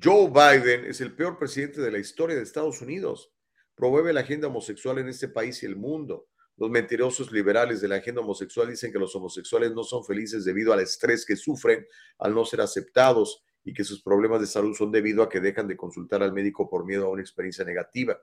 Joe 0.00 0.28
Biden 0.28 0.84
es 0.84 1.00
el 1.00 1.14
peor 1.14 1.38
presidente 1.38 1.80
de 1.80 1.90
la 1.90 1.98
historia 1.98 2.36
de 2.36 2.42
Estados 2.42 2.80
Unidos. 2.80 3.32
Promueve 3.74 4.12
la 4.12 4.20
agenda 4.20 4.46
homosexual 4.46 4.98
en 4.98 5.08
este 5.08 5.28
país 5.28 5.62
y 5.62 5.66
el 5.66 5.76
mundo. 5.76 6.28
Los 6.56 6.70
mentirosos 6.70 7.32
liberales 7.32 7.80
de 7.80 7.88
la 7.88 7.96
agenda 7.96 8.20
homosexual 8.20 8.68
dicen 8.68 8.92
que 8.92 8.98
los 8.98 9.14
homosexuales 9.14 9.72
no 9.72 9.82
son 9.82 10.04
felices 10.04 10.44
debido 10.44 10.72
al 10.72 10.80
estrés 10.80 11.24
que 11.24 11.36
sufren 11.36 11.86
al 12.18 12.34
no 12.34 12.44
ser 12.44 12.60
aceptados 12.60 13.44
y 13.64 13.72
que 13.72 13.84
sus 13.84 14.02
problemas 14.02 14.40
de 14.40 14.46
salud 14.46 14.74
son 14.74 14.90
debido 14.90 15.22
a 15.22 15.28
que 15.28 15.40
dejan 15.40 15.68
de 15.68 15.76
consultar 15.76 16.22
al 16.22 16.32
médico 16.32 16.68
por 16.68 16.84
miedo 16.84 17.06
a 17.06 17.10
una 17.10 17.22
experiencia 17.22 17.64
negativa. 17.64 18.20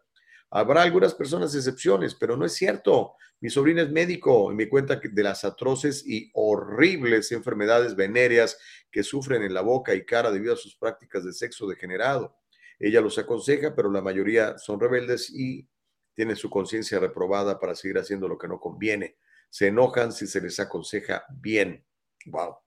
Habrá 0.51 0.83
algunas 0.83 1.13
personas 1.13 1.53
excepciones, 1.55 2.15
pero 2.15 2.37
no 2.37 2.45
es 2.45 2.53
cierto. 2.53 3.15
Mi 3.41 3.49
sobrina 3.49 3.81
es 3.81 3.91
médico 3.91 4.51
y 4.51 4.55
me 4.55 4.69
cuenta 4.69 4.99
de 5.03 5.23
las 5.23 5.43
atroces 5.43 6.05
y 6.07 6.31
horribles 6.33 7.31
enfermedades 7.31 7.95
venéreas 7.95 8.57
que 8.89 9.03
sufren 9.03 9.43
en 9.43 9.53
la 9.53 9.61
boca 9.61 9.93
y 9.93 10.05
cara 10.05 10.31
debido 10.31 10.53
a 10.53 10.57
sus 10.57 10.75
prácticas 10.77 11.25
de 11.25 11.33
sexo 11.33 11.67
degenerado. 11.67 12.37
Ella 12.79 13.01
los 13.01 13.17
aconseja, 13.17 13.75
pero 13.75 13.91
la 13.91 14.01
mayoría 14.01 14.57
son 14.57 14.79
rebeldes 14.79 15.29
y 15.29 15.67
tienen 16.13 16.35
su 16.35 16.49
conciencia 16.49 16.99
reprobada 16.99 17.59
para 17.59 17.75
seguir 17.75 17.97
haciendo 17.97 18.27
lo 18.27 18.37
que 18.37 18.47
no 18.47 18.59
conviene. 18.59 19.17
Se 19.49 19.67
enojan 19.67 20.11
si 20.11 20.27
se 20.27 20.41
les 20.41 20.59
aconseja 20.59 21.25
bien. 21.29 21.85
Wow. 22.25 22.57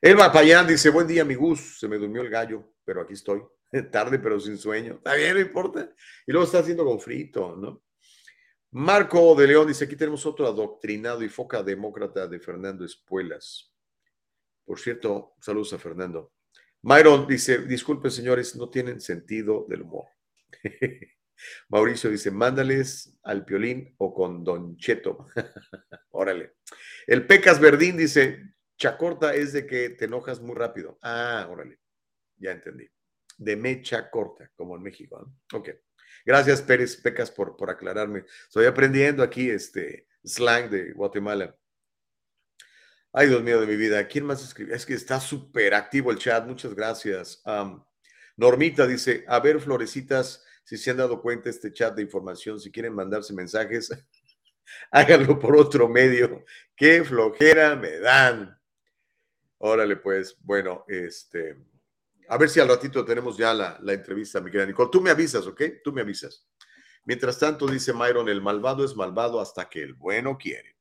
Elba 0.00 0.32
Payán 0.32 0.66
dice, 0.66 0.90
buen 0.90 1.06
día, 1.06 1.24
mi 1.24 1.34
Gus. 1.34 1.78
Se 1.80 1.88
me 1.88 1.98
durmió 1.98 2.22
el 2.22 2.30
gallo, 2.30 2.74
pero 2.84 3.00
aquí 3.00 3.14
estoy. 3.14 3.42
Tarde, 3.90 4.18
pero 4.18 4.38
sin 4.38 4.58
sueño. 4.58 4.94
Está 4.94 5.14
bien, 5.14 5.34
no 5.34 5.40
importa. 5.40 5.90
Y 6.26 6.32
luego 6.32 6.46
está 6.46 6.60
haciendo 6.60 6.84
con 6.84 7.00
frito, 7.00 7.56
¿no? 7.56 7.82
Marco 8.70 9.34
de 9.36 9.46
León 9.46 9.68
dice, 9.68 9.84
aquí 9.84 9.96
tenemos 9.96 10.26
otro 10.26 10.46
adoctrinado 10.46 11.22
y 11.22 11.28
foca 11.28 11.62
demócrata 11.62 12.26
de 12.26 12.40
Fernando 12.40 12.84
Espuelas. 12.84 13.72
Por 14.64 14.80
cierto, 14.80 15.34
saludos 15.40 15.72
a 15.74 15.78
Fernando. 15.78 16.32
Myron 16.82 17.26
dice, 17.26 17.58
disculpen 17.58 18.10
señores, 18.10 18.56
no 18.56 18.68
tienen 18.70 19.00
sentido 19.00 19.64
del 19.68 19.82
humor. 19.82 20.06
Mauricio 21.68 22.10
dice, 22.10 22.30
mándales 22.30 23.16
al 23.22 23.44
piolín 23.44 23.94
o 23.98 24.12
con 24.12 24.42
Don 24.42 24.76
Cheto. 24.76 25.28
órale. 26.10 26.56
El 27.06 27.26
Pecas 27.26 27.60
Verdín 27.60 27.96
dice, 27.96 28.54
Chacorta 28.76 29.34
es 29.34 29.52
de 29.52 29.66
que 29.66 29.90
te 29.90 30.06
enojas 30.06 30.40
muy 30.40 30.56
rápido. 30.56 30.98
Ah, 31.00 31.46
órale, 31.48 31.78
ya 32.36 32.50
entendí. 32.50 32.88
De 33.36 33.56
mecha 33.56 34.10
corta, 34.10 34.50
como 34.56 34.76
en 34.76 34.82
México. 34.82 35.20
¿no? 35.20 35.58
Ok. 35.58 35.70
Gracias, 36.24 36.62
Pérez 36.62 36.96
Pecas, 36.96 37.30
por, 37.30 37.56
por 37.56 37.70
aclararme. 37.70 38.24
Estoy 38.46 38.66
aprendiendo 38.66 39.22
aquí 39.22 39.50
este 39.50 40.06
slang 40.24 40.70
de 40.70 40.92
Guatemala. 40.92 41.56
Ay, 43.12 43.28
Dios 43.28 43.42
mío 43.42 43.60
de 43.60 43.66
mi 43.66 43.76
vida. 43.76 44.08
¿Quién 44.08 44.24
más 44.24 44.42
escribe? 44.42 44.74
Es 44.74 44.84
que 44.84 44.94
está 44.94 45.20
súper 45.20 45.74
activo 45.74 46.10
el 46.10 46.18
chat. 46.18 46.44
Muchas 46.46 46.74
gracias. 46.74 47.42
Normita 48.36 48.86
dice, 48.86 49.24
a 49.28 49.38
ver, 49.38 49.60
florecitas, 49.60 50.44
si 50.64 50.76
se 50.76 50.90
han 50.90 50.96
dado 50.96 51.22
cuenta 51.22 51.48
este 51.48 51.72
chat 51.72 51.94
de 51.94 52.02
información, 52.02 52.58
si 52.58 52.72
quieren 52.72 52.92
mandarse 52.92 53.32
mensajes, 53.32 53.90
háganlo 54.90 55.38
por 55.38 55.56
otro 55.56 55.88
medio. 55.88 56.44
Qué 56.74 57.04
flojera 57.04 57.76
me 57.76 57.98
dan. 57.98 58.58
Órale, 59.58 59.96
pues, 59.96 60.36
bueno, 60.40 60.84
este, 60.88 61.56
a 62.28 62.38
ver 62.38 62.48
si 62.48 62.60
al 62.60 62.68
ratito 62.68 63.04
tenemos 63.04 63.36
ya 63.36 63.52
la, 63.52 63.92
entrevista, 63.92 64.40
mi 64.40 64.50
querida 64.50 64.66
Nicole. 64.66 64.90
Tú 64.90 65.00
me 65.00 65.10
avisas, 65.10 65.46
¿ok? 65.46 65.62
Tú 65.82 65.92
me 65.92 66.00
avisas. 66.00 66.46
Mientras 67.04 67.38
tanto, 67.38 67.66
dice 67.66 67.92
Myron, 67.92 68.28
el 68.28 68.40
malvado 68.40 68.84
es 68.84 68.96
malvado 68.96 69.40
hasta 69.40 69.68
que 69.68 69.82
el 69.82 69.94
bueno 69.94 70.38
quiere. 70.38 70.76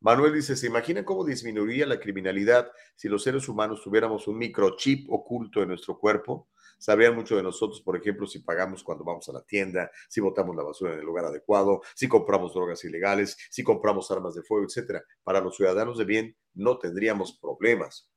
Manuel 0.00 0.34
dice, 0.34 0.56
¿se 0.56 0.66
imagina 0.66 1.04
cómo 1.04 1.24
disminuiría 1.24 1.86
la 1.86 2.00
criminalidad 2.00 2.70
si 2.96 3.08
los 3.08 3.22
seres 3.22 3.48
humanos 3.48 3.82
tuviéramos 3.82 4.26
un 4.26 4.36
microchip 4.36 5.10
oculto 5.12 5.62
en 5.62 5.68
nuestro 5.68 5.98
cuerpo? 5.98 6.48
Sabrían 6.78 7.14
mucho 7.14 7.36
de 7.36 7.44
nosotros, 7.44 7.80
por 7.80 7.96
ejemplo, 7.96 8.26
si 8.26 8.40
pagamos 8.40 8.82
cuando 8.82 9.04
vamos 9.04 9.28
a 9.28 9.32
la 9.32 9.42
tienda, 9.42 9.88
si 10.08 10.20
botamos 10.20 10.56
la 10.56 10.64
basura 10.64 10.94
en 10.94 10.98
el 10.98 11.04
lugar 11.04 11.26
adecuado, 11.26 11.82
si 11.94 12.08
compramos 12.08 12.52
drogas 12.52 12.84
ilegales, 12.84 13.36
si 13.50 13.62
compramos 13.62 14.10
armas 14.10 14.34
de 14.34 14.42
fuego, 14.42 14.66
etcétera. 14.66 15.04
Para 15.22 15.40
los 15.40 15.54
ciudadanos 15.54 15.98
de 15.98 16.04
bien 16.04 16.36
no 16.54 16.78
tendríamos 16.78 17.38
problemas. 17.40 18.11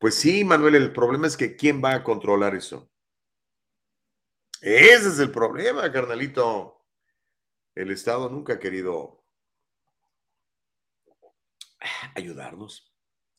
Pues 0.00 0.14
sí, 0.14 0.44
Manuel, 0.44 0.76
el 0.76 0.92
problema 0.94 1.26
es 1.26 1.36
que 1.36 1.56
¿quién 1.56 1.84
va 1.84 1.94
a 1.94 2.02
controlar 2.02 2.54
eso? 2.54 2.90
Ese 4.62 5.08
es 5.08 5.18
el 5.18 5.30
problema, 5.30 5.92
carnalito. 5.92 6.86
El 7.74 7.90
Estado 7.90 8.30
nunca 8.30 8.54
ha 8.54 8.58
querido 8.58 9.22
ayudarnos. 12.14 12.90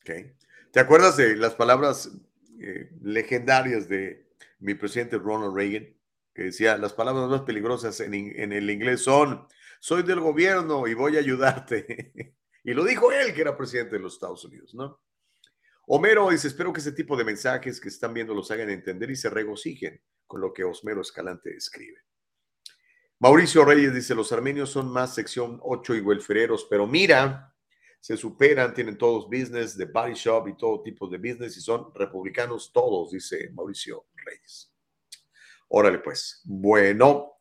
¿okay? 0.02 0.36
¿Te 0.70 0.78
acuerdas 0.78 1.16
de 1.16 1.34
las 1.34 1.56
palabras 1.56 2.12
eh, 2.60 2.92
legendarias 3.02 3.88
de 3.88 4.30
mi 4.60 4.74
presidente 4.74 5.18
Ronald 5.18 5.56
Reagan? 5.56 5.92
Que 6.32 6.44
decía, 6.44 6.78
las 6.78 6.92
palabras 6.92 7.28
más 7.28 7.40
peligrosas 7.40 7.98
en, 7.98 8.14
en 8.14 8.52
el 8.52 8.70
inglés 8.70 9.02
son, 9.02 9.48
soy 9.80 10.04
del 10.04 10.20
gobierno 10.20 10.86
y 10.86 10.94
voy 10.94 11.16
a 11.16 11.20
ayudarte. 11.20 12.36
y 12.62 12.72
lo 12.72 12.84
dijo 12.84 13.10
él, 13.10 13.34
que 13.34 13.40
era 13.40 13.56
presidente 13.56 13.96
de 13.96 14.02
los 14.02 14.14
Estados 14.14 14.44
Unidos, 14.44 14.76
¿no? 14.76 15.00
Homero 15.94 16.30
dice, 16.30 16.48
espero 16.48 16.72
que 16.72 16.80
ese 16.80 16.92
tipo 16.92 17.18
de 17.18 17.24
mensajes 17.24 17.78
que 17.78 17.90
están 17.90 18.14
viendo 18.14 18.32
los 18.32 18.50
hagan 18.50 18.70
entender 18.70 19.10
y 19.10 19.14
se 19.14 19.28
regocijen 19.28 20.02
con 20.26 20.40
lo 20.40 20.50
que 20.50 20.64
Osmero 20.64 21.02
Escalante 21.02 21.54
escribe. 21.54 21.98
Mauricio 23.18 23.62
Reyes 23.62 23.92
dice, 23.92 24.14
los 24.14 24.32
armenios 24.32 24.70
son 24.70 24.90
más 24.90 25.14
sección 25.14 25.60
8 25.60 25.96
y 25.96 26.00
welfereros, 26.00 26.66
pero 26.70 26.86
mira, 26.86 27.54
se 28.00 28.16
superan, 28.16 28.72
tienen 28.72 28.96
todos 28.96 29.26
business 29.26 29.76
de 29.76 29.84
body 29.84 30.14
shop 30.14 30.48
y 30.48 30.56
todo 30.56 30.82
tipo 30.82 31.06
de 31.08 31.18
business 31.18 31.58
y 31.58 31.60
son 31.60 31.92
republicanos 31.94 32.72
todos, 32.72 33.10
dice 33.10 33.50
Mauricio 33.52 34.06
Reyes. 34.14 34.72
Órale 35.68 35.98
pues. 35.98 36.40
Bueno, 36.44 37.34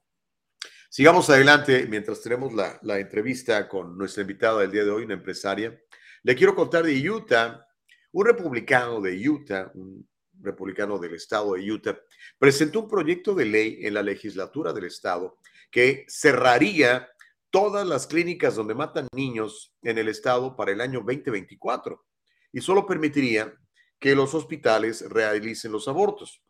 sigamos 0.89 1.29
adelante 1.29 1.87
mientras 1.87 2.21
tenemos 2.21 2.53
la, 2.53 2.77
la 2.81 2.99
entrevista 2.99 3.69
con 3.69 3.97
nuestra 3.97 4.23
invitada 4.23 4.59
del 4.59 4.71
día 4.71 4.83
de 4.83 4.91
hoy, 4.91 5.05
una 5.05 5.13
empresaria. 5.13 5.81
Le 6.23 6.35
quiero 6.35 6.53
contar 6.53 6.83
de 6.83 7.09
Utah. 7.09 7.65
Un 8.13 8.25
republicano 8.25 8.99
de 8.99 9.29
Utah, 9.29 9.71
un 9.73 10.07
republicano 10.41 10.97
del 10.97 11.15
estado 11.15 11.53
de 11.53 11.71
Utah, 11.71 11.97
presentó 12.37 12.81
un 12.81 12.89
proyecto 12.89 13.33
de 13.33 13.45
ley 13.45 13.79
en 13.85 13.93
la 13.93 14.03
legislatura 14.03 14.73
del 14.73 14.85
estado 14.85 15.37
que 15.69 16.05
cerraría 16.09 17.09
todas 17.49 17.87
las 17.87 18.07
clínicas 18.07 18.55
donde 18.55 18.75
matan 18.75 19.07
niños 19.13 19.73
en 19.81 19.97
el 19.97 20.07
estado 20.07 20.55
para 20.55 20.71
el 20.71 20.81
año 20.81 20.99
2024 20.99 22.05
y 22.53 22.61
solo 22.61 22.85
permitiría 22.85 23.53
que 23.99 24.15
los 24.15 24.33
hospitales 24.33 25.07
realicen 25.09 25.71
los 25.71 25.87
abortos. 25.87 26.41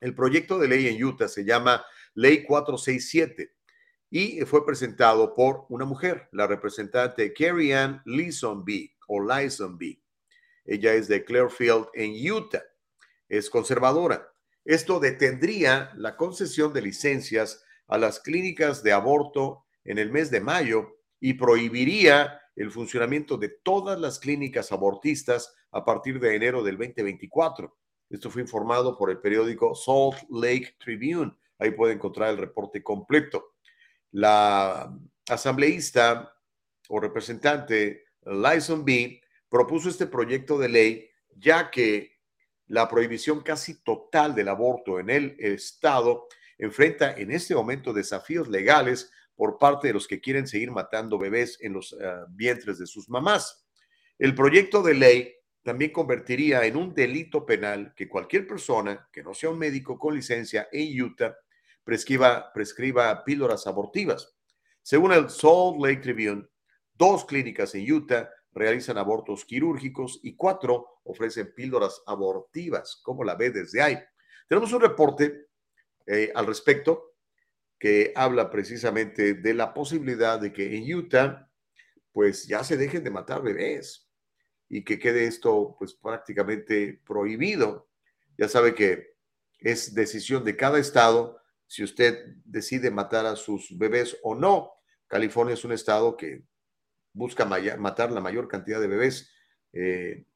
El 0.00 0.14
proyecto 0.14 0.58
de 0.58 0.68
ley 0.68 0.88
en 0.88 1.02
Utah 1.02 1.28
se 1.28 1.44
llama 1.44 1.84
Ley 2.14 2.44
467 2.44 3.54
y 4.10 4.40
fue 4.42 4.64
presentado 4.64 5.34
por 5.34 5.64
una 5.68 5.84
mujer, 5.84 6.28
la 6.32 6.46
representante 6.46 7.32
Carrie 7.32 7.74
Ann 7.74 8.02
B 8.04 8.94
o 9.08 9.26
B. 9.76 10.05
Ella 10.66 10.94
es 10.94 11.08
de 11.08 11.24
Clearfield 11.24 11.86
en 11.94 12.32
Utah 12.32 12.62
es 13.28 13.50
conservadora. 13.50 14.32
Esto 14.64 14.98
detendría 14.98 15.92
la 15.96 16.16
concesión 16.16 16.72
de 16.72 16.82
licencias 16.82 17.64
a 17.86 17.98
las 17.98 18.20
clínicas 18.20 18.82
de 18.82 18.92
aborto 18.92 19.64
en 19.84 19.98
el 19.98 20.10
mes 20.10 20.30
de 20.30 20.40
mayo 20.40 20.98
y 21.20 21.34
prohibiría 21.34 22.40
el 22.56 22.70
funcionamiento 22.70 23.36
de 23.36 23.48
todas 23.48 24.00
las 24.00 24.18
clínicas 24.18 24.72
abortistas 24.72 25.54
a 25.70 25.84
partir 25.84 26.18
de 26.18 26.34
enero 26.34 26.62
del 26.62 26.76
2024. 26.78 27.76
Esto 28.10 28.30
fue 28.30 28.42
informado 28.42 28.96
por 28.96 29.10
el 29.10 29.18
periódico 29.18 29.74
Salt 29.74 30.28
Lake 30.30 30.76
Tribune. 30.78 31.32
Ahí 31.58 31.70
puede 31.70 31.94
encontrar 31.94 32.30
el 32.30 32.38
reporte 32.38 32.82
completo. 32.82 33.54
La 34.12 34.92
asambleísta 35.28 36.32
o 36.88 37.00
representante 37.00 38.04
Lyson 38.22 38.84
B 38.84 39.20
propuso 39.48 39.88
este 39.88 40.06
proyecto 40.06 40.58
de 40.58 40.68
ley 40.68 41.10
ya 41.36 41.70
que 41.70 42.16
la 42.66 42.88
prohibición 42.88 43.42
casi 43.42 43.82
total 43.82 44.34
del 44.34 44.48
aborto 44.48 44.98
en 44.98 45.10
el 45.10 45.36
Estado 45.38 46.26
enfrenta 46.58 47.12
en 47.12 47.30
este 47.30 47.54
momento 47.54 47.92
desafíos 47.92 48.48
legales 48.48 49.12
por 49.34 49.58
parte 49.58 49.88
de 49.88 49.94
los 49.94 50.08
que 50.08 50.20
quieren 50.20 50.46
seguir 50.46 50.70
matando 50.70 51.18
bebés 51.18 51.58
en 51.60 51.74
los 51.74 51.92
eh, 51.92 51.96
vientres 52.30 52.78
de 52.78 52.86
sus 52.86 53.08
mamás. 53.08 53.66
El 54.18 54.34
proyecto 54.34 54.82
de 54.82 54.94
ley 54.94 55.34
también 55.62 55.92
convertiría 55.92 56.64
en 56.64 56.76
un 56.76 56.94
delito 56.94 57.44
penal 57.44 57.92
que 57.94 58.08
cualquier 58.08 58.46
persona 58.46 59.08
que 59.12 59.22
no 59.22 59.34
sea 59.34 59.50
un 59.50 59.58
médico 59.58 59.98
con 59.98 60.14
licencia 60.14 60.68
en 60.72 61.02
Utah 61.02 61.36
prescriba, 61.84 62.52
prescriba 62.52 63.24
píldoras 63.24 63.66
abortivas. 63.66 64.34
Según 64.82 65.12
el 65.12 65.28
Salt 65.28 65.78
Lake 65.80 66.00
Tribune, 66.00 66.46
dos 66.94 67.24
clínicas 67.24 67.74
en 67.74 67.92
Utah 67.92 68.30
realizan 68.56 68.96
abortos 68.96 69.44
quirúrgicos 69.44 70.18
y 70.22 70.34
cuatro 70.34 71.00
ofrecen 71.04 71.54
píldoras 71.54 72.02
abortivas. 72.06 73.00
como 73.02 73.22
la 73.22 73.34
ve 73.34 73.50
desde 73.50 73.82
ahí? 73.82 73.98
Tenemos 74.48 74.72
un 74.72 74.80
reporte 74.80 75.48
eh, 76.06 76.32
al 76.34 76.46
respecto 76.46 77.16
que 77.78 78.12
habla 78.16 78.50
precisamente 78.50 79.34
de 79.34 79.54
la 79.54 79.74
posibilidad 79.74 80.40
de 80.40 80.52
que 80.54 80.74
en 80.74 80.94
Utah 80.94 81.50
pues 82.12 82.46
ya 82.46 82.64
se 82.64 82.78
dejen 82.78 83.04
de 83.04 83.10
matar 83.10 83.42
bebés 83.42 84.08
y 84.70 84.82
que 84.82 84.98
quede 84.98 85.26
esto 85.26 85.76
pues 85.78 85.92
prácticamente 85.92 87.02
prohibido. 87.06 87.90
Ya 88.38 88.48
sabe 88.48 88.74
que 88.74 89.16
es 89.58 89.94
decisión 89.94 90.44
de 90.44 90.56
cada 90.56 90.78
estado 90.78 91.38
si 91.66 91.84
usted 91.84 92.36
decide 92.44 92.90
matar 92.90 93.26
a 93.26 93.36
sus 93.36 93.76
bebés 93.76 94.16
o 94.22 94.34
no. 94.34 94.72
California 95.08 95.52
es 95.52 95.64
un 95.64 95.72
estado 95.72 96.16
que 96.16 96.42
busca 97.16 97.46
matar 97.46 98.12
la 98.12 98.20
mayor 98.20 98.46
cantidad 98.46 98.78
de 98.78 98.86
bebés 98.86 99.32
eh, 99.72 100.26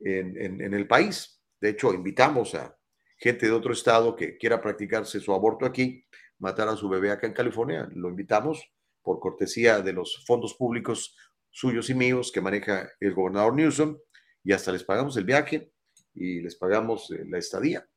en, 0.00 0.74
el 0.74 0.86
país. 0.86 1.42
De 1.58 1.70
hecho, 1.70 1.94
invitamos 1.94 2.54
a 2.54 2.76
gente 3.16 3.46
de 3.46 3.52
otro 3.52 3.72
estado 3.72 4.14
que 4.14 4.36
quiera 4.36 4.60
practicarse 4.60 5.20
su 5.20 5.32
aborto 5.32 5.64
aquí, 5.64 6.04
matar 6.38 6.68
a 6.68 6.76
su 6.76 6.88
bebé 6.88 7.10
acá 7.10 7.26
en 7.26 7.32
California. 7.32 7.88
Lo 7.94 8.10
invitamos 8.10 8.70
por 9.02 9.20
cortesía 9.20 9.80
de 9.80 9.94
los 9.94 10.22
fondos 10.26 10.54
públicos 10.54 11.16
suyos 11.50 11.88
y 11.88 11.94
míos 11.94 12.30
que 12.30 12.42
maneja 12.42 12.90
el 13.00 13.14
gobernador 13.14 13.54
Newsom 13.54 13.96
y 14.44 14.52
hasta 14.52 14.72
les 14.72 14.84
pagamos 14.84 15.16
el 15.16 15.24
viaje 15.24 15.72
y 16.12 16.42
les 16.42 16.56
pagamos 16.56 17.10
eh, 17.10 17.24
la 17.26 17.38
estadía 17.38 17.88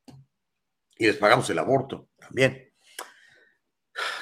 y 0.96 1.06
les 1.06 1.18
pagamos 1.18 1.50
el 1.50 1.58
aborto 1.58 2.08
también. 2.16 2.69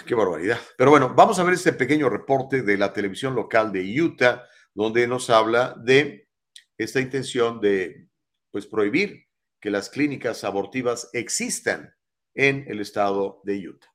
Qué 0.07 0.15
barbaridad. 0.15 0.59
Pero 0.77 0.91
bueno, 0.91 1.15
vamos 1.15 1.39
a 1.39 1.45
ver 1.45 1.55
este 1.55 1.73
pequeño 1.73 2.09
reporte 2.09 2.63
de 2.63 2.77
la 2.77 2.93
televisión 2.93 3.35
local 3.35 3.73
de 3.73 4.01
Utah, 4.01 4.45
donde 4.75 5.07
nos 5.07 5.31
habla 5.31 5.75
de 5.83 6.29
esta 6.77 7.01
intención 7.01 7.61
de 7.61 8.09
pues 8.51 8.67
prohibir 8.67 9.27
que 9.61 9.71
las 9.71 9.91
clínicas 9.91 10.45
abortivas 10.45 11.11
existan 11.13 11.95
en 12.35 12.65
el 12.69 12.81
estado 12.81 13.41
de 13.45 13.69
Utah. 13.69 13.89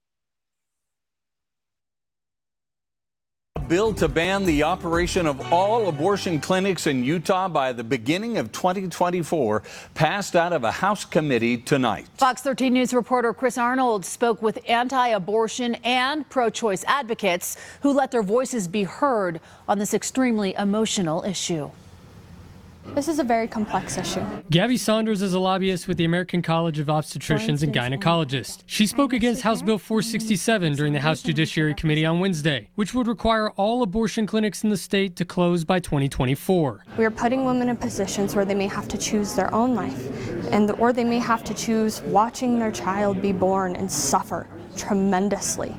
Bill 3.67 3.93
to 3.93 4.07
ban 4.07 4.43
the 4.45 4.63
operation 4.63 5.25
of 5.25 5.53
all 5.53 5.87
abortion 5.87 6.39
clinics 6.39 6.87
in 6.87 7.03
Utah 7.03 7.47
by 7.47 7.71
the 7.71 7.83
beginning 7.83 8.37
of 8.37 8.51
2024 8.51 9.63
passed 9.93 10.35
out 10.35 10.53
of 10.53 10.63
a 10.63 10.71
House 10.71 11.05
committee 11.05 11.57
tonight. 11.57 12.07
Fox 12.17 12.41
13 12.41 12.73
News 12.73 12.93
reporter 12.93 13.33
Chris 13.33 13.57
Arnold 13.57 14.05
spoke 14.05 14.41
with 14.41 14.59
anti 14.67 15.07
abortion 15.09 15.75
and 15.83 16.27
pro 16.29 16.49
choice 16.49 16.83
advocates 16.87 17.57
who 17.81 17.93
let 17.93 18.11
their 18.11 18.23
voices 18.23 18.67
be 18.67 18.83
heard 18.83 19.39
on 19.67 19.79
this 19.79 19.93
extremely 19.93 20.53
emotional 20.55 21.23
issue. 21.23 21.69
This 22.87 23.07
is 23.07 23.19
a 23.19 23.23
very 23.23 23.47
complex 23.47 23.97
issue. 23.97 24.23
Gabby 24.51 24.77
Saunders 24.77 25.21
is 25.21 25.33
a 25.33 25.39
lobbyist 25.39 25.87
with 25.87 25.97
the 25.97 26.05
American 26.05 26.41
College 26.41 26.79
of 26.79 26.87
Obstetricians 26.87 27.63
and 27.63 27.73
Gynecologists. 27.73 28.63
She 28.65 28.85
spoke 28.85 29.13
against 29.13 29.41
House 29.41 29.61
Bill 29.61 29.77
467 29.77 30.73
during 30.73 30.93
the 30.93 30.99
House 30.99 31.21
Judiciary 31.21 31.73
Committee 31.73 32.05
on 32.05 32.19
Wednesday, 32.19 32.69
which 32.75 32.93
would 32.93 33.07
require 33.07 33.49
all 33.51 33.81
abortion 33.81 34.27
clinics 34.27 34.63
in 34.63 34.69
the 34.69 34.77
state 34.77 35.15
to 35.15 35.25
close 35.25 35.63
by 35.65 35.79
2024. 35.79 36.83
We 36.97 37.05
are 37.05 37.11
putting 37.11 37.45
women 37.45 37.69
in 37.69 37.77
positions 37.77 38.35
where 38.35 38.45
they 38.45 38.55
may 38.55 38.67
have 38.67 38.87
to 38.89 38.97
choose 38.97 39.33
their 39.33 39.53
own 39.53 39.73
life, 39.73 40.51
and 40.51 40.69
or 40.71 40.93
they 40.93 41.03
may 41.03 41.19
have 41.19 41.43
to 41.45 41.53
choose 41.53 42.01
watching 42.03 42.59
their 42.59 42.71
child 42.71 43.21
be 43.21 43.31
born 43.31 43.75
and 43.75 43.91
suffer 43.91 44.47
tremendously 44.75 45.75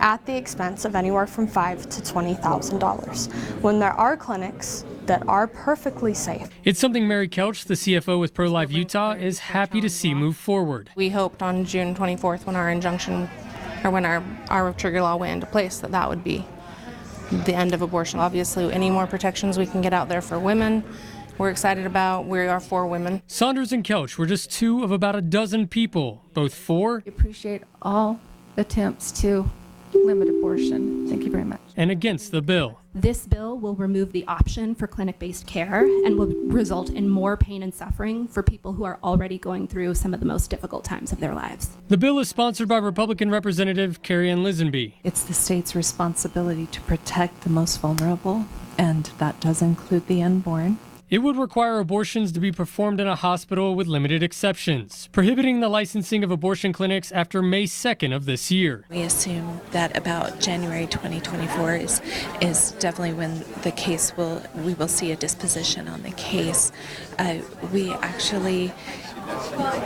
at 0.00 0.24
the 0.26 0.36
expense 0.36 0.84
of 0.84 0.94
anywhere 0.96 1.26
from 1.26 1.46
five 1.46 1.88
to 1.88 2.02
twenty 2.02 2.34
thousand 2.34 2.78
dollars. 2.78 3.26
When 3.60 3.78
there 3.78 3.92
are 3.92 4.16
clinics 4.16 4.84
that 5.06 5.26
are 5.26 5.46
perfectly 5.46 6.14
safe. 6.14 6.48
It's 6.64 6.78
something 6.78 7.06
Mary 7.08 7.28
Kelch, 7.28 7.64
the 7.64 7.74
CFO 7.74 8.20
with 8.20 8.32
Pro 8.32 8.48
Life 8.48 8.70
Utah, 8.70 9.12
is 9.12 9.40
happy 9.40 9.80
to 9.80 9.90
see 9.90 10.14
move 10.14 10.36
forward. 10.36 10.90
We 10.94 11.08
hoped 11.08 11.42
on 11.42 11.64
June 11.64 11.94
24th, 11.94 12.46
when 12.46 12.54
our 12.54 12.70
injunction 12.70 13.28
or 13.82 13.90
when 13.90 14.04
our, 14.04 14.22
our 14.48 14.72
trigger 14.72 15.02
law 15.02 15.16
went 15.16 15.32
into 15.32 15.46
place, 15.46 15.78
that 15.78 15.90
that 15.90 16.08
would 16.08 16.22
be 16.22 16.46
the 17.30 17.54
end 17.54 17.74
of 17.74 17.82
abortion. 17.82 18.20
Obviously, 18.20 18.72
any 18.72 18.90
more 18.90 19.06
protections 19.06 19.58
we 19.58 19.66
can 19.66 19.80
get 19.80 19.92
out 19.92 20.08
there 20.08 20.20
for 20.20 20.38
women, 20.38 20.84
we're 21.38 21.50
excited 21.50 21.86
about. 21.86 22.26
We 22.26 22.40
are 22.40 22.60
for 22.60 22.86
women. 22.86 23.22
Saunders 23.26 23.72
and 23.72 23.82
Kelch 23.82 24.18
were 24.18 24.26
just 24.26 24.50
two 24.50 24.84
of 24.84 24.90
about 24.90 25.16
a 25.16 25.22
dozen 25.22 25.68
people, 25.68 26.22
both 26.34 26.54
for. 26.54 27.02
We 27.04 27.10
appreciate 27.10 27.62
all 27.80 28.20
attempts 28.56 29.10
to 29.22 29.50
limit 29.98 30.28
abortion. 30.28 31.08
Thank 31.08 31.24
you 31.24 31.30
very 31.30 31.44
much. 31.44 31.60
And 31.76 31.90
against 31.90 32.32
the 32.32 32.42
bill. 32.42 32.80
This 32.94 33.26
bill 33.26 33.56
will 33.56 33.74
remove 33.74 34.12
the 34.12 34.26
option 34.26 34.74
for 34.74 34.86
clinic 34.86 35.18
based 35.18 35.46
care 35.46 35.84
and 35.84 36.18
will 36.18 36.34
result 36.46 36.90
in 36.90 37.08
more 37.08 37.36
pain 37.36 37.62
and 37.62 37.74
suffering 37.74 38.26
for 38.26 38.42
people 38.42 38.72
who 38.72 38.84
are 38.84 38.98
already 39.02 39.38
going 39.38 39.68
through 39.68 39.94
some 39.94 40.12
of 40.12 40.20
the 40.20 40.26
most 40.26 40.50
difficult 40.50 40.84
times 40.84 41.12
of 41.12 41.20
their 41.20 41.34
lives. 41.34 41.70
The 41.88 41.96
bill 41.96 42.18
is 42.18 42.28
sponsored 42.28 42.68
by 42.68 42.78
Republican 42.78 43.30
Representative 43.30 44.02
Carrie 44.02 44.30
Ann 44.30 44.42
Lisenby. 44.42 44.94
It's 45.04 45.22
the 45.22 45.34
state's 45.34 45.74
responsibility 45.74 46.66
to 46.66 46.80
protect 46.82 47.42
the 47.42 47.50
most 47.50 47.80
vulnerable, 47.80 48.46
and 48.76 49.04
that 49.18 49.40
does 49.40 49.62
include 49.62 50.06
the 50.06 50.22
unborn. 50.22 50.78
It 51.10 51.24
would 51.24 51.36
require 51.36 51.80
abortions 51.80 52.30
to 52.30 52.38
be 52.38 52.52
performed 52.52 53.00
in 53.00 53.08
a 53.08 53.16
hospital 53.16 53.74
with 53.74 53.88
limited 53.88 54.22
exceptions, 54.22 55.08
prohibiting 55.10 55.58
the 55.58 55.68
licensing 55.68 56.22
of 56.22 56.30
abortion 56.30 56.72
clinics 56.72 57.10
after 57.10 57.42
May 57.42 57.64
2nd 57.64 58.14
of 58.14 58.26
this 58.26 58.52
year. 58.52 58.84
We 58.88 59.02
assume 59.02 59.60
that 59.72 59.96
about 59.96 60.38
January 60.38 60.86
2024 60.86 61.74
is 61.74 62.00
is 62.40 62.70
definitely 62.78 63.14
when 63.14 63.44
the 63.62 63.72
case 63.72 64.16
will 64.16 64.40
we 64.54 64.74
will 64.74 64.86
see 64.86 65.10
a 65.10 65.16
disposition 65.16 65.88
on 65.88 66.04
the 66.04 66.12
case. 66.12 66.70
Uh, 67.18 67.38
we 67.72 67.90
actually 67.90 68.72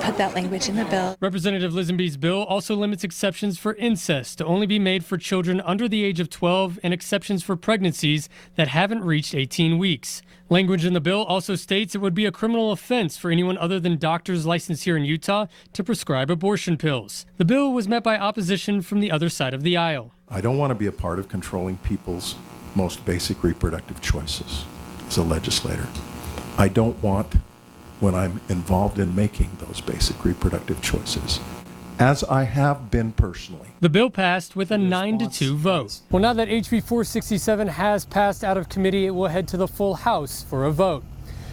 put 0.00 0.16
that 0.18 0.34
language 0.34 0.68
in 0.68 0.76
the 0.76 0.84
bill. 0.84 1.16
Representative 1.20 1.72
Lisenby's 1.72 2.16
bill 2.16 2.44
also 2.44 2.74
limits 2.74 3.04
exceptions 3.04 3.58
for 3.58 3.74
incest 3.74 4.38
to 4.38 4.44
only 4.44 4.66
be 4.66 4.78
made 4.78 5.04
for 5.04 5.16
children 5.16 5.60
under 5.62 5.88
the 5.88 6.04
age 6.04 6.20
of 6.20 6.30
12 6.30 6.78
and 6.82 6.94
exceptions 6.94 7.42
for 7.42 7.56
pregnancies 7.56 8.28
that 8.56 8.68
haven't 8.68 9.04
reached 9.04 9.34
18 9.34 9.78
weeks. 9.78 10.22
Language 10.50 10.84
in 10.84 10.92
the 10.92 11.00
bill 11.00 11.24
also 11.24 11.54
states 11.54 11.94
it 11.94 12.00
would 12.02 12.14
be 12.14 12.26
a 12.26 12.32
criminal 12.32 12.70
offense 12.70 13.16
for 13.16 13.30
anyone 13.30 13.56
other 13.58 13.80
than 13.80 13.96
doctors 13.96 14.44
licensed 14.44 14.84
here 14.84 14.96
in 14.96 15.04
Utah 15.04 15.46
to 15.72 15.82
prescribe 15.82 16.30
abortion 16.30 16.76
pills. 16.76 17.24
The 17.38 17.44
bill 17.44 17.72
was 17.72 17.88
met 17.88 18.04
by 18.04 18.18
opposition 18.18 18.82
from 18.82 19.00
the 19.00 19.10
other 19.10 19.28
side 19.28 19.54
of 19.54 19.62
the 19.62 19.76
aisle. 19.76 20.12
I 20.28 20.40
don't 20.40 20.58
want 20.58 20.70
to 20.70 20.74
be 20.74 20.86
a 20.86 20.92
part 20.92 21.18
of 21.18 21.28
controlling 21.28 21.78
people's 21.78 22.34
most 22.74 23.04
basic 23.04 23.42
reproductive 23.42 24.00
choices 24.00 24.64
as 25.08 25.16
a 25.16 25.22
legislator. 25.22 25.86
I 26.58 26.68
don't 26.68 27.02
want 27.02 27.34
when 28.04 28.14
I'm 28.14 28.38
involved 28.50 28.98
in 28.98 29.16
making 29.16 29.50
those 29.58 29.80
basic 29.80 30.24
reproductive 30.26 30.80
choices, 30.82 31.40
as 31.98 32.22
I 32.24 32.42
have 32.44 32.90
been 32.90 33.12
personally. 33.12 33.68
The 33.80 33.88
bill 33.88 34.10
passed 34.10 34.54
with 34.54 34.70
a 34.70 34.76
9 34.76 35.18
to 35.20 35.28
2 35.30 35.56
vote. 35.56 36.00
Well, 36.10 36.20
now 36.20 36.34
that 36.34 36.48
HB 36.48 36.82
467 36.84 37.66
has 37.68 38.04
passed 38.04 38.44
out 38.44 38.58
of 38.58 38.68
committee, 38.68 39.06
it 39.06 39.14
will 39.14 39.28
head 39.28 39.48
to 39.48 39.56
the 39.56 39.66
full 39.66 39.94
House 39.94 40.44
for 40.44 40.64
a 40.66 40.70
vote. 40.70 41.02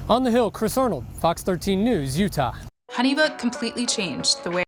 On 0.09 0.23
the 0.25 0.31
Hill, 0.31 0.51
Chris 0.51 0.77
Arnold, 0.77 1.05
Fox 1.21 1.41
13 1.41 1.81
News, 1.83 2.19
Utah. 2.19 2.53
Honeybook 2.91 3.37
completely 3.39 3.85
changed 3.85 4.43
the 4.43 4.51
way. 4.51 4.63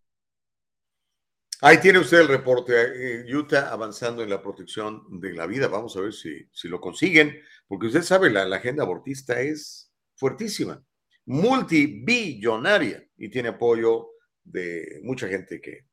Ahí 1.61 1.77
tiene 1.81 1.99
usted 1.99 2.19
el 2.21 2.27
reporte. 2.27 2.71
eh, 2.73 3.25
Utah 3.33 3.69
avanzando 3.71 4.21
en 4.23 4.29
la 4.29 4.41
protección 4.41 5.19
de 5.19 5.33
la 5.33 5.45
vida. 5.47 5.67
Vamos 5.67 5.97
a 5.97 6.01
ver 6.01 6.13
si, 6.13 6.47
si 6.51 6.69
lo 6.69 6.79
consiguen, 6.79 7.35
porque 7.67 7.87
usted 7.87 8.03
sabe, 8.03 8.29
la, 8.29 8.45
la 8.45 8.57
agenda 8.57 8.83
abortista 8.83 9.39
es 9.41 9.89
fuertísima, 10.15 10.81
multibillonaria 11.25 13.07
y 13.17 13.29
tiene 13.29 13.49
apoyo 13.49 14.09
de 14.43 14.99
mucha 15.03 15.27
gente 15.27 15.61
que, 15.61 15.87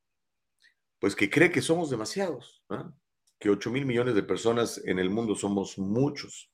pues 0.99 1.15
que 1.15 1.31
cree 1.31 1.51
que 1.51 1.63
somos 1.63 1.91
demasiados, 1.91 2.65
que 3.39 3.51
8 3.51 3.71
mil 3.71 3.87
millones 3.87 4.15
de 4.15 4.23
personas 4.23 4.81
en 4.85 4.99
el 4.99 5.11
mundo 5.11 5.35
somos 5.35 5.79
muchos. 5.79 6.53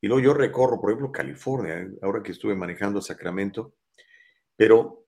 Y 0.00 0.08
luego 0.08 0.22
yo 0.22 0.34
recorro, 0.34 0.80
por 0.80 0.90
ejemplo, 0.90 1.12
California, 1.12 1.80
¿eh? 1.80 1.90
ahora 2.02 2.22
que 2.22 2.32
estuve 2.32 2.54
manejando 2.54 3.00
Sacramento, 3.00 3.74
pero 4.56 5.06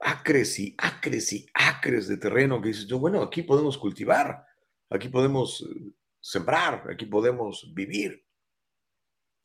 acres 0.00 0.58
y 0.58 0.74
acres 0.78 1.32
y 1.32 1.46
acres 1.54 2.08
de 2.08 2.16
terreno 2.16 2.60
que 2.60 2.68
dices, 2.68 2.90
bueno, 2.92 3.22
aquí 3.22 3.42
podemos 3.42 3.78
cultivar, 3.78 4.44
aquí 4.90 5.08
podemos 5.08 5.62
eh, 5.62 5.92
sembrar, 6.20 6.90
aquí 6.90 7.06
podemos 7.06 7.72
vivir. 7.74 8.24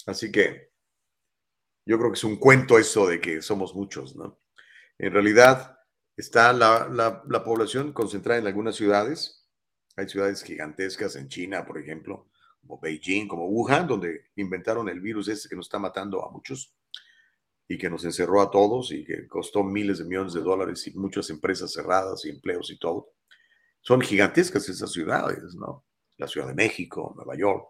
Así 0.06 0.32
que 0.32 0.69
yo 1.90 1.98
creo 1.98 2.12
que 2.12 2.18
es 2.20 2.24
un 2.24 2.36
cuento 2.36 2.78
eso 2.78 3.08
de 3.08 3.20
que 3.20 3.42
somos 3.42 3.74
muchos, 3.74 4.16
¿no? 4.16 4.40
En 5.00 5.12
realidad 5.12 5.80
está 6.16 6.54
la, 6.54 6.88
la, 6.88 7.24
la 7.28 7.44
población 7.44 7.94
concentrada 7.94 8.40
en 8.40 8.46
algunas 8.46 8.76
ciudades. 8.76 9.50
Hay 9.96 10.08
ciudades 10.08 10.44
gigantescas 10.44 11.16
en 11.16 11.30
China, 11.30 11.66
por 11.66 11.80
ejemplo, 11.80 12.30
como 12.62 12.80
Beijing, 12.80 13.28
como 13.28 13.48
Wuhan, 13.48 13.88
donde 13.88 14.28
inventaron 14.36 14.88
el 14.88 15.00
virus 15.00 15.30
ese 15.30 15.50
que 15.50 15.56
nos 15.56 15.66
está 15.66 15.80
matando 15.80 16.24
a 16.24 16.30
muchos 16.30 16.76
y 17.68 17.76
que 17.76 17.90
nos 17.90 18.06
encerró 18.06 18.44
a 18.44 18.52
todos 18.52 18.92
y 18.92 19.04
que 19.04 19.28
costó 19.28 19.64
miles 19.64 19.98
de 19.98 20.06
millones 20.06 20.34
de 20.34 20.42
dólares 20.42 20.86
y 20.86 20.94
muchas 20.94 21.32
empresas 21.32 21.74
cerradas 21.74 22.24
y 22.24 22.30
empleos 22.30 22.70
y 22.70 22.78
todo. 22.78 23.14
Son 23.82 24.00
gigantescas 24.00 24.70
esas 24.70 24.92
ciudades, 24.92 25.56
¿no? 25.56 25.86
La 26.18 26.28
Ciudad 26.28 26.50
de 26.50 26.54
México, 26.54 27.14
Nueva 27.16 27.36
York. 27.36 27.70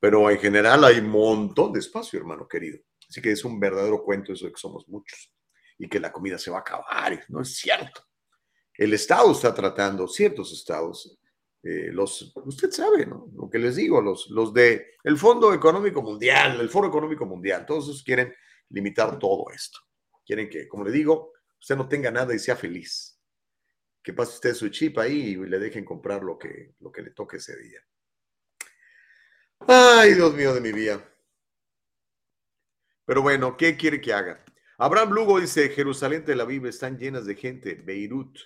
Pero 0.00 0.30
en 0.30 0.38
general 0.38 0.82
hay 0.82 1.00
un 1.00 1.10
montón 1.10 1.74
de 1.74 1.80
espacio, 1.80 2.18
hermano 2.18 2.48
querido. 2.48 2.78
Así 3.10 3.20
que 3.20 3.32
es 3.32 3.44
un 3.44 3.58
verdadero 3.58 4.04
cuento 4.04 4.32
eso 4.32 4.46
de 4.46 4.52
que 4.52 4.60
somos 4.60 4.88
muchos 4.88 5.34
y 5.76 5.88
que 5.88 5.98
la 5.98 6.12
comida 6.12 6.38
se 6.38 6.48
va 6.48 6.58
a 6.58 6.60
acabar. 6.60 7.24
No 7.28 7.42
es 7.42 7.56
cierto. 7.56 8.06
El 8.72 8.94
Estado 8.94 9.32
está 9.32 9.52
tratando, 9.52 10.06
ciertos 10.06 10.52
estados, 10.52 11.18
eh, 11.62 11.90
los, 11.92 12.32
usted 12.36 12.70
sabe, 12.70 13.04
¿no? 13.06 13.28
Lo 13.34 13.50
que 13.50 13.58
les 13.58 13.76
digo, 13.76 14.00
los, 14.00 14.30
los 14.30 14.54
de 14.54 14.94
el 15.02 15.18
Fondo 15.18 15.52
Económico 15.52 16.00
Mundial, 16.02 16.60
el 16.60 16.70
Foro 16.70 16.86
Económico 16.86 17.26
Mundial, 17.26 17.66
todos 17.66 17.88
esos 17.88 18.04
quieren 18.04 18.32
limitar 18.68 19.18
todo 19.18 19.46
esto. 19.52 19.80
Quieren 20.24 20.48
que, 20.48 20.68
como 20.68 20.84
le 20.84 20.92
digo, 20.92 21.32
usted 21.60 21.76
no 21.76 21.88
tenga 21.88 22.12
nada 22.12 22.32
y 22.32 22.38
sea 22.38 22.54
feliz. 22.54 23.20
Que 24.02 24.12
pase 24.12 24.34
usted 24.34 24.54
su 24.54 24.68
chip 24.68 24.98
ahí 24.98 25.32
y 25.32 25.36
le 25.36 25.58
dejen 25.58 25.84
comprar 25.84 26.22
lo 26.22 26.38
que, 26.38 26.74
lo 26.78 26.92
que 26.92 27.02
le 27.02 27.10
toque 27.10 27.38
ese 27.38 27.56
día. 27.56 27.80
Ay, 29.66 30.14
Dios 30.14 30.32
mío 30.32 30.54
de 30.54 30.60
mi 30.60 30.72
vida. 30.72 31.04
Pero 33.10 33.22
bueno, 33.22 33.56
¿qué 33.56 33.76
quiere 33.76 34.00
que 34.00 34.12
haga? 34.12 34.44
Abraham 34.78 35.10
Lugo 35.10 35.40
dice, 35.40 35.70
Jerusalén, 35.70 36.24
Tel 36.24 36.40
Aviv 36.40 36.66
están 36.66 36.96
llenas 36.96 37.26
de 37.26 37.34
gente, 37.34 37.74
Beirut. 37.74 38.38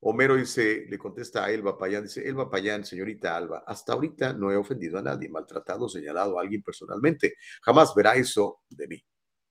Homero 0.00 0.34
dice, 0.34 0.84
le 0.88 0.98
contesta 0.98 1.44
a 1.44 1.52
Elba 1.52 1.78
Payán, 1.78 2.02
dice, 2.02 2.28
Elba 2.28 2.50
Payán, 2.50 2.84
señorita 2.84 3.36
Alba, 3.36 3.62
hasta 3.64 3.92
ahorita 3.92 4.32
no 4.32 4.50
he 4.50 4.56
ofendido 4.56 4.98
a 4.98 5.02
nadie, 5.02 5.28
maltratado, 5.28 5.88
señalado 5.88 6.36
a 6.36 6.42
alguien 6.42 6.60
personalmente. 6.60 7.36
Jamás 7.62 7.94
verá 7.94 8.16
eso 8.16 8.62
de 8.68 8.88
mí. 8.88 9.06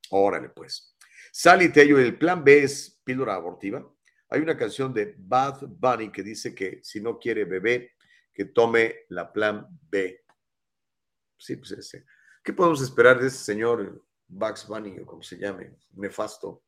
Órale, 0.10 0.49
pues. 0.49 0.94
Sally 1.31 1.72
Tello, 1.72 1.98
el 1.98 2.18
plan 2.18 2.44
B 2.44 2.64
es 2.64 2.99
píldora 3.02 3.36
abortiva. 3.36 3.90
Hay 4.27 4.41
una 4.41 4.57
canción 4.57 4.94
de 4.94 5.15
Bad 5.18 5.68
Bunny 5.69 6.11
que 6.11 6.22
dice 6.22 6.53
que 6.53 6.81
si 6.84 6.99
no 6.99 7.18
quiere 7.18 7.45
bebé, 7.45 7.94
que 8.34 8.44
tome 8.44 9.06
la 9.07 9.31
plan 9.31 9.65
B. 9.90 10.26
Sí, 11.38 11.56
pues 11.56 11.72
ese. 11.72 12.03
¿Qué 12.44 12.52
podemos 12.52 12.81
esperar 12.81 13.22
de 13.22 13.27
ese 13.27 13.38
señor 13.38 14.03
Bugs 14.30 14.68
Bunny 14.68 14.99
o 14.99 15.06
como 15.06 15.22
se 15.23 15.38
llame, 15.38 15.76
nefasto? 15.95 16.64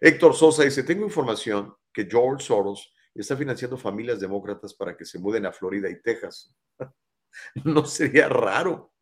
Héctor 0.00 0.34
Sosa 0.34 0.64
dice, 0.64 0.82
tengo 0.82 1.04
información 1.04 1.74
que 1.92 2.06
George 2.08 2.44
Soros 2.44 2.92
está 3.14 3.36
financiando 3.36 3.76
familias 3.76 4.20
demócratas 4.20 4.74
para 4.74 4.96
que 4.96 5.04
se 5.04 5.18
muden 5.18 5.46
a 5.46 5.52
Florida 5.52 5.90
y 5.90 6.00
Texas. 6.00 6.54
no 7.64 7.84
sería 7.84 8.28
raro. 8.28 8.92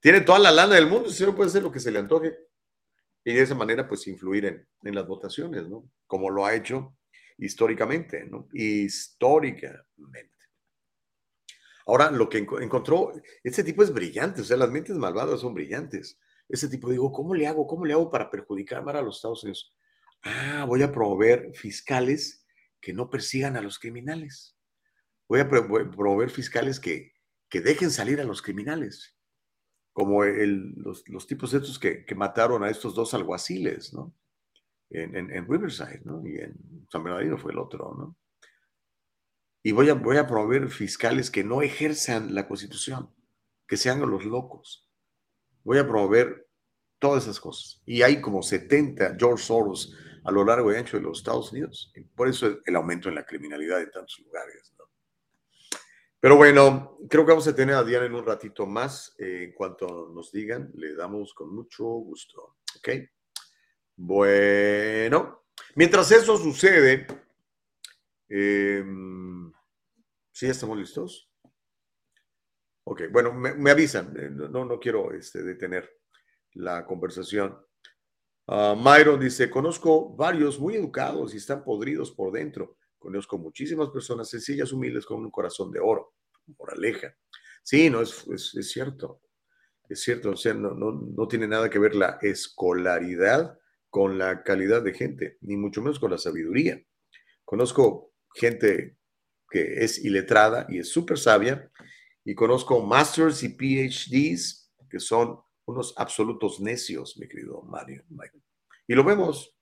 Tiene 0.00 0.20
toda 0.20 0.38
la 0.38 0.52
lana 0.52 0.76
del 0.76 0.86
mundo, 0.86 1.08
ese 1.08 1.18
señor 1.18 1.34
puede 1.34 1.48
hacer 1.48 1.62
lo 1.62 1.72
que 1.72 1.80
se 1.80 1.90
le 1.90 1.98
antoje 1.98 2.36
y 3.24 3.34
de 3.34 3.42
esa 3.42 3.54
manera 3.54 3.88
pues 3.88 4.06
influir 4.06 4.44
en, 4.46 4.68
en, 4.84 4.94
las 4.94 5.06
votaciones, 5.06 5.68
¿no? 5.68 5.90
Como 6.06 6.30
lo 6.30 6.46
ha 6.46 6.54
hecho 6.54 6.96
históricamente, 7.38 8.24
¿no? 8.24 8.48
Históricamente. 8.52 10.36
Ahora, 11.86 12.10
lo 12.10 12.28
que 12.28 12.38
encontró, 12.38 13.12
este 13.44 13.62
tipo 13.62 13.82
es 13.82 13.92
brillante, 13.92 14.40
o 14.40 14.44
sea, 14.44 14.56
las 14.56 14.70
mentes 14.70 14.96
malvadas 14.96 15.40
son 15.40 15.54
brillantes. 15.54 16.18
Ese 16.48 16.68
tipo, 16.68 16.90
digo, 16.90 17.10
¿cómo 17.12 17.34
le 17.34 17.46
hago? 17.46 17.66
¿Cómo 17.66 17.84
le 17.84 17.92
hago 17.92 18.10
para 18.10 18.30
perjudicar 18.30 18.88
a 18.88 19.02
los 19.02 19.16
Estados 19.16 19.42
Unidos? 19.42 19.74
Ah, 20.22 20.64
voy 20.66 20.82
a 20.82 20.92
promover 20.92 21.52
fiscales 21.54 22.46
que 22.80 22.92
no 22.92 23.10
persigan 23.10 23.56
a 23.56 23.60
los 23.60 23.78
criminales. 23.78 24.56
Voy 25.28 25.40
a 25.40 25.48
promover 25.48 26.30
fiscales 26.30 26.78
que, 26.78 27.12
que 27.48 27.60
dejen 27.60 27.90
salir 27.90 28.20
a 28.20 28.24
los 28.24 28.42
criminales 28.42 29.16
como 29.96 30.22
los, 30.24 31.08
los, 31.08 31.26
tipos 31.26 31.54
estos 31.54 31.78
que, 31.78 32.04
que, 32.04 32.14
mataron 32.14 32.62
a 32.62 32.68
estos 32.68 32.94
dos 32.94 33.14
alguaciles, 33.14 33.94
¿no? 33.94 34.14
En, 34.90 35.16
en, 35.16 35.30
en, 35.30 35.48
Riverside, 35.48 36.02
¿no? 36.04 36.20
Y 36.26 36.36
en 36.36 36.86
San 36.92 37.02
Bernardino 37.02 37.38
fue 37.38 37.52
el 37.52 37.58
otro, 37.58 37.94
¿no? 37.98 38.14
Y 39.62 39.72
voy 39.72 39.88
a, 39.88 39.94
voy 39.94 40.18
a 40.18 40.26
promover 40.26 40.68
fiscales 40.68 41.30
que 41.30 41.44
no 41.44 41.62
ejerzan 41.62 42.34
la 42.34 42.46
constitución, 42.46 43.10
que 43.66 43.78
sean 43.78 44.00
los 44.00 44.26
locos. 44.26 44.85
Voy 45.66 45.78
a 45.78 45.86
promover 45.86 46.46
todas 47.00 47.24
esas 47.24 47.40
cosas. 47.40 47.82
Y 47.84 48.02
hay 48.02 48.20
como 48.20 48.40
70 48.40 49.16
George 49.18 49.42
Soros 49.42 49.92
a 50.22 50.30
lo 50.30 50.44
largo 50.44 50.72
y 50.72 50.76
ancho 50.76 50.96
de 50.96 51.02
los 51.02 51.18
Estados 51.18 51.50
Unidos. 51.50 51.90
Y 51.96 52.02
por 52.02 52.28
eso 52.28 52.60
el 52.64 52.76
aumento 52.76 53.08
en 53.08 53.16
la 53.16 53.26
criminalidad 53.26 53.82
en 53.82 53.90
tantos 53.90 54.16
lugares. 54.20 54.72
Pero 56.20 56.36
bueno, 56.36 56.98
creo 57.10 57.26
que 57.26 57.32
vamos 57.32 57.48
a 57.48 57.54
tener 57.54 57.74
a 57.74 57.82
Diana 57.82 58.06
en 58.06 58.14
un 58.14 58.24
ratito 58.24 58.64
más. 58.64 59.16
Eh, 59.18 59.46
en 59.48 59.54
cuanto 59.54 60.08
nos 60.14 60.30
digan, 60.30 60.70
le 60.76 60.94
damos 60.94 61.34
con 61.34 61.52
mucho 61.52 61.84
gusto. 61.84 62.58
¿Ok? 62.78 62.88
Bueno, 63.96 65.46
mientras 65.74 66.12
eso 66.12 66.36
sucede, 66.36 67.08
eh, 68.28 68.84
¿sí 70.30 70.46
estamos 70.46 70.78
listos? 70.78 71.28
Ok, 72.88 73.02
bueno, 73.10 73.32
me, 73.32 73.54
me 73.54 73.70
avisan. 73.70 74.14
eh, 74.16 74.30
No, 74.30 74.64
no 74.64 74.78
quiero 74.78 75.12
este, 75.12 75.42
detener 75.42 75.90
la 76.54 76.86
conversación. 76.86 77.58
Ah, 78.48 78.74
Myron 78.76 79.20
dice, 79.20 79.50
conozco 79.50 80.14
varios 80.16 80.58
muy 80.60 80.76
educados 80.76 81.34
y 81.34 81.38
están 81.38 81.64
podridos 81.64 82.12
por 82.12 82.32
dentro. 82.32 82.78
Conozco 82.98 83.38
muchísimas 83.38 83.90
personas 83.90 84.30
sencillas, 84.30 84.72
humildes, 84.72 85.06
con 85.06 85.24
un 85.24 85.30
corazón 85.30 85.72
de 85.72 85.80
oro. 85.80 86.14
Moraleja. 86.58 87.16
Sí, 87.62 87.90
no, 87.90 88.02
es 88.02 88.24
cierto. 88.62 89.20
Es 89.88 90.02
cierto, 90.02 90.30
o 90.30 90.36
sea, 90.36 90.54
no, 90.54 90.72
no, 90.74 90.92
no 90.92 91.28
tiene 91.28 91.48
nada 91.48 91.70
que 91.70 91.78
ver 91.78 91.94
la 91.94 92.18
escolaridad 92.22 93.58
con 93.90 94.18
la 94.18 94.42
calidad 94.42 94.82
de 94.82 94.94
gente, 94.94 95.38
ni 95.42 95.56
mucho 95.56 95.82
menos 95.82 96.00
con 96.00 96.10
la 96.10 96.18
sabiduría. 96.18 96.80
Conozco 97.44 98.12
gente 98.34 98.98
que 99.50 99.84
es 99.84 100.04
iletrada 100.04 100.66
y 100.68 100.80
es 100.80 100.90
súper 100.90 101.18
sabia, 101.18 101.70
y 102.26 102.34
conozco 102.34 102.84
masters 102.84 103.44
y 103.44 103.50
PhDs 103.50 104.68
que 104.90 104.98
son 104.98 105.40
unos 105.64 105.94
absolutos 105.96 106.60
necios, 106.60 107.16
mi 107.18 107.28
querido 107.28 107.62
Mario. 107.62 108.04
Michael. 108.08 108.42
Y 108.88 108.94
lo 108.94 109.04
vemos, 109.04 109.56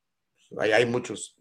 hay, 0.59 0.73
hay 0.73 0.87
muchos. 0.87 1.39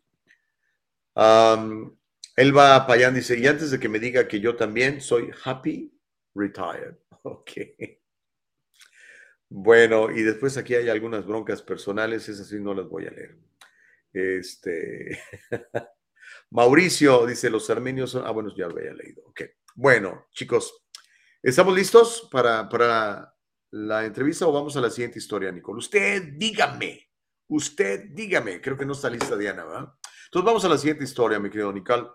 Elba 2.36 2.86
Payán 2.86 3.16
dice, 3.16 3.40
y 3.40 3.48
antes 3.48 3.72
de 3.72 3.80
que 3.80 3.88
me 3.88 4.00
diga 4.00 4.28
que 4.28 4.41
yo 4.41 4.58
también 4.58 5.00
soy 5.00 5.32
happy 5.44 5.98
retired. 6.36 6.95
Ok. 7.26 7.52
Bueno, 9.48 10.12
y 10.12 10.24
después 10.24 10.58
aquí 10.58 10.76
hay 10.76 10.90
algunas 10.90 11.26
broncas 11.26 11.62
personales, 11.62 12.28
esas 12.28 12.50
sí 12.50 12.60
no 12.60 12.74
las 12.74 12.90
voy 12.90 13.06
a 13.06 13.12
leer. 13.12 13.38
Este. 14.12 15.22
Mauricio 16.50 17.26
dice: 17.26 17.50
Los 17.50 17.70
armenios 17.70 18.12
son. 18.12 18.28
Ah, 18.28 18.32
bueno, 18.32 18.54
ya 18.58 18.68
lo 18.68 18.78
había 18.78 18.94
leído. 18.94 19.24
Ok. 19.28 19.44
Bueno, 19.76 20.26
chicos, 20.34 20.83
¿estamos 21.44 21.76
listos 21.76 22.28
para, 22.32 22.68
para 22.70 23.36
la 23.72 24.06
entrevista 24.06 24.48
o 24.48 24.52
vamos 24.52 24.76
a 24.78 24.82
la 24.82 24.90
siguiente 24.90 25.20
historia, 25.20 25.52
Nicole? 25.52 25.80
Usted 25.80 26.34
dígame. 26.38 27.10
Usted 27.48 28.06
dígame. 28.11 28.61
Creo 28.61 28.78
que 28.78 28.86
no 28.86 28.94
está 28.94 29.10
lista 29.10 29.38
Diana, 29.38 29.65
¿verdad? 29.65 29.94
Entonces 30.26 30.45
vamos 30.45 30.65
a 30.65 30.70
la 30.70 30.78
siguiente 30.78 31.03
historia, 31.03 31.40
mi 31.40 31.49
querido 31.49 31.72
Nicole, 31.72 32.07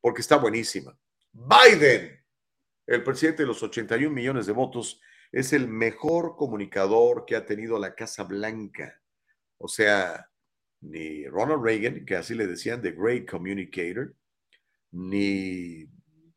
porque 0.00 0.22
está 0.22 0.36
buenísima. 0.36 0.98
Biden, 1.32 2.24
el 2.86 3.04
presidente 3.04 3.42
de 3.42 3.48
los 3.48 3.62
81 3.62 4.10
millones 4.12 4.46
de 4.46 4.52
votos, 4.52 5.00
es 5.30 5.52
el 5.52 5.68
mejor 5.68 6.36
comunicador 6.36 7.24
que 7.26 7.36
ha 7.36 7.44
tenido 7.44 7.78
la 7.78 7.94
Casa 7.94 8.24
Blanca. 8.24 9.00
O 9.58 9.68
sea, 9.68 10.30
ni 10.80 11.26
Ronald 11.26 11.62
Reagan, 11.62 12.04
que 12.04 12.16
así 12.16 12.34
le 12.34 12.46
decían, 12.46 12.80
The 12.80 12.92
Great 12.92 13.28
Communicator, 13.28 14.14
ni, 14.92 15.86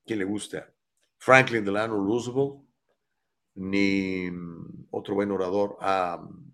¿quién 0.05 0.19
le 0.19 0.25
gusta? 0.25 0.73
Franklin 1.19 1.65
Delano 1.65 1.95
Roosevelt, 1.95 2.65
ni 3.55 4.31
mm, 4.31 4.87
otro 4.91 5.15
buen 5.15 5.31
orador, 5.31 5.77
um, 5.81 6.53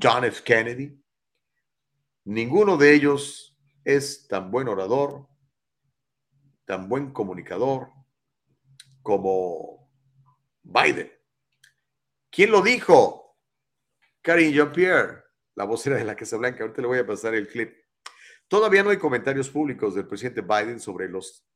John 0.00 0.24
F. 0.24 0.42
Kennedy. 0.42 0.98
Ninguno 2.24 2.76
de 2.76 2.94
ellos 2.94 3.56
es 3.84 4.26
tan 4.26 4.50
buen 4.50 4.68
orador, 4.68 5.28
tan 6.64 6.88
buen 6.88 7.12
comunicador 7.12 7.90
como 9.02 9.90
Biden. 10.62 11.10
¿Quién 12.30 12.50
lo 12.50 12.62
dijo? 12.62 13.36
Karine 14.22 14.52
Jean-Pierre, 14.52 15.24
la 15.54 15.64
vocera 15.64 15.96
de 15.96 16.04
la 16.04 16.16
Casa 16.16 16.36
Blanca. 16.36 16.62
Ahorita 16.62 16.82
le 16.82 16.88
voy 16.88 16.98
a 16.98 17.06
pasar 17.06 17.34
el 17.34 17.48
clip. 17.48 17.74
Todavía 18.48 18.82
no 18.82 18.90
hay 18.90 18.98
comentarios 18.98 19.48
públicos 19.48 19.94
del 19.94 20.06
presidente 20.06 20.42
Biden 20.42 20.80
sobre 20.80 21.08
los 21.08 21.47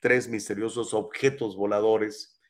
tres 0.00 0.28
misteriosos 0.28 0.94
objetos 0.94 1.56
voladores 1.56 2.40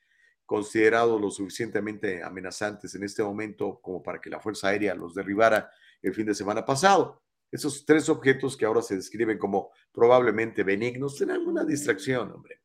considerados 0.44 1.20
lo 1.20 1.30
suficientemente 1.30 2.22
amenazantes 2.22 2.94
en 2.94 3.04
este 3.04 3.22
momento 3.22 3.80
como 3.82 4.02
para 4.02 4.20
que 4.20 4.30
la 4.30 4.40
Fuerza 4.40 4.68
Aérea 4.68 4.94
los 4.94 5.14
derribara 5.14 5.70
el 6.00 6.14
fin 6.14 6.26
de 6.26 6.34
semana 6.34 6.64
pasado. 6.64 7.22
Esos 7.50 7.84
tres 7.84 8.08
objetos 8.08 8.56
que 8.56 8.64
ahora 8.64 8.82
se 8.82 8.96
describen 8.96 9.38
como 9.38 9.70
probablemente 9.92 10.62
benignos 10.62 11.16
serán 11.16 11.46
una 11.46 11.64
distracción, 11.64 12.30
hombre. 12.32 12.60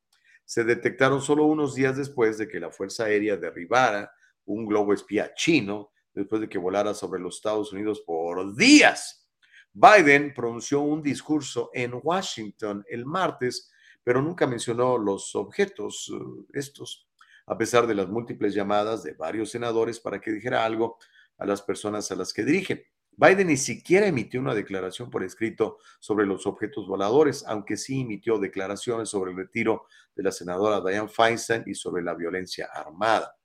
Se 0.46 0.64
detectaron 0.64 1.22
solo 1.22 1.46
unos 1.46 1.76
días 1.76 1.98
después 1.98 2.38
de 2.38 2.48
que 2.48 2.60
la 2.60 2.72
Fuerza 2.72 3.06
Aérea 3.06 3.38
derribara 3.38 4.12
un 4.46 4.66
globo 4.66 4.94
espía 4.94 5.34
chino 5.34 5.92
después 6.14 6.42
de 6.42 6.50
que 6.50 6.58
volara 6.58 6.94
sobre 6.94 7.20
los 7.20 7.38
Estados 7.38 7.72
Unidos 7.74 8.02
por 8.06 8.56
días. 8.56 9.28
Biden 9.74 10.34
pronunció 10.34 10.82
un 10.82 11.02
discurso 11.02 11.72
en 11.74 11.94
Washington 12.02 12.86
el 12.88 13.06
martes, 13.06 13.72
pero 14.04 14.22
nunca 14.22 14.48
mencionó 14.48 14.98
los 14.98 15.36
objetos 15.36 16.10
uh, 16.10 16.48
estos, 16.54 17.08
a 17.46 17.58
pesar 17.58 17.88
de 17.88 17.96
las 17.96 18.08
múltiples 18.08 18.54
llamadas 18.54 19.04
de 19.04 19.14
varios 19.14 19.52
senadores 19.52 20.00
para 20.00 20.20
que 20.20 20.32
dijera 20.32 20.66
algo 20.66 20.98
a 21.38 21.46
las 21.46 21.62
personas 21.62 22.12
a 22.12 22.16
las 22.16 22.34
que 22.34 22.44
dirigen. 22.44 22.84
Biden 23.16 23.48
ni 23.48 23.58
siquiera 23.58 24.08
emitió 24.08 24.40
una 24.40 24.56
declaración 24.56 25.10
por 25.10 25.24
escrito 25.24 25.78
sobre 26.00 26.26
los 26.26 26.48
objetos 26.48 26.88
voladores, 26.88 27.44
aunque 27.48 27.78
sí 27.78 28.02
emitió 28.02 28.40
declaraciones 28.40 29.10
sobre 29.10 29.32
el 29.32 29.38
retiro 29.38 29.86
de 30.16 30.24
la 30.24 30.32
senadora 30.32 30.82
Dianne 30.82 31.10
Feinstein 31.10 31.64
y 31.68 31.76
sobre 31.76 32.02
la 32.02 32.16
violencia 32.16 32.70
armada. 32.74 33.38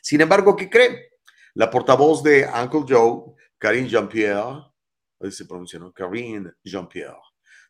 Sin 0.00 0.20
embargo, 0.20 0.56
¿qué 0.56 0.70
creen? 0.70 0.96
La 1.54 1.70
portavoz 1.70 2.22
de 2.22 2.46
Uncle 2.46 2.84
Joe, 2.88 3.34
Karine 3.58 3.88
Jean-Pierre, 3.88 4.62
se 5.30 5.44
pronuncia. 5.44 5.80
Karine 5.94 6.52
Jean-Pierre, 6.64 7.18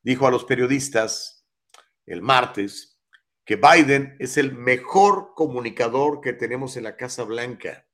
dijo 0.02 0.26
a 0.26 0.30
los 0.30 0.44
periodistas 0.44 1.38
el 2.09 2.22
martes 2.22 3.01
que 3.44 3.56
Biden 3.56 4.16
es 4.18 4.36
el 4.36 4.52
mejor 4.52 5.32
comunicador 5.35 6.20
que 6.20 6.32
tenemos 6.32 6.76
en 6.76 6.85
la 6.85 6.97
Casa 6.97 7.24
Blanca. 7.24 7.86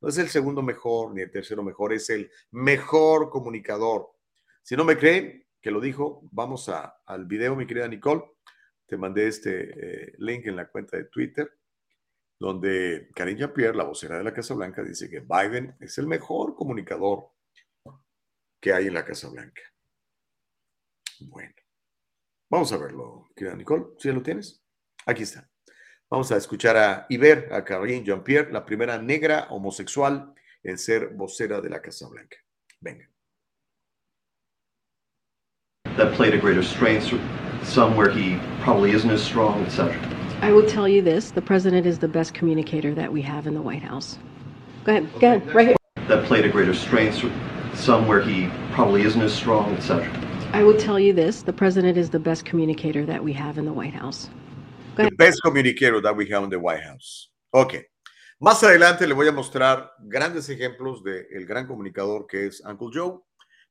No 0.00 0.08
es 0.08 0.18
el 0.18 0.28
segundo 0.28 0.62
mejor 0.62 1.14
ni 1.14 1.22
el 1.22 1.30
tercero 1.30 1.62
mejor, 1.62 1.92
es 1.92 2.08
el 2.10 2.30
mejor 2.50 3.30
comunicador. 3.30 4.10
Si 4.62 4.76
no 4.76 4.84
me 4.84 4.96
creen 4.96 5.46
que 5.60 5.70
lo 5.70 5.80
dijo, 5.80 6.22
vamos 6.32 6.68
a, 6.68 7.02
al 7.04 7.26
video, 7.26 7.56
mi 7.56 7.66
querida 7.66 7.88
Nicole. 7.88 8.22
Te 8.86 8.96
mandé 8.96 9.28
este 9.28 9.70
eh, 9.70 10.14
link 10.18 10.46
en 10.46 10.56
la 10.56 10.68
cuenta 10.68 10.96
de 10.96 11.04
Twitter 11.04 11.50
donde 12.38 13.08
Karine 13.14 13.40
Jean-Pierre, 13.40 13.76
la 13.76 13.84
vocera 13.84 14.18
de 14.18 14.24
la 14.24 14.34
Casa 14.34 14.54
Blanca, 14.54 14.82
dice 14.82 15.08
que 15.08 15.20
Biden 15.20 15.76
es 15.80 15.96
el 15.98 16.06
mejor 16.06 16.54
comunicador 16.54 17.30
que 18.60 18.72
hay 18.72 18.88
en 18.88 18.94
la 18.94 19.04
Casa 19.04 19.28
Blanca. 19.28 19.62
Bueno, 21.20 21.54
vamos 22.50 22.72
a 22.72 22.76
verlo, 22.76 23.28
querida 23.34 23.56
Nicole. 23.56 23.84
¿Sí 23.98 24.10
lo 24.12 24.22
tienes? 24.22 24.62
Aquí 25.06 25.22
está. 25.22 25.48
Vamos 26.10 26.30
a 26.30 26.36
escuchar 26.36 26.76
a 26.76 27.06
y 27.08 27.16
ver 27.16 27.48
a 27.52 27.64
Karine 27.64 28.04
Jean-Pierre, 28.04 28.52
la 28.52 28.64
primera 28.64 29.00
negra 29.00 29.48
homosexual 29.50 30.34
en 30.62 30.78
ser 30.78 31.08
vocera 31.14 31.60
de 31.60 31.70
la 31.70 31.80
Casa 31.80 32.08
Blanca. 32.08 32.36
Venga. 32.80 33.08
That 35.96 36.14
played 36.14 36.34
a 36.34 36.38
greater 36.38 36.62
strength, 36.62 37.12
some 37.64 37.96
where 37.96 38.10
he 38.10 38.38
probably 38.62 38.92
isn't 38.92 39.10
as 39.10 39.22
strong, 39.22 39.64
etc. 39.64 39.96
I 40.42 40.52
will 40.52 40.66
tell 40.68 40.86
you 40.86 41.02
this 41.02 41.30
the 41.30 41.40
president 41.40 41.86
is 41.86 41.98
the 41.98 42.08
best 42.08 42.34
communicator 42.34 42.94
that 42.94 43.10
we 43.10 43.22
have 43.22 43.46
in 43.46 43.54
the 43.54 43.62
White 43.62 43.82
House. 43.82 44.18
Go 44.84 44.92
ahead, 44.92 45.08
go 45.18 45.26
ahead, 45.28 45.54
right 45.54 45.68
here. 45.68 45.76
That 46.08 46.26
played 46.26 46.44
a 46.44 46.48
greater 46.48 46.74
strength, 46.74 47.24
some 47.74 48.06
where 48.06 48.20
he 48.20 48.48
probably 48.72 49.02
isn't 49.02 49.20
as 49.20 49.32
strong, 49.32 49.74
etc. 49.74 50.06
I 50.58 50.62
will 50.64 50.76
tell 50.78 50.98
you 50.98 51.12
this 51.12 51.42
the 51.42 51.52
president 51.52 51.98
is 51.98 52.08
the 52.10 52.18
best 52.18 52.44
communicator 52.48 53.04
that 53.04 53.22
we 53.22 53.34
have 53.34 53.58
in 53.58 53.66
the 53.66 53.72
White 53.72 53.94
House. 53.94 54.30
The 54.96 55.10
best 55.18 55.42
communicator 55.42 56.00
that 56.00 56.16
we 56.16 56.26
have 56.32 56.44
in 56.44 56.50
the 56.50 56.56
White 56.56 56.82
House. 56.82 57.30
Ok. 57.50 57.74
Más 58.40 58.62
adelante 58.64 59.06
le 59.06 59.12
voy 59.12 59.28
a 59.28 59.32
mostrar 59.32 59.90
grandes 59.98 60.48
ejemplos 60.48 61.02
del 61.02 61.44
gran 61.46 61.66
comunicador 61.66 62.26
que 62.26 62.46
es 62.46 62.62
Uncle 62.64 62.88
Joe. 62.90 63.20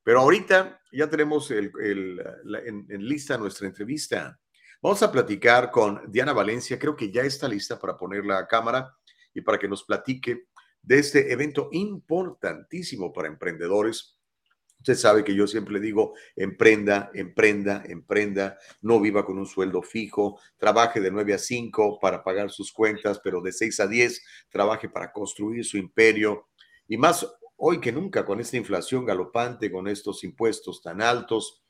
Pero 0.03 0.20
ahorita 0.22 0.80
ya 0.91 1.10
tenemos 1.10 1.49
el- 1.49 1.72
el- 1.84 2.18
la- 2.44 2.60
en, 2.60 2.86
en 2.90 3.03
lista 3.03 3.36
nuestra 3.38 3.66
entrevista. 3.68 4.40
Vamos 4.80 5.02
a 5.02 5.12
platicar 5.12 5.72
con 5.72 6.12
Diana 6.12 6.34
Valencia. 6.34 6.78
Creo 6.78 6.95
que 6.95 7.12
ya 7.12 7.24
está 7.24 7.48
lista 7.48 7.80
para 7.80 7.98
ponerla 7.98 8.38
a 8.38 8.48
cámara 8.48 8.94
y 9.34 9.41
para 9.41 9.57
que 9.57 9.68
nos 9.68 9.84
platique 9.84 10.45
de 10.84 10.99
este 10.99 11.32
evento 11.34 11.70
importantísimo 11.72 13.12
para 13.12 13.28
emprendedores. 13.28 14.15
Usted 14.86 14.98
sabe 14.98 15.24
que 15.24 15.34
yo 15.34 15.48
siempre 15.48 15.80
digo, 15.80 16.14
emprenda, 16.36 17.10
emprenda, 17.16 17.82
emprenda, 17.88 18.60
no 18.84 18.99
viva 18.99 19.26
con 19.26 19.40
un 19.40 19.48
sueldo 19.48 19.82
fijo, 19.82 20.40
trabaje 20.57 21.02
de 21.02 21.10
9 21.10 21.34
a 21.34 21.40
5 21.40 21.98
para 21.99 22.24
pagar 22.24 22.52
sus 22.52 22.72
cuentas, 22.72 23.20
pero 23.24 23.41
de 23.41 23.52
6 23.52 23.80
a 23.80 23.88
10 23.88 24.24
trabaje 24.48 24.88
para 24.88 25.12
construir 25.12 25.66
su 25.66 25.78
imperio. 25.78 26.49
Y 26.88 26.98
más 26.98 27.26
hoy 27.56 27.82
que 27.82 27.91
nunca 27.91 28.24
con 28.28 28.40
esta 28.40 28.57
inflación 28.57 29.06
galopante, 29.06 29.72
con 29.72 29.88
estos 29.88 30.24
impuestos 30.24 30.84
tan 30.84 31.02
altos, 31.02 31.64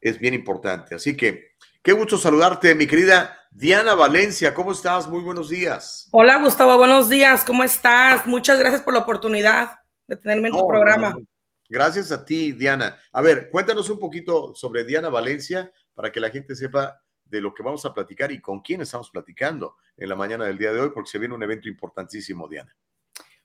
es 0.00 0.20
bien 0.20 0.32
importante. 0.32 0.94
Así 0.94 1.16
que, 1.16 1.56
qué 1.82 1.90
gusto 1.90 2.16
saludarte, 2.16 2.76
mi 2.76 2.86
querida 2.86 3.40
Diana 3.50 3.96
Valencia. 3.96 4.54
¿Cómo 4.54 4.70
estás? 4.70 5.08
Muy 5.08 5.22
buenos 5.22 5.48
días. 5.48 6.06
Hola 6.12 6.38
Gustavo, 6.38 6.78
buenos 6.78 7.08
días, 7.08 7.44
¿cómo 7.44 7.64
estás? 7.64 8.24
Muchas 8.24 8.60
gracias 8.60 8.82
por 8.82 8.94
la 8.94 9.00
oportunidad 9.00 9.80
de 10.06 10.16
tenerme 10.16 10.46
en 10.46 10.54
tu 10.54 10.64
programa. 10.68 11.10
no, 11.10 11.18
no. 11.18 11.31
Gracias 11.72 12.12
a 12.12 12.22
ti, 12.22 12.52
Diana. 12.52 12.98
A 13.12 13.22
ver, 13.22 13.48
cuéntanos 13.48 13.88
un 13.88 13.98
poquito 13.98 14.54
sobre 14.54 14.84
Diana 14.84 15.08
Valencia 15.08 15.72
para 15.94 16.12
que 16.12 16.20
la 16.20 16.28
gente 16.28 16.54
sepa 16.54 17.02
de 17.24 17.40
lo 17.40 17.54
que 17.54 17.62
vamos 17.62 17.82
a 17.86 17.94
platicar 17.94 18.30
y 18.30 18.42
con 18.42 18.60
quién 18.60 18.82
estamos 18.82 19.08
platicando 19.08 19.76
en 19.96 20.10
la 20.10 20.14
mañana 20.14 20.44
del 20.44 20.58
día 20.58 20.70
de 20.70 20.80
hoy, 20.80 20.90
porque 20.92 21.08
se 21.08 21.18
viene 21.18 21.34
un 21.34 21.42
evento 21.42 21.70
importantísimo, 21.70 22.46
Diana. 22.46 22.76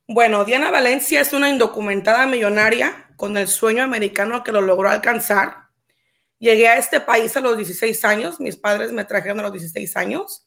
Bueno, 0.09 0.43
Diana 0.43 0.69
Valencia 0.71 1.21
es 1.21 1.31
una 1.31 1.49
indocumentada 1.49 2.27
millonaria 2.27 3.07
con 3.15 3.37
el 3.37 3.47
sueño 3.47 3.81
americano 3.83 4.43
que 4.43 4.51
lo 4.51 4.59
logró 4.59 4.89
alcanzar. 4.89 5.69
Llegué 6.37 6.67
a 6.67 6.77
este 6.77 6.99
país 6.99 7.37
a 7.37 7.39
los 7.39 7.55
16 7.55 8.03
años, 8.03 8.41
mis 8.41 8.57
padres 8.57 8.91
me 8.91 9.05
trajeron 9.05 9.39
a 9.39 9.43
los 9.43 9.53
16 9.53 9.95
años 9.95 10.45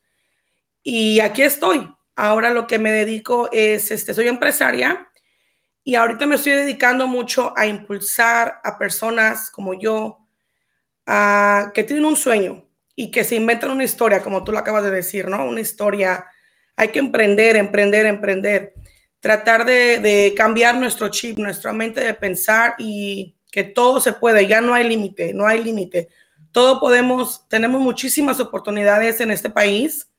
y 0.82 1.20
aquí 1.20 1.40
estoy. 1.40 1.90
Ahora 2.15 2.51
lo 2.51 2.66
que 2.66 2.78
me 2.78 2.93
dedico 2.93 3.48
es, 3.52 3.90
este, 3.90 4.12
soy 4.12 4.28
empresaria 4.28 5.10
y 5.85 5.94
ahorita 5.94 6.27
me 6.27 6.36
estoy 6.36 6.52
dedicando 6.52 7.07
mucho 7.07 7.52
a 7.57 7.66
impulsar 7.66 8.61
a 8.62 8.78
personas 8.78 9.51
como 9.51 9.74
yo 9.74 10.19
a, 11.07 11.73
que 11.74 11.85
tienen 11.85 12.05
un 12.05 12.16
sueño 12.16 12.66
y 12.94 13.11
que 13.11 13.24
se 13.24 13.36
inventan 13.36 13.70
una 13.70 13.85
historia, 13.85 14.23
como 14.23 14.44
tú 14.44 14.52
lo 14.52 14.59
acabas 14.59 14.85
de 14.85 14.90
decir, 14.90 15.28
¿no? 15.28 15.44
Una 15.44 15.61
historia. 15.61 16.27
Hay 16.77 16.89
que 16.89 16.98
emprender, 16.98 17.57
emprender, 17.57 18.07
emprender 18.07 18.74
tratar 19.20 19.66
de, 19.66 20.35
cambiar 20.36 20.77
nuestro 20.77 21.09
chip, 21.09 21.39
nuestra 21.39 21.73
mente 21.73 22.01
de 22.01 22.15
pensar 22.15 22.74
y 22.78 23.36
que 23.52 23.65
todo 23.65 24.01
se 24.01 24.15
puede, 24.15 24.47
ya 24.47 24.61
no 24.61 24.74
hay 24.74 24.89
límite, 24.89 25.35
no 25.35 25.47
hay 25.47 25.62
límite. 25.62 26.09
Todo 26.52 26.81
podemos, 26.81 27.47
tenemos 27.48 27.81
muchísimas 27.81 28.40
oportunidades 28.40 29.20
en 29.20 29.31
este 29.31 29.51
país 29.51 30.11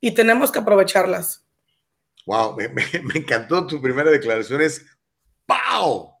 y 0.00 0.10
tenemos 0.10 0.50
que 0.50 0.58
aprovecharlas. 0.58 1.44
Wow, 2.26 2.56
me, 2.56 2.84
encantó 3.14 3.66
tu 3.66 3.80
primera 3.80 4.10
declaración, 4.10 4.60
es 4.60 4.84
¡Pau! 5.48 6.14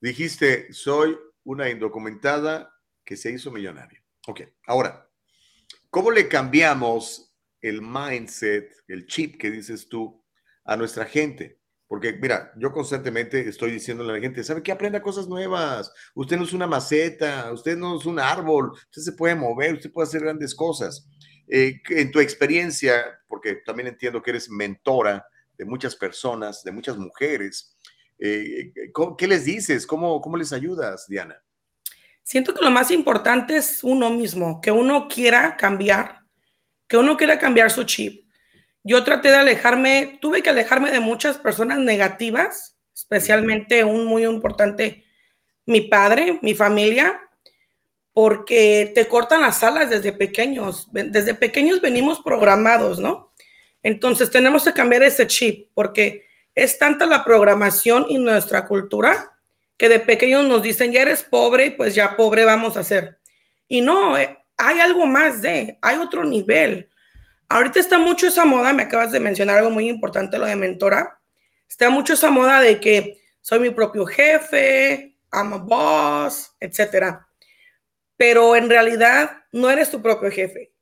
Dijiste, 0.00 0.72
soy 0.72 1.18
una 1.42 1.68
indocumentada 1.68 2.72
que 3.04 3.16
se 3.16 3.32
hizo 3.32 3.50
millonaria. 3.50 4.00
Ok, 4.28 4.42
ahora, 4.68 5.10
¿cómo 5.90 6.12
le 6.12 6.28
cambiamos 6.28 7.36
el 7.60 7.82
mindset, 7.82 8.72
el 8.86 9.06
chip 9.06 9.36
que 9.40 9.50
dices 9.50 9.88
tú 9.88 10.24
a 10.64 10.76
nuestra 10.76 11.06
gente? 11.06 11.60
Porque, 11.88 12.12
mira, 12.12 12.52
yo 12.56 12.70
constantemente 12.70 13.48
estoy 13.48 13.72
diciéndole 13.72 14.10
a 14.10 14.14
la 14.14 14.20
gente, 14.20 14.44
¿sabe 14.44 14.62
qué? 14.62 14.70
Aprenda 14.70 15.02
cosas 15.02 15.26
nuevas. 15.26 15.92
Usted 16.14 16.36
no 16.36 16.44
es 16.44 16.52
una 16.52 16.68
maceta, 16.68 17.50
usted 17.50 17.76
no 17.76 17.98
es 17.98 18.06
un 18.06 18.20
árbol, 18.20 18.70
usted 18.70 19.02
se 19.02 19.12
puede 19.12 19.34
mover, 19.34 19.74
usted 19.74 19.90
puede 19.90 20.06
hacer 20.06 20.20
grandes 20.20 20.54
cosas. 20.54 21.08
Eh, 21.48 21.80
en 21.88 22.12
tu 22.12 22.20
experiencia, 22.20 23.04
porque 23.26 23.56
también 23.66 23.88
entiendo 23.88 24.22
que 24.22 24.30
eres 24.30 24.48
mentora 24.48 25.26
de 25.58 25.64
muchas 25.64 25.96
personas, 25.96 26.62
de 26.62 26.70
muchas 26.70 26.96
mujeres, 26.96 27.76
eh, 28.18 28.72
¿qué 29.16 29.26
les 29.26 29.44
dices? 29.44 29.86
¿Cómo, 29.86 30.20
¿Cómo 30.20 30.36
les 30.36 30.52
ayudas, 30.52 31.06
Diana? 31.08 31.42
Siento 32.22 32.54
que 32.54 32.64
lo 32.64 32.70
más 32.70 32.90
importante 32.90 33.56
es 33.56 33.82
uno 33.82 34.10
mismo, 34.10 34.60
que 34.60 34.70
uno 34.70 35.08
quiera 35.08 35.56
cambiar, 35.56 36.20
que 36.86 36.96
uno 36.96 37.16
quiera 37.16 37.38
cambiar 37.38 37.70
su 37.70 37.84
chip 37.84 38.28
yo 38.88 39.04
traté 39.04 39.28
de 39.28 39.36
alejarme, 39.36 40.18
tuve 40.20 40.42
que 40.42 40.48
alejarme 40.48 40.90
de 40.90 41.00
muchas 41.00 41.36
personas 41.36 41.78
negativas, 41.78 42.78
especialmente 42.94 43.84
un 43.84 44.06
muy 44.06 44.24
importante, 44.24 45.04
mi 45.66 45.82
padre, 45.82 46.38
mi 46.40 46.54
familia, 46.54 47.20
porque 48.14 48.90
te 48.94 49.06
cortan 49.06 49.42
las 49.42 49.62
alas 49.62 49.90
desde 49.90 50.12
pequeños. 50.12 50.88
Desde 50.90 51.34
pequeños 51.34 51.82
venimos 51.82 52.20
programados, 52.20 52.98
¿no? 52.98 53.32
Entonces 53.82 54.30
tenemos 54.30 54.64
que 54.64 54.72
cambiar 54.72 55.02
ese 55.02 55.26
chip, 55.26 55.68
porque 55.74 56.26
es 56.58 56.76
tanta 56.76 57.06
la 57.06 57.24
programación 57.24 58.06
y 58.08 58.18
nuestra 58.18 58.66
cultura 58.66 59.32
que 59.76 59.88
de 59.88 60.00
pequeños 60.00 60.44
nos 60.44 60.60
dicen, 60.60 60.90
ya 60.90 61.02
eres 61.02 61.22
pobre, 61.22 61.70
pues 61.70 61.94
ya 61.94 62.16
pobre 62.16 62.44
vamos 62.44 62.76
a 62.76 62.82
ser. 62.82 63.20
Y 63.68 63.80
no, 63.80 64.18
eh, 64.18 64.36
hay 64.56 64.80
algo 64.80 65.06
más 65.06 65.40
de, 65.40 65.78
hay 65.80 65.98
otro 65.98 66.24
nivel. 66.24 66.90
Ahorita 67.48 67.78
está 67.78 67.96
mucho 67.96 68.26
esa 68.26 68.44
moda, 68.44 68.72
me 68.72 68.82
acabas 68.82 69.12
de 69.12 69.20
mencionar 69.20 69.58
algo 69.58 69.70
muy 69.70 69.88
importante, 69.88 70.36
lo 70.36 70.46
de 70.46 70.56
mentora. 70.56 71.20
Está 71.68 71.90
mucho 71.90 72.14
esa 72.14 72.28
moda 72.28 72.60
de 72.60 72.80
que 72.80 73.20
soy 73.40 73.60
mi 73.60 73.70
propio 73.70 74.04
jefe, 74.04 75.16
I'm 75.32 75.52
a 75.52 75.58
boss, 75.58 76.56
etcétera. 76.58 77.28
Pero 78.16 78.56
en 78.56 78.68
realidad 78.68 79.44
no 79.52 79.70
eres 79.70 79.92
tu 79.92 80.02
propio 80.02 80.28
jefe. 80.28 80.72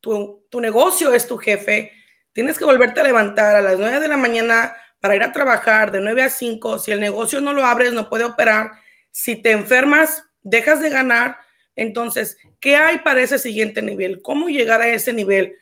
Tu, 0.00 0.44
tu 0.50 0.60
negocio 0.60 1.14
es 1.14 1.28
tu 1.28 1.38
jefe. 1.38 1.92
Tienes 2.32 2.58
que 2.58 2.64
volverte 2.64 3.00
a 3.00 3.04
levantar 3.04 3.54
a 3.54 3.62
las 3.62 3.78
9 3.78 4.00
de 4.00 4.08
la 4.08 4.16
mañana 4.16 4.74
para 5.02 5.16
ir 5.16 5.24
a 5.24 5.32
trabajar 5.32 5.90
de 5.90 6.00
9 6.00 6.22
a 6.22 6.30
5. 6.30 6.78
Si 6.78 6.92
el 6.92 7.00
negocio 7.00 7.40
no 7.40 7.52
lo 7.52 7.64
abres, 7.66 7.92
no 7.92 8.08
puede 8.08 8.22
operar. 8.22 8.70
Si 9.10 9.34
te 9.34 9.50
enfermas, 9.50 10.22
dejas 10.42 10.80
de 10.80 10.90
ganar. 10.90 11.38
Entonces, 11.74 12.38
¿qué 12.60 12.76
hay 12.76 12.98
para 12.98 13.20
ese 13.20 13.40
siguiente 13.40 13.82
nivel? 13.82 14.22
¿Cómo 14.22 14.48
llegar 14.48 14.80
a 14.80 14.86
ese 14.86 15.12
nivel? 15.12 15.56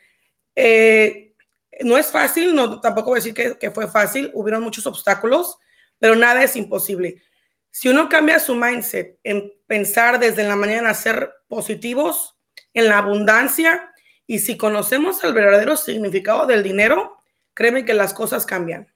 Eh, 0.55 1.33
no 1.79 1.97
es 1.97 2.11
fácil, 2.11 2.53
no, 2.53 2.81
tampoco 2.81 3.09
voy 3.09 3.19
a 3.19 3.23
decir 3.23 3.57
que, 3.57 3.71
fue 3.71 3.87
fácil, 3.87 4.29
hubieron 4.35 4.61
muchos 4.61 4.85
obstáculos, 4.85 5.57
pero 5.97 6.15
nada 6.15 6.43
es 6.43 6.55
imposible. 6.55 7.23
Si 7.71 7.89
uno 7.89 8.09
cambia 8.09 8.37
su 8.39 8.53
mindset 8.53 9.17
en 9.23 9.51
pensar 9.65 10.19
desde 10.19 10.43
la 10.43 10.55
mañana 10.55 10.93
ser 10.93 11.31
positivos, 11.47 12.37
en 12.75 12.89
la 12.89 12.99
abundancia, 12.99 13.91
y 14.27 14.37
si 14.37 14.55
conocemos 14.55 15.23
el 15.23 15.33
verdadero 15.33 15.75
significado 15.77 16.45
del 16.45 16.61
dinero, 16.61 17.17
créeme 17.55 17.85
que 17.85 17.95
las 17.95 18.13
cosas 18.13 18.45
cambian. 18.45 18.87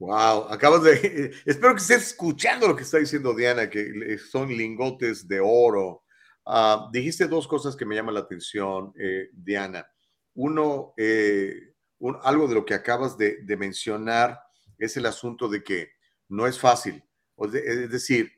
Wow, 0.00 0.48
acabas 0.48 0.82
de. 0.82 1.30
Espero 1.46 1.74
que 1.74 1.82
estés 1.82 2.08
escuchando 2.08 2.66
lo 2.66 2.74
que 2.74 2.82
está 2.82 2.98
diciendo 2.98 3.34
Diana, 3.34 3.70
que 3.70 4.18
son 4.18 4.48
lingotes 4.48 5.28
de 5.28 5.38
oro. 5.40 6.02
Uh, 6.44 6.90
dijiste 6.90 7.28
dos 7.28 7.46
cosas 7.46 7.76
que 7.76 7.84
me 7.84 7.94
llaman 7.94 8.14
la 8.14 8.20
atención, 8.20 8.92
eh, 8.98 9.28
Diana 9.32 9.86
uno, 10.34 10.94
eh, 10.96 11.74
algo 12.22 12.48
de 12.48 12.54
lo 12.54 12.64
que 12.64 12.74
acabas 12.74 13.16
de, 13.18 13.44
mencionar 13.58 14.40
es 14.78 14.96
el 14.96 15.06
asunto 15.06 15.48
de 15.48 15.62
que 15.62 15.90
no 16.28 16.46
es 16.46 16.58
fácil. 16.58 17.02
es 17.52 17.90
decir, 17.90 18.32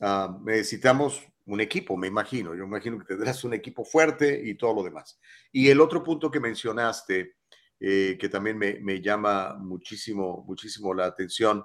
ah, 0.00 0.38
necesitamos 0.42 1.22
un 1.44 1.60
equipo, 1.60 1.96
me 1.96 2.06
imagino. 2.06 2.54
Yo 2.54 2.64
imagino 2.64 2.98
que 2.98 3.04
tendrás 3.04 3.44
un 3.44 3.52
equipo 3.52 3.84
fuerte 3.84 4.40
y 4.42 4.54
todo 4.54 4.74
lo 4.74 4.82
demás. 4.82 5.18
Y 5.50 5.68
el 5.68 5.80
otro 5.80 6.02
punto 6.02 6.30
que 6.30 6.40
mencionaste, 6.40 7.36
eh, 7.84 8.16
que 8.16 8.28
también 8.28 8.56
me, 8.58 9.00
llama 9.00 9.56
muchísimo, 9.58 10.44
muchísimo 10.46 10.94
la 10.94 11.06
atención, 11.06 11.64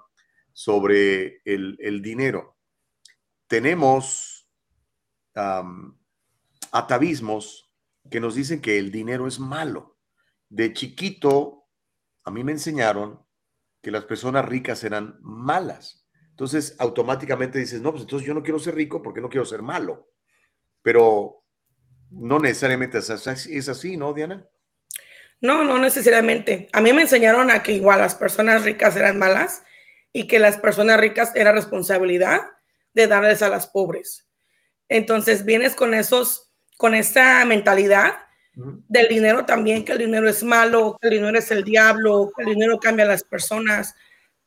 sobre 0.52 1.40
el, 1.44 2.02
dinero. 2.02 2.58
Tenemos 3.46 4.50
atavismos 6.72 7.72
que 8.10 8.18
nos 8.18 8.34
dicen 8.34 8.60
que 8.60 8.80
el 8.80 8.90
dinero 8.90 9.28
es 9.28 9.38
malo. 9.38 9.96
De 10.48 10.72
chiquito, 10.72 11.68
a 12.24 12.32
mí 12.32 12.42
me 12.42 12.50
enseñaron 12.50 13.24
que 13.80 13.92
las 13.92 14.04
personas 14.04 14.44
ricas 14.44 14.82
eran 14.82 15.20
malas. 15.20 16.04
Entonces, 16.30 16.74
automáticamente 16.80 17.60
dices, 17.60 17.80
no, 17.80 17.92
pues 17.92 18.02
entonces 18.02 18.26
yo 18.26 18.34
no 18.34 18.42
quiero 18.42 18.58
ser 18.58 18.74
rico 18.74 19.00
porque 19.02 19.20
no 19.20 19.28
quiero 19.28 19.44
ser 19.44 19.62
malo. 19.62 20.10
Pero 20.82 21.44
no 22.10 22.40
necesariamente 22.40 22.98
es 22.98 23.68
así, 23.68 23.96
¿no, 23.96 24.12
Diana? 24.12 24.44
No, 25.40 25.64
no 25.64 25.78
necesariamente. 25.78 26.68
A 26.72 26.80
mí 26.80 26.92
me 26.92 27.02
enseñaron 27.02 27.50
a 27.50 27.62
que 27.62 27.72
igual 27.72 28.00
las 28.00 28.14
personas 28.14 28.64
ricas 28.64 28.96
eran 28.96 29.18
malas 29.18 29.62
y 30.12 30.26
que 30.26 30.38
las 30.38 30.58
personas 30.58 30.98
ricas 30.98 31.32
era 31.34 31.52
responsabilidad 31.52 32.40
de 32.94 33.06
darles 33.06 33.42
a 33.42 33.48
las 33.48 33.66
pobres. 33.68 34.26
Entonces 34.88 35.44
vienes 35.44 35.74
con 35.74 35.94
esos 35.94 36.48
con 36.78 36.94
esa 36.94 37.44
mentalidad 37.44 38.14
del 38.54 39.08
dinero 39.08 39.44
también, 39.44 39.84
que 39.84 39.92
el 39.92 39.98
dinero 39.98 40.28
es 40.28 40.42
malo, 40.42 40.96
que 41.00 41.08
el 41.08 41.14
dinero 41.14 41.38
es 41.38 41.50
el 41.50 41.62
diablo, 41.62 42.32
que 42.34 42.42
el 42.44 42.50
dinero 42.50 42.78
cambia 42.78 43.04
a 43.04 43.08
las 43.08 43.22
personas. 43.22 43.94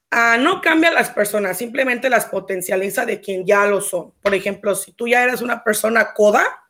Ah, 0.10 0.38
no 0.40 0.62
cambia 0.62 0.90
a 0.90 0.94
las 0.94 1.10
personas, 1.10 1.58
simplemente 1.58 2.10
las 2.10 2.26
potencializa 2.26 3.06
de 3.06 3.22
quien 3.22 3.46
ya 3.46 3.66
lo 3.68 3.80
son. 3.80 4.12
Por 4.22 4.34
ejemplo, 4.34 4.76
si 4.76 4.92
tú 4.94 5.08
ya 5.08 5.24
eres 5.24 5.42
una 5.42 5.64
persona 5.64 6.14
coda, 6.14 6.61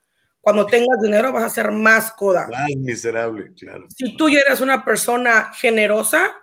cuando 0.41 0.65
tengas 0.65 0.99
dinero 1.01 1.31
vas 1.31 1.43
a 1.43 1.49
ser 1.49 1.71
más 1.71 2.11
coda. 2.11 2.49
Ay, 2.53 2.75
miserable, 2.75 3.53
claro. 3.57 3.85
Si 3.95 4.17
tú 4.17 4.27
ya 4.27 4.39
eres 4.39 4.59
una 4.59 4.83
persona 4.83 5.51
generosa, 5.53 6.35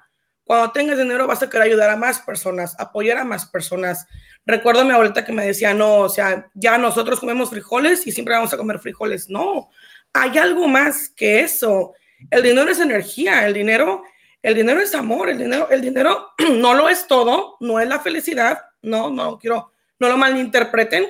cuando 0.44 0.70
tengas 0.70 0.96
dinero 0.96 1.26
vas 1.26 1.42
a 1.42 1.50
querer 1.50 1.66
ayudar 1.66 1.90
a 1.90 1.96
más 1.96 2.20
personas, 2.20 2.74
apoyar 2.78 3.18
a 3.18 3.24
más 3.24 3.44
personas. 3.46 4.06
Recuerdo 4.46 4.80
a 4.80 4.84
mi 4.84 4.92
abuelita 4.92 5.24
que 5.24 5.32
me 5.32 5.44
decía, 5.44 5.74
no, 5.74 5.98
o 5.98 6.08
sea, 6.08 6.48
ya 6.54 6.78
nosotros 6.78 7.20
comemos 7.20 7.50
frijoles 7.50 8.06
y 8.06 8.12
siempre 8.12 8.34
vamos 8.34 8.54
a 8.54 8.56
comer 8.56 8.78
frijoles. 8.78 9.28
No, 9.28 9.68
hay 10.12 10.38
algo 10.38 10.68
más 10.68 11.10
que 11.10 11.40
eso. 11.40 11.92
El 12.30 12.42
dinero 12.44 12.70
es 12.70 12.78
energía, 12.78 13.46
el 13.46 13.52
dinero, 13.52 14.04
el 14.40 14.54
dinero 14.54 14.80
es 14.80 14.94
amor, 14.94 15.28
el 15.28 15.38
dinero, 15.38 15.68
el 15.70 15.80
dinero 15.80 16.28
no 16.54 16.72
lo 16.72 16.88
es 16.88 17.06
todo, 17.08 17.56
no 17.60 17.80
es 17.80 17.88
la 17.88 17.98
felicidad, 17.98 18.58
no, 18.80 19.10
no 19.10 19.38
quiero, 19.38 19.72
no 19.98 20.08
lo 20.08 20.16
malinterpreten, 20.16 21.08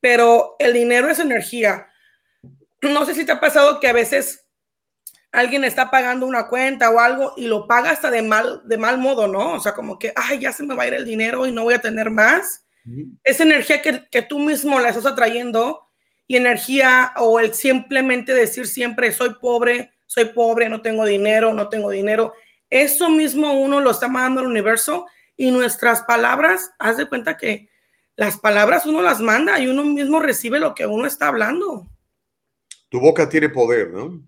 pero 0.00 0.56
el 0.58 0.72
dinero 0.72 1.08
es 1.10 1.18
energía. 1.18 1.88
No 2.84 3.04
sé 3.06 3.14
si 3.14 3.24
te 3.24 3.32
ha 3.32 3.40
pasado 3.40 3.80
que 3.80 3.88
a 3.88 3.92
veces 3.92 4.46
alguien 5.32 5.64
está 5.64 5.90
pagando 5.90 6.26
una 6.26 6.48
cuenta 6.48 6.90
o 6.90 7.00
algo 7.00 7.34
y 7.36 7.46
lo 7.46 7.66
paga 7.66 7.90
hasta 7.90 8.10
de 8.10 8.22
mal, 8.22 8.62
de 8.64 8.78
mal 8.78 8.98
modo, 8.98 9.26
¿no? 9.26 9.54
O 9.54 9.60
sea, 9.60 9.74
como 9.74 9.98
que, 9.98 10.12
ay, 10.14 10.38
ya 10.38 10.52
se 10.52 10.62
me 10.62 10.74
va 10.74 10.84
a 10.84 10.86
ir 10.86 10.94
el 10.94 11.04
dinero 11.04 11.46
y 11.46 11.52
no 11.52 11.64
voy 11.64 11.74
a 11.74 11.80
tener 11.80 12.10
más 12.10 12.64
esa 13.22 13.42
energía 13.44 13.80
que, 13.82 14.22
tú 14.22 14.38
mismo 14.38 14.78
la 14.78 14.90
estás 14.90 15.06
atrayendo 15.06 15.88
y 16.26 16.36
energía 16.36 17.12
o 17.16 17.40
el 17.40 17.54
simplemente 17.54 18.34
decir 18.34 18.66
siempre 18.66 19.12
soy 19.12 19.34
pobre, 19.40 19.92
soy 20.06 20.26
pobre, 20.26 20.68
no 20.68 20.82
tengo 20.82 21.04
dinero, 21.04 21.54
no 21.54 21.68
tengo 21.68 21.90
dinero. 21.90 22.34
Eso 22.70 23.08
mismo 23.08 23.52
uno 23.52 23.80
lo 23.80 23.90
está 23.90 24.08
mandando 24.08 24.40
al 24.40 24.46
universo 24.46 25.06
y 25.36 25.50
nuestras 25.50 26.02
palabras, 26.02 26.72
haz 26.78 26.96
de 26.96 27.06
cuenta 27.06 27.36
que 27.36 27.68
las 28.16 28.38
palabras 28.38 28.86
uno 28.86 29.02
las 29.02 29.20
manda 29.20 29.58
y 29.58 29.66
uno 29.66 29.82
mismo 29.84 30.20
recibe 30.20 30.60
lo 30.60 30.74
que 30.74 30.86
uno 30.86 31.06
está 31.06 31.28
hablando. 31.28 31.88
Tu 32.94 33.00
boca 33.00 33.28
tiene 33.28 33.48
poder, 33.48 33.90
¿no? 33.90 34.22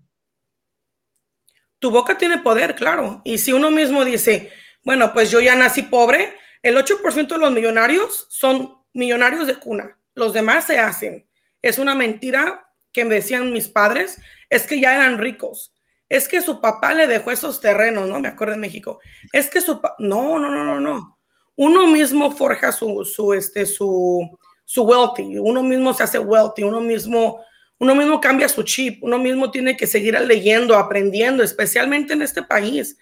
Tu 1.79 1.89
boca 1.89 2.17
tiene 2.17 2.39
poder, 2.39 2.75
claro. 2.75 3.21
Y 3.23 3.37
si 3.37 3.53
uno 3.53 3.71
mismo 3.71 4.03
dice, 4.03 4.51
bueno, 4.83 5.13
pues 5.13 5.31
yo 5.31 5.39
ya 5.39 5.55
nací 5.55 5.83
pobre, 5.83 6.33
el 6.61 6.75
8% 6.75 7.29
de 7.29 7.37
los 7.37 7.53
millonarios 7.53 8.27
son 8.29 8.75
millonarios 8.91 9.47
de 9.47 9.55
cuna. 9.55 9.97
Los 10.15 10.33
demás 10.33 10.65
se 10.65 10.79
hacen. 10.79 11.29
Es 11.61 11.77
una 11.77 11.95
mentira 11.95 12.69
que 12.91 13.05
me 13.05 13.15
decían 13.15 13.53
mis 13.53 13.69
padres, 13.69 14.19
es 14.49 14.67
que 14.67 14.81
ya 14.81 14.95
eran 14.95 15.17
ricos. 15.17 15.73
Es 16.09 16.27
que 16.27 16.41
su 16.41 16.59
papá 16.59 16.93
le 16.93 17.07
dejó 17.07 17.31
esos 17.31 17.61
terrenos, 17.61 18.09
¿no? 18.09 18.19
Me 18.19 18.27
acuerdo 18.27 18.55
de 18.55 18.59
México. 18.59 18.99
Es 19.31 19.49
que 19.49 19.61
su 19.61 19.79
no, 19.99 20.39
no, 20.39 20.49
no, 20.49 20.65
no, 20.65 20.81
no. 20.81 21.17
Uno 21.55 21.87
mismo 21.87 22.31
forja 22.31 22.73
su, 22.73 23.05
su, 23.05 23.33
este, 23.33 23.65
su, 23.65 24.37
su 24.65 24.83
wealthy. 24.83 25.37
Uno 25.37 25.63
mismo 25.63 25.93
se 25.93 26.03
hace 26.03 26.19
wealthy. 26.19 26.63
Uno 26.63 26.81
mismo, 26.81 27.45
uno 27.79 27.95
mismo 27.95 28.19
cambia 28.19 28.49
su 28.49 28.63
chip. 28.63 29.03
Uno 29.03 29.19
mismo 29.19 29.51
tiene 29.51 29.77
que 29.77 29.87
seguir 29.87 30.19
leyendo, 30.21 30.75
aprendiendo, 30.75 31.43
especialmente 31.43 32.13
en 32.13 32.21
este 32.21 32.43
país. 32.43 32.97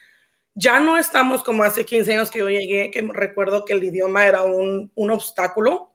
Ya 0.54 0.80
no 0.80 0.98
estamos 0.98 1.44
como 1.44 1.64
hace 1.64 1.86
15 1.86 2.14
años 2.14 2.32
que 2.32 2.40
yo 2.40 2.50
llegué, 2.50 2.92
que 2.92 3.02
recuerdo 3.14 3.66
que 3.66 3.74
el 3.74 3.84
idioma 3.84 4.26
era 4.26 4.44
un, 4.44 4.92
un 4.96 5.12
obstáculo. 5.12 5.94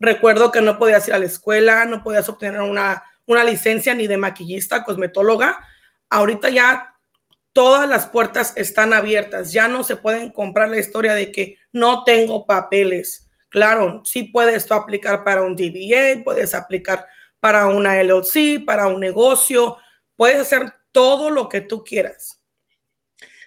Recuerdo 0.00 0.52
que 0.52 0.60
no 0.60 0.78
podías 0.78 1.06
ir 1.08 1.14
a 1.14 1.18
la 1.18 1.26
escuela, 1.26 1.84
no 1.84 2.02
podías 2.02 2.28
obtener 2.28 2.60
una, 2.60 3.02
una 3.26 3.44
licencia 3.44 3.94
ni 3.94 4.06
de 4.06 4.16
maquillista, 4.16 4.84
cosmetóloga 4.84 5.58
ahorita 6.10 6.48
ya 6.50 6.94
todas 7.52 7.88
las 7.88 8.06
puertas 8.06 8.52
están 8.56 8.92
abiertas, 8.92 9.52
ya 9.52 9.68
no 9.68 9.82
se 9.82 9.96
pueden 9.96 10.30
comprar 10.30 10.68
la 10.68 10.78
historia 10.78 11.14
de 11.14 11.32
que 11.32 11.58
no 11.72 12.04
tengo 12.04 12.46
papeles. 12.46 13.28
Claro, 13.48 14.02
sí 14.04 14.24
puedes 14.24 14.56
esto 14.56 14.74
aplicar 14.74 15.24
para 15.24 15.42
un 15.42 15.56
DBA, 15.56 16.22
puedes 16.22 16.54
aplicar 16.54 17.06
para 17.40 17.66
una 17.66 18.00
LLC, 18.02 18.64
para 18.64 18.88
un 18.88 19.00
negocio, 19.00 19.76
puedes 20.16 20.38
hacer 20.38 20.72
todo 20.92 21.30
lo 21.30 21.48
que 21.48 21.60
tú 21.60 21.84
quieras. 21.84 22.42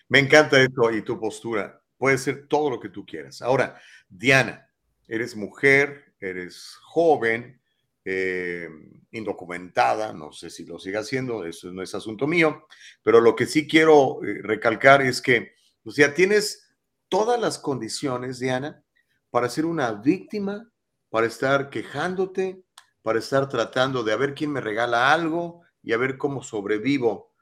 Me 0.07 0.19
encanta 0.19 0.61
esto 0.61 0.91
y 0.91 1.01
tu 1.01 1.19
postura. 1.19 1.81
Puede 1.97 2.17
ser 2.17 2.47
todo 2.47 2.69
lo 2.69 2.79
que 2.79 2.89
tú 2.89 3.05
quieras. 3.05 3.41
Ahora, 3.41 3.79
Diana, 4.09 4.67
eres 5.07 5.35
mujer, 5.35 6.15
eres 6.19 6.75
joven, 6.83 7.61
eh, 8.03 8.67
indocumentada, 9.11 10.11
no 10.11 10.31
sé 10.31 10.49
si 10.49 10.65
lo 10.65 10.79
sigue 10.79 10.97
haciendo, 10.97 11.45
eso 11.45 11.71
no 11.71 11.83
es 11.83 11.93
asunto 11.93 12.25
mío, 12.25 12.65
pero 13.03 13.21
lo 13.21 13.35
que 13.35 13.45
sí 13.45 13.67
quiero 13.67 14.23
eh, 14.23 14.39
recalcar 14.41 15.03
es 15.03 15.21
que, 15.21 15.53
o 15.83 15.91
sea, 15.91 16.13
tienes 16.13 16.67
todas 17.09 17.39
las 17.39 17.59
condiciones, 17.59 18.39
Diana, 18.39 18.83
para 19.29 19.49
ser 19.49 19.65
una 19.65 19.91
víctima, 19.91 20.71
para 21.09 21.27
estar 21.27 21.69
quejándote, 21.69 22.63
para 23.01 23.19
estar 23.19 23.49
tratando 23.49 24.03
de 24.03 24.13
a 24.13 24.17
ver 24.17 24.33
quién 24.33 24.51
me 24.51 24.61
regala 24.61 25.11
algo 25.11 25.63
y 25.83 25.93
a 25.93 25.97
ver 25.97 26.17
cómo 26.17 26.43
sobrevivo. 26.43 27.33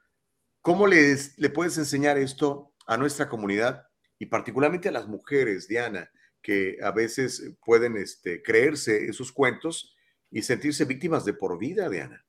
¿Cómo 0.62 0.86
le 0.86 1.16
puedes 1.54 1.78
enseñar 1.78 2.18
esto 2.18 2.72
a 2.86 2.96
nuestra 2.96 3.28
comunidad 3.28 3.86
y 4.18 4.26
particularmente 4.26 4.88
a 4.88 4.92
las 4.92 5.06
mujeres, 5.06 5.66
Diana, 5.68 6.10
que 6.42 6.78
a 6.82 6.90
veces 6.90 7.54
pueden 7.64 7.96
este, 7.96 8.42
creerse 8.42 9.06
esos 9.06 9.32
cuentos 9.32 9.96
y 10.30 10.42
sentirse 10.42 10.84
víctimas 10.84 11.24
de 11.24 11.32
por 11.32 11.58
vida, 11.58 11.88
Diana. 11.88 12.24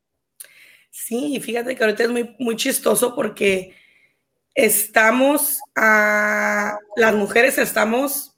Sí, 0.89 1.39
fíjate 1.39 1.75
que 1.75 1.83
ahorita 1.83 2.03
es 2.03 2.09
muy, 2.09 2.35
muy 2.39 2.55
chistoso 2.55 3.15
porque 3.15 3.75
estamos, 4.53 5.59
a, 5.75 6.77
las 6.95 7.15
mujeres 7.15 7.57
estamos 7.57 8.37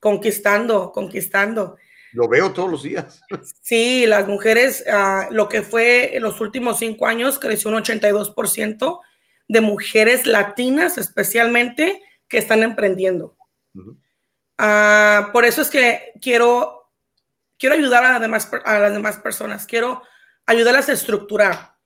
conquistando, 0.00 0.90
conquistando. 0.92 1.76
Lo 2.12 2.28
veo 2.28 2.52
todos 2.52 2.70
los 2.70 2.82
días. 2.82 3.22
Sí, 3.62 4.06
las 4.06 4.28
mujeres, 4.28 4.84
ah, 4.90 5.28
lo 5.30 5.48
que 5.48 5.62
fue 5.62 6.16
en 6.16 6.22
los 6.22 6.40
últimos 6.40 6.78
cinco 6.78 7.06
años, 7.06 7.38
creció 7.38 7.70
un 7.70 7.76
82% 7.76 9.00
de 9.48 9.60
mujeres 9.60 10.26
latinas 10.26 10.98
especialmente 10.98 12.02
que 12.28 12.38
están 12.38 12.62
emprendiendo. 12.62 13.36
Ah, 14.58 15.30
por 15.32 15.44
eso 15.44 15.62
es 15.62 15.70
que 15.70 16.12
quiero 16.20 16.82
quiero 17.62 17.76
ayudar 17.76 18.04
a 18.04 18.10
las 18.10 18.20
demás, 18.20 18.50
a 18.64 18.78
las 18.80 18.92
demás 18.92 19.18
personas, 19.18 19.66
quiero 19.66 20.02
ayudarlas 20.46 20.88
a 20.88 20.94
estructurar, 20.94 21.76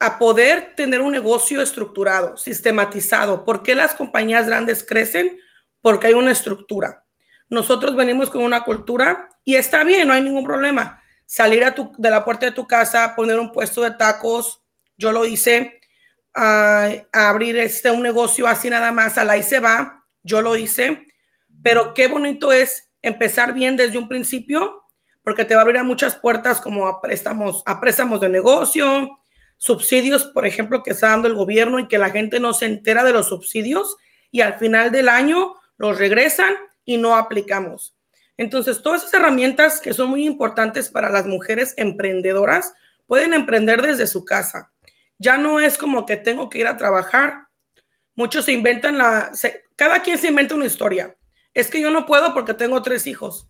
a 0.00 0.18
poder 0.18 0.74
tener 0.74 1.00
un 1.00 1.12
negocio 1.12 1.62
estructurado, 1.62 2.36
sistematizado. 2.36 3.44
¿Por 3.44 3.62
qué 3.62 3.76
las 3.76 3.94
compañías 3.94 4.48
grandes 4.48 4.84
crecen? 4.84 5.38
Porque 5.80 6.08
hay 6.08 6.14
una 6.14 6.32
estructura. 6.32 7.05
Nosotros 7.48 7.94
venimos 7.94 8.30
con 8.30 8.42
una 8.42 8.62
cultura 8.62 9.28
y 9.44 9.54
está 9.54 9.84
bien, 9.84 10.08
no 10.08 10.14
hay 10.14 10.22
ningún 10.22 10.44
problema. 10.44 11.02
Salir 11.26 11.64
a 11.64 11.74
tu, 11.74 11.92
de 11.98 12.10
la 12.10 12.24
puerta 12.24 12.46
de 12.46 12.52
tu 12.52 12.66
casa, 12.66 13.14
poner 13.14 13.38
un 13.38 13.52
puesto 13.52 13.82
de 13.82 13.92
tacos, 13.92 14.62
yo 14.96 15.12
lo 15.12 15.24
hice, 15.24 15.80
a, 16.34 16.90
abrir 17.12 17.56
este, 17.56 17.90
un 17.90 18.02
negocio 18.02 18.46
así 18.46 18.68
nada 18.68 18.92
más, 18.92 19.18
a 19.18 19.24
la 19.24 19.36
y 19.36 19.42
se 19.42 19.60
va, 19.60 20.04
yo 20.22 20.42
lo 20.42 20.56
hice, 20.56 21.06
pero 21.62 21.94
qué 21.94 22.08
bonito 22.08 22.52
es 22.52 22.90
empezar 23.02 23.54
bien 23.54 23.76
desde 23.76 23.98
un 23.98 24.08
principio, 24.08 24.82
porque 25.22 25.44
te 25.44 25.54
va 25.54 25.60
a 25.60 25.62
abrir 25.62 25.78
a 25.78 25.84
muchas 25.84 26.16
puertas 26.16 26.60
como 26.60 26.86
a 26.86 27.00
préstamos, 27.00 27.62
a 27.66 27.80
préstamos 27.80 28.20
de 28.20 28.28
negocio, 28.28 29.18
subsidios, 29.56 30.26
por 30.26 30.46
ejemplo, 30.46 30.82
que 30.82 30.90
está 30.90 31.08
dando 31.08 31.28
el 31.28 31.34
gobierno 31.34 31.78
y 31.78 31.88
que 31.88 31.98
la 31.98 32.10
gente 32.10 32.40
no 32.40 32.52
se 32.52 32.66
entera 32.66 33.02
de 33.04 33.12
los 33.12 33.28
subsidios 33.28 33.96
y 34.30 34.42
al 34.42 34.58
final 34.58 34.92
del 34.92 35.08
año 35.08 35.54
los 35.78 35.98
regresan 35.98 36.54
y 36.86 36.96
no 36.96 37.16
aplicamos. 37.16 37.94
Entonces, 38.38 38.80
todas 38.80 39.02
esas 39.02 39.14
herramientas 39.14 39.80
que 39.80 39.92
son 39.92 40.08
muy 40.08 40.24
importantes 40.24 40.88
para 40.88 41.10
las 41.10 41.26
mujeres 41.26 41.74
emprendedoras 41.76 42.72
pueden 43.06 43.34
emprender 43.34 43.82
desde 43.82 44.06
su 44.06 44.24
casa. 44.24 44.72
Ya 45.18 45.36
no 45.36 45.60
es 45.60 45.76
como 45.76 46.06
que 46.06 46.16
tengo 46.16 46.48
que 46.48 46.58
ir 46.58 46.66
a 46.66 46.76
trabajar. 46.76 47.48
Muchos 48.14 48.44
se 48.44 48.52
inventan 48.52 48.98
la, 48.98 49.32
cada 49.74 50.02
quien 50.02 50.18
se 50.18 50.28
inventa 50.28 50.54
una 50.54 50.66
historia. 50.66 51.16
Es 51.52 51.70
que 51.70 51.80
yo 51.80 51.90
no 51.90 52.06
puedo 52.06 52.32
porque 52.34 52.54
tengo 52.54 52.82
tres 52.82 53.06
hijos. 53.06 53.48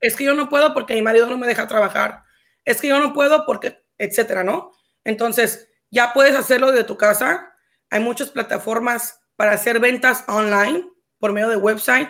Es 0.00 0.16
que 0.16 0.24
yo 0.24 0.34
no 0.34 0.48
puedo 0.48 0.74
porque 0.74 0.94
mi 0.94 1.02
marido 1.02 1.26
no 1.26 1.38
me 1.38 1.46
deja 1.46 1.68
trabajar. 1.68 2.24
Es 2.64 2.80
que 2.80 2.88
yo 2.88 2.98
no 2.98 3.12
puedo 3.12 3.46
porque, 3.46 3.84
etcétera, 3.96 4.42
¿no? 4.42 4.72
Entonces, 5.04 5.68
ya 5.90 6.12
puedes 6.12 6.34
hacerlo 6.34 6.72
de 6.72 6.82
tu 6.82 6.96
casa. 6.96 7.54
Hay 7.90 8.00
muchas 8.00 8.30
plataformas 8.30 9.20
para 9.36 9.52
hacer 9.52 9.78
ventas 9.78 10.24
online 10.26 10.84
por 11.18 11.32
medio 11.32 11.48
de 11.48 11.56
website. 11.56 12.08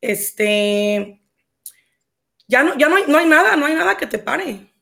Este, 0.00 1.22
ya 2.46 2.62
no, 2.62 2.76
ya 2.78 2.88
no 2.88 2.96
hay, 2.96 3.04
no 3.08 3.18
hay 3.18 3.26
nada, 3.26 3.56
no 3.56 3.66
hay 3.66 3.74
nada 3.74 3.96
que 3.96 4.06
te 4.06 4.18
pare. 4.18 4.72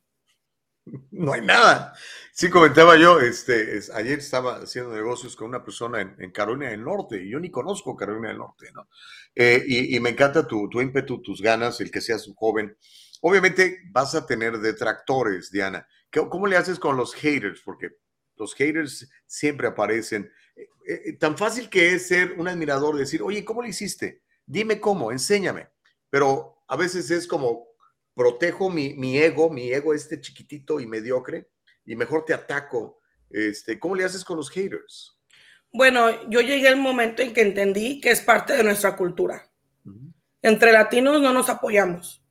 No 1.10 1.32
hay 1.32 1.40
nada. 1.40 1.94
Sí, 2.32 2.48
comentaba 2.48 2.96
yo, 2.96 3.18
este, 3.18 3.80
ayer 3.94 4.20
estaba 4.20 4.58
haciendo 4.58 4.94
negocios 4.94 5.34
con 5.34 5.48
una 5.48 5.64
persona 5.64 6.00
en, 6.00 6.30
Carolina 6.30 6.70
del 6.70 6.84
Norte, 6.84 7.20
y 7.20 7.30
yo 7.30 7.40
ni 7.40 7.50
conozco 7.50 7.96
Carolina 7.96 8.28
del 8.28 8.38
Norte, 8.38 8.70
¿no? 8.72 8.88
Eh, 9.34 9.64
y, 9.66 9.98
me 9.98 10.10
encanta 10.10 10.46
tu, 10.46 10.68
tu, 10.68 10.80
ímpetu, 10.80 11.20
tus 11.22 11.42
ganas, 11.42 11.80
el 11.80 11.90
que 11.90 12.00
seas 12.00 12.28
un 12.28 12.34
joven. 12.34 12.76
Obviamente 13.22 13.80
vas 13.90 14.14
a 14.14 14.26
tener 14.26 14.58
detractores, 14.58 15.50
Diana. 15.50 15.88
¿Cómo 16.10 16.46
le 16.46 16.56
haces 16.56 16.78
con 16.78 16.96
los 16.96 17.14
haters? 17.14 17.60
Porque 17.64 17.90
los 18.36 18.54
haters 18.54 19.10
siempre 19.26 19.66
aparecen. 19.66 20.30
Eh, 20.54 20.68
eh, 20.86 21.12
tan 21.14 21.36
fácil 21.36 21.68
que 21.68 21.94
es 21.94 22.06
ser 22.06 22.32
un 22.38 22.48
admirador, 22.48 22.96
decir, 22.96 23.22
oye, 23.22 23.44
¿cómo 23.44 23.62
lo 23.62 23.68
hiciste? 23.68 24.22
Dime 24.46 24.80
cómo, 24.80 25.12
enséñame. 25.12 25.68
Pero 26.08 26.62
a 26.68 26.76
veces 26.76 27.10
es 27.10 27.26
como, 27.26 27.66
protejo 28.14 28.70
mi, 28.70 28.94
mi 28.94 29.18
ego, 29.18 29.50
mi 29.50 29.70
ego 29.70 29.92
este 29.92 30.20
chiquitito 30.20 30.80
y 30.80 30.86
mediocre 30.86 31.50
y 31.84 31.94
mejor 31.94 32.24
te 32.24 32.32
ataco. 32.32 33.00
Este, 33.30 33.78
¿Cómo 33.78 33.94
le 33.94 34.04
haces 34.04 34.24
con 34.24 34.36
los 34.36 34.50
haters? 34.50 35.18
Bueno, 35.70 36.28
yo 36.30 36.40
llegué 36.40 36.68
al 36.68 36.78
momento 36.78 37.22
en 37.22 37.34
que 37.34 37.42
entendí 37.42 38.00
que 38.00 38.10
es 38.10 38.22
parte 38.22 38.56
de 38.56 38.64
nuestra 38.64 38.96
cultura. 38.96 39.50
Entre 40.40 40.72
latinos 40.72 41.20
no 41.20 41.32
nos 41.32 41.50
apoyamos. 41.50 42.24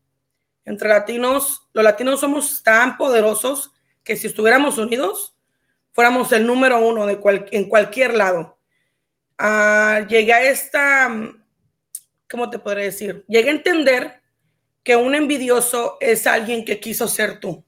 Entre 0.64 0.90
latinos, 0.90 1.70
los 1.74 1.84
latinos 1.84 2.20
somos 2.20 2.64
tan 2.64 2.98
poderosos 2.98 3.74
que 4.04 4.16
si 4.16 4.28
estuviéramos 4.28 4.78
unidos, 4.78 5.38
fuéramos 5.92 6.32
el 6.32 6.48
número 6.48 6.80
uno 6.80 7.06
de 7.06 7.20
en 7.52 7.70
cualquier 7.70 8.16
lado. 8.16 8.58
Uh, 9.40 10.08
llegué 10.08 10.34
a 10.34 10.50
esta, 10.50 11.10
¿cómo 12.30 12.49
te 12.49 12.60
podría 12.60 12.85
decir? 12.85 13.26
Llegué 13.27 13.49
a 13.49 13.53
entender 13.53 14.22
que 14.84 14.95
un 14.95 15.15
envidioso 15.15 15.97
es 15.99 16.27
alguien 16.27 16.65
que 16.65 16.80
quiso 16.80 17.07
ser 17.07 17.39
tú 17.39 17.65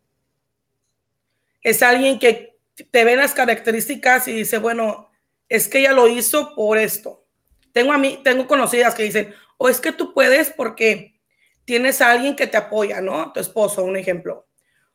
es 1.69 1.83
alguien 1.83 2.17
que 2.17 2.57
te 2.91 3.03
ve 3.03 3.17
las 3.17 3.33
características 3.33 4.29
y 4.29 4.31
dice, 4.31 4.57
bueno, 4.57 5.11
es 5.49 5.67
que 5.67 5.79
ella 5.79 5.91
lo 5.91 6.07
hizo 6.07 6.55
por 6.55 6.77
esto. 6.77 7.25
Tengo 7.73 7.91
a 7.91 7.97
mí, 7.97 8.21
tengo 8.23 8.47
conocidas 8.47 8.95
que 8.95 9.03
dicen, 9.03 9.33
o 9.57 9.67
es 9.67 9.81
que 9.81 9.91
tú 9.91 10.13
puedes 10.13 10.49
porque 10.49 11.19
tienes 11.65 11.99
a 11.99 12.11
alguien 12.11 12.37
que 12.37 12.47
te 12.47 12.55
apoya, 12.55 13.01
¿no? 13.01 13.33
Tu 13.33 13.41
esposo, 13.41 13.83
un 13.83 13.97
ejemplo. 13.97 14.47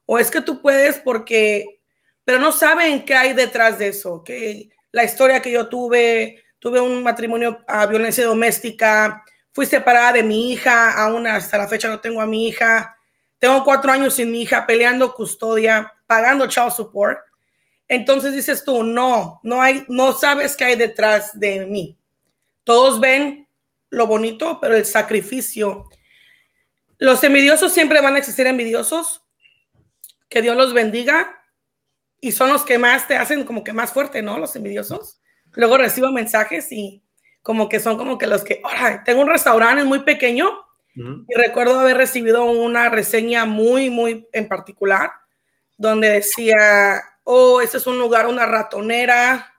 o 0.06 0.18
es 0.18 0.30
que 0.30 0.40
tú 0.40 0.62
puedes 0.62 0.98
porque, 0.98 1.82
pero 2.24 2.38
no 2.38 2.52
saben 2.52 3.04
qué 3.04 3.14
hay 3.14 3.34
detrás 3.34 3.78
de 3.78 3.88
eso, 3.88 4.24
que 4.24 4.70
la 4.92 5.04
historia 5.04 5.42
que 5.42 5.50
yo 5.50 5.68
tuve, 5.68 6.42
tuve 6.58 6.80
un 6.80 7.02
matrimonio 7.02 7.62
a 7.68 7.86
violencia 7.86 8.24
doméstica, 8.24 9.24
fui 9.52 9.66
separada 9.66 10.14
de 10.14 10.22
mi 10.22 10.52
hija, 10.52 10.92
aún 11.02 11.26
hasta 11.26 11.58
la 11.58 11.68
fecha 11.68 11.88
no 11.88 12.00
tengo 12.00 12.20
a 12.20 12.26
mi 12.26 12.48
hija, 12.48 12.96
tengo 13.38 13.64
cuatro 13.64 13.92
años 13.92 14.14
sin 14.14 14.30
mi 14.30 14.42
hija, 14.42 14.66
peleando 14.66 15.14
custodia, 15.14 15.92
pagando 16.06 16.46
child 16.46 16.70
support. 16.70 17.18
Entonces 17.88 18.32
dices 18.32 18.64
tú, 18.64 18.82
no, 18.82 19.40
no 19.42 19.60
hay, 19.60 19.84
no 19.88 20.12
sabes 20.12 20.56
qué 20.56 20.64
hay 20.64 20.76
detrás 20.76 21.38
de 21.38 21.66
mí. 21.66 21.98
Todos 22.64 23.00
ven 23.00 23.48
lo 23.90 24.06
bonito, 24.06 24.58
pero 24.60 24.76
el 24.76 24.86
sacrificio. 24.86 25.88
Los 26.98 27.22
envidiosos 27.24 27.72
siempre 27.72 28.00
van 28.00 28.14
a 28.14 28.18
existir 28.18 28.46
envidiosos. 28.46 29.22
Que 30.28 30.40
Dios 30.40 30.56
los 30.56 30.72
bendiga. 30.72 31.44
Y 32.20 32.32
son 32.32 32.50
los 32.50 32.64
que 32.64 32.78
más 32.78 33.08
te 33.08 33.16
hacen 33.16 33.44
como 33.44 33.64
que 33.64 33.72
más 33.72 33.92
fuerte, 33.92 34.22
¿no? 34.22 34.38
Los 34.38 34.54
envidiosos. 34.54 35.20
Luego 35.52 35.76
recibo 35.76 36.10
mensajes 36.12 36.70
y 36.70 37.01
como 37.42 37.68
que 37.68 37.80
son 37.80 37.98
como 37.98 38.18
que 38.18 38.26
los 38.26 38.44
que, 38.44 38.60
ahora 38.64 39.02
tengo 39.04 39.22
un 39.22 39.28
restaurante 39.28 39.84
muy 39.84 40.00
pequeño 40.00 40.50
y 40.94 41.34
recuerdo 41.34 41.80
haber 41.80 41.96
recibido 41.96 42.44
una 42.44 42.90
reseña 42.90 43.46
muy, 43.46 43.88
muy 43.88 44.28
en 44.32 44.46
particular, 44.46 45.10
donde 45.78 46.10
decía, 46.10 47.02
oh, 47.24 47.62
este 47.62 47.78
es 47.78 47.86
un 47.86 47.98
lugar, 47.98 48.26
una 48.26 48.44
ratonera, 48.44 49.54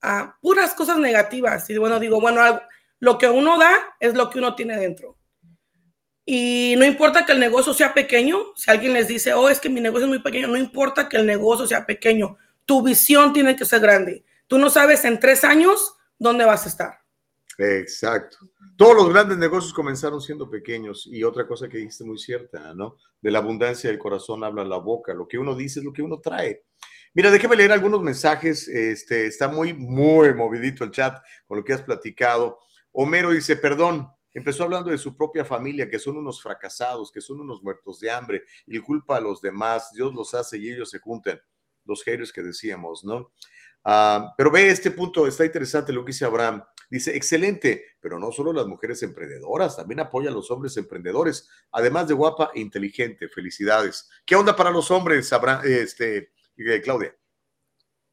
ah, 0.00 0.36
puras 0.40 0.72
cosas 0.72 0.96
negativas. 0.98 1.68
Y 1.68 1.76
bueno, 1.76 2.00
digo, 2.00 2.22
bueno, 2.22 2.62
lo 3.00 3.18
que 3.18 3.28
uno 3.28 3.58
da 3.58 3.96
es 4.00 4.14
lo 4.14 4.30
que 4.30 4.38
uno 4.38 4.54
tiene 4.54 4.78
dentro. 4.78 5.18
Y 6.24 6.74
no 6.78 6.86
importa 6.86 7.26
que 7.26 7.32
el 7.32 7.40
negocio 7.40 7.74
sea 7.74 7.92
pequeño, 7.92 8.38
si 8.56 8.70
alguien 8.70 8.94
les 8.94 9.08
dice, 9.08 9.34
oh, 9.34 9.50
es 9.50 9.60
que 9.60 9.68
mi 9.68 9.80
negocio 9.80 10.06
es 10.06 10.10
muy 10.10 10.20
pequeño, 10.20 10.48
no 10.48 10.56
importa 10.56 11.08
que 11.08 11.18
el 11.18 11.26
negocio 11.26 11.66
sea 11.66 11.84
pequeño, 11.84 12.38
tu 12.64 12.82
visión 12.82 13.34
tiene 13.34 13.56
que 13.56 13.66
ser 13.66 13.80
grande. 13.80 14.24
Tú 14.46 14.56
no 14.56 14.70
sabes 14.70 15.04
en 15.04 15.20
tres 15.20 15.44
años 15.44 15.96
dónde 16.18 16.46
vas 16.46 16.64
a 16.64 16.68
estar. 16.68 17.01
Exacto. 17.58 18.38
Todos 18.76 18.96
los 18.96 19.10
grandes 19.10 19.38
negocios 19.38 19.72
comenzaron 19.72 20.20
siendo 20.20 20.48
pequeños 20.48 21.06
y 21.06 21.22
otra 21.22 21.46
cosa 21.46 21.68
que 21.68 21.78
dijiste 21.78 22.04
muy 22.04 22.18
cierta, 22.18 22.74
¿no? 22.74 22.96
De 23.20 23.30
la 23.30 23.38
abundancia 23.38 23.90
del 23.90 23.98
corazón 23.98 24.42
habla 24.44 24.64
la 24.64 24.78
boca, 24.78 25.14
lo 25.14 25.28
que 25.28 25.38
uno 25.38 25.54
dice 25.54 25.80
es 25.80 25.84
lo 25.84 25.92
que 25.92 26.02
uno 26.02 26.20
trae. 26.20 26.64
Mira, 27.14 27.30
déjame 27.30 27.56
leer 27.56 27.72
algunos 27.72 28.02
mensajes, 28.02 28.66
este, 28.68 29.26
está 29.26 29.48
muy, 29.48 29.74
muy 29.74 30.32
movidito 30.32 30.82
el 30.82 30.90
chat 30.90 31.22
con 31.46 31.58
lo 31.58 31.64
que 31.64 31.74
has 31.74 31.82
platicado. 31.82 32.58
Homero 32.90 33.30
dice, 33.30 33.56
perdón, 33.56 34.08
empezó 34.32 34.64
hablando 34.64 34.90
de 34.90 34.96
su 34.96 35.14
propia 35.14 35.44
familia, 35.44 35.90
que 35.90 35.98
son 35.98 36.16
unos 36.16 36.42
fracasados, 36.42 37.12
que 37.12 37.20
son 37.20 37.40
unos 37.40 37.62
muertos 37.62 38.00
de 38.00 38.10
hambre 38.10 38.44
y 38.66 38.78
culpa 38.78 39.18
a 39.18 39.20
los 39.20 39.42
demás, 39.42 39.92
Dios 39.94 40.14
los 40.14 40.32
hace 40.32 40.56
y 40.56 40.70
ellos 40.70 40.88
se 40.90 41.00
juntan, 41.00 41.38
los 41.84 42.02
haters 42.02 42.32
que 42.32 42.42
decíamos, 42.42 43.04
¿no? 43.04 43.32
Ah, 43.84 44.32
pero 44.36 44.50
ve 44.50 44.70
este 44.70 44.90
punto, 44.90 45.26
está 45.26 45.44
interesante 45.44 45.92
lo 45.92 46.04
que 46.04 46.12
dice 46.12 46.24
Abraham. 46.24 46.62
Dice, 46.92 47.16
excelente, 47.16 47.86
pero 48.00 48.18
no 48.18 48.30
solo 48.32 48.52
las 48.52 48.66
mujeres 48.66 49.02
emprendedoras, 49.02 49.76
también 49.76 50.00
apoya 50.00 50.28
a 50.28 50.32
los 50.34 50.50
hombres 50.50 50.76
emprendedores, 50.76 51.48
además 51.70 52.06
de 52.06 52.12
guapa 52.12 52.50
e 52.54 52.60
inteligente. 52.60 53.30
Felicidades. 53.30 54.10
¿Qué 54.26 54.36
onda 54.36 54.54
para 54.54 54.70
los 54.70 54.90
hombres, 54.90 55.32
este, 55.64 56.32
eh, 56.58 56.80
Claudia? 56.82 57.16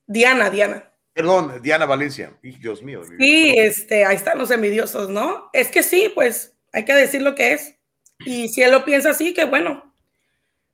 Diana, 0.07 0.49
Diana. 0.49 0.93
Perdón, 1.11 1.61
Diana 1.61 1.85
Valencia. 1.85 2.39
Dios 2.41 2.81
mío. 2.81 3.01
Sí, 3.19 3.53
este, 3.57 4.05
ahí 4.05 4.15
están 4.15 4.37
los 4.37 4.49
envidiosos, 4.49 5.09
¿no? 5.09 5.49
Es 5.51 5.67
que 5.67 5.83
sí, 5.83 6.09
pues 6.15 6.55
hay 6.71 6.85
que 6.85 6.93
decir 6.93 7.21
lo 7.21 7.35
que 7.35 7.51
es. 7.51 7.75
Y 8.19 8.47
si 8.47 8.61
él 8.61 8.71
lo 8.71 8.85
piensa 8.85 9.09
así, 9.09 9.33
que 9.33 9.43
bueno. 9.43 9.93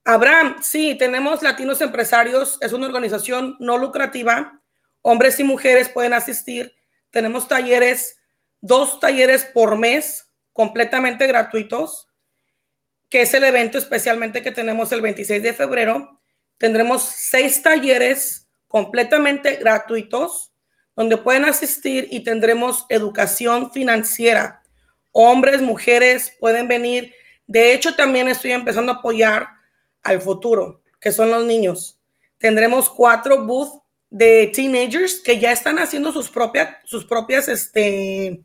Abraham, 0.04 0.58
sí, 0.62 0.96
tenemos 0.96 1.42
Latinos 1.42 1.82
Empresarios, 1.82 2.60
es 2.62 2.72
una 2.72 2.86
organización 2.86 3.58
no 3.60 3.80
lucrativa. 3.80 4.62
Hombres 5.02 5.40
y 5.40 5.44
mujeres 5.44 5.90
pueden 5.90 6.14
asistir 6.14 6.75
tenemos 7.16 7.48
talleres, 7.48 8.18
dos 8.60 9.00
talleres 9.00 9.46
por 9.46 9.78
mes 9.78 10.30
completamente 10.52 11.26
gratuitos, 11.28 12.10
que 13.10 13.22
es 13.22 13.34
el 13.34 13.46
evento 13.46 13.78
especialmente 13.78 14.42
que 14.42 14.52
tenemos 14.52 14.92
el 14.92 15.00
26 15.00 15.42
de 15.42 15.54
febrero. 15.54 16.20
Tendremos 16.58 17.04
seis 17.04 17.64
talleres 17.64 18.50
completamente 18.68 19.56
gratuitos 19.56 20.52
donde 20.94 21.16
pueden 21.16 21.46
asistir 21.46 22.10
y 22.12 22.20
tendremos 22.26 22.86
educación 22.90 23.72
financiera. 23.72 24.62
Hombres, 25.14 25.62
mujeres 25.62 26.36
pueden 26.38 26.68
venir. 26.68 27.14
De 27.48 27.74
hecho, 27.74 27.96
también 27.96 28.28
estoy 28.28 28.52
empezando 28.52 28.92
a 28.92 28.96
apoyar 28.96 29.48
al 30.04 30.20
futuro, 30.20 30.82
que 31.00 31.14
son 31.14 31.32
los 31.32 31.46
niños. 31.46 31.98
Tendremos 32.40 32.90
cuatro 32.90 33.46
booths 33.46 33.85
de 34.10 34.52
teenagers 34.54 35.22
que 35.24 35.40
ya 35.40 35.52
están 35.52 35.80
haciendo 35.80 36.12
sus 36.12 36.30
propias, 36.30 36.78
sus 36.86 37.06
propias, 37.06 37.48
este, 37.48 38.44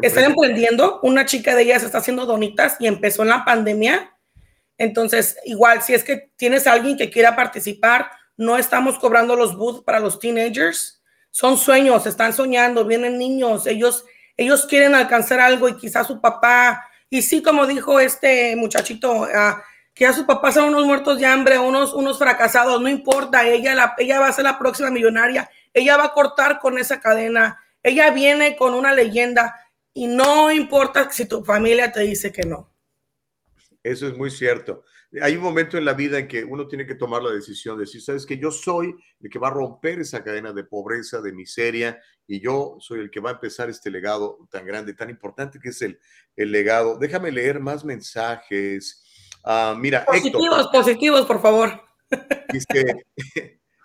están 0.00 0.24
emprendiendo. 0.24 1.00
Una 1.02 1.26
chica 1.26 1.54
de 1.54 1.62
ellas 1.62 1.82
está 1.82 1.98
haciendo 1.98 2.26
donitas 2.26 2.76
y 2.78 2.86
empezó 2.86 3.22
en 3.22 3.28
la 3.28 3.44
pandemia. 3.44 4.16
Entonces, 4.78 5.36
igual, 5.44 5.82
si 5.82 5.94
es 5.94 6.04
que 6.04 6.30
tienes 6.36 6.66
a 6.66 6.72
alguien 6.72 6.96
que 6.96 7.10
quiera 7.10 7.36
participar, 7.36 8.10
no 8.36 8.56
estamos 8.56 8.98
cobrando 8.98 9.36
los 9.36 9.56
booths 9.56 9.82
para 9.84 10.00
los 10.00 10.18
teenagers. 10.18 11.02
Son 11.30 11.56
sueños, 11.56 12.06
están 12.06 12.32
soñando, 12.32 12.84
vienen 12.84 13.18
niños, 13.18 13.66
ellos, 13.66 14.04
ellos 14.36 14.66
quieren 14.66 14.94
alcanzar 14.94 15.40
algo 15.40 15.68
y 15.68 15.76
quizás 15.76 16.06
su 16.06 16.20
papá, 16.20 16.86
y 17.12 17.20
sí, 17.20 17.42
como 17.42 17.66
dijo 17.66 18.00
este 18.00 18.56
muchachito, 18.56 19.12
uh, 19.12 19.26
que 19.94 20.06
a 20.06 20.12
sus 20.12 20.24
papás 20.24 20.54
son 20.54 20.68
unos 20.68 20.86
muertos 20.86 21.18
de 21.18 21.26
hambre, 21.26 21.58
unos, 21.58 21.92
unos 21.92 22.18
fracasados, 22.18 22.80
no 22.80 22.88
importa, 22.88 23.46
ella, 23.46 23.74
la, 23.74 23.94
ella 23.98 24.20
va 24.20 24.28
a 24.28 24.32
ser 24.32 24.44
la 24.44 24.58
próxima 24.58 24.90
millonaria, 24.90 25.50
ella 25.74 25.96
va 25.96 26.06
a 26.06 26.12
cortar 26.12 26.58
con 26.60 26.78
esa 26.78 27.00
cadena, 27.00 27.60
ella 27.82 28.10
viene 28.10 28.56
con 28.56 28.74
una 28.74 28.94
leyenda 28.94 29.54
y 29.92 30.06
no 30.06 30.50
importa 30.50 31.10
si 31.10 31.26
tu 31.26 31.44
familia 31.44 31.92
te 31.92 32.00
dice 32.00 32.32
que 32.32 32.42
no. 32.42 32.72
Eso 33.82 34.06
es 34.06 34.16
muy 34.16 34.30
cierto. 34.30 34.84
Hay 35.20 35.36
un 35.36 35.42
momento 35.42 35.76
en 35.76 35.84
la 35.84 35.92
vida 35.92 36.18
en 36.18 36.26
que 36.26 36.42
uno 36.42 36.66
tiene 36.66 36.86
que 36.86 36.94
tomar 36.94 37.22
la 37.22 37.32
decisión 37.32 37.76
de 37.76 37.82
decir, 37.82 38.00
sabes 38.00 38.24
que 38.24 38.38
yo 38.38 38.50
soy 38.50 38.94
el 39.20 39.28
que 39.28 39.38
va 39.38 39.48
a 39.48 39.52
romper 39.52 40.00
esa 40.00 40.24
cadena 40.24 40.52
de 40.54 40.64
pobreza, 40.64 41.20
de 41.20 41.32
miseria, 41.32 42.00
y 42.26 42.40
yo 42.40 42.76
soy 42.80 43.00
el 43.00 43.10
que 43.10 43.20
va 43.20 43.30
a 43.30 43.34
empezar 43.34 43.68
este 43.68 43.90
legado 43.90 44.38
tan 44.50 44.64
grande, 44.64 44.94
tan 44.94 45.10
importante 45.10 45.58
que 45.58 45.68
es 45.68 45.82
el, 45.82 45.98
el 46.34 46.50
legado. 46.50 46.96
Déjame 46.98 47.30
leer 47.30 47.60
más 47.60 47.84
mensajes. 47.84 49.01
Ah, 49.44 49.74
mira, 49.78 50.04
positivos, 50.04 50.68
positivos, 50.68 51.26
por 51.26 51.40
favor. 51.40 51.82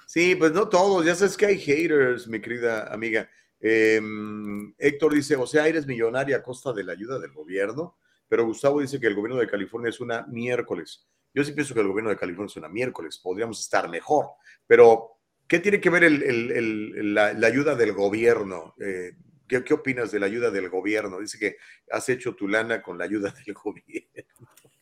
sí, 0.08 0.36
pues 0.36 0.52
no 0.52 0.70
todos, 0.70 1.06
ya 1.06 1.16
sabes 1.16 1.38
que 1.38 1.48
hay 1.48 1.60
haters, 1.60 2.28
mi 2.28 2.40
querida 2.40 2.94
amiga. 2.94 3.30
Em, 3.60 4.74
Héctor 4.78 5.14
dice, 5.14 5.36
o 5.36 5.48
sea, 5.48 5.68
eres 5.68 5.88
millonaria 5.88 6.38
a 6.38 6.44
costa 6.44 6.74
de 6.74 6.84
la 6.84 6.94
ayuda 6.94 7.18
del 7.20 7.32
gobierno, 7.32 7.98
pero 8.28 8.46
Gustavo 8.46 8.82
dice 8.82 9.00
que 9.00 9.08
el 9.08 9.16
gobierno 9.16 9.40
de 9.40 9.48
California 9.48 9.90
es 9.90 10.00
una 10.00 10.26
miércoles. 10.28 11.08
Yo 11.34 11.44
sí 11.44 11.54
pienso 11.54 11.74
que 11.74 11.82
el 11.82 11.88
gobierno 11.88 12.10
de 12.10 12.18
California 12.18 12.52
es 12.52 12.58
una 12.58 12.70
miércoles, 12.70 13.20
podríamos 13.22 13.60
estar 13.60 13.90
mejor, 13.90 14.28
pero 14.66 15.18
¿qué 15.48 15.60
tiene 15.60 15.82
que 15.82 15.90
ver 15.90 16.12
la, 16.12 17.48
ayuda 17.48 17.76
del 17.76 17.94
gobierno? 17.94 18.76
Eh, 18.80 19.14
¿qué, 19.48 19.64
¿Qué 19.64 19.74
opinas 19.74 20.12
de 20.12 20.20
la 20.20 20.28
ayuda 20.28 20.52
del 20.52 20.70
gobierno? 20.70 21.20
Dice 21.20 21.40
que 21.40 21.58
has 21.92 22.08
hecho 22.10 22.36
tu 22.36 22.48
lana 22.48 22.82
con 22.82 22.98
la 22.98 23.06
ayuda 23.06 23.34
del 23.46 23.54
gobierno. 23.54 24.24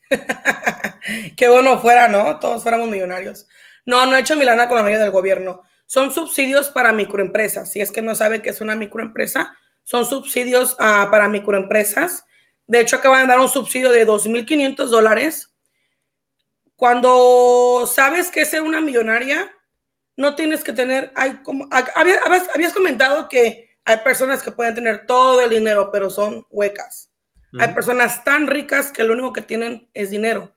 Qué 1.38 1.48
bueno 1.48 1.80
fuera, 1.80 2.08
¿no? 2.08 2.40
Todos 2.40 2.64
fuéramos 2.64 2.90
millonarios. 2.90 3.48
No, 3.86 4.06
no 4.06 4.16
he 4.16 4.20
hecho 4.20 4.36
mi 4.36 4.46
lana 4.46 4.68
con 4.68 4.78
la 4.78 4.84
medida 4.84 5.02
del 5.02 5.12
gobierno. 5.12 5.64
Son 5.86 6.12
subsidios 6.12 6.70
para 6.70 6.92
microempresas. 6.92 7.72
Si 7.72 7.82
es 7.82 7.92
que 7.92 8.02
no 8.02 8.16
sabe 8.16 8.42
qué 8.42 8.50
es 8.50 8.62
una 8.62 8.76
microempresa, 8.76 9.56
son 9.84 10.06
subsidios 10.06 10.74
uh, 10.74 11.10
para 11.12 11.30
microempresas. 11.30 12.26
De 12.66 12.80
hecho, 12.80 12.96
acaban 12.96 13.22
de 13.22 13.28
dar 13.28 13.40
un 13.40 13.50
subsidio 13.50 13.92
de 13.92 14.08
2.500 14.08 14.86
dólares. 14.88 15.54
Cuando 16.76 17.86
sabes 17.88 18.32
que 18.32 18.42
es 18.42 18.54
una 18.54 18.82
millonaria, 18.82 19.52
no 20.18 20.36
tienes 20.36 20.64
que 20.64 20.74
tener, 20.74 21.14
habías, 21.16 22.20
habías 22.54 22.74
comentado 22.74 23.30
que 23.30 23.78
hay 23.86 23.98
personas 23.98 24.42
que 24.42 24.52
pueden 24.52 24.74
tener 24.74 25.06
todo 25.06 25.42
el 25.42 25.50
dinero, 25.50 25.92
pero 25.92 26.10
son 26.10 26.46
huecas. 26.50 27.12
Hay 27.60 27.74
personas 27.74 28.24
tan 28.24 28.48
ricas 28.48 28.92
que 28.92 29.04
lo 29.04 29.14
único 29.14 29.34
que 29.34 29.42
tienen 29.42 29.90
es 29.94 30.10
dinero. 30.10 30.56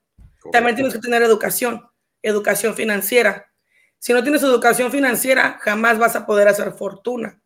También 0.53 0.77
tienes 0.77 0.95
que 0.95 1.01
tener 1.01 1.23
educación, 1.23 1.89
educación 2.23 2.75
financiera. 2.75 3.53
Si 3.99 4.13
no 4.13 4.23
tienes 4.23 4.43
educación 4.43 4.91
financiera, 4.91 5.59
jamás 5.61 5.99
vas 5.99 6.17
a 6.17 6.27
poder 6.27 6.49
hacer 6.49 6.73
fortuna. 6.73 7.41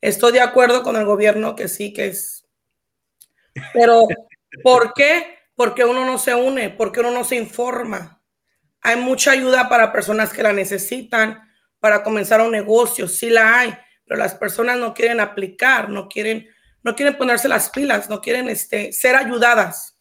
Estoy 0.00 0.32
de 0.32 0.40
acuerdo 0.40 0.82
con 0.82 0.96
el 0.96 1.04
gobierno 1.04 1.56
que 1.56 1.68
sí, 1.68 1.92
que 1.92 2.06
es. 2.06 2.46
Pero, 3.72 4.06
¿por 4.62 4.94
qué? 4.94 5.38
Porque 5.54 5.84
uno 5.84 6.04
no 6.04 6.18
se 6.18 6.34
une, 6.34 6.70
porque 6.70 7.00
uno 7.00 7.10
no 7.10 7.24
se 7.24 7.36
informa. 7.36 8.22
Hay 8.80 8.96
mucha 8.96 9.32
ayuda 9.32 9.68
para 9.68 9.92
personas 9.92 10.32
que 10.32 10.42
la 10.42 10.52
necesitan 10.52 11.48
para 11.80 12.02
comenzar 12.02 12.40
un 12.40 12.50
negocio, 12.50 13.08
sí 13.08 13.30
la 13.30 13.60
hay, 13.60 13.76
pero 14.04 14.18
las 14.18 14.34
personas 14.34 14.78
no 14.78 14.94
quieren 14.94 15.20
aplicar, 15.20 15.88
no 15.88 16.08
quieren 16.08 16.48
no 16.82 16.94
quieren 16.94 17.16
ponerse 17.16 17.48
las 17.48 17.70
pilas, 17.70 18.08
no 18.08 18.20
quieren 18.20 18.48
este, 18.48 18.92
ser 18.92 19.16
ayudadas. 19.16 19.96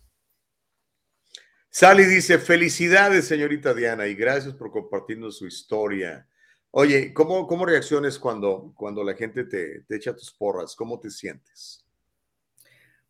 Sally 1.70 2.06
dice, 2.06 2.40
felicidades, 2.40 3.28
señorita 3.28 3.74
Diana, 3.74 4.08
y 4.08 4.16
gracias 4.16 4.54
por 4.54 4.72
compartirnos 4.72 5.38
su 5.38 5.46
historia. 5.46 6.28
Oye, 6.72 7.14
¿cómo, 7.14 7.48
cómo 7.48 7.66
reacciones 7.66 8.18
cuando, 8.18 8.74
cuando 8.76 9.04
la 9.04 9.14
gente 9.14 9.44
te, 9.44 9.82
te 9.82 9.96
echa 9.96 10.16
tus 10.16 10.32
porras? 10.32 10.76
¿Cómo 10.76 11.00
te 11.00 11.10
sientes? 11.10 11.86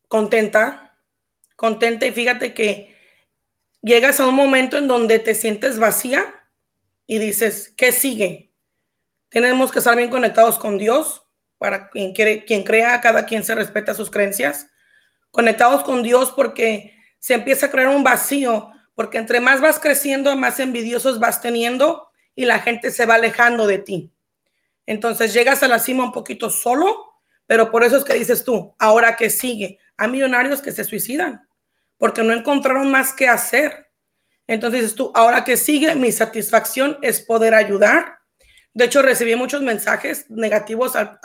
Contenta, 0.08 1.00
contenta 1.56 2.06
y 2.06 2.12
fíjate 2.12 2.54
que 2.54 2.96
llegas 3.82 4.20
a 4.20 4.28
un 4.28 4.36
momento 4.36 4.78
en 4.78 4.88
donde 4.88 5.20
te 5.20 5.36
sientes 5.36 5.80
vacía 5.80 6.34
y 7.06 7.20
dices, 7.20 7.74
¿qué 7.76 7.92
sigue? 7.92 8.54
Tenemos 9.30 9.72
que 9.72 9.80
estar 9.80 9.96
bien 9.96 10.10
conectados 10.10 10.58
con 10.58 10.78
Dios, 10.78 11.27
para 11.58 11.90
quien, 11.90 12.14
quiere, 12.14 12.46
quien 12.46 12.64
crea, 12.64 13.02
cada 13.02 13.26
quien 13.26 13.44
se 13.44 13.56
respeta 13.56 13.94
sus 13.94 14.10
creencias, 14.10 14.68
conectados 15.32 15.84
con 15.84 16.04
Dios 16.04 16.32
porque 16.36 16.96
se 17.20 17.34
empieza 17.34 17.68
a 17.68 17.72
crear 17.72 17.90
un 17.90 18.04
vacío, 18.04 18.72
porque 18.96 19.18
entre 19.18 19.40
más 19.40 19.62
vas 19.62 19.80
creciendo, 19.80 20.36
más 20.36 20.60
envidiosos 20.60 21.20
vas 21.20 21.42
teniendo 21.42 22.10
y 22.36 22.46
la 22.46 22.60
gente 22.60 22.92
se 22.92 23.06
va 23.06 23.16
alejando 23.16 23.68
de 23.68 23.80
ti. 23.80 24.14
Entonces 24.86 25.34
llegas 25.34 25.64
a 25.64 25.68
la 25.68 25.80
cima 25.80 26.04
un 26.04 26.12
poquito 26.12 26.50
solo, 26.50 27.14
pero 27.46 27.72
por 27.72 27.84
eso 27.84 27.98
es 27.98 28.04
que 28.04 28.14
dices 28.14 28.44
tú, 28.44 28.76
ahora 28.80 29.16
que 29.16 29.30
sigue, 29.30 29.80
hay 29.98 30.10
millonarios 30.10 30.62
que 30.62 30.72
se 30.72 30.84
suicidan 30.84 31.48
porque 31.98 32.24
no 32.24 32.34
encontraron 32.34 32.90
más 32.90 33.14
que 33.14 33.28
hacer. 33.28 33.90
Entonces 34.46 34.82
dices 34.82 34.96
tú, 34.96 35.12
ahora 35.14 35.44
que 35.44 35.58
sigue, 35.58 35.94
mi 35.96 36.12
satisfacción 36.12 36.98
es 37.02 37.22
poder 37.22 37.54
ayudar. 37.54 38.17
De 38.78 38.86
hecho, 38.86 39.02
recibí 39.02 39.36
muchos 39.36 39.64
mensajes 39.64 40.30
negativos 40.30 40.96
al, 40.96 41.20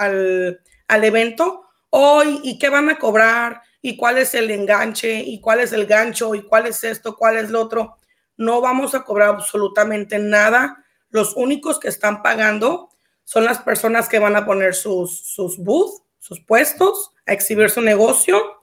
al 0.89 1.05
evento. 1.05 1.65
Hoy, 1.91 2.41
¿y 2.43 2.59
qué 2.59 2.71
van 2.71 2.89
a 2.89 2.99
cobrar? 2.99 3.61
¿Y 3.83 3.99
cuál 3.99 4.17
es 4.17 4.33
el 4.33 4.51
enganche? 4.51 5.21
¿Y 5.21 5.39
cuál 5.39 5.61
es 5.61 5.75
el 5.75 5.85
gancho? 5.85 6.35
¿Y 6.35 6.45
cuál 6.45 6.67
es 6.67 6.83
esto? 6.83 7.15
¿Cuál 7.15 7.37
es 7.37 7.51
lo 7.51 7.61
otro? 7.61 7.99
No 8.39 8.63
vamos 8.63 8.95
a 8.95 9.05
cobrar 9.05 9.29
absolutamente 9.29 10.19
nada. 10.19 10.83
Los 11.11 11.37
únicos 11.37 11.79
que 11.79 11.89
están 11.89 12.23
pagando 12.23 12.89
son 13.23 13.45
las 13.45 13.59
personas 13.59 14.09
que 14.09 14.19
van 14.19 14.35
a 14.35 14.47
poner 14.47 14.75
sus, 14.75 15.19
sus 15.19 15.59
booths, 15.59 16.05
sus 16.21 16.41
puestos, 16.41 17.13
a 17.27 17.35
exhibir 17.35 17.69
su 17.69 17.83
negocio 17.83 18.63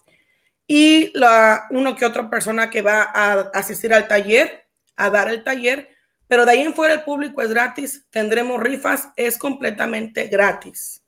y 0.65 1.15
la 1.15 1.67
uno 1.69 1.95
que 1.95 2.07
otra 2.07 2.27
persona 2.27 2.71
que 2.71 2.81
va 2.81 3.03
a 3.03 3.51
asistir 3.53 3.93
al 3.93 4.07
taller, 4.07 4.65
a 4.95 5.11
dar 5.11 5.29
el 5.29 5.43
taller, 5.43 5.95
pero 6.29 6.45
de 6.45 6.51
ahí 6.51 6.61
en 6.61 6.73
fuera 6.73 6.93
el 6.93 7.03
público 7.03 7.41
es 7.41 7.49
gratis, 7.49 8.05
tendremos 8.09 8.61
rifas, 8.63 9.09
es 9.17 9.37
completamente 9.37 10.27
gratis. 10.27 11.03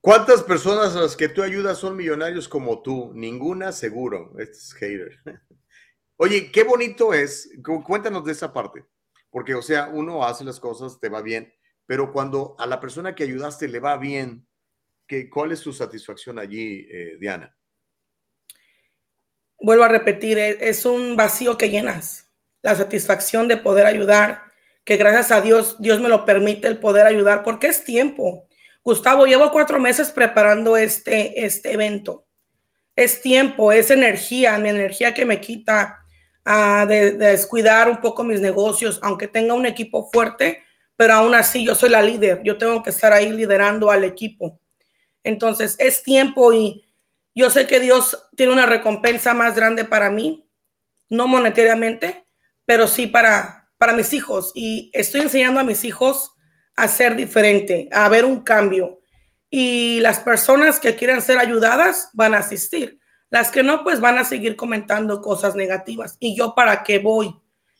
¿Cuántas 0.00 0.42
personas 0.42 0.96
a 0.96 1.02
las 1.02 1.14
que 1.14 1.28
tú 1.28 1.44
ayudas 1.44 1.78
son 1.78 1.96
millonarios 1.96 2.48
como 2.48 2.82
tú? 2.82 3.12
Ninguna, 3.14 3.70
seguro. 3.70 4.34
Este 4.38 4.56
es 4.56 4.74
hater. 4.74 5.20
Oye, 6.16 6.50
qué 6.50 6.64
bonito 6.64 7.14
es. 7.14 7.50
Cuéntanos 7.84 8.24
de 8.24 8.32
esa 8.32 8.52
parte. 8.52 8.84
Porque, 9.30 9.54
o 9.54 9.62
sea, 9.62 9.88
uno 9.88 10.24
hace 10.24 10.42
las 10.42 10.58
cosas, 10.58 10.98
te 10.98 11.08
va 11.08 11.22
bien, 11.22 11.54
pero 11.86 12.12
cuando 12.12 12.56
a 12.58 12.66
la 12.66 12.80
persona 12.80 13.14
que 13.14 13.22
ayudaste 13.22 13.68
le 13.68 13.78
va 13.78 13.96
bien, 13.96 14.48
¿qué, 15.06 15.30
¿cuál 15.30 15.52
es 15.52 15.60
tu 15.60 15.72
satisfacción 15.72 16.40
allí, 16.40 16.88
eh, 16.90 17.16
Diana? 17.20 17.56
vuelvo 19.62 19.84
a 19.84 19.88
repetir, 19.88 20.38
e, 20.38 20.68
es 20.68 20.84
un 20.84 21.16
vacío 21.16 21.56
que 21.56 21.70
llenas, 21.70 22.30
la 22.62 22.74
satisfacción 22.74 23.48
de 23.48 23.56
poder 23.56 23.86
ayudar, 23.86 24.42
que 24.84 24.96
gracias 24.96 25.30
a 25.30 25.40
Dios, 25.40 25.76
Dios 25.78 26.00
me 26.00 26.08
lo 26.08 26.24
permite 26.24 26.68
el 26.68 26.78
poder 26.78 27.06
ayudar, 27.06 27.42
porque 27.42 27.68
es 27.68 27.84
tiempo. 27.84 28.48
Gustavo, 28.84 29.26
llevo 29.26 29.52
cuatro 29.52 29.78
meses 29.78 30.10
preparando 30.10 30.76
este, 30.76 31.44
este 31.44 31.72
evento. 31.72 32.26
Es 32.96 33.20
tiempo, 33.20 33.72
es 33.72 33.90
energía, 33.90 34.58
mi 34.58 34.68
energía 34.68 35.14
que 35.14 35.24
me 35.24 35.40
quita 35.40 35.98
uh, 36.46 36.86
de, 36.86 37.12
de 37.12 37.26
descuidar 37.26 37.88
un 37.88 38.00
poco 38.00 38.24
mis 38.24 38.40
negocios, 38.40 38.98
aunque 39.02 39.28
tenga 39.28 39.54
un 39.54 39.66
equipo 39.66 40.10
fuerte, 40.12 40.62
pero 40.96 41.14
aún 41.14 41.34
así 41.34 41.64
yo 41.64 41.74
soy 41.74 41.90
la 41.90 42.02
líder, 42.02 42.42
yo 42.44 42.58
tengo 42.58 42.82
que 42.82 42.90
estar 42.90 43.12
ahí 43.12 43.30
liderando 43.32 43.90
al 43.90 44.04
equipo. 44.04 44.60
Entonces, 45.24 45.76
es 45.78 46.02
tiempo 46.02 46.52
y 46.52 46.84
yo 47.34 47.50
sé 47.50 47.66
que 47.66 47.80
Dios 47.80 48.28
tiene 48.36 48.52
una 48.52 48.66
recompensa 48.66 49.32
más 49.32 49.54
grande 49.54 49.84
para 49.84 50.10
mí, 50.10 50.48
no 51.08 51.28
monetariamente, 51.28 52.21
pero 52.64 52.86
sí 52.86 53.06
para, 53.06 53.70
para 53.78 53.92
mis 53.92 54.12
hijos. 54.12 54.52
Y 54.54 54.90
estoy 54.92 55.22
enseñando 55.22 55.60
a 55.60 55.64
mis 55.64 55.84
hijos 55.84 56.32
a 56.76 56.88
ser 56.88 57.16
diferente, 57.16 57.88
a 57.92 58.08
ver 58.08 58.24
un 58.24 58.40
cambio. 58.42 59.00
Y 59.50 60.00
las 60.00 60.20
personas 60.20 60.80
que 60.80 60.94
quieran 60.94 61.20
ser 61.22 61.38
ayudadas 61.38 62.10
van 62.14 62.34
a 62.34 62.38
asistir. 62.38 62.98
Las 63.28 63.50
que 63.50 63.62
no, 63.62 63.82
pues 63.82 64.00
van 64.00 64.18
a 64.18 64.24
seguir 64.24 64.56
comentando 64.56 65.20
cosas 65.20 65.54
negativas. 65.54 66.16
¿Y 66.20 66.36
yo 66.36 66.54
para 66.54 66.82
qué 66.82 66.98
voy? 66.98 67.34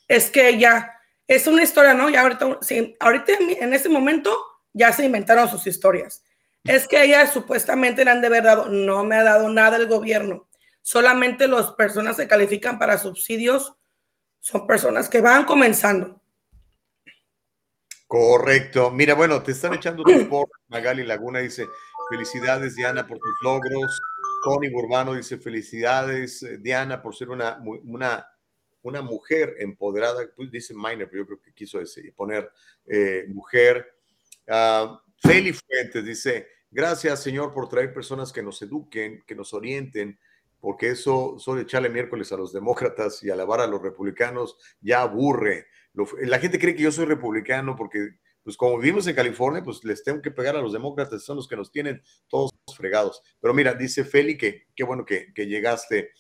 Es 0.09 0.31
que 0.31 0.49
ella, 0.49 0.93
es 1.27 1.47
una 1.47 1.63
historia, 1.63 1.95
¿no? 1.95 2.09
Ya 2.09 2.23
ahorita, 2.23 2.59
ahorita 3.01 3.33
en 3.61 3.75
este 3.75 3.89
momento 3.89 4.37
ya 4.73 4.93
se 4.93 5.05
inventaron 5.05 5.49
sus 5.49 5.67
historias. 5.67 6.25
Es 6.65 6.87
que 6.87 7.03
ella 7.03 7.27
supuestamente 7.27 8.05
le 8.05 8.11
han 8.11 8.21
de 8.21 8.29
haber 8.29 8.45
dado, 8.45 8.69
no 8.69 9.05
me 9.05 9.17
ha 9.17 9.25
dado 9.25 9.49
nada 9.49 9.77
el 9.77 9.87
gobierno. 9.87 10.49
Solamente 10.81 11.49
las 11.49 11.73
personas 11.73 12.17
que 12.17 12.29
califican 12.29 12.79
para 12.79 12.99
subsidios 12.99 13.75
son 14.43 14.67
personas 14.67 15.09
que 15.09 15.21
van 15.21 15.45
comenzando. 15.45 16.21
Correcto. 18.09 18.91
Mira, 18.91 19.15
bueno, 19.15 19.41
te 19.41 19.53
están 19.53 19.73
echando 19.73 20.03
tu 20.03 20.29
por 20.29 20.49
Magali 20.69 21.05
Laguna 21.05 21.39
dice, 21.39 21.67
felicidades 22.11 22.75
Diana 22.75 23.07
por 23.07 23.19
tus 23.19 23.37
logros. 23.43 24.01
Tony 24.45 24.69
Burbano 24.69 25.15
dice, 25.15 25.39
felicidades 25.39 26.43
eh, 26.43 26.59
Diana 26.59 27.01
por 27.01 27.15
ser 27.15 27.31
una, 27.31 27.63
una, 27.85 28.27
una 28.83 29.01
mujer 29.01 29.55
empoderada. 29.61 30.29
Pues 30.35 30.51
dice 30.51 30.75
minor, 30.75 31.09
pero 31.09 31.23
yo 31.23 31.27
creo 31.27 31.41
que 31.41 31.55
quiso 31.55 31.79
decir, 31.79 32.13
poner 32.13 32.51
eh, 32.87 33.25
mujer. 33.29 33.95
Uh, 34.49 34.99
Feli 35.17 35.53
Fuentes 35.53 36.05
dice, 36.05 36.49
gracias 36.69 37.23
Señor 37.23 37.55
por 37.55 37.69
traer 37.69 37.95
personas 37.95 38.33
que 38.33 38.43
nos 38.43 38.61
eduquen, 38.61 39.23
que 39.25 39.37
nos 39.37 39.55
orienten, 39.55 40.19
porque 40.63 40.91
eso, 40.91 41.35
solo 41.41 41.61
echarle 41.61 41.89
miércoles 41.89 42.31
a 42.31 42.37
los 42.37 42.53
demócratas 42.53 43.21
y 43.25 43.31
alabar 43.31 43.61
a 43.61 43.67
los 43.67 43.83
republicanos 43.83 44.57
ya 44.81 45.03
aburre. 45.03 45.67
la 46.21 46.39
gente 46.39 46.61
cree 46.61 46.77
que 46.77 46.85
yo 46.85 46.93
soy 46.93 47.05
republicano 47.05 47.75
porque, 47.75 48.11
pues 48.45 48.57
como 48.57 48.79
vivimos 48.79 49.09
en 49.09 49.17
California, 49.17 49.61
pues 49.65 49.83
les 49.83 50.05
tengo 50.05 50.23
que 50.23 50.31
pegar 50.31 50.55
a 50.55 50.61
los 50.61 50.73
demócratas, 50.73 51.25
son 51.25 51.39
los 51.39 51.49
que 51.49 51.57
nos 51.57 51.73
tienen 51.73 52.01
todos 52.29 52.53
fregados. 52.77 53.21
Pero 53.41 53.53
mira, 53.53 53.75
dice 53.75 54.05
Feli 54.05 54.39
qué 54.39 54.85
bueno 54.87 55.05
que, 55.05 55.33
llegaste. 55.35 56.13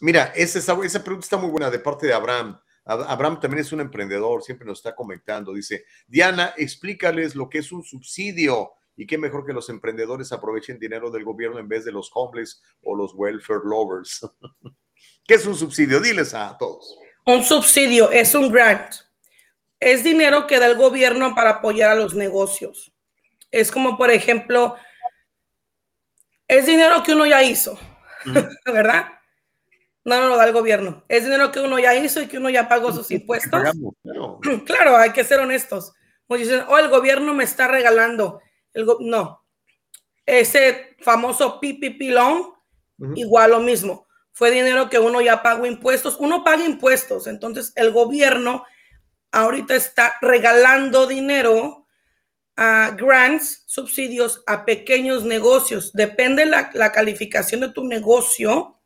mira, 0.00 0.32
esa, 0.34 0.58
esa 0.58 1.04
pregunta 1.04 1.26
está 1.26 1.36
muy 1.36 1.50
buena 1.50 1.70
de 1.70 1.78
parte 1.78 2.06
de 2.06 2.14
Abraham. 2.14 2.58
Abraham 2.86 3.38
también 3.38 3.60
es 3.60 3.70
un 3.70 3.82
emprendedor, 3.82 4.42
siempre 4.42 4.66
nos 4.66 4.78
está 4.78 4.96
comentando. 4.96 5.52
Dice, 5.52 5.84
Diana, 6.08 6.54
explícales 6.56 7.34
lo 7.34 7.50
que 7.50 7.58
es 7.58 7.70
un 7.70 7.84
subsidio 7.84 8.72
y 9.00 9.06
qué 9.06 9.16
mejor 9.16 9.46
que 9.46 9.54
los 9.54 9.70
emprendedores 9.70 10.30
aprovechen 10.30 10.78
dinero 10.78 11.10
del 11.10 11.24
gobierno 11.24 11.58
en 11.58 11.66
vez 11.66 11.86
de 11.86 11.90
los 11.90 12.10
homeless 12.12 12.62
o 12.82 12.94
los 12.94 13.14
welfare 13.14 13.62
lovers. 13.64 14.20
¿Qué 15.26 15.36
es 15.36 15.46
un 15.46 15.56
subsidio? 15.56 16.00
Diles 16.00 16.34
a 16.34 16.54
todos. 16.58 16.98
Un 17.24 17.42
subsidio 17.42 18.10
es 18.10 18.34
un 18.34 18.52
grant. 18.52 18.92
Es 19.78 20.04
dinero 20.04 20.46
que 20.46 20.58
da 20.58 20.66
el 20.66 20.76
gobierno 20.76 21.34
para 21.34 21.48
apoyar 21.48 21.92
a 21.92 21.94
los 21.94 22.14
negocios. 22.14 22.92
Es 23.50 23.72
como, 23.72 23.96
por 23.96 24.10
ejemplo, 24.10 24.76
es 26.46 26.66
dinero 26.66 27.02
que 27.02 27.14
uno 27.14 27.24
ya 27.24 27.42
hizo, 27.42 27.78
¿verdad? 28.66 29.14
No, 30.04 30.20
no 30.20 30.28
lo 30.28 30.36
da 30.36 30.44
el 30.44 30.52
gobierno. 30.52 31.06
Es 31.08 31.24
dinero 31.24 31.50
que 31.50 31.60
uno 31.60 31.78
ya 31.78 31.94
hizo 31.94 32.20
y 32.20 32.26
que 32.26 32.36
uno 32.36 32.50
ya 32.50 32.68
pagó 32.68 32.92
sus 32.92 33.10
impuestos. 33.10 33.62
claro. 34.66 34.98
hay 34.98 35.12
que 35.12 35.24
ser 35.24 35.40
honestos. 35.40 35.94
Muchos 36.28 36.48
dicen, 36.48 36.66
oh, 36.68 36.76
el 36.76 36.90
gobierno 36.90 37.32
me 37.32 37.44
está 37.44 37.66
regalando. 37.66 38.42
El 38.72 38.86
no. 39.00 39.44
Ese 40.26 40.96
famoso 41.00 41.60
PPP 41.60 42.10
loan, 42.10 42.44
igual 43.14 43.50
lo 43.50 43.60
mismo. 43.60 44.06
Fue 44.32 44.50
dinero 44.50 44.88
que 44.88 44.98
uno 44.98 45.20
ya 45.20 45.42
pagó 45.42 45.66
impuestos. 45.66 46.16
Uno 46.18 46.44
paga 46.44 46.64
impuestos. 46.64 47.26
Entonces, 47.26 47.72
el 47.76 47.90
gobierno 47.90 48.64
ahorita 49.32 49.74
está 49.74 50.14
regalando 50.20 51.06
dinero 51.06 51.86
a 52.56 52.94
grants, 52.96 53.64
subsidios 53.66 54.42
a 54.46 54.64
pequeños 54.64 55.24
negocios. 55.24 55.92
Depende 55.92 56.46
la, 56.46 56.70
la 56.74 56.92
calificación 56.92 57.60
de 57.60 57.70
tu 57.70 57.84
negocio 57.84 58.80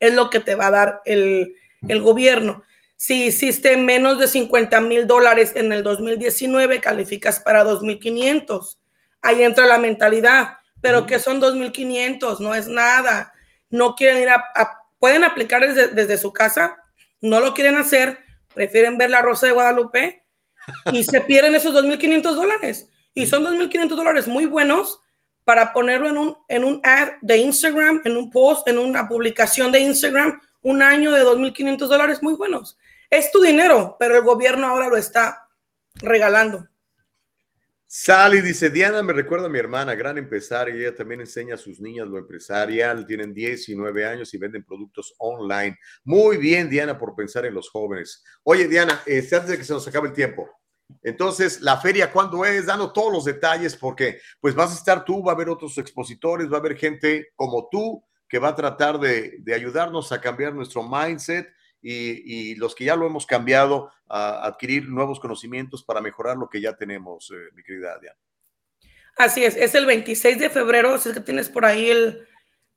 es 0.00 0.14
lo 0.14 0.30
que 0.30 0.40
te 0.40 0.54
va 0.54 0.68
a 0.68 0.70
dar 0.70 1.02
el, 1.04 1.54
gobierno. 2.00 2.64
Si 2.96 3.26
hiciste 3.26 3.76
menos 3.76 4.18
de 4.18 4.26
50 4.26 4.80
mil 4.80 5.06
dólares 5.06 5.52
en 5.54 5.72
el 5.72 5.82
2019, 5.82 6.80
calificas 6.80 7.40
para 7.40 7.64
2.500. 7.64 8.78
Ahí 9.22 9.42
entra 9.42 9.66
la 9.66 9.78
mentalidad, 9.78 10.58
pero 10.80 11.06
que 11.06 11.18
son 11.18 11.40
2.500, 11.40 12.40
no 12.40 12.54
es 12.54 12.68
nada. 12.68 13.32
No 13.68 13.94
quieren 13.94 14.22
ir 14.22 14.28
a, 14.28 14.44
pueden 14.98 15.24
aplicar 15.24 15.66
desde, 15.66 15.88
desde, 15.88 16.18
su 16.18 16.32
casa, 16.32 16.76
no 17.20 17.40
lo 17.40 17.54
quieren 17.54 17.76
hacer, 17.76 18.18
prefieren 18.54 18.98
ver 18.98 19.10
la 19.10 19.22
Rosa 19.22 19.46
de 19.46 19.52
Guadalupe 19.52 20.24
y 20.92 21.04
se 21.04 21.20
pierden 21.22 21.54
esos 21.54 21.74
2.500 21.74 22.34
dólares. 22.34 22.88
Y 23.14 23.26
son 23.26 23.44
2.500 23.44 23.88
dólares 23.88 24.28
muy 24.28 24.46
buenos 24.46 25.00
para 25.44 25.72
ponerlo 25.72 26.08
en 26.08 26.18
un, 26.18 26.36
en 26.48 26.64
un 26.64 26.80
ad 26.84 27.12
de 27.22 27.38
Instagram, 27.38 28.02
en 28.04 28.16
un 28.16 28.30
post, 28.30 28.68
en 28.68 28.78
una 28.78 29.08
publicación 29.08 29.72
de 29.72 29.80
Instagram 29.80 30.40
un 30.62 30.82
año 30.82 31.12
de 31.12 31.24
2.500 31.24 31.78
dólares 31.88 32.22
muy 32.22 32.34
buenos. 32.34 32.78
Es 33.08 33.32
tu 33.32 33.40
dinero, 33.40 33.96
pero 33.98 34.16
el 34.16 34.22
gobierno 34.22 34.68
ahora 34.68 34.88
lo 34.88 34.96
está 34.96 35.48
regalando. 35.94 36.68
Sally 37.92 38.40
dice, 38.40 38.70
Diana 38.70 39.02
me 39.02 39.12
recuerda 39.12 39.46
a 39.46 39.48
mi 39.48 39.58
hermana, 39.58 39.96
gran 39.96 40.16
empresaria, 40.16 40.72
ella 40.72 40.94
también 40.94 41.22
enseña 41.22 41.56
a 41.56 41.58
sus 41.58 41.80
niñas 41.80 42.06
lo 42.06 42.18
empresarial, 42.18 43.04
tienen 43.04 43.34
19 43.34 44.06
años 44.06 44.32
y 44.32 44.38
venden 44.38 44.62
productos 44.62 45.12
online. 45.18 45.76
Muy 46.04 46.36
bien, 46.36 46.70
Diana, 46.70 46.96
por 46.96 47.16
pensar 47.16 47.46
en 47.46 47.54
los 47.54 47.68
jóvenes. 47.68 48.22
Oye, 48.44 48.68
Diana, 48.68 49.02
este, 49.06 49.34
antes 49.34 49.50
de 49.50 49.58
que 49.58 49.64
se 49.64 49.72
nos 49.72 49.88
acabe 49.88 50.06
el 50.06 50.14
tiempo, 50.14 50.48
entonces, 51.02 51.62
la 51.62 51.78
feria, 51.78 52.12
¿cuándo 52.12 52.44
es? 52.44 52.66
Dando 52.66 52.92
todos 52.92 53.12
los 53.12 53.24
detalles, 53.24 53.74
porque 53.74 54.20
pues 54.40 54.54
vas 54.54 54.70
a 54.70 54.76
estar 54.76 55.04
tú, 55.04 55.24
va 55.24 55.32
a 55.32 55.34
haber 55.34 55.48
otros 55.48 55.76
expositores, 55.76 56.48
va 56.48 56.58
a 56.58 56.60
haber 56.60 56.76
gente 56.76 57.30
como 57.34 57.68
tú 57.72 58.04
que 58.28 58.38
va 58.38 58.50
a 58.50 58.54
tratar 58.54 59.00
de, 59.00 59.38
de 59.40 59.52
ayudarnos 59.52 60.12
a 60.12 60.20
cambiar 60.20 60.54
nuestro 60.54 60.88
mindset 60.88 61.48
y, 61.82 62.50
y, 62.50 62.54
los 62.56 62.74
que 62.74 62.84
ya 62.84 62.96
lo 62.96 63.06
hemos 63.06 63.26
cambiado 63.26 63.90
a 64.08 64.46
adquirir 64.46 64.88
nuevos 64.88 65.18
conocimientos 65.18 65.82
para 65.82 66.00
mejorar 66.00 66.36
lo 66.36 66.48
que 66.48 66.60
ya 66.60 66.76
tenemos, 66.76 67.30
eh, 67.30 67.50
mi 67.54 67.62
querida 67.62 67.98
Diana. 67.98 68.18
Así 69.16 69.44
es, 69.44 69.56
es 69.56 69.74
el 69.74 69.86
26 69.86 70.38
de 70.38 70.50
febrero, 70.50 70.98
si 70.98 71.10
es 71.10 71.14
que 71.14 71.20
tienes 71.20 71.48
por 71.48 71.64
ahí 71.64 71.90
el, 71.90 72.26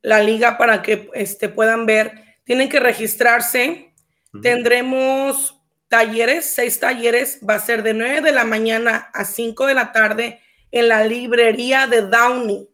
la 0.02 0.22
liga 0.22 0.58
para 0.58 0.82
que 0.82 1.10
este, 1.14 1.50
puedan 1.50 1.86
ver. 1.86 2.38
Tienen 2.44 2.70
que 2.70 2.80
registrarse. 2.80 3.94
Uh 4.34 4.38
-huh. 4.38 4.42
Tendremos 4.42 5.60
talleres, 5.88 6.54
seis 6.54 6.80
talleres, 6.80 7.40
va 7.48 7.56
a 7.56 7.60
ser 7.60 7.84
de 7.84 7.94
9 7.94 8.22
de 8.22 8.32
la 8.32 8.46
mañana 8.46 9.12
a 9.14 9.26
5 9.26 9.68
de 9.68 9.74
la 9.76 9.92
tarde 9.92 10.42
en 10.72 10.88
la 10.88 11.06
librería 11.06 11.88
de 11.88 12.02
Downey. 12.02 12.68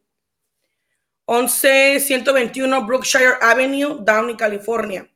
11121 1.25 2.85
Brookshire 2.85 3.33
Avenue, 3.41 3.97
Downey, 3.99 4.35
California. 4.35 5.07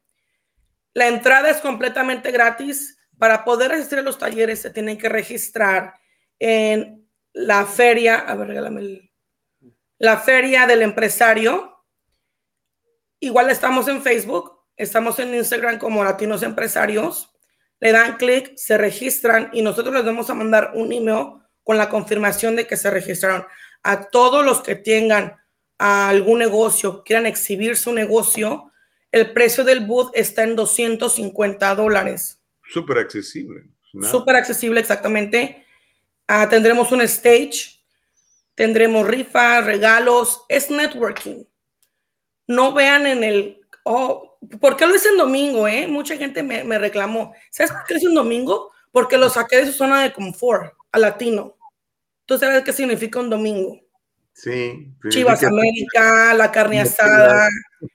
La 0.93 1.07
entrada 1.07 1.49
es 1.49 1.57
completamente 1.57 2.31
gratis. 2.31 2.97
Para 3.17 3.43
poder 3.43 3.71
asistir 3.71 3.99
a 3.99 4.03
los 4.03 4.17
talleres 4.17 4.61
se 4.61 4.69
tienen 4.69 4.97
que 4.97 5.09
registrar 5.09 5.93
en 6.39 7.07
la 7.31 7.65
feria, 7.65 8.17
a 8.17 8.35
ver, 8.35 8.47
regálame 8.49 9.11
la 9.97 10.17
feria 10.17 10.67
del 10.67 10.81
empresario. 10.81 11.85
Igual 13.21 13.49
estamos 13.49 13.87
en 13.87 14.01
Facebook, 14.01 14.59
estamos 14.75 15.17
en 15.19 15.33
Instagram 15.33 15.79
como 15.79 16.03
Latinos 16.03 16.43
Empresarios. 16.43 17.33
Le 17.79 17.93
dan 17.93 18.17
clic, 18.17 18.55
se 18.57 18.77
registran 18.77 19.49
y 19.53 19.61
nosotros 19.61 19.95
les 19.95 20.03
vamos 20.03 20.29
a 20.29 20.33
mandar 20.33 20.71
un 20.73 20.91
email 20.91 21.35
con 21.63 21.77
la 21.77 21.87
confirmación 21.89 22.57
de 22.57 22.67
que 22.67 22.75
se 22.75 22.89
registraron. 22.89 23.45
A 23.83 24.09
todos 24.09 24.43
los 24.43 24.61
que 24.61 24.75
tengan 24.75 25.37
algún 25.77 26.39
negocio, 26.39 27.03
quieran 27.03 27.25
exhibir 27.25 27.77
su 27.77 27.93
negocio, 27.93 28.72
el 29.13 29.31
precio 29.31 29.63
del 29.63 29.85
booth 29.85 30.09
está 30.15 30.43
en 30.43 30.55
250 30.55 31.75
dólares. 31.75 32.41
Súper 32.67 32.97
accesible. 32.97 33.63
Súper 34.01 34.35
accesible, 34.35 34.79
exactamente. 34.79 35.63
Uh, 36.27 36.49
tendremos 36.49 36.91
un 36.91 37.01
stage, 37.01 37.79
tendremos 38.55 39.07
rifas, 39.07 39.63
regalos, 39.65 40.43
es 40.49 40.71
networking. 40.71 41.43
No 42.47 42.73
vean 42.73 43.05
en 43.05 43.23
el, 43.23 43.61
oh, 43.83 44.39
¿por 44.59 44.75
qué 44.75 44.87
lo 44.87 44.95
hice 44.95 45.09
en 45.09 45.17
domingo? 45.17 45.67
Eh? 45.67 45.87
Mucha 45.87 46.17
gente 46.17 46.41
me, 46.41 46.63
me 46.63 46.79
reclamó. 46.79 47.35
¿Sabes 47.51 47.71
por 47.71 47.83
qué 47.83 47.93
lo 47.93 47.99
hice 47.99 48.07
en 48.07 48.15
domingo? 48.15 48.71
Porque 48.91 49.19
lo 49.19 49.29
saqué 49.29 49.57
de 49.57 49.67
su 49.67 49.73
zona 49.73 50.01
de 50.01 50.11
confort, 50.11 50.73
a 50.91 50.97
latino. 50.97 51.55
¿Tú 52.25 52.39
sabes 52.39 52.63
qué 52.63 52.73
significa 52.73 53.19
un 53.19 53.29
domingo? 53.29 53.79
Sí. 54.33 54.91
Chivas 55.09 55.43
América, 55.43 56.33
la 56.33 56.51
carne 56.51 56.81
asada, 56.81 57.47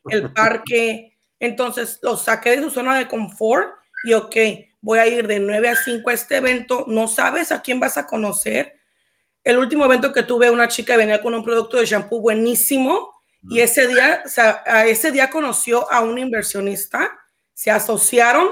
el 0.08 0.32
parque. 0.32 1.18
Entonces 1.40 1.98
los 2.02 2.22
saqué 2.22 2.50
de 2.50 2.62
su 2.62 2.70
zona 2.70 2.96
de 2.98 3.08
confort 3.08 3.68
y 4.04 4.14
ok, 4.14 4.36
voy 4.80 4.98
a 4.98 5.06
ir 5.06 5.26
de 5.26 5.40
9 5.40 5.68
a 5.68 5.76
5 5.76 6.10
a 6.10 6.14
este 6.14 6.36
evento. 6.36 6.84
No 6.88 7.08
sabes 7.08 7.52
a 7.52 7.62
quién 7.62 7.80
vas 7.80 7.98
a 7.98 8.06
conocer. 8.06 8.78
El 9.44 9.58
último 9.58 9.84
evento 9.84 10.12
que 10.12 10.22
tuve, 10.22 10.50
una 10.50 10.68
chica 10.68 10.96
venía 10.96 11.20
con 11.20 11.34
un 11.34 11.44
producto 11.44 11.78
de 11.78 11.86
shampoo 11.86 12.20
buenísimo 12.20 13.12
y 13.48 13.60
ese 13.60 13.86
día, 13.86 14.22
o 14.24 14.28
sea, 14.28 14.62
a 14.66 14.86
ese 14.86 15.12
día 15.12 15.30
conoció 15.30 15.90
a 15.92 16.00
un 16.00 16.18
inversionista, 16.18 17.18
se 17.54 17.70
asociaron 17.70 18.48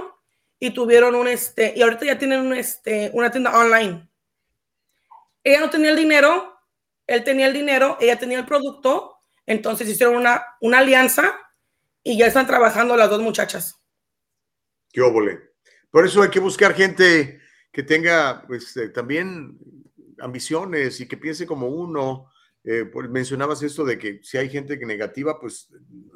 y 0.58 0.70
tuvieron 0.70 1.14
un 1.14 1.28
este, 1.28 1.74
y 1.76 1.82
ahorita 1.82 2.06
ya 2.06 2.18
tienen 2.18 2.40
un 2.40 2.54
este, 2.54 3.10
una 3.12 3.30
tienda 3.30 3.56
online. 3.58 4.08
Ella 5.42 5.60
no 5.60 5.70
tenía 5.70 5.90
el 5.90 5.96
dinero, 5.96 6.55
él 7.06 7.24
tenía 7.24 7.46
el 7.46 7.52
dinero, 7.52 7.96
ella 8.00 8.18
tenía 8.18 8.38
el 8.38 8.46
producto, 8.46 9.18
entonces 9.46 9.88
hicieron 9.88 10.16
una, 10.16 10.44
una 10.60 10.78
alianza 10.78 11.34
y 12.02 12.18
ya 12.18 12.26
están 12.26 12.46
trabajando 12.46 12.96
las 12.96 13.10
dos 13.10 13.20
muchachas. 13.20 13.80
Qué 14.92 15.00
óvole. 15.00 15.40
Por 15.90 16.06
eso 16.06 16.22
hay 16.22 16.30
que 16.30 16.40
buscar 16.40 16.74
gente 16.74 17.40
que 17.72 17.82
tenga 17.82 18.44
pues, 18.46 18.76
eh, 18.76 18.88
también 18.88 19.58
ambiciones 20.18 21.00
y 21.00 21.08
que 21.08 21.16
piense 21.16 21.46
como 21.46 21.68
uno. 21.68 22.30
Eh, 22.68 22.84
pues, 22.84 23.08
mencionabas 23.08 23.62
esto 23.62 23.84
de 23.84 23.96
que 23.96 24.18
si 24.24 24.38
hay 24.38 24.50
gente 24.50 24.76
que 24.76 24.84
negativa, 24.84 25.38
pues 25.38 25.68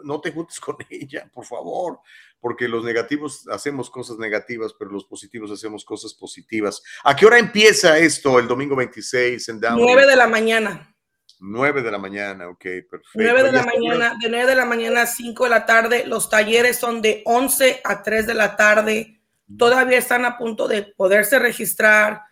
no 0.03 0.21
te 0.21 0.33
juntes 0.33 0.59
con 0.61 0.77
ella, 0.91 1.31
por 1.33 1.47
favor, 1.47 2.01
porque 2.41 2.67
los 2.67 2.85
negativos 2.85 3.47
hacemos 3.49 3.89
cosas 3.89 4.19
negativas, 4.19 4.75
pero 4.77 4.91
los 4.91 5.05
positivos 5.05 5.53
hacemos 5.53 5.85
cosas 5.85 6.13
positivas. 6.13 6.83
¿A 7.05 7.15
qué 7.15 7.25
hora 7.25 7.39
empieza 7.39 7.97
esto 7.99 8.41
el 8.41 8.49
domingo 8.49 8.75
26 8.75 9.49
en 9.49 9.61
Downey? 9.61 9.85
9 9.85 10.07
de 10.09 10.17
la 10.17 10.27
mañana. 10.27 10.97
9 11.39 11.83
de 11.83 11.91
la 11.91 11.99
mañana, 11.99 12.49
ok, 12.49 12.65
perfecto. 12.91 13.11
9 13.15 13.45
de 13.45 13.53
la 13.53 13.65
mañana, 13.65 14.17
de 14.21 14.29
9 14.29 14.47
de 14.47 14.57
la 14.57 14.65
mañana 14.67 15.03
a 15.03 15.07
5 15.07 15.45
de 15.45 15.51
la 15.51 15.65
tarde. 15.65 16.05
Los 16.05 16.29
talleres 16.29 16.79
son 16.79 17.01
de 17.01 17.23
11 17.27 17.81
a 17.85 18.03
3 18.03 18.27
de 18.27 18.35
la 18.35 18.57
tarde. 18.57 19.23
Todavía 19.57 19.99
están 19.99 20.25
a 20.25 20.37
punto 20.37 20.67
de 20.67 20.83
poderse 20.83 21.39
registrar. 21.39 22.23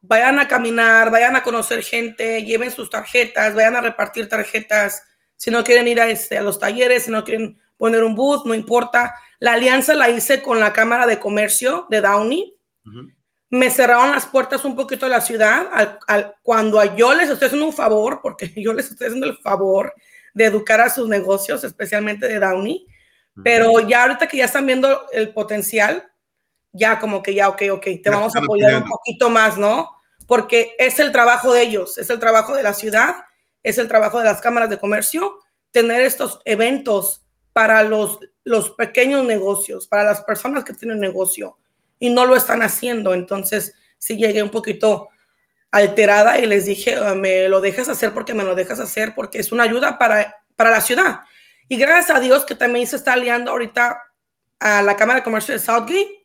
Vayan 0.00 0.38
a 0.38 0.46
caminar, 0.46 1.10
vayan 1.10 1.34
a 1.36 1.42
conocer 1.42 1.82
gente, 1.82 2.44
lleven 2.44 2.70
sus 2.70 2.88
tarjetas, 2.88 3.54
vayan 3.54 3.76
a 3.76 3.80
repartir 3.80 4.28
tarjetas. 4.28 5.02
Si 5.36 5.50
no 5.50 5.64
quieren 5.64 5.88
ir 5.88 6.00
a, 6.00 6.08
este, 6.08 6.38
a 6.38 6.42
los 6.42 6.58
talleres, 6.58 7.04
si 7.04 7.10
no 7.10 7.24
quieren 7.24 7.58
poner 7.76 8.04
un 8.04 8.14
booth, 8.14 8.46
no 8.46 8.54
importa. 8.54 9.14
La 9.38 9.54
alianza 9.54 9.94
la 9.94 10.10
hice 10.10 10.42
con 10.42 10.60
la 10.60 10.72
Cámara 10.72 11.06
de 11.06 11.18
Comercio 11.18 11.86
de 11.90 12.00
Downey. 12.00 12.56
Uh 12.84 12.90
-huh. 12.90 13.14
Me 13.50 13.70
cerraron 13.70 14.10
las 14.10 14.26
puertas 14.26 14.64
un 14.64 14.76
poquito 14.76 15.06
de 15.06 15.10
la 15.10 15.20
ciudad 15.20 15.68
al, 15.72 15.98
al, 16.06 16.34
cuando 16.42 16.84
yo 16.96 17.14
les 17.14 17.30
estoy 17.30 17.46
haciendo 17.46 17.66
un 17.66 17.72
favor, 17.72 18.20
porque 18.22 18.52
yo 18.56 18.72
les 18.72 18.90
estoy 18.90 19.06
haciendo 19.06 19.26
el 19.26 19.38
favor 19.38 19.94
de 20.34 20.44
educar 20.44 20.80
a 20.80 20.90
sus 20.90 21.08
negocios, 21.08 21.64
especialmente 21.64 22.28
de 22.28 22.38
Downey. 22.38 22.86
Uh 22.86 23.40
-huh. 23.40 23.42
Pero 23.44 23.80
ya 23.80 24.02
ahorita 24.02 24.28
que 24.28 24.36
ya 24.36 24.44
están 24.44 24.66
viendo 24.66 25.06
el 25.12 25.32
potencial, 25.32 26.08
ya 26.72 26.98
como 26.98 27.22
que 27.22 27.34
ya, 27.34 27.48
ok, 27.48 27.62
ok, 27.72 27.86
te 28.02 28.10
vamos 28.10 28.34
a 28.36 28.40
apoyar 28.40 28.82
un 28.82 28.88
poquito 28.88 29.30
más, 29.30 29.58
¿no? 29.58 29.90
Porque 30.26 30.74
es 30.78 30.98
el 30.98 31.12
trabajo 31.12 31.52
de 31.52 31.62
ellos, 31.62 31.98
es 31.98 32.10
el 32.10 32.18
trabajo 32.18 32.54
de 32.54 32.62
la 32.62 32.74
ciudad, 32.74 33.16
es 33.62 33.78
el 33.78 33.88
trabajo 33.88 34.18
de 34.18 34.24
las 34.24 34.40
cámaras 34.40 34.70
de 34.70 34.78
comercio, 34.78 35.38
tener 35.70 36.02
estos 36.02 36.40
eventos 36.44 37.24
para 37.52 37.82
los, 37.82 38.20
los 38.44 38.70
pequeños 38.70 39.24
negocios, 39.24 39.88
para 39.88 40.04
las 40.04 40.22
personas 40.22 40.64
que 40.64 40.74
tienen 40.74 41.00
negocio 41.00 41.58
y 41.98 42.10
no 42.10 42.24
lo 42.24 42.36
están 42.36 42.62
haciendo. 42.62 43.14
Entonces, 43.14 43.74
sí 43.98 44.16
llegué 44.16 44.42
un 44.42 44.50
poquito 44.50 45.08
alterada 45.70 46.38
y 46.38 46.46
les 46.46 46.66
dije, 46.66 46.96
ah, 46.96 47.14
me 47.14 47.48
lo 47.48 47.60
dejas 47.60 47.88
hacer 47.88 48.12
porque 48.14 48.34
me 48.34 48.44
lo 48.44 48.54
dejas 48.54 48.80
hacer, 48.80 49.14
porque 49.14 49.38
es 49.38 49.52
una 49.52 49.64
ayuda 49.64 49.98
para, 49.98 50.42
para 50.56 50.70
la 50.70 50.80
ciudad. 50.80 51.20
Y 51.68 51.76
gracias 51.76 52.16
a 52.16 52.20
Dios 52.20 52.44
que 52.44 52.54
también 52.54 52.86
se 52.86 52.96
está 52.96 53.14
aliando 53.14 53.50
ahorita 53.50 54.02
a 54.60 54.82
la 54.82 54.96
Cámara 54.96 55.20
de 55.20 55.24
Comercio 55.24 55.54
de 55.54 55.60
Southgate 55.60 56.17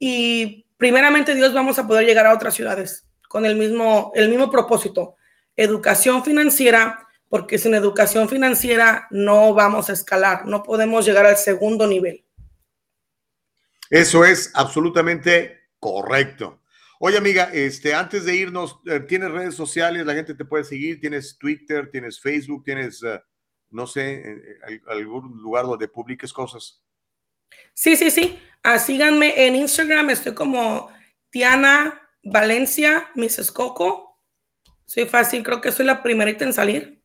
y 0.00 0.66
primeramente 0.78 1.34
Dios 1.36 1.52
vamos 1.52 1.78
a 1.78 1.86
poder 1.86 2.06
llegar 2.06 2.26
a 2.26 2.34
otras 2.34 2.54
ciudades 2.54 3.06
con 3.28 3.44
el 3.44 3.54
mismo, 3.54 4.10
el 4.16 4.30
mismo 4.30 4.50
propósito, 4.50 5.14
educación 5.54 6.24
financiera, 6.24 7.06
porque 7.28 7.58
sin 7.58 7.74
educación 7.74 8.28
financiera 8.28 9.06
no 9.10 9.54
vamos 9.54 9.90
a 9.90 9.92
escalar, 9.92 10.46
no 10.46 10.64
podemos 10.64 11.04
llegar 11.04 11.26
al 11.26 11.36
segundo 11.36 11.86
nivel. 11.86 12.24
Eso 13.90 14.24
es 14.24 14.50
absolutamente 14.54 15.68
correcto. 15.78 16.62
Oye, 16.98 17.18
amiga, 17.18 17.50
este, 17.52 17.94
antes 17.94 18.24
de 18.24 18.36
irnos, 18.36 18.80
eh, 18.86 19.00
¿tienes 19.00 19.30
redes 19.30 19.54
sociales? 19.54 20.06
La 20.06 20.14
gente 20.14 20.34
te 20.34 20.44
puede 20.44 20.64
seguir. 20.64 21.00
¿Tienes 21.00 21.38
Twitter? 21.38 21.90
¿Tienes 21.90 22.20
Facebook? 22.20 22.62
¿Tienes, 22.64 23.02
uh, 23.02 23.18
no 23.70 23.86
sé, 23.86 24.22
algún 24.86 25.40
lugar 25.40 25.64
donde 25.64 25.88
publiques 25.88 26.32
cosas? 26.32 26.82
Sí, 27.74 27.96
sí, 27.96 28.10
sí. 28.10 28.38
Ah, 28.62 28.78
síganme 28.78 29.46
en 29.46 29.56
Instagram. 29.56 30.10
Estoy 30.10 30.34
como 30.34 30.90
Tiana 31.30 32.08
Valencia, 32.22 33.10
Mrs. 33.14 33.50
Coco. 33.52 34.18
Soy 34.84 35.06
fácil, 35.06 35.42
creo 35.42 35.60
que 35.60 35.72
soy 35.72 35.86
la 35.86 36.02
primerita 36.02 36.44
en 36.44 36.52
salir. 36.52 37.02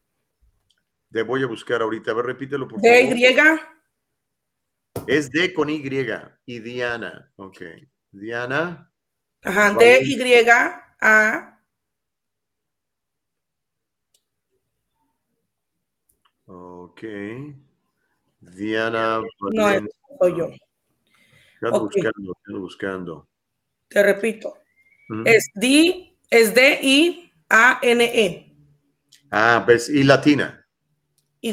Te 1.12 1.22
voy 1.22 1.44
a 1.44 1.48
buscar 1.48 1.82
ahorita. 1.82 2.12
A 2.12 2.14
ver, 2.16 2.26
repítelo, 2.26 2.68
por 2.68 2.82
de 2.82 3.08
favor. 3.08 3.18
Y. 3.18 3.76
Es 5.08 5.32
D 5.32 5.54
con 5.54 5.70
Y 5.70 5.82
y 6.46 6.60
Diana. 6.60 7.32
Ok. 7.36 7.62
Diana. 8.12 8.92
Ajá, 9.44 9.76
D 9.80 10.00
Y 10.04 10.50
A. 11.02 11.62
Ok. 16.48 17.02
Diana. 18.40 19.22
No, 19.52 19.70
soy 20.20 20.38
yo. 20.38 20.50
Ya 21.62 21.68
ando 21.70 21.84
Ok. 21.84 21.94
buscando, 21.94 22.38
ando 22.48 22.60
buscando. 22.62 23.30
Te 23.88 24.04
repito. 24.04 24.58
Ujú. 25.10 25.24
Es 25.26 25.50
D, 25.56 26.18
es 26.30 26.54
D-I-A-N-E. 26.54 28.52
Ah, 29.32 29.64
ves, 29.68 29.90
y 29.90 30.04
latina. 30.04 30.66
Y. 31.42 31.52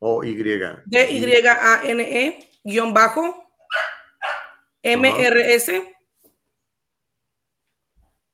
O 0.00 0.22
Y. 0.24 0.34
D-Y-A-N-E, 0.86 2.26
E, 2.26 2.50
guion 2.64 2.92
bajo. 2.94 3.44
M-R-S, 4.82 5.94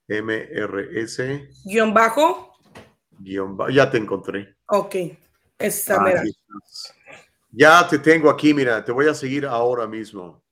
MRS, 0.08 1.48
guion 1.64 1.94
bajo. 1.94 2.52
guion 3.18 3.56
ba- 3.56 3.70
Ya 3.70 3.90
te 3.90 3.96
encontré. 3.96 4.56
Ok. 4.66 4.94
Esa 5.58 5.96
Ah. 5.96 6.22
Ya 7.56 7.86
te 7.86 8.00
tengo 8.00 8.28
aquí, 8.28 8.52
mira, 8.52 8.84
te 8.84 8.90
voy 8.90 9.06
a 9.06 9.14
seguir 9.14 9.46
ahora 9.46 9.86
mismo. 9.86 10.42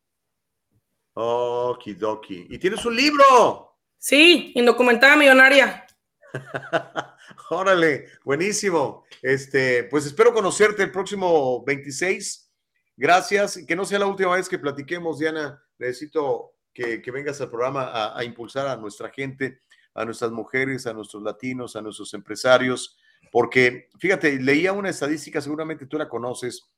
Okidoki. 1.14 2.46
Y 2.48 2.58
tienes 2.58 2.84
un 2.86 2.94
libro. 2.94 3.76
Sí, 3.98 4.52
indocumentada 4.54 5.16
millonaria. 5.16 5.84
Órale, 7.50 8.06
buenísimo. 8.24 9.04
Este, 9.20 9.82
pues 9.84 10.06
espero 10.06 10.32
conocerte 10.32 10.84
el 10.84 10.92
próximo 10.92 11.64
26. 11.64 12.52
Gracias. 12.96 13.58
Que 13.66 13.74
no 13.74 13.84
sea 13.84 13.98
la 13.98 14.06
última 14.06 14.36
vez 14.36 14.48
que 14.48 14.60
platiquemos, 14.60 15.18
Diana. 15.18 15.60
Necesito 15.78 16.54
que, 16.72 17.02
que 17.02 17.10
vengas 17.10 17.40
al 17.40 17.50
programa 17.50 17.82
a, 17.82 18.16
a 18.16 18.22
impulsar 18.22 18.68
a 18.68 18.76
nuestra 18.76 19.10
gente, 19.10 19.62
a 19.94 20.04
nuestras 20.04 20.30
mujeres, 20.30 20.86
a 20.86 20.92
nuestros 20.92 21.24
latinos, 21.24 21.74
a 21.74 21.82
nuestros 21.82 22.14
empresarios. 22.14 22.96
Porque, 23.32 23.88
fíjate, 23.98 24.40
leía 24.40 24.72
una 24.72 24.90
estadística, 24.90 25.40
seguramente 25.40 25.86
tú 25.86 25.98
la 25.98 26.08
conoces, 26.08 26.70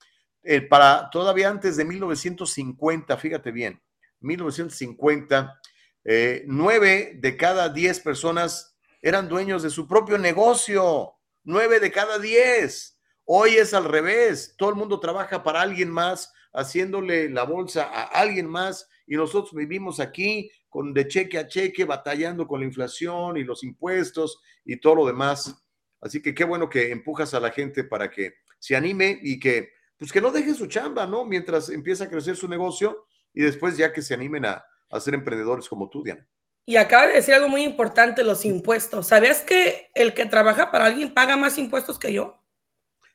eh, 0.45 0.61
para 0.61 1.11
todavía 1.11 1.49
antes 1.49 1.77
de 1.77 1.85
1950, 1.85 3.16
fíjate 3.16 3.51
bien, 3.51 3.83
1950, 4.21 5.61
eh, 6.05 6.45
nueve 6.47 7.16
de 7.16 7.37
cada 7.37 7.71
diez 7.71 7.99
personas 7.99 8.77
eran 9.01 9.29
dueños 9.29 9.62
de 9.62 9.71
su 9.71 9.87
propio 9.87 10.16
negocio. 10.16 11.12
Nueve 11.43 11.79
de 11.79 11.91
cada 11.91 12.19
diez. 12.19 12.99
Hoy 13.27 13.57
es 13.57 13.75
al 13.75 13.85
revés. 13.85 14.55
Todo 14.57 14.71
el 14.71 14.77
mundo 14.77 14.99
trabaja 14.99 15.43
para 15.43 15.61
alguien 15.61 15.91
más, 15.91 16.33
haciéndole 16.55 17.29
la 17.29 17.45
bolsa 17.45 17.85
a 17.85 18.05
alguien 18.05 18.47
más, 18.47 18.89
y 19.07 19.16
nosotros 19.16 19.55
vivimos 19.55 20.01
aquí 20.01 20.51
con 20.71 20.95
de 20.95 21.07
cheque 21.07 21.39
a 21.39 21.47
cheque, 21.47 21.85
batallando 21.85 22.47
con 22.47 22.61
la 22.61 22.66
inflación 22.66 23.37
y 23.37 23.45
los 23.45 23.62
impuestos 23.62 24.41
y 24.65 24.79
todo 24.79 24.95
lo 24.95 25.07
demás. 25.07 25.55
Así 26.01 26.23
que 26.23 26.35
qué 26.35 26.45
bueno 26.45 26.71
que 26.71 26.91
empujas 26.91 27.35
a 27.35 27.41
la 27.41 27.51
gente 27.51 27.85
para 27.85 28.11
que 28.11 28.37
se 28.59 28.75
anime 28.75 29.19
y 29.23 29.39
que, 29.39 29.71
pues 30.05 30.12
que 30.12 30.20
no 30.20 30.31
deje 30.31 30.52
su 30.52 30.66
chamba, 30.66 31.06
¿no? 31.06 31.24
Mientras 31.24 31.70
empieza 31.70 32.05
a 32.05 32.10
crecer 32.10 32.36
su 32.36 32.47
negocio 32.47 33.06
y 33.32 33.40
después 33.40 33.78
ya 33.78 33.90
que 33.90 34.02
se 34.02 34.12
animen 34.12 34.44
a, 34.44 34.62
a 34.90 35.01
ser 35.01 35.14
emprendedores 35.14 35.66
como 35.66 35.89
tú, 35.89 36.02
Diana. 36.02 36.28
Y 36.66 36.76
acaba 36.76 37.06
de 37.06 37.14
decir 37.14 37.32
algo 37.32 37.48
muy 37.48 37.62
importante, 37.62 38.22
los 38.22 38.44
impuestos. 38.44 39.06
¿Sabías 39.06 39.40
que 39.40 39.90
el 39.94 40.12
que 40.12 40.26
trabaja 40.26 40.70
para 40.70 40.85
alguien 40.85 41.14
paga 41.14 41.39
más 41.39 41.56
impuestos 41.56 41.98
que 41.98 42.12
yo? 42.12 42.39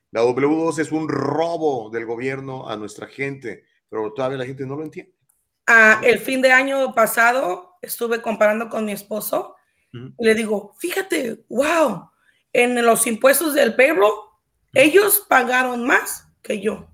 La 0.10 0.24
W2 0.24 0.80
es 0.80 0.92
un 0.92 1.08
robo 1.08 1.92
del 1.92 2.08
gobierno 2.08 2.68
a 2.68 2.76
nuestra 2.76 3.06
gente, 3.06 3.66
pero 3.88 4.12
todavía 4.12 4.40
la 4.40 4.48
gente 4.48 4.66
no 4.66 4.76
lo 4.76 4.82
entiende. 4.82 5.14
Ah, 5.68 6.02
el 6.04 6.18
fin 6.18 6.42
de 6.42 6.52
año 6.52 6.96
pasado 6.96 7.78
estuve 7.84 8.20
comparando 8.20 8.68
con 8.68 8.84
mi 8.84 8.94
esposo 8.94 9.56
y 9.94 10.26
le 10.26 10.34
digo, 10.34 10.74
fíjate, 10.80 11.46
wow, 11.50 12.10
en 12.52 12.84
los 12.84 13.06
impuestos 13.06 13.54
del 13.54 13.76
payroll, 13.76 14.12
ellos 14.74 15.24
pagaron 15.30 15.86
más 15.86 16.26
que 16.50 16.60
yo. 16.60 16.88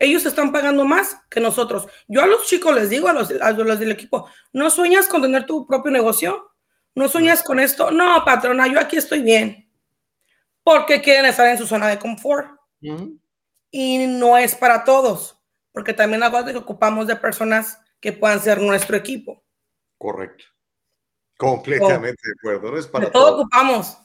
Ellos 0.00 0.26
están 0.26 0.50
pagando 0.50 0.84
más 0.84 1.16
que 1.30 1.40
nosotros. 1.40 1.86
Yo 2.08 2.22
a 2.22 2.26
los 2.26 2.46
chicos 2.46 2.74
les 2.74 2.90
digo, 2.90 3.06
a 3.08 3.12
los, 3.12 3.30
a 3.40 3.52
los 3.52 3.78
del 3.78 3.92
equipo, 3.92 4.28
¿no 4.52 4.68
sueñas 4.68 5.06
con 5.06 5.22
tener 5.22 5.46
tu 5.46 5.64
propio 5.66 5.92
negocio? 5.92 6.50
¿No 6.94 7.08
sueñas 7.08 7.42
con 7.44 7.60
esto? 7.60 7.92
No, 7.92 8.24
patrona, 8.24 8.66
yo 8.66 8.80
aquí 8.80 8.96
estoy 8.96 9.22
bien. 9.22 9.70
Porque 10.64 11.00
quieren 11.00 11.26
estar 11.26 11.46
en 11.46 11.56
su 11.58 11.66
zona 11.66 11.86
de 11.86 11.98
confort. 12.00 12.48
Y 13.70 14.06
no 14.08 14.36
es 14.36 14.54
para 14.56 14.82
todos, 14.84 15.38
porque 15.70 15.92
también 15.94 16.22
acuérdate 16.22 16.52
que 16.52 16.58
ocupamos 16.58 17.06
de 17.06 17.14
personas 17.14 17.78
que 18.00 18.12
puedan 18.12 18.40
ser 18.40 18.60
nuestro 18.60 18.96
equipo. 18.96 19.44
Correcto. 19.98 20.44
Completamente 21.36 22.20
de 22.26 22.32
acuerdo. 22.40 22.72
No 22.72 22.78
es 22.78 22.86
para 22.86 23.04
De 23.04 23.10
todo 23.12 23.26
todo. 23.28 23.40
ocupamos. 23.42 23.98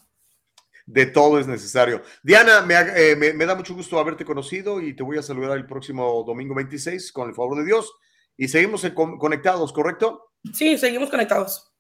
De 0.88 1.06
todo 1.08 1.40
es 1.40 1.48
necesario. 1.48 2.02
Diana, 2.22 2.62
me, 2.62 2.76
eh, 2.76 3.16
me- 3.16 3.34
me 3.34 3.46
da 3.46 3.56
mucho 3.56 3.74
gusto 3.74 3.98
haberte 4.00 4.24
conocido 4.24 4.80
y 4.82 4.96
te 4.96 5.02
voy 5.04 5.18
a 5.18 5.24
saludar 5.24 5.58
el 5.58 5.66
próximo 5.66 6.24
domingo 6.26 6.54
26 6.54 7.12
con 7.12 7.28
el 7.30 7.36
favor 7.36 7.58
de 7.58 7.66
Dios. 7.66 7.92
Y 8.38 8.48
seguimos 8.50 8.84
en 8.84 8.94
con- 8.94 9.18
conectados, 9.18 9.74
¿correcto? 9.74 10.32
Sí, 10.54 10.78
seguimos 10.78 11.10
conectados. 11.10 11.72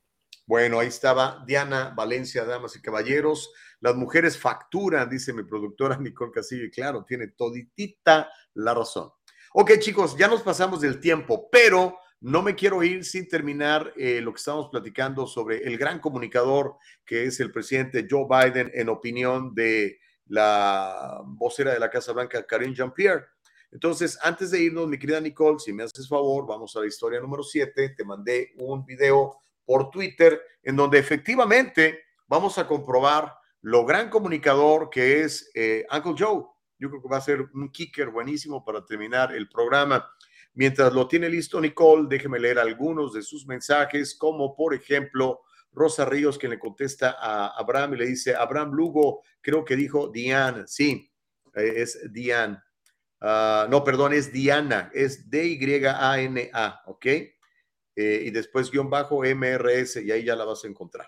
Bueno, 0.48 0.80
ahí 0.80 0.88
estaba 0.88 1.44
Diana 1.46 1.94
Valencia, 1.96 2.46
damas 2.46 2.76
y 2.76 2.82
caballeros. 2.82 3.52
Las 3.80 3.96
mujeres 3.96 4.40
facturan, 4.40 5.10
dice 5.10 5.34
mi 5.34 5.44
productora 5.44 5.98
Nicole 6.02 6.32
Casillo, 6.32 6.64
y 6.66 6.72
claro, 6.72 7.04
tiene 7.08 7.28
toditita 7.28 8.30
la 8.56 8.74
razón. 8.74 9.12
Ok, 9.54 9.74
chicos, 9.80 10.18
ya 10.18 10.28
nos 10.28 10.42
pasamos 10.42 10.82
del 10.82 11.00
tiempo, 11.00 11.48
pero 11.52 11.98
no 12.22 12.42
me 12.42 12.56
quiero 12.56 12.82
ir 12.84 13.06
sin 13.06 13.28
terminar 13.28 13.94
eh, 13.98 14.22
lo 14.22 14.32
que 14.32 14.38
estamos 14.38 14.70
platicando 14.70 15.28
sobre 15.28 15.64
el 15.64 15.78
gran 15.78 16.00
comunicador 16.00 16.78
que 17.06 17.26
es 17.26 17.40
el 17.40 17.52
presidente 17.52 18.08
Joe 18.10 18.26
Biden, 18.28 18.72
en 18.74 18.90
opinión 18.90 19.54
de 19.54 20.00
la 20.28 21.22
vocera 21.26 21.74
de 21.74 21.80
la 21.80 21.90
Casa 21.90 22.14
Blanca, 22.14 22.46
Karine 22.46 22.74
Jean-Pierre. 22.74 23.26
Entonces, 23.72 24.18
antes 24.22 24.52
de 24.52 24.62
irnos, 24.62 24.88
mi 24.88 24.98
querida 24.98 25.20
Nicole, 25.20 25.60
si 25.60 25.74
me 25.74 25.84
haces 25.84 26.08
favor, 26.08 26.48
vamos 26.48 26.76
a 26.76 26.80
la 26.80 26.88
historia 26.88 27.20
número 27.20 27.44
7. 27.44 27.90
Te 27.90 28.06
mandé 28.06 28.54
un 28.58 28.86
video 28.86 29.38
por 29.66 29.90
Twitter 29.90 30.42
en 30.64 30.76
donde 30.76 30.98
efectivamente 30.98 32.06
vamos 32.28 32.58
a 32.58 32.68
comprobar 32.68 33.34
lo 33.62 33.86
gran 33.86 34.10
comunicador 34.10 34.90
que 34.90 35.22
es 35.22 35.52
eh, 35.54 35.86
Uncle 35.92 36.16
Joe. 36.18 36.46
Yo 36.78 36.90
creo 36.90 37.02
que 37.02 37.10
va 37.10 37.18
a 37.18 37.22
ser 37.22 37.42
un 37.54 37.70
kicker 37.70 38.10
buenísimo 38.10 38.64
para 38.64 38.86
terminar 38.86 39.34
el 39.34 39.50
programa. 39.50 40.08
Mientras 40.56 40.94
lo 40.94 41.08
tiene 41.08 41.30
listo 41.30 41.60
Nicole, 41.60 42.08
déjeme 42.10 42.40
leer 42.40 42.60
algunos 42.60 43.14
de 43.14 43.22
sus 43.22 43.46
mensajes, 43.46 44.16
como 44.16 44.56
por 44.56 44.74
ejemplo 44.74 45.42
Rosa 45.74 46.06
Ríos, 46.06 46.38
que 46.38 46.48
le 46.48 46.58
contesta 46.58 47.18
a 47.20 47.48
Abraham 47.58 47.94
y 47.94 47.98
le 47.98 48.06
dice, 48.06 48.36
Abraham 48.36 48.72
Lugo, 48.72 49.22
creo 49.42 49.66
que 49.66 49.76
dijo 49.76 50.08
Diane, 50.08 50.64
sí, 50.66 51.12
eh, 51.54 51.74
es 51.76 52.12
Diane. 52.12 52.58
Ah, 53.20 53.68
no, 53.70 53.84
perdón, 53.84 54.14
es 54.14 54.32
Diana, 54.32 54.90
es 54.94 55.30
D-Y-A-N-A, 55.30 56.82
¿ok? 56.86 57.06
Eh, 57.06 57.32
y 57.96 58.32
después 58.32 58.72
guion 58.72 58.90
bajo 58.90 59.24
MRS, 59.24 60.02
y 60.02 60.12
ahí 60.12 60.24
ya 60.24 60.36
la 60.36 60.46
vas 60.46 60.64
a 60.64 60.68
encontrar. 60.68 61.08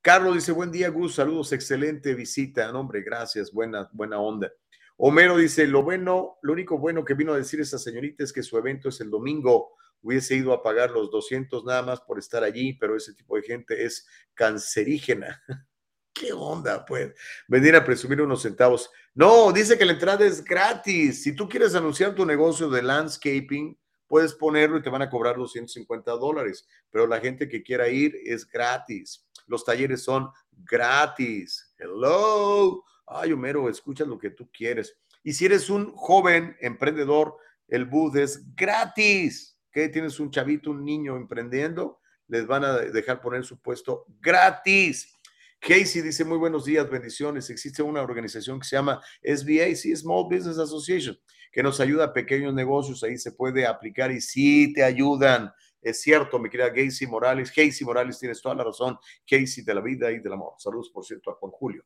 Carlos 0.00 0.34
dice, 0.34 0.52
buen 0.52 0.70
día, 0.70 0.88
Gus, 0.88 1.16
saludos, 1.16 1.52
excelente 1.52 2.14
visita. 2.14 2.70
No, 2.72 2.80
hombre, 2.80 3.02
gracias, 3.02 3.52
buena, 3.52 3.88
buena 3.92 4.18
onda. 4.18 4.50
Homero 5.00 5.36
dice, 5.36 5.68
lo 5.68 5.84
bueno, 5.84 6.38
lo 6.42 6.52
único 6.52 6.76
bueno 6.76 7.04
que 7.04 7.14
vino 7.14 7.32
a 7.32 7.36
decir 7.36 7.60
esta 7.60 7.78
señorita 7.78 8.24
es 8.24 8.32
que 8.32 8.42
su 8.42 8.58
evento 8.58 8.88
es 8.88 9.00
el 9.00 9.10
domingo. 9.10 9.76
Hubiese 10.02 10.34
ido 10.34 10.52
a 10.52 10.60
pagar 10.60 10.90
los 10.90 11.08
200 11.12 11.64
nada 11.64 11.82
más 11.82 12.00
por 12.00 12.18
estar 12.18 12.42
allí, 12.42 12.72
pero 12.74 12.96
ese 12.96 13.14
tipo 13.14 13.36
de 13.36 13.42
gente 13.42 13.84
es 13.84 14.08
cancerígena. 14.34 15.40
¿Qué 16.12 16.32
onda, 16.32 16.84
pues? 16.84 17.14
Venir 17.46 17.76
a 17.76 17.84
presumir 17.84 18.20
unos 18.20 18.42
centavos. 18.42 18.90
No, 19.14 19.52
dice 19.52 19.78
que 19.78 19.84
la 19.84 19.92
entrada 19.92 20.26
es 20.26 20.42
gratis. 20.42 21.22
Si 21.22 21.32
tú 21.32 21.48
quieres 21.48 21.76
anunciar 21.76 22.16
tu 22.16 22.26
negocio 22.26 22.68
de 22.68 22.82
landscaping, 22.82 23.78
puedes 24.08 24.34
ponerlo 24.34 24.78
y 24.78 24.82
te 24.82 24.90
van 24.90 25.02
a 25.02 25.10
cobrar 25.10 25.38
los 25.38 25.52
150 25.52 26.10
dólares, 26.12 26.66
pero 26.90 27.06
la 27.06 27.20
gente 27.20 27.48
que 27.48 27.62
quiera 27.62 27.88
ir 27.88 28.16
es 28.24 28.44
gratis. 28.48 29.24
Los 29.46 29.64
talleres 29.64 30.02
son 30.02 30.28
gratis. 30.50 31.72
Hello. 31.78 32.82
Ay, 33.10 33.32
Homero, 33.32 33.68
escucha 33.68 34.04
lo 34.04 34.18
que 34.18 34.30
tú 34.30 34.50
quieres. 34.52 34.96
Y 35.22 35.32
si 35.32 35.46
eres 35.46 35.70
un 35.70 35.92
joven 35.94 36.56
emprendedor, 36.60 37.36
el 37.66 37.84
booth 37.84 38.16
es 38.16 38.54
gratis. 38.54 39.58
¿Qué? 39.70 39.88
Tienes 39.88 40.18
un 40.20 40.30
chavito, 40.30 40.70
un 40.70 40.84
niño 40.84 41.16
emprendiendo, 41.16 42.00
les 42.26 42.46
van 42.46 42.64
a 42.64 42.78
dejar 42.78 43.20
poner 43.20 43.44
su 43.44 43.60
puesto 43.60 44.06
gratis. 44.20 45.14
Casey 45.60 46.02
dice, 46.02 46.24
muy 46.24 46.38
buenos 46.38 46.64
días, 46.64 46.88
bendiciones. 46.88 47.50
Existe 47.50 47.82
una 47.82 48.02
organización 48.02 48.60
que 48.60 48.66
se 48.66 48.76
llama 48.76 49.00
SBA, 49.22 49.74
Small 49.96 50.24
Business 50.24 50.58
Association, 50.58 51.18
que 51.50 51.62
nos 51.62 51.80
ayuda 51.80 52.04
a 52.04 52.12
pequeños 52.12 52.54
negocios. 52.54 53.02
Ahí 53.02 53.18
se 53.18 53.32
puede 53.32 53.66
aplicar 53.66 54.12
y 54.12 54.20
sí 54.20 54.72
te 54.72 54.84
ayudan. 54.84 55.52
Es 55.82 56.00
cierto, 56.00 56.38
mi 56.38 56.48
querida 56.48 56.72
Casey 56.72 57.06
Morales. 57.08 57.50
Casey 57.50 57.84
Morales, 57.84 58.18
tienes 58.18 58.40
toda 58.40 58.54
la 58.54 58.64
razón. 58.64 58.98
Casey 59.28 59.64
de 59.64 59.74
la 59.74 59.80
vida 59.80 60.10
y 60.12 60.20
del 60.20 60.32
amor. 60.32 60.54
Saludos, 60.58 60.90
por 60.90 61.04
cierto, 61.04 61.30
a 61.30 61.34
Juan 61.34 61.52
Julio. 61.52 61.84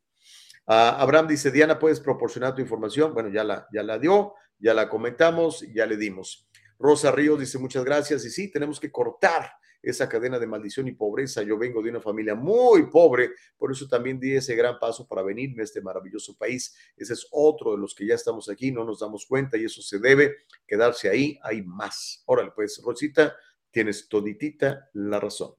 Ah, 0.65 0.97
Abraham 0.99 1.27
dice, 1.27 1.51
Diana, 1.51 1.77
¿puedes 1.77 1.99
proporcionar 1.99 2.55
tu 2.55 2.61
información? 2.61 3.13
Bueno, 3.13 3.29
ya 3.29 3.43
la, 3.43 3.67
ya 3.73 3.83
la 3.83 3.99
dio, 3.99 4.33
ya 4.59 4.73
la 4.73 4.89
comentamos, 4.89 5.65
ya 5.73 5.85
le 5.85 5.97
dimos. 5.97 6.47
Rosa 6.79 7.11
Ríos 7.11 7.39
dice, 7.39 7.57
muchas 7.57 7.83
gracias. 7.83 8.25
Y 8.25 8.29
sí, 8.29 8.51
tenemos 8.51 8.79
que 8.79 8.91
cortar 8.91 9.49
esa 9.83 10.07
cadena 10.07 10.39
de 10.39 10.47
maldición 10.47 10.87
y 10.87 10.93
pobreza. 10.93 11.43
Yo 11.43 11.57
vengo 11.57 11.81
de 11.83 11.89
una 11.89 11.99
familia 11.99 12.33
muy 12.33 12.89
pobre, 12.89 13.31
por 13.57 13.71
eso 13.71 13.87
también 13.87 14.19
di 14.19 14.33
ese 14.33 14.55
gran 14.55 14.79
paso 14.79 15.05
para 15.05 15.21
venirme 15.21 15.61
a 15.61 15.65
este 15.65 15.81
maravilloso 15.81 16.37
país. 16.37 16.75
Ese 16.95 17.13
es 17.13 17.27
otro 17.31 17.73
de 17.73 17.77
los 17.77 17.93
que 17.93 18.07
ya 18.07 18.15
estamos 18.15 18.49
aquí, 18.49 18.71
no 18.71 18.85
nos 18.85 19.01
damos 19.01 19.25
cuenta 19.25 19.57
y 19.57 19.65
eso 19.65 19.81
se 19.81 19.99
debe 19.99 20.37
quedarse 20.65 21.09
ahí, 21.09 21.37
hay 21.43 21.61
más. 21.61 22.23
Órale, 22.25 22.51
pues, 22.55 22.81
Rosita, 22.83 23.35
tienes 23.69 24.07
toditita 24.07 24.89
la 24.93 25.19
razón. 25.19 25.53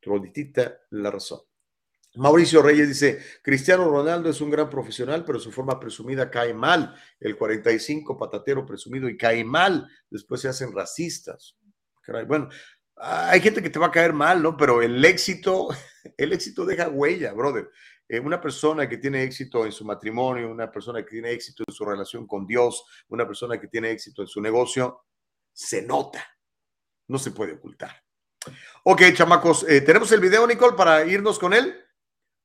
Toditita 0.00 0.80
la 0.90 1.10
razón. 1.10 1.51
Mauricio 2.14 2.60
Reyes 2.60 2.88
dice, 2.88 3.22
Cristiano 3.42 3.88
Ronaldo 3.88 4.28
es 4.28 4.40
un 4.40 4.50
gran 4.50 4.68
profesional, 4.68 5.24
pero 5.24 5.40
su 5.40 5.50
forma 5.50 5.80
presumida 5.80 6.30
cae 6.30 6.52
mal. 6.52 6.94
El 7.18 7.36
45 7.36 8.18
patatero 8.18 8.66
presumido 8.66 9.08
y 9.08 9.16
cae 9.16 9.44
mal. 9.44 9.88
Después 10.10 10.42
se 10.42 10.48
hacen 10.48 10.72
racistas. 10.72 11.56
Bueno, 12.26 12.48
hay 12.96 13.40
gente 13.40 13.62
que 13.62 13.70
te 13.70 13.78
va 13.78 13.86
a 13.86 13.90
caer 13.90 14.12
mal, 14.12 14.42
¿no? 14.42 14.56
Pero 14.56 14.82
el 14.82 15.02
éxito, 15.04 15.68
el 16.16 16.32
éxito 16.32 16.66
deja 16.66 16.88
huella, 16.88 17.32
brother. 17.32 17.70
Eh, 18.08 18.20
una 18.20 18.40
persona 18.40 18.86
que 18.88 18.98
tiene 18.98 19.22
éxito 19.22 19.64
en 19.64 19.72
su 19.72 19.86
matrimonio, 19.86 20.50
una 20.50 20.70
persona 20.70 21.02
que 21.02 21.10
tiene 21.10 21.30
éxito 21.30 21.64
en 21.66 21.72
su 21.72 21.84
relación 21.84 22.26
con 22.26 22.46
Dios, 22.46 22.84
una 23.08 23.26
persona 23.26 23.58
que 23.58 23.68
tiene 23.68 23.90
éxito 23.90 24.20
en 24.20 24.28
su 24.28 24.40
negocio, 24.42 25.04
se 25.50 25.80
nota. 25.80 26.22
No 27.08 27.18
se 27.18 27.30
puede 27.30 27.54
ocultar. 27.54 28.02
Ok, 28.84 29.02
chamacos, 29.14 29.64
eh, 29.68 29.80
¿tenemos 29.80 30.10
el 30.12 30.20
video, 30.20 30.46
Nicole, 30.46 30.76
para 30.76 31.06
irnos 31.06 31.38
con 31.38 31.54
él? 31.54 31.81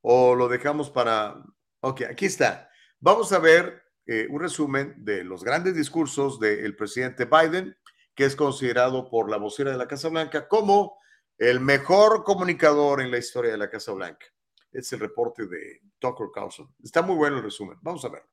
O 0.09 0.35
lo 0.35 0.47
dejamos 0.47 0.89
para... 0.89 1.35
Ok, 1.81 2.03
aquí 2.09 2.27
está. 2.27 2.69
Vamos 3.01 3.33
a 3.33 3.39
ver 3.39 3.83
eh, 4.05 4.25
un 4.29 4.39
resumen 4.39 4.95
de 5.03 5.25
los 5.25 5.43
grandes 5.43 5.75
discursos 5.75 6.39
del 6.39 6.77
presidente 6.77 7.25
Biden, 7.25 7.75
que 8.15 8.23
es 8.23 8.33
considerado 8.33 9.09
por 9.09 9.29
la 9.29 9.35
vocera 9.35 9.71
de 9.71 9.77
la 9.77 9.85
Casa 9.85 10.07
Blanca 10.07 10.47
como 10.47 10.97
el 11.37 11.59
mejor 11.59 12.23
comunicador 12.23 13.01
en 13.01 13.11
la 13.11 13.17
historia 13.17 13.51
de 13.51 13.57
la 13.57 13.69
Casa 13.69 13.91
Blanca. 13.91 14.25
Es 14.71 14.93
el 14.93 15.01
reporte 15.01 15.45
de 15.45 15.81
Tucker 15.99 16.27
Carlson. 16.33 16.73
Está 16.81 17.01
muy 17.01 17.17
bueno 17.17 17.37
el 17.37 17.43
resumen. 17.43 17.77
Vamos 17.81 18.05
a 18.05 18.09
ver. 18.09 18.23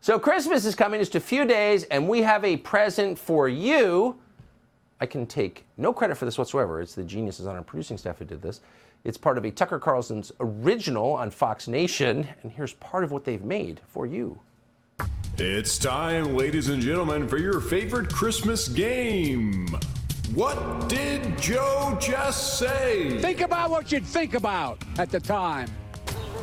So 0.00 0.20
Christmas 0.20 0.64
is 0.64 0.76
coming 0.76 1.00
just 1.00 1.16
a 1.16 1.20
few 1.20 1.44
days, 1.44 1.84
and 1.90 2.08
we 2.08 2.22
have 2.22 2.44
a 2.44 2.56
present 2.58 3.18
for 3.18 3.48
you. 3.48 4.16
I 5.00 5.06
can 5.06 5.26
take 5.26 5.64
no 5.76 5.92
credit 5.92 6.16
for 6.16 6.24
this 6.24 6.38
whatsoever. 6.38 6.80
It's 6.80 6.94
the 6.94 7.02
geniuses 7.02 7.48
on 7.48 7.56
our 7.56 7.64
producing 7.64 7.98
staff 7.98 8.18
who 8.20 8.24
did 8.24 8.40
this. 8.40 8.60
It's 9.02 9.16
part 9.16 9.38
of 9.38 9.44
a 9.44 9.50
Tucker 9.50 9.78
Carlson's 9.78 10.30
original 10.40 11.12
on 11.12 11.30
Fox 11.30 11.66
Nation, 11.66 12.28
and 12.42 12.52
here's 12.52 12.74
part 12.74 13.02
of 13.02 13.10
what 13.10 13.24
they've 13.24 13.42
made 13.42 13.80
for 13.88 14.06
you. 14.06 14.38
It's 15.38 15.78
time, 15.78 16.36
ladies 16.36 16.68
and 16.68 16.82
gentlemen, 16.82 17.26
for 17.26 17.38
your 17.38 17.60
favorite 17.60 18.12
Christmas 18.12 18.68
game. 18.68 19.66
What 20.34 20.88
did 20.90 21.38
Joe 21.38 21.96
just 21.98 22.58
say? 22.58 23.18
Think 23.20 23.40
about 23.40 23.70
what 23.70 23.90
you'd 23.90 24.04
think 24.04 24.34
about 24.34 24.84
at 24.98 25.10
the 25.10 25.18
time. 25.18 25.70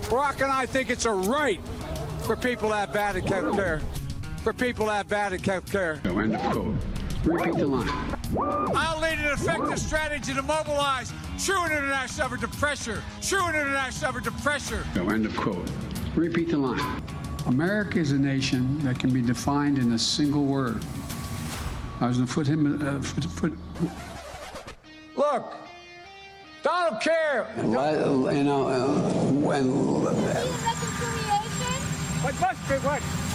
Brock 0.09 0.41
and 0.41 0.51
I 0.51 0.65
think 0.65 0.89
it's 0.89 1.05
a 1.05 1.11
right 1.11 1.61
for 2.23 2.35
people 2.35 2.69
to 2.69 2.75
have 2.75 2.91
bad 2.91 3.15
health 3.23 3.55
care. 3.55 3.81
For 4.41 4.51
people 4.51 4.87
to 4.87 4.93
have 4.93 5.07
bad 5.07 5.39
health 5.45 5.71
care. 5.71 6.01
No, 6.03 6.17
end 6.19 6.35
of 6.35 6.41
quote. 6.51 6.75
Repeat 7.23 7.55
the 7.55 7.67
line. 7.67 8.16
I'll 8.35 8.99
lead 8.99 9.19
an 9.19 9.33
effective 9.33 9.79
strategy 9.79 10.33
to 10.33 10.41
mobilize 10.41 11.13
true 11.39 11.63
international 11.65 12.27
effort 12.27 12.41
to 12.41 12.47
pressure. 12.57 13.01
True 13.21 13.47
international 13.47 14.09
effort 14.09 14.23
to 14.25 14.31
pressure. 14.31 14.85
No, 14.95 15.09
end 15.09 15.25
of 15.25 15.35
quote. 15.35 15.69
Repeat 16.15 16.49
the 16.49 16.57
line. 16.57 17.03
America 17.45 17.99
is 17.99 18.11
a 18.11 18.17
nation 18.17 18.83
that 18.83 18.99
can 18.99 19.11
be 19.11 19.21
defined 19.21 19.77
in 19.77 19.93
a 19.93 19.99
single 19.99 20.43
word. 20.43 20.83
I 22.01 22.07
was 22.07 22.17
going 22.17 22.27
to 22.27 22.33
put 22.33 22.47
him. 22.47 22.85
Uh, 22.85 23.01
foot, 23.01 23.23
foot. 23.23 23.53
Look, 25.15 25.55
Donald 26.63 27.01
care. 27.01 27.47
You 27.57 27.63
know, 27.63 28.67
uh, 28.67 29.31
when. 29.31 29.71
What 32.23 32.41
must 32.41 32.67
be 32.67 32.75
what? 32.85 33.26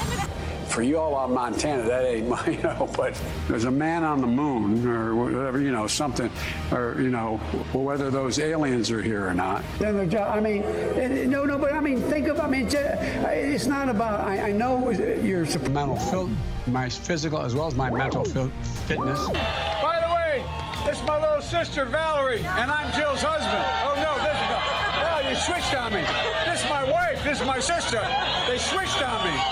For 0.72 0.82
you 0.82 0.98
all 0.98 1.16
out 1.16 1.28
in 1.28 1.34
Montana, 1.34 1.82
that 1.82 2.04
ain't 2.06 2.28
my, 2.30 2.46
you 2.46 2.62
know, 2.62 2.88
but 2.96 3.20
there's 3.46 3.64
a 3.64 3.70
man 3.70 4.02
on 4.04 4.20
the 4.20 4.26
moon 4.26 4.86
or 4.86 5.14
whatever, 5.14 5.60
you 5.60 5.70
know, 5.70 5.86
something, 5.86 6.30
or, 6.70 6.96
you 6.98 7.10
know, 7.10 7.36
whether 7.74 8.10
those 8.10 8.38
aliens 8.38 8.90
are 8.90 9.02
here 9.02 9.26
or 9.28 9.34
not. 9.34 9.62
Then 9.78 9.98
the 9.98 10.06
job, 10.06 10.34
I 10.34 10.40
mean, 10.40 10.62
eh, 10.62 11.22
eh, 11.22 11.26
no, 11.26 11.44
no, 11.44 11.58
but 11.58 11.72
I 11.72 11.80
mean, 11.80 12.00
think 12.02 12.28
of, 12.28 12.40
I 12.40 12.48
mean, 12.48 12.68
it's 12.72 13.66
not 13.66 13.90
about, 13.90 14.20
I, 14.20 14.48
I 14.48 14.52
know 14.52 14.88
eh, 14.88 15.20
your 15.20 15.44
mental, 15.68 15.96
fil- 15.96 16.30
my 16.66 16.88
physical 16.88 17.42
as 17.42 17.54
well 17.54 17.66
as 17.66 17.74
my 17.74 17.90
mental 17.90 18.24
fil- 18.24 18.50
fitness. 18.86 19.18
By 19.28 20.00
the 20.00 20.14
way, 20.14 20.44
this 20.86 20.98
is 20.98 21.06
my 21.06 21.20
little 21.20 21.42
sister, 21.42 21.84
Valerie, 21.84 22.38
and 22.38 22.70
I'm 22.70 22.90
Jill's 22.94 23.20
husband. 23.20 23.64
Oh, 23.84 23.94
no, 24.00 24.16
this 24.24 24.38
is, 24.40 24.48
oh, 25.04 25.28
you 25.28 25.36
switched 25.36 25.74
on 25.76 25.92
me. 25.92 26.00
This 26.46 26.64
is 26.64 26.70
my 26.70 26.90
wife, 26.90 27.22
this 27.24 27.40
is 27.42 27.46
my 27.46 27.60
sister. 27.60 28.00
They 28.48 28.56
switched 28.56 29.02
on 29.02 29.24
me. 29.26 29.51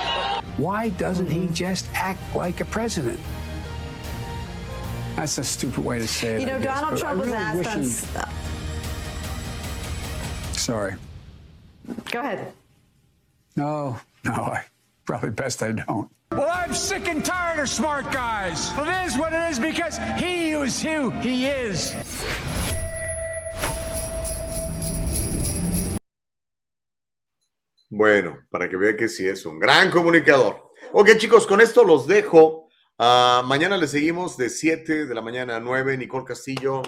Why 0.61 0.91
doesn't 0.91 1.31
he 1.31 1.47
just 1.49 1.87
act 1.95 2.21
like 2.37 2.61
a 2.61 2.67
president? 2.67 3.19
That's 5.17 5.39
a 5.39 5.45
stupid 5.45 5.83
way 5.83 5.99
to 5.99 6.07
say 6.07 6.35
it. 6.35 6.41
You 6.41 6.47
know, 6.47 6.61
Donald 6.61 6.99
Trump 7.01 7.21
was 7.21 7.29
really 7.29 7.39
asked 7.39 8.17
on. 8.17 8.29
Sorry. 10.53 10.97
Go 12.11 12.21
ahead. 12.21 12.53
No, 13.57 13.99
no, 14.23 14.33
I 14.33 14.65
probably 15.07 15.31
best 15.31 15.63
I 15.63 15.73
don't. 15.73 16.11
Well, 16.31 16.51
I'm 16.53 16.75
sick 16.75 17.09
and 17.09 17.25
tired 17.25 17.59
of 17.59 17.69
smart 17.71 18.13
guys. 18.13 18.71
Well, 18.77 18.87
it 18.87 19.07
is 19.07 19.17
what 19.17 19.33
it 19.33 19.51
is 19.51 19.59
because 19.59 19.99
he 20.19 20.51
is 20.51 20.83
who 20.83 21.09
he 21.11 21.47
is. 21.47 21.95
Bueno, 27.93 28.39
para 28.51 28.69
que 28.69 28.77
vean 28.77 28.97
que 28.97 29.09
sí 29.09 29.27
es 29.27 29.45
un 29.45 29.59
gran 29.59 29.91
comunicador. 29.91 30.71
Ok, 30.93 31.17
chicos, 31.17 31.45
con 31.45 31.61
esto 31.61 31.83
los 31.83 32.07
dejo. 32.07 32.69
Uh, 32.97 33.43
mañana 33.45 33.77
le 33.77 33.89
seguimos 33.89 34.37
de 34.37 34.49
7 34.49 35.07
de 35.07 35.15
la 35.15 35.21
mañana 35.21 35.57
a 35.57 35.61
9. 35.61 35.97
Nicole 35.97 36.25
Castillo, 36.25 36.83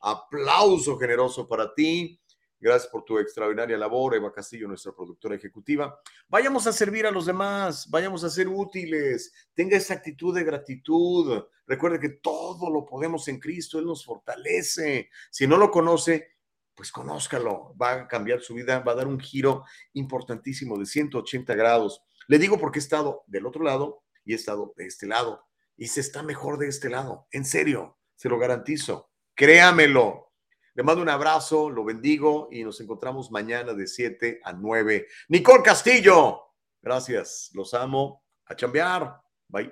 aplauso 0.00 0.96
generoso 0.96 1.48
para 1.48 1.74
ti. 1.74 2.20
Gracias 2.60 2.92
por 2.92 3.02
tu 3.02 3.18
extraordinaria 3.18 3.76
labor, 3.76 4.14
Eva 4.14 4.32
Castillo, 4.32 4.68
nuestra 4.68 4.92
productora 4.92 5.34
ejecutiva. 5.34 5.98
Vayamos 6.28 6.64
a 6.68 6.72
servir 6.72 7.08
a 7.08 7.10
los 7.10 7.26
demás, 7.26 7.90
vayamos 7.90 8.22
a 8.22 8.30
ser 8.30 8.46
útiles, 8.46 9.32
tenga 9.52 9.76
esa 9.78 9.94
actitud 9.94 10.32
de 10.32 10.44
gratitud. 10.44 11.42
Recuerde 11.66 11.98
que 11.98 12.10
todo 12.10 12.70
lo 12.70 12.86
podemos 12.86 13.26
en 13.26 13.40
Cristo, 13.40 13.80
Él 13.80 13.86
nos 13.86 14.04
fortalece. 14.04 15.10
Si 15.28 15.48
no 15.48 15.56
lo 15.56 15.72
conoce, 15.72 16.36
pues 16.80 16.92
conózcalo, 16.92 17.76
va 17.76 17.92
a 17.92 18.08
cambiar 18.08 18.40
su 18.40 18.54
vida, 18.54 18.78
va 18.78 18.92
a 18.92 18.94
dar 18.94 19.06
un 19.06 19.20
giro 19.20 19.66
importantísimo 19.92 20.78
de 20.78 20.86
180 20.86 21.54
grados. 21.54 22.02
Le 22.26 22.38
digo 22.38 22.58
porque 22.58 22.78
he 22.78 22.80
estado 22.80 23.22
del 23.26 23.44
otro 23.44 23.62
lado 23.62 24.02
y 24.24 24.32
he 24.32 24.36
estado 24.36 24.72
de 24.78 24.86
este 24.86 25.06
lado 25.06 25.46
y 25.76 25.88
se 25.88 26.00
está 26.00 26.22
mejor 26.22 26.56
de 26.56 26.68
este 26.68 26.88
lado, 26.88 27.28
en 27.32 27.44
serio, 27.44 27.98
se 28.16 28.30
lo 28.30 28.38
garantizo, 28.38 29.10
créamelo. 29.34 30.32
Le 30.72 30.82
mando 30.82 31.02
un 31.02 31.10
abrazo, 31.10 31.68
lo 31.68 31.84
bendigo 31.84 32.48
y 32.50 32.64
nos 32.64 32.80
encontramos 32.80 33.30
mañana 33.30 33.74
de 33.74 33.86
7 33.86 34.40
a 34.42 34.54
9. 34.54 35.06
Nicole 35.28 35.62
Castillo, 35.62 36.54
gracias, 36.80 37.50
los 37.52 37.74
amo, 37.74 38.24
a 38.46 38.56
chambear, 38.56 39.20
bye. 39.48 39.70